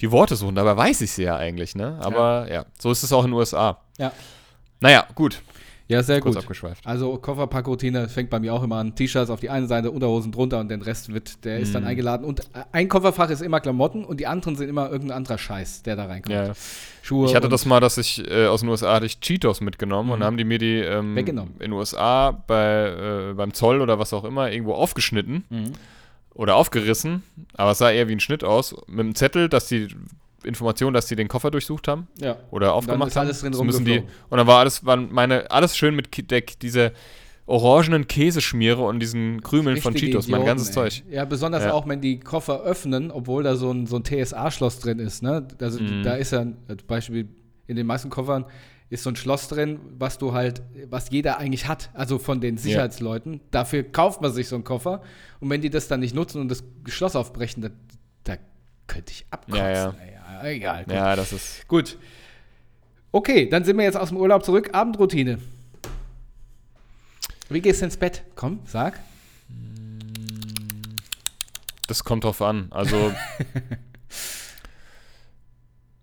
die 0.00 0.10
Worte 0.10 0.36
suchen. 0.36 0.54
Dabei 0.54 0.76
weiß 0.76 1.00
ich 1.02 1.10
sie 1.12 1.22
ja 1.24 1.36
eigentlich, 1.36 1.74
ne? 1.74 1.98
Aber 2.00 2.50
ja, 2.52 2.64
so 2.78 2.90
ist 2.90 3.02
es 3.02 3.12
auch 3.12 3.24
in 3.24 3.30
den 3.30 3.38
USA. 3.38 3.78
Ja. 3.98 4.12
Naja, 4.80 5.06
gut. 5.14 5.40
Ja, 5.88 6.02
sehr 6.02 6.20
Kurz 6.20 6.34
gut. 6.34 6.42
abgeschweift. 6.42 6.84
Also 6.84 7.16
Kofferpackroutine 7.16 8.08
fängt 8.08 8.28
bei 8.28 8.40
mir 8.40 8.52
auch 8.52 8.64
immer 8.64 8.74
an. 8.78 8.96
T-Shirts 8.96 9.30
auf 9.30 9.38
die 9.38 9.50
eine 9.50 9.68
Seite, 9.68 9.92
Unterhosen 9.92 10.32
drunter 10.32 10.58
und 10.58 10.68
den 10.68 10.82
Rest 10.82 11.14
wird, 11.14 11.44
der 11.44 11.60
ist 11.60 11.76
dann 11.76 11.82
Mhm. 11.84 11.88
eingeladen. 11.90 12.24
Und 12.26 12.40
äh, 12.40 12.64
ein 12.72 12.88
Kofferfach 12.88 13.30
ist 13.30 13.40
immer 13.40 13.60
Klamotten 13.60 14.04
und 14.04 14.18
die 14.18 14.26
anderen 14.26 14.56
sind 14.56 14.68
immer 14.68 14.90
irgendein 14.90 15.18
anderer 15.18 15.38
Scheiß, 15.38 15.84
der 15.84 15.94
da 15.94 16.06
reinkommt. 16.06 16.34
Ja. 16.34 16.52
Schuhe. 17.02 17.28
Ich 17.28 17.36
hatte 17.36 17.46
und- 17.46 17.52
das 17.52 17.66
mal, 17.66 17.78
dass 17.78 17.98
ich 17.98 18.28
äh, 18.28 18.46
aus 18.48 18.60
den 18.62 18.68
USA 18.68 18.94
hatte 18.94 19.06
ich 19.06 19.20
Cheetos 19.20 19.60
mitgenommen 19.60 20.10
und 20.10 20.18
Mhm. 20.18 20.24
haben 20.24 20.36
die 20.36 20.44
mir 20.44 20.58
die 20.58 20.80
ähm, 20.80 21.14
Weggenommen. 21.14 21.52
in 21.60 21.70
den 21.70 21.72
USA 21.74 22.32
bei, 22.32 23.28
äh, 23.30 23.34
beim 23.34 23.54
Zoll 23.54 23.80
oder 23.80 23.96
was 24.00 24.12
auch 24.12 24.24
immer 24.24 24.50
irgendwo 24.50 24.74
aufgeschnitten 24.74 25.44
Mhm. 25.50 25.72
Oder 26.36 26.54
aufgerissen. 26.56 27.22
Aber 27.54 27.72
es 27.72 27.78
sah 27.78 27.90
eher 27.90 28.08
wie 28.08 28.12
ein 28.12 28.20
Schnitt 28.20 28.44
aus. 28.44 28.74
Mit 28.86 29.00
einem 29.00 29.14
Zettel, 29.14 29.48
dass 29.48 29.66
die 29.68 29.88
Information, 30.44 30.92
dass 30.94 31.06
die 31.06 31.16
den 31.16 31.26
Koffer 31.28 31.50
durchsucht 31.50 31.88
haben 31.88 32.06
Ja. 32.20 32.36
oder 32.50 32.74
aufgemacht 32.74 33.08
ist 33.08 33.16
haben. 33.16 33.26
alles 33.26 33.40
drin 33.40 33.52
müssen 33.66 33.84
die, 33.84 33.98
und 34.28 34.38
dann 34.38 34.46
war 34.46 34.60
alles, 34.60 34.84
waren 34.86 35.12
meine, 35.12 35.50
alles 35.50 35.76
schön 35.76 35.96
mit 35.96 36.30
der, 36.30 36.42
diese 36.62 36.92
orangenen 37.46 38.06
Käseschmiere 38.08 38.82
und 38.82 39.00
diesen 39.00 39.40
Krümeln 39.40 39.76
von 39.78 39.94
Cheetos, 39.94 40.26
mein 40.28 40.40
Idioten, 40.42 40.46
ganzes 40.46 40.68
ey. 40.68 40.74
Zeug. 40.74 41.02
Ja, 41.10 41.24
besonders 41.24 41.64
Ja. 41.64 41.72
auch, 41.72 41.86
wenn 41.88 42.00
die 42.00 42.18
Koffer 42.20 42.62
öffnen, 42.62 43.10
obwohl 43.10 43.42
da 43.44 43.54
so 43.56 43.70
ein, 43.72 43.86
so 43.86 43.96
ein 43.96 44.04
TSA-Schloss 44.04 44.80
drin 44.80 44.98
ist. 44.98 45.22
Ne? 45.22 45.46
Also 45.60 45.80
Mhm. 45.80 46.02
da 46.02 46.14
ist 46.14 46.32
ja, 46.32 46.40
ein- 46.40 46.56
zum 46.68 46.86
Beispiel 46.88 47.28
in 47.68 47.76
den 47.76 47.86
meisten 47.86 48.10
Koffern 48.10 48.44
ist 48.88 49.02
so 49.02 49.10
ein 49.10 49.16
Schloss 49.16 49.48
drin, 49.48 49.80
was 49.98 50.18
du 50.18 50.32
halt, 50.32 50.62
was 50.88 51.10
jeder 51.10 51.38
eigentlich 51.38 51.66
hat, 51.66 51.90
also 51.94 52.18
von 52.18 52.40
den 52.40 52.56
Sicherheitsleuten. 52.56 53.40
Dafür 53.50 53.82
kauft 53.82 54.20
man 54.20 54.32
sich 54.32 54.48
so 54.48 54.54
einen 54.54 54.64
Koffer 54.64 55.02
und 55.40 55.50
wenn 55.50 55.60
die 55.60 55.70
das 55.70 55.88
dann 55.88 56.00
nicht 56.00 56.14
nutzen 56.14 56.40
und 56.40 56.48
das 56.48 56.62
Schloss 56.86 57.16
aufbrechen, 57.16 57.62
da, 57.62 57.70
da 58.24 58.36
könnte 58.86 59.12
ich 59.12 59.26
abkotzen. 59.30 59.64
Ja, 59.64 59.70
ja. 59.70 59.94
ja 60.42 60.48
egal. 60.48 60.84
Gut. 60.84 60.92
Ja, 60.92 61.16
das 61.16 61.32
ist. 61.32 61.66
gut. 61.68 61.98
Okay, 63.10 63.48
dann 63.48 63.64
sind 63.64 63.76
wir 63.76 63.84
jetzt 63.84 63.96
aus 63.96 64.10
dem 64.10 64.18
Urlaub 64.18 64.44
zurück. 64.44 64.70
Abendroutine. 64.72 65.38
Wie 67.48 67.60
gehst 67.60 67.80
du 67.80 67.86
ins 67.86 67.96
Bett? 67.96 68.22
Komm, 68.34 68.60
sag. 68.66 69.00
Das 71.88 72.04
kommt 72.04 72.24
drauf 72.24 72.42
an. 72.42 72.68
Also. 72.70 73.12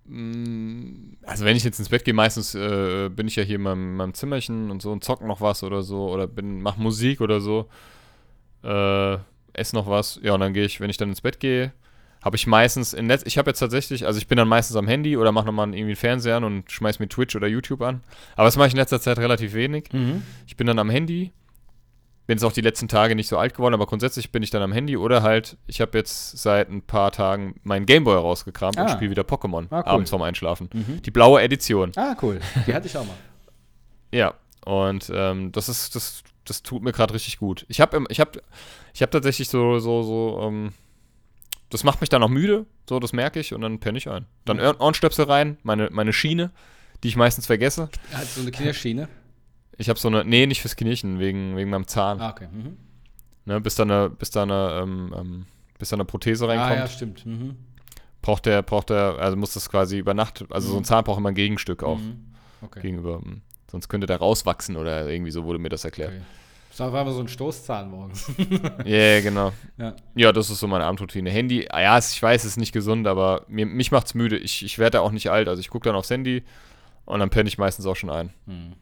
Mm, 0.06 1.13
Also 1.26 1.46
wenn 1.46 1.56
ich 1.56 1.64
jetzt 1.64 1.80
ins 1.80 1.90
Bett 1.90 2.04
gehe, 2.04 2.14
meistens 2.14 2.54
äh, 2.56 3.10
bin 3.10 3.28
ich 3.28 3.36
ja 3.36 3.44
hier 3.44 3.56
in 3.56 3.62
meinem, 3.62 3.96
meinem 3.96 4.14
Zimmerchen 4.14 4.72
und 4.72 4.82
so 4.82 4.92
und 4.92 5.04
zock 5.04 5.22
noch 5.22 5.42
was 5.42 5.64
oder 5.64 5.82
so 5.82 6.10
oder 6.10 6.28
bin 6.28 6.62
mach 6.62 6.78
Musik 6.78 7.22
oder 7.22 7.40
so, 7.40 7.70
äh, 8.64 9.18
esse 9.54 9.76
noch 9.76 9.88
was. 9.88 10.20
Ja 10.22 10.34
und 10.34 10.42
dann 10.42 10.54
gehe 10.54 10.66
ich, 10.66 10.80
wenn 10.80 10.90
ich 10.90 10.98
dann 10.98 11.10
ins 11.10 11.22
Bett 11.22 11.40
gehe, 11.40 11.72
habe 12.24 12.36
ich 12.36 12.48
meistens 12.48 12.94
in 12.94 13.08
Netz. 13.08 13.24
Ich 13.26 13.38
habe 13.38 13.50
jetzt 13.50 13.60
tatsächlich, 13.60 14.06
also 14.06 14.18
ich 14.18 14.28
bin 14.28 14.38
dann 14.38 14.48
meistens 14.48 14.76
am 14.78 14.88
Handy 14.88 15.18
oder 15.18 15.32
mache 15.32 15.46
nochmal 15.46 15.68
irgendwie 15.68 15.82
einen 15.84 15.96
Fernseher 15.96 16.38
an 16.38 16.44
und 16.46 16.72
schmeiß 16.72 17.00
mir 17.00 17.10
Twitch 17.10 17.36
oder 17.36 17.48
YouTube 17.48 17.82
an. 17.82 18.02
Aber 18.36 18.46
das 18.46 18.56
mache 18.56 18.68
ich 18.68 18.74
in 18.74 18.80
letzter 18.80 19.02
Zeit 19.02 19.20
relativ 19.20 19.54
wenig. 19.54 19.86
Ich 20.48 20.56
bin 20.56 20.68
dann 20.68 20.80
am 20.80 20.90
Handy. 20.90 21.32
Bin 22.26 22.38
jetzt 22.38 22.44
auch 22.46 22.54
die 22.54 22.62
letzten 22.62 22.88
Tage 22.88 23.16
nicht 23.16 23.28
so 23.28 23.38
alt 23.38 23.54
geworden, 23.54 23.74
aber 23.74 23.86
grundsätzlich 23.86 24.32
bin 24.32 24.44
ich 24.44 24.50
dann 24.50 24.62
am 24.62 24.72
Handy 24.72 24.96
oder 24.96 25.24
halt, 25.24 25.58
ich 25.68 25.82
habe 25.82 25.98
jetzt 25.98 26.38
seit 26.38 26.70
ein 26.70 26.82
paar 26.82 27.12
Tagen 27.12 27.60
meinen 27.64 27.86
Gameboy 27.86 28.16
rausgekramt 28.16 28.78
und 28.78 28.84
Ah. 28.84 28.90
spiele 28.90 29.12
wieder 29.12 29.24
Pokémon 29.24 29.66
Ah, 29.72 29.80
cool. 29.80 29.84
abends 29.92 30.10
vorm 30.10 30.22
Einschlafen. 30.22 30.70
Mhm. 30.74 31.02
Die 31.02 31.12
blaue 31.12 31.42
Edition. 31.42 31.92
Ah, 31.98 32.16
cool. 32.22 32.40
Die 32.66 32.74
hatte 32.74 32.88
ich 32.88 32.98
auch 32.98 33.06
mal. 33.06 33.16
Ja. 34.14 34.36
Und 34.66 35.12
ähm, 35.14 35.52
das 35.52 35.68
ist, 35.70 35.96
das 35.96 36.24
das 36.46 36.62
tut 36.62 36.84
mir 36.84 36.92
gerade 36.92 37.14
richtig 37.14 37.40
gut. 37.40 37.66
Ich 37.70 37.80
habe 37.82 38.04
ich 38.10 38.20
hab, 38.20 38.38
ich 38.94 39.02
hab 39.02 39.12
tatsächlich 39.12 39.48
so, 39.50 39.80
so, 39.80 40.04
so, 40.04 40.40
ähm, 40.44 40.74
das 41.70 41.84
macht 41.86 42.00
mich 42.02 42.10
dann 42.10 42.22
auch 42.22 42.30
müde, 42.30 42.66
so, 42.88 43.00
das 43.00 43.14
merke 43.14 43.40
ich 43.40 43.54
und 43.54 43.62
dann 43.62 43.80
penne 43.80 43.98
ich 43.98 44.10
ein. 44.10 44.26
Dann 44.46 44.58
Mhm. 44.58 44.76
Ohrenstöpsel 44.80 45.26
rein, 45.26 45.58
meine, 45.64 45.90
meine 45.92 46.12
Schiene, 46.14 46.52
die 47.02 47.08
ich 47.08 47.16
meistens 47.16 47.46
vergesse. 47.48 47.90
Hat 48.14 48.26
so 48.26 48.42
eine 48.42 48.52
Kinderschiene. 48.52 49.08
Ich 49.78 49.90
habe 49.90 50.00
so 50.00 50.08
eine, 50.08 50.24
nee, 50.26 50.46
nicht 50.46 50.62
fürs 50.62 50.76
Knierchen, 50.76 51.20
wegen, 51.20 51.56
wegen 51.58 51.70
meinem 51.70 51.88
Zahn. 51.88 52.20
Ah, 52.22 52.30
okay. 52.32 52.48
Mhm. 52.52 52.78
Ne, 53.46 53.60
bis 53.60 53.76
da 53.76 53.84
eine, 53.84 54.10
bis 54.10 54.30
da 54.32 54.44
eine, 54.44 54.80
ähm, 54.84 55.14
ähm, 55.18 55.46
bis 55.80 55.90
da 55.90 55.96
eine 55.96 56.06
Prothese 56.06 56.46
Ah, 56.46 56.50
reinkommt, 56.50 56.80
ja, 56.80 56.88
stimmt. 56.88 57.26
Mhm. 57.26 57.56
braucht 58.22 58.46
der, 58.46 58.62
braucht 58.62 58.90
der, 58.90 59.18
also 59.20 59.36
muss 59.36 59.54
das 59.54 59.70
quasi 59.70 59.98
über 59.98 60.14
Nacht, 60.14 60.46
also 60.50 60.72
so 60.72 60.78
ein 60.78 60.84
Zahn 60.86 61.04
braucht 61.04 61.18
immer 61.20 61.30
ein 61.30 61.36
Gegenstück 61.36 61.84
auch 61.84 61.98
Mhm. 61.98 62.26
Okay. 62.62 62.80
gegenüber. 62.82 63.20
hm. 63.22 63.42
Sonst 63.70 63.90
könnte 63.90 64.08
der 64.08 64.18
rauswachsen 64.18 64.78
oder 64.78 65.10
irgendwie 65.10 65.32
so 65.32 65.44
wurde 65.44 65.60
mir 65.60 65.68
das 65.70 65.84
erklärt. 65.84 66.12
okay. 66.12 66.22
Das 66.70 66.80
war 66.80 66.94
einfach 67.02 67.14
so 67.14 67.20
ein 67.20 67.28
Stoßzahn 67.28 67.90
morgens. 67.92 68.32
Ja, 68.86 68.86
yeah, 68.86 69.20
genau. 69.22 69.52
ja. 69.78 69.96
Ja, 70.16 70.32
das 70.32 70.50
ist 70.50 70.60
so 70.60 70.68
meine 70.68 70.86
Abendroutine. 70.86 71.30
Handy, 71.30 71.68
ah 71.70 71.82
ja, 71.82 71.98
ich 72.00 72.22
weiß, 72.24 72.44
es 72.46 72.52
ist 72.52 72.58
nicht 72.58 72.72
gesund, 72.72 73.06
aber 73.08 73.44
mir, 73.48 73.66
mich 73.66 73.92
macht's 73.92 74.14
müde. 74.16 74.38
Ich, 74.38 74.64
ich 74.64 74.80
werde 74.80 75.02
auch 75.02 75.12
nicht 75.12 75.30
alt. 75.30 75.48
Also 75.50 75.60
ich 75.60 75.70
gucke 75.70 75.84
dann 75.90 75.96
aufs 75.96 76.10
Handy 76.10 76.44
und 77.06 77.20
dann 77.20 77.30
penne 77.30 77.48
ich 77.50 77.58
meistens 77.58 77.86
auch 77.86 77.96
schon 77.96 78.10
ein. 78.10 78.32
Mhm. 78.46 78.74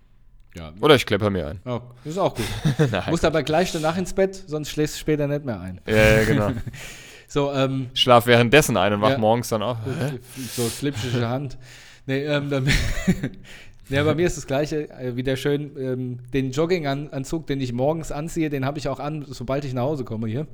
Ja. 0.57 0.73
Oder 0.81 0.95
ich 0.95 1.05
klepper 1.05 1.29
mir 1.29 1.47
ein. 1.47 1.59
Oh, 1.65 1.79
ist 2.03 2.17
auch 2.17 2.35
gut. 2.35 2.45
Musst 3.09 3.23
aber 3.25 3.41
gleich 3.43 3.71
danach 3.71 3.97
ins 3.97 4.13
Bett, 4.13 4.35
sonst 4.47 4.69
schläfst 4.69 4.95
du 4.95 4.99
später 4.99 5.27
nicht 5.27 5.45
mehr 5.45 5.59
ein. 5.59 5.79
Ja, 5.87 5.95
ja, 5.95 6.23
genau. 6.25 6.51
So, 7.27 7.49
ähm, 7.53 7.87
Ich 7.93 8.01
schlaf 8.01 8.25
währenddessen 8.27 8.75
ein 8.75 8.91
und 8.91 8.99
wach 9.01 9.11
Ja. 9.11 9.17
morgens 9.17 9.47
dann 9.47 9.61
auch. 9.63 9.77
so 10.53 10.63
flipschische 10.63 11.29
Hand. 11.29 11.57
Nee, 12.05 12.25
ähm, 12.25 12.49
dann, 12.49 12.67
ja, 13.89 14.03
bei 14.03 14.15
mir 14.15 14.27
ist 14.27 14.35
das 14.35 14.47
Gleiche. 14.47 14.89
Äh, 14.89 15.15
wieder 15.15 15.37
schön, 15.37 15.71
ähm, 15.79 16.19
den 16.33 16.51
Jogginganzug, 16.51 17.47
den 17.47 17.61
ich 17.61 17.71
morgens 17.71 18.11
anziehe, 18.11 18.49
den 18.49 18.65
habe 18.65 18.79
ich 18.79 18.89
auch 18.89 18.99
an, 18.99 19.23
sobald 19.29 19.63
ich 19.63 19.73
nach 19.73 19.83
Hause 19.83 20.03
komme 20.03 20.27
hier. 20.27 20.45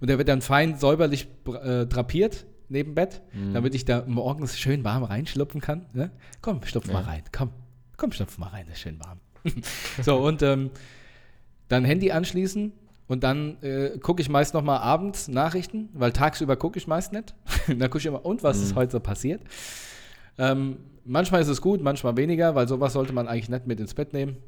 Und 0.00 0.10
der 0.10 0.18
wird 0.18 0.28
dann 0.28 0.42
fein 0.42 0.76
säuberlich 0.76 1.28
äh, 1.62 1.86
drapiert 1.86 2.46
neben 2.68 2.96
Bett, 2.96 3.22
Mhm. 3.32 3.54
damit 3.54 3.76
ich 3.76 3.84
da 3.84 4.02
morgens 4.08 4.58
schön 4.58 4.82
warm 4.82 5.04
reinschlupfen 5.04 5.60
kann. 5.60 5.86
Ne? 5.92 6.10
Komm, 6.42 6.64
schlupf 6.64 6.88
mal 6.92 7.02
Ja. 7.02 7.08
rein. 7.10 7.22
Komm, 7.30 7.50
komm, 8.00 8.12
schlupf 8.12 8.38
mal 8.38 8.48
rein, 8.48 8.66
ist 8.72 8.80
schön 8.80 8.98
warm. 8.98 9.20
so, 10.02 10.16
und 10.16 10.42
ähm, 10.42 10.70
dann 11.68 11.84
Handy 11.84 12.10
anschließen 12.10 12.72
und 13.06 13.22
dann 13.22 13.62
äh, 13.62 13.98
gucke 13.98 14.22
ich 14.22 14.28
meist 14.28 14.54
noch 14.54 14.62
mal 14.62 14.78
abends 14.78 15.28
Nachrichten, 15.28 15.90
weil 15.92 16.12
tagsüber 16.12 16.56
gucke 16.56 16.78
ich 16.78 16.86
meist 16.86 17.12
nicht. 17.12 17.34
dann 17.68 17.78
gucke 17.78 17.98
ich 17.98 18.06
immer, 18.06 18.24
und 18.24 18.42
was 18.42 18.60
ist 18.60 18.74
heute 18.74 18.92
so 18.92 19.00
passiert? 19.00 19.42
Ähm, 20.38 20.78
manchmal 21.04 21.42
ist 21.42 21.48
es 21.48 21.60
gut, 21.60 21.82
manchmal 21.82 22.16
weniger, 22.16 22.54
weil 22.54 22.66
sowas 22.66 22.94
sollte 22.94 23.12
man 23.12 23.28
eigentlich 23.28 23.50
nicht 23.50 23.66
mit 23.66 23.78
ins 23.78 23.94
Bett 23.94 24.14
nehmen. 24.14 24.38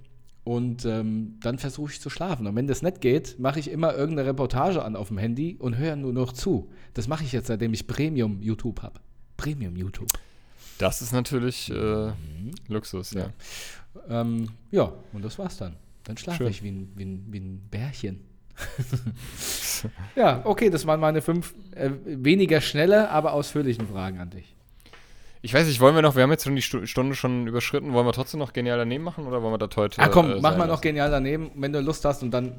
Und 0.44 0.86
ähm, 0.86 1.38
dann 1.42 1.58
versuche 1.58 1.92
ich 1.92 2.00
zu 2.00 2.10
schlafen. 2.10 2.46
Und 2.46 2.56
wenn 2.56 2.66
das 2.66 2.82
nicht 2.82 3.00
geht, 3.00 3.38
mache 3.38 3.60
ich 3.60 3.70
immer 3.70 3.94
irgendeine 3.94 4.30
Reportage 4.30 4.82
an 4.82 4.96
auf 4.96 5.08
dem 5.08 5.18
Handy 5.18 5.56
und 5.58 5.76
höre 5.76 5.94
nur 5.94 6.12
noch 6.12 6.32
zu. 6.32 6.70
Das 6.94 7.06
mache 7.06 7.22
ich 7.22 7.32
jetzt, 7.32 7.46
seitdem 7.46 7.74
ich 7.74 7.86
Premium 7.86 8.42
YouTube 8.42 8.82
habe. 8.82 8.98
Premium 9.36 9.76
YouTube. 9.76 10.08
Das 10.78 11.02
ist 11.02 11.12
natürlich 11.12 11.70
äh, 11.70 12.12
Luxus, 12.68 13.12
ja. 13.12 13.26
Ähm, 14.08 14.48
ja, 14.70 14.92
und 15.12 15.24
das 15.24 15.38
war's 15.38 15.56
dann. 15.58 15.76
Dann 16.04 16.16
schlafe 16.16 16.48
ich 16.48 16.62
wie 16.62 16.70
ein, 16.70 16.92
wie, 16.96 17.04
ein, 17.04 17.26
wie 17.30 17.38
ein 17.40 17.60
Bärchen. 17.70 18.20
ja, 20.16 20.40
okay, 20.44 20.70
das 20.70 20.86
waren 20.86 21.00
meine 21.00 21.22
fünf 21.22 21.54
äh, 21.72 21.90
weniger 22.04 22.60
schnelle, 22.60 23.10
aber 23.10 23.32
ausführlichen 23.32 23.86
Fragen 23.88 24.18
an 24.18 24.30
dich. 24.30 24.54
Ich 25.44 25.52
weiß 25.54 25.66
nicht, 25.66 25.80
wollen 25.80 25.94
wir 25.94 26.02
noch, 26.02 26.14
wir 26.14 26.22
haben 26.22 26.30
jetzt 26.30 26.44
schon 26.44 26.54
die 26.54 26.62
Stu- 26.62 26.86
Stunde 26.86 27.14
schon 27.16 27.46
überschritten, 27.48 27.92
wollen 27.92 28.06
wir 28.06 28.12
trotzdem 28.12 28.38
noch 28.38 28.52
genial 28.52 28.78
daneben 28.78 29.02
machen 29.02 29.26
oder 29.26 29.42
wollen 29.42 29.54
wir 29.54 29.58
das 29.66 29.76
heute? 29.76 30.00
Ah, 30.00 30.08
komm, 30.08 30.30
äh, 30.32 30.40
mach 30.40 30.56
mal 30.56 30.68
noch 30.68 30.80
genial 30.80 31.10
daneben, 31.10 31.50
wenn 31.56 31.72
du 31.72 31.80
Lust 31.80 32.04
hast 32.04 32.22
und 32.22 32.30
dann. 32.30 32.54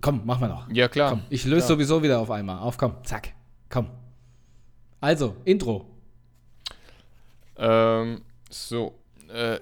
Komm, 0.00 0.22
mach 0.24 0.40
mal 0.40 0.48
noch. 0.48 0.68
Ja, 0.72 0.88
klar. 0.88 1.10
Komm, 1.10 1.22
ich 1.28 1.44
löse 1.44 1.68
sowieso 1.68 2.02
wieder 2.02 2.18
auf 2.18 2.30
einmal. 2.30 2.58
Auf, 2.58 2.78
komm, 2.78 2.94
zack. 3.04 3.28
Komm. 3.68 3.88
Also, 5.00 5.36
Intro. 5.44 5.86
Ähm, 7.60 8.22
so. 8.48 8.98
Äh. 9.28 9.60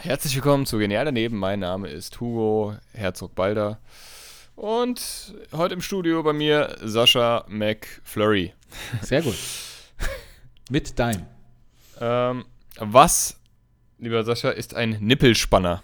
Herzlich 0.00 0.34
willkommen 0.34 0.64
zu 0.64 0.78
Genial 0.78 1.04
daneben. 1.04 1.36
Mein 1.36 1.60
Name 1.60 1.88
ist 1.88 2.18
Hugo 2.20 2.74
Herzog-Balder. 2.92 3.80
Und 4.56 5.34
heute 5.52 5.74
im 5.74 5.82
Studio 5.82 6.22
bei 6.22 6.32
mir 6.32 6.74
Sascha 6.80 7.44
McFlurry. 7.48 8.54
Sehr 9.02 9.20
gut. 9.20 9.36
Mit 10.70 10.98
deinem. 10.98 11.26
Ähm, 12.00 12.46
was, 12.78 13.38
lieber 13.98 14.24
Sascha, 14.24 14.50
ist 14.50 14.74
ein 14.74 14.96
Nippelspanner? 15.00 15.82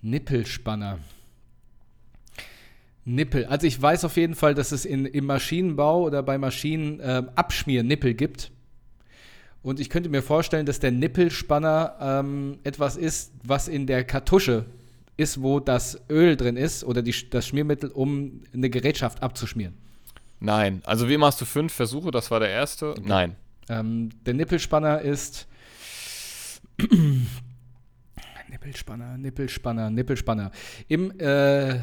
Nippelspanner. 0.00 1.00
Nippel. 3.04 3.44
Also 3.46 3.66
ich 3.66 3.80
weiß 3.80 4.04
auf 4.04 4.16
jeden 4.16 4.34
Fall, 4.34 4.54
dass 4.54 4.72
es 4.72 4.84
in, 4.84 5.06
im 5.06 5.26
Maschinenbau 5.26 6.02
oder 6.02 6.22
bei 6.22 6.38
Maschinen 6.38 7.00
ähm, 7.02 7.30
Abschmiernippel 7.34 8.14
gibt. 8.14 8.50
Und 9.62 9.80
ich 9.80 9.88
könnte 9.90 10.08
mir 10.10 10.22
vorstellen, 10.22 10.66
dass 10.66 10.78
der 10.78 10.90
Nippelspanner 10.90 11.96
ähm, 12.00 12.58
etwas 12.64 12.96
ist, 12.96 13.32
was 13.42 13.68
in 13.68 13.86
der 13.86 14.04
Kartusche 14.04 14.66
ist, 15.16 15.40
wo 15.40 15.60
das 15.60 16.02
Öl 16.10 16.36
drin 16.36 16.56
ist 16.56 16.84
oder 16.84 17.02
die, 17.02 17.14
das 17.30 17.46
Schmiermittel, 17.46 17.90
um 17.90 18.42
eine 18.52 18.68
Gerätschaft 18.68 19.22
abzuschmieren. 19.22 19.74
Nein. 20.40 20.82
Also 20.84 21.08
wie 21.08 21.18
hast 21.18 21.40
du 21.40 21.44
fünf 21.44 21.72
Versuche, 21.72 22.10
das 22.10 22.30
war 22.30 22.40
der 22.40 22.50
erste. 22.50 22.94
Nein. 23.02 23.36
Ähm, 23.68 24.10
der 24.26 24.34
Nippelspanner 24.34 25.00
ist. 25.00 25.46
Nippelspanner, 28.50 29.16
Nippelspanner, 29.16 29.90
Nippelspanner. 29.90 30.50
Im, 30.88 31.18
äh, 31.18 31.78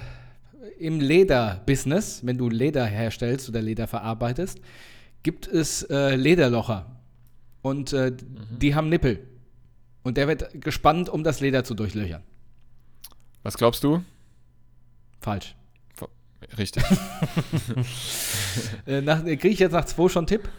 im 0.79 0.99
Lederbusiness, 0.99 2.25
wenn 2.25 2.37
du 2.37 2.49
Leder 2.49 2.85
herstellst 2.85 3.49
oder 3.49 3.61
Leder 3.61 3.87
verarbeitest, 3.87 4.59
gibt 5.23 5.47
es 5.47 5.83
äh, 5.83 6.15
Lederlocher. 6.15 6.85
Und 7.61 7.93
äh, 7.93 8.11
die 8.59 8.73
haben 8.75 8.89
Nippel. 8.89 9.27
Und 10.03 10.17
der 10.17 10.27
wird 10.27 10.61
gespannt, 10.61 11.09
um 11.09 11.23
das 11.23 11.39
Leder 11.39 11.63
zu 11.63 11.75
durchlöchern. 11.75 12.23
Was 13.43 13.57
glaubst 13.57 13.83
du? 13.83 14.03
Falsch. 15.19 15.55
Richtig. 16.57 16.83
Äh, 18.85 18.97
äh, 18.97 19.37
Kriege 19.37 19.53
ich 19.53 19.59
jetzt 19.59 19.71
nach 19.71 19.85
zwei 19.85 20.09
schon 20.09 20.21
einen 20.21 20.27
Tipp? 20.27 20.49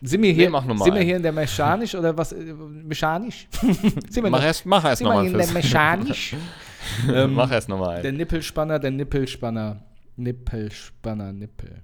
Sind 0.00 0.22
wir 0.22 0.32
hier, 0.32 0.48
Nee, 0.48 0.76
sind 0.82 0.94
wir 0.94 1.02
hier 1.02 1.16
in 1.16 1.22
der 1.22 1.32
Mechanisch 1.32 1.94
oder 1.94 2.16
was? 2.16 2.32
äh, 2.32 2.54
Mechanisch? 2.54 3.48
mach 4.22 4.42
erst, 4.42 4.64
mach 4.64 4.82
erst 4.82 5.00
sind 5.00 5.08
wir 5.08 5.14
nochmal 5.14 5.26
in 5.26 5.36
der 5.36 5.52
Mechanisch? 5.52 6.34
Ähm, 7.08 7.34
Mach 7.34 7.50
erst 7.50 7.68
nochmal 7.68 8.02
Der 8.02 8.10
ein. 8.12 8.16
Nippelspanner, 8.16 8.78
der 8.78 8.90
Nippelspanner. 8.90 9.84
Nippelspanner, 10.16 11.32
Nippel. 11.32 11.82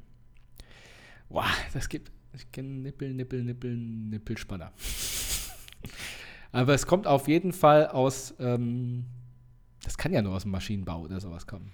Boah, 1.29 1.47
das 1.73 1.89
gibt. 1.89 2.11
Ich 2.35 2.51
kenne 2.53 2.69
Nippel, 2.69 3.15
Nippel, 3.15 3.43
Nippel, 3.43 3.77
Nippelspanner. 3.77 4.73
Aber 6.53 6.75
es 6.75 6.87
kommt 6.87 7.07
auf 7.07 7.29
jeden 7.29 7.53
Fall 7.53 7.89
aus. 7.89 8.35
Ähm, 8.39 9.05
das 9.83 9.97
kann 9.97 10.13
ja 10.13 10.23
nur 10.23 10.35
aus 10.35 10.43
dem 10.43 10.51
Maschinenbau 10.53 11.03
oder 11.03 11.21
sowas 11.21 11.47
kommen. 11.47 11.73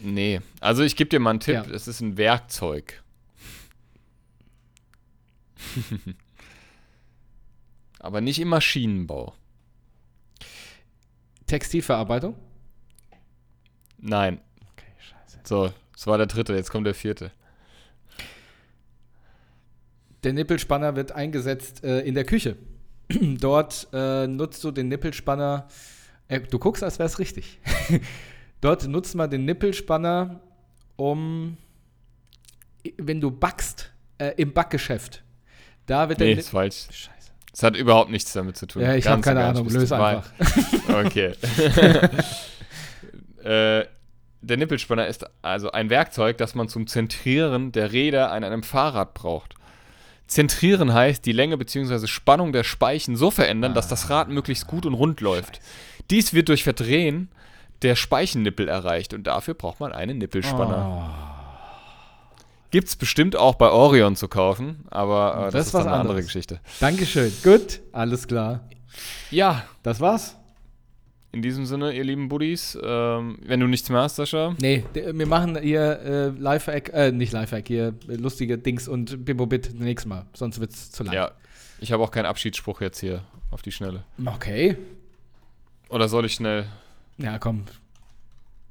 Nee. 0.00 0.40
Also 0.60 0.82
ich 0.82 0.96
gebe 0.96 1.10
dir 1.10 1.20
mal 1.20 1.30
einen 1.30 1.40
Tipp. 1.40 1.54
Ja. 1.54 1.64
Es 1.64 1.88
ist 1.88 2.00
ein 2.00 2.16
Werkzeug. 2.16 3.02
Aber 7.98 8.20
nicht 8.20 8.38
im 8.38 8.48
Maschinenbau. 8.48 9.34
Textilverarbeitung? 11.46 12.34
Nein. 13.98 14.40
Okay, 14.72 14.86
scheiße. 14.98 15.38
So, 15.44 15.70
das 15.92 16.06
war 16.06 16.18
der 16.18 16.26
dritte, 16.26 16.54
jetzt 16.54 16.70
kommt 16.70 16.86
der 16.86 16.94
vierte. 16.94 17.30
Der 20.22 20.32
Nippelspanner 20.32 20.96
wird 20.96 21.12
eingesetzt 21.12 21.84
äh, 21.84 22.00
in 22.00 22.14
der 22.14 22.24
Küche. 22.24 22.56
Dort 23.10 23.88
äh, 23.92 24.26
nutzt 24.26 24.64
du 24.64 24.70
den 24.70 24.88
Nippelspanner. 24.88 25.68
Äh, 26.28 26.40
du 26.40 26.58
guckst, 26.58 26.82
als 26.82 26.98
wäre 26.98 27.06
es 27.06 27.18
richtig. 27.18 27.58
Dort 28.62 28.88
nutzt 28.88 29.14
man 29.14 29.28
den 29.28 29.44
Nippelspanner, 29.44 30.40
um, 30.96 31.58
wenn 32.96 33.20
du 33.20 33.30
backst, 33.30 33.92
äh, 34.16 34.32
im 34.38 34.52
Backgeschäft. 34.54 35.22
Da 35.84 36.08
wird 36.08 36.20
der 36.20 36.28
Nee, 36.28 36.34
Ni- 36.34 36.40
ist 36.40 36.48
falsch. 36.48 36.86
Scheiße. 36.90 37.10
Es 37.54 37.62
hat 37.62 37.76
überhaupt 37.76 38.10
nichts 38.10 38.32
damit 38.32 38.56
zu 38.56 38.66
tun. 38.66 38.82
Ja, 38.82 38.94
ich 38.94 39.06
habe 39.06 39.22
keine 39.22 39.40
gar 39.40 39.50
Ahnung. 39.50 39.68
Löse 39.68 39.94
einfach. 39.96 40.28
Okay. 41.06 41.32
äh, 43.44 43.84
der 44.42 44.56
Nippelspanner 44.56 45.06
ist 45.06 45.24
also 45.40 45.70
ein 45.70 45.88
Werkzeug, 45.88 46.36
das 46.36 46.56
man 46.56 46.68
zum 46.68 46.88
Zentrieren 46.88 47.70
der 47.70 47.92
Räder 47.92 48.32
an 48.32 48.42
einem 48.42 48.64
Fahrrad 48.64 49.14
braucht. 49.14 49.54
Zentrieren 50.26 50.92
heißt, 50.92 51.24
die 51.24 51.32
Länge 51.32 51.56
bzw. 51.56 52.08
Spannung 52.08 52.52
der 52.52 52.64
Speichen 52.64 53.16
so 53.16 53.30
verändern, 53.30 53.72
dass 53.72 53.88
das 53.88 54.10
Rad 54.10 54.28
möglichst 54.30 54.66
gut 54.66 54.84
und 54.84 54.94
rund 54.94 55.20
läuft. 55.20 55.60
Dies 56.10 56.34
wird 56.34 56.48
durch 56.48 56.64
Verdrehen 56.64 57.28
der 57.82 57.94
Speichennippel 57.94 58.68
erreicht 58.68 59.14
und 59.14 59.24
dafür 59.26 59.54
braucht 59.54 59.78
man 59.78 59.92
einen 59.92 60.18
Nippelspanner. 60.18 61.33
Gibt 62.74 62.88
es 62.88 62.96
bestimmt 62.96 63.36
auch 63.36 63.54
bei 63.54 63.70
Orion 63.70 64.16
zu 64.16 64.26
kaufen, 64.26 64.84
aber 64.90 65.34
äh, 65.36 65.42
das, 65.44 65.52
Das 65.52 65.66
ist 65.68 65.74
was 65.74 65.80
eine 65.82 65.92
andere 65.92 66.00
anderes. 66.14 66.24
Geschichte. 66.26 66.58
Dankeschön. 66.80 67.32
Gut, 67.44 67.78
alles 67.92 68.26
klar. 68.26 68.68
Ja, 69.30 69.64
Das 69.84 70.00
war's? 70.00 70.34
in 71.30 71.40
diesem 71.42 71.66
Sinne, 71.66 71.92
ihr 71.92 72.02
lieben 72.02 72.28
Buddies, 72.28 72.76
ähm, 72.82 73.38
wenn 73.46 73.60
du 73.60 73.68
nichts 73.68 73.88
mehr 73.90 74.00
hast, 74.00 74.16
Sascha, 74.16 74.56
Nee, 74.60 74.82
wir 74.92 75.26
machen 75.26 75.56
hier 75.60 76.00
äh, 76.00 76.28
Lifehack, 76.30 76.90
äh, 76.92 77.12
nicht 77.12 77.32
Lifehack, 77.32 77.68
hier 77.68 77.94
äh, 78.08 78.14
lustige 78.16 78.58
Dings 78.58 78.88
und 78.88 79.24
Bimbobit 79.24 79.78
nächstes 79.78 80.08
Mal, 80.08 80.26
sonst 80.32 80.58
wird's 80.58 80.90
zu 80.90 81.04
lang. 81.04 81.14
ja, 81.14 81.30
ich 81.80 81.92
habe 81.92 82.02
auch 82.02 82.10
keinen 82.10 82.26
Abschiedsspruch 82.26 82.80
jetzt 82.80 82.98
hier 82.98 83.22
auf 83.52 83.62
die 83.62 83.70
Schnelle. 83.70 84.02
Okay. 84.26 84.76
Oder 85.90 86.08
soll 86.08 86.24
ich 86.24 86.34
schnell? 86.34 86.66
Ja, 87.18 87.38
komm. 87.38 87.64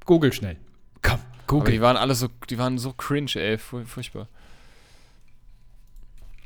Google 0.04 0.32
schnell. 0.34 0.56
Komm, 1.02 1.20
Aber 1.46 1.58
Google. 1.58 1.72
die 1.72 1.80
waren 1.80 1.96
alle 1.96 2.14
so, 2.14 2.28
die 2.50 2.58
waren 2.58 2.78
so 2.78 2.92
cringe, 2.92 3.32
ey, 3.36 3.58
fur- 3.58 3.84
furchtbar. 3.84 4.28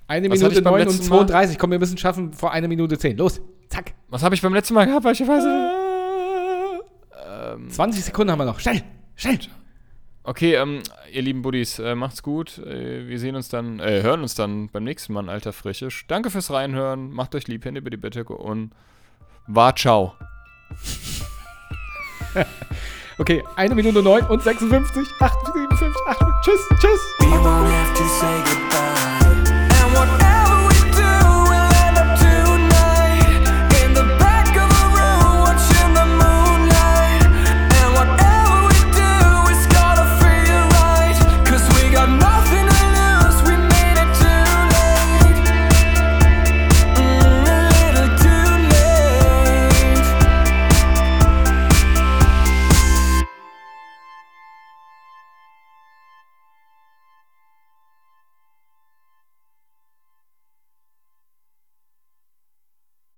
Eine 0.06 0.30
Was 0.30 0.38
Minute 0.38 0.58
ich 0.58 0.64
beim 0.64 0.72
9 0.74 0.82
und 0.88 0.94
letzten 0.94 1.08
Mal? 1.10 1.16
32. 1.26 1.58
Komm, 1.58 1.70
wir 1.70 1.78
müssen 1.78 1.98
schaffen 1.98 2.32
vor 2.32 2.50
eine 2.52 2.66
Minute 2.68 2.96
10. 2.98 3.16
Los, 3.18 3.40
zack. 3.68 3.92
Was 4.08 4.22
habe 4.22 4.34
ich 4.34 4.40
beim 4.42 4.54
letzten 4.54 4.74
Mal 4.74 4.86
gehabt, 4.86 5.04
welche 5.04 5.28
Weise? 5.28 5.70
Ähm, 7.54 7.68
20 7.70 8.04
Sekunden 8.04 8.30
haben 8.32 8.38
wir 8.38 8.46
noch. 8.46 8.58
Schnell, 8.58 8.82
schnell. 9.16 9.38
okay, 10.24 10.54
ähm, 10.54 10.82
ihr 11.12 11.20
lieben 11.22 11.42
Buddies, 11.42 11.78
äh, 11.78 11.94
macht's 11.94 12.22
gut. 12.22 12.56
Äh, 12.58 13.06
wir 13.06 13.18
sehen 13.18 13.36
uns 13.36 13.48
dann, 13.50 13.80
äh, 13.80 14.02
hören 14.02 14.22
uns 14.22 14.34
dann 14.34 14.68
beim 14.70 14.84
nächsten 14.84 15.12
Mal, 15.12 15.28
alter 15.28 15.52
Frischisch. 15.52 16.06
Danke 16.06 16.30
fürs 16.30 16.50
Reinhören. 16.50 17.10
Macht 17.12 17.34
euch 17.34 17.46
lieb, 17.46 17.64
Hände 17.66 17.80
über 17.80 17.90
die 17.90 17.96
Bettdecke 17.98 18.32
und 18.34 18.72
war 19.46 19.76
ciao. 19.76 20.14
Okay, 23.18 23.42
eine 23.56 23.74
Minute 23.74 24.00
neun 24.00 24.24
und 24.26 24.42
56, 24.44 25.08
58, 25.18 25.52
57, 25.52 26.06
58. 26.06 26.28
Tschüss, 26.44 26.60
tschüss. 26.80 27.00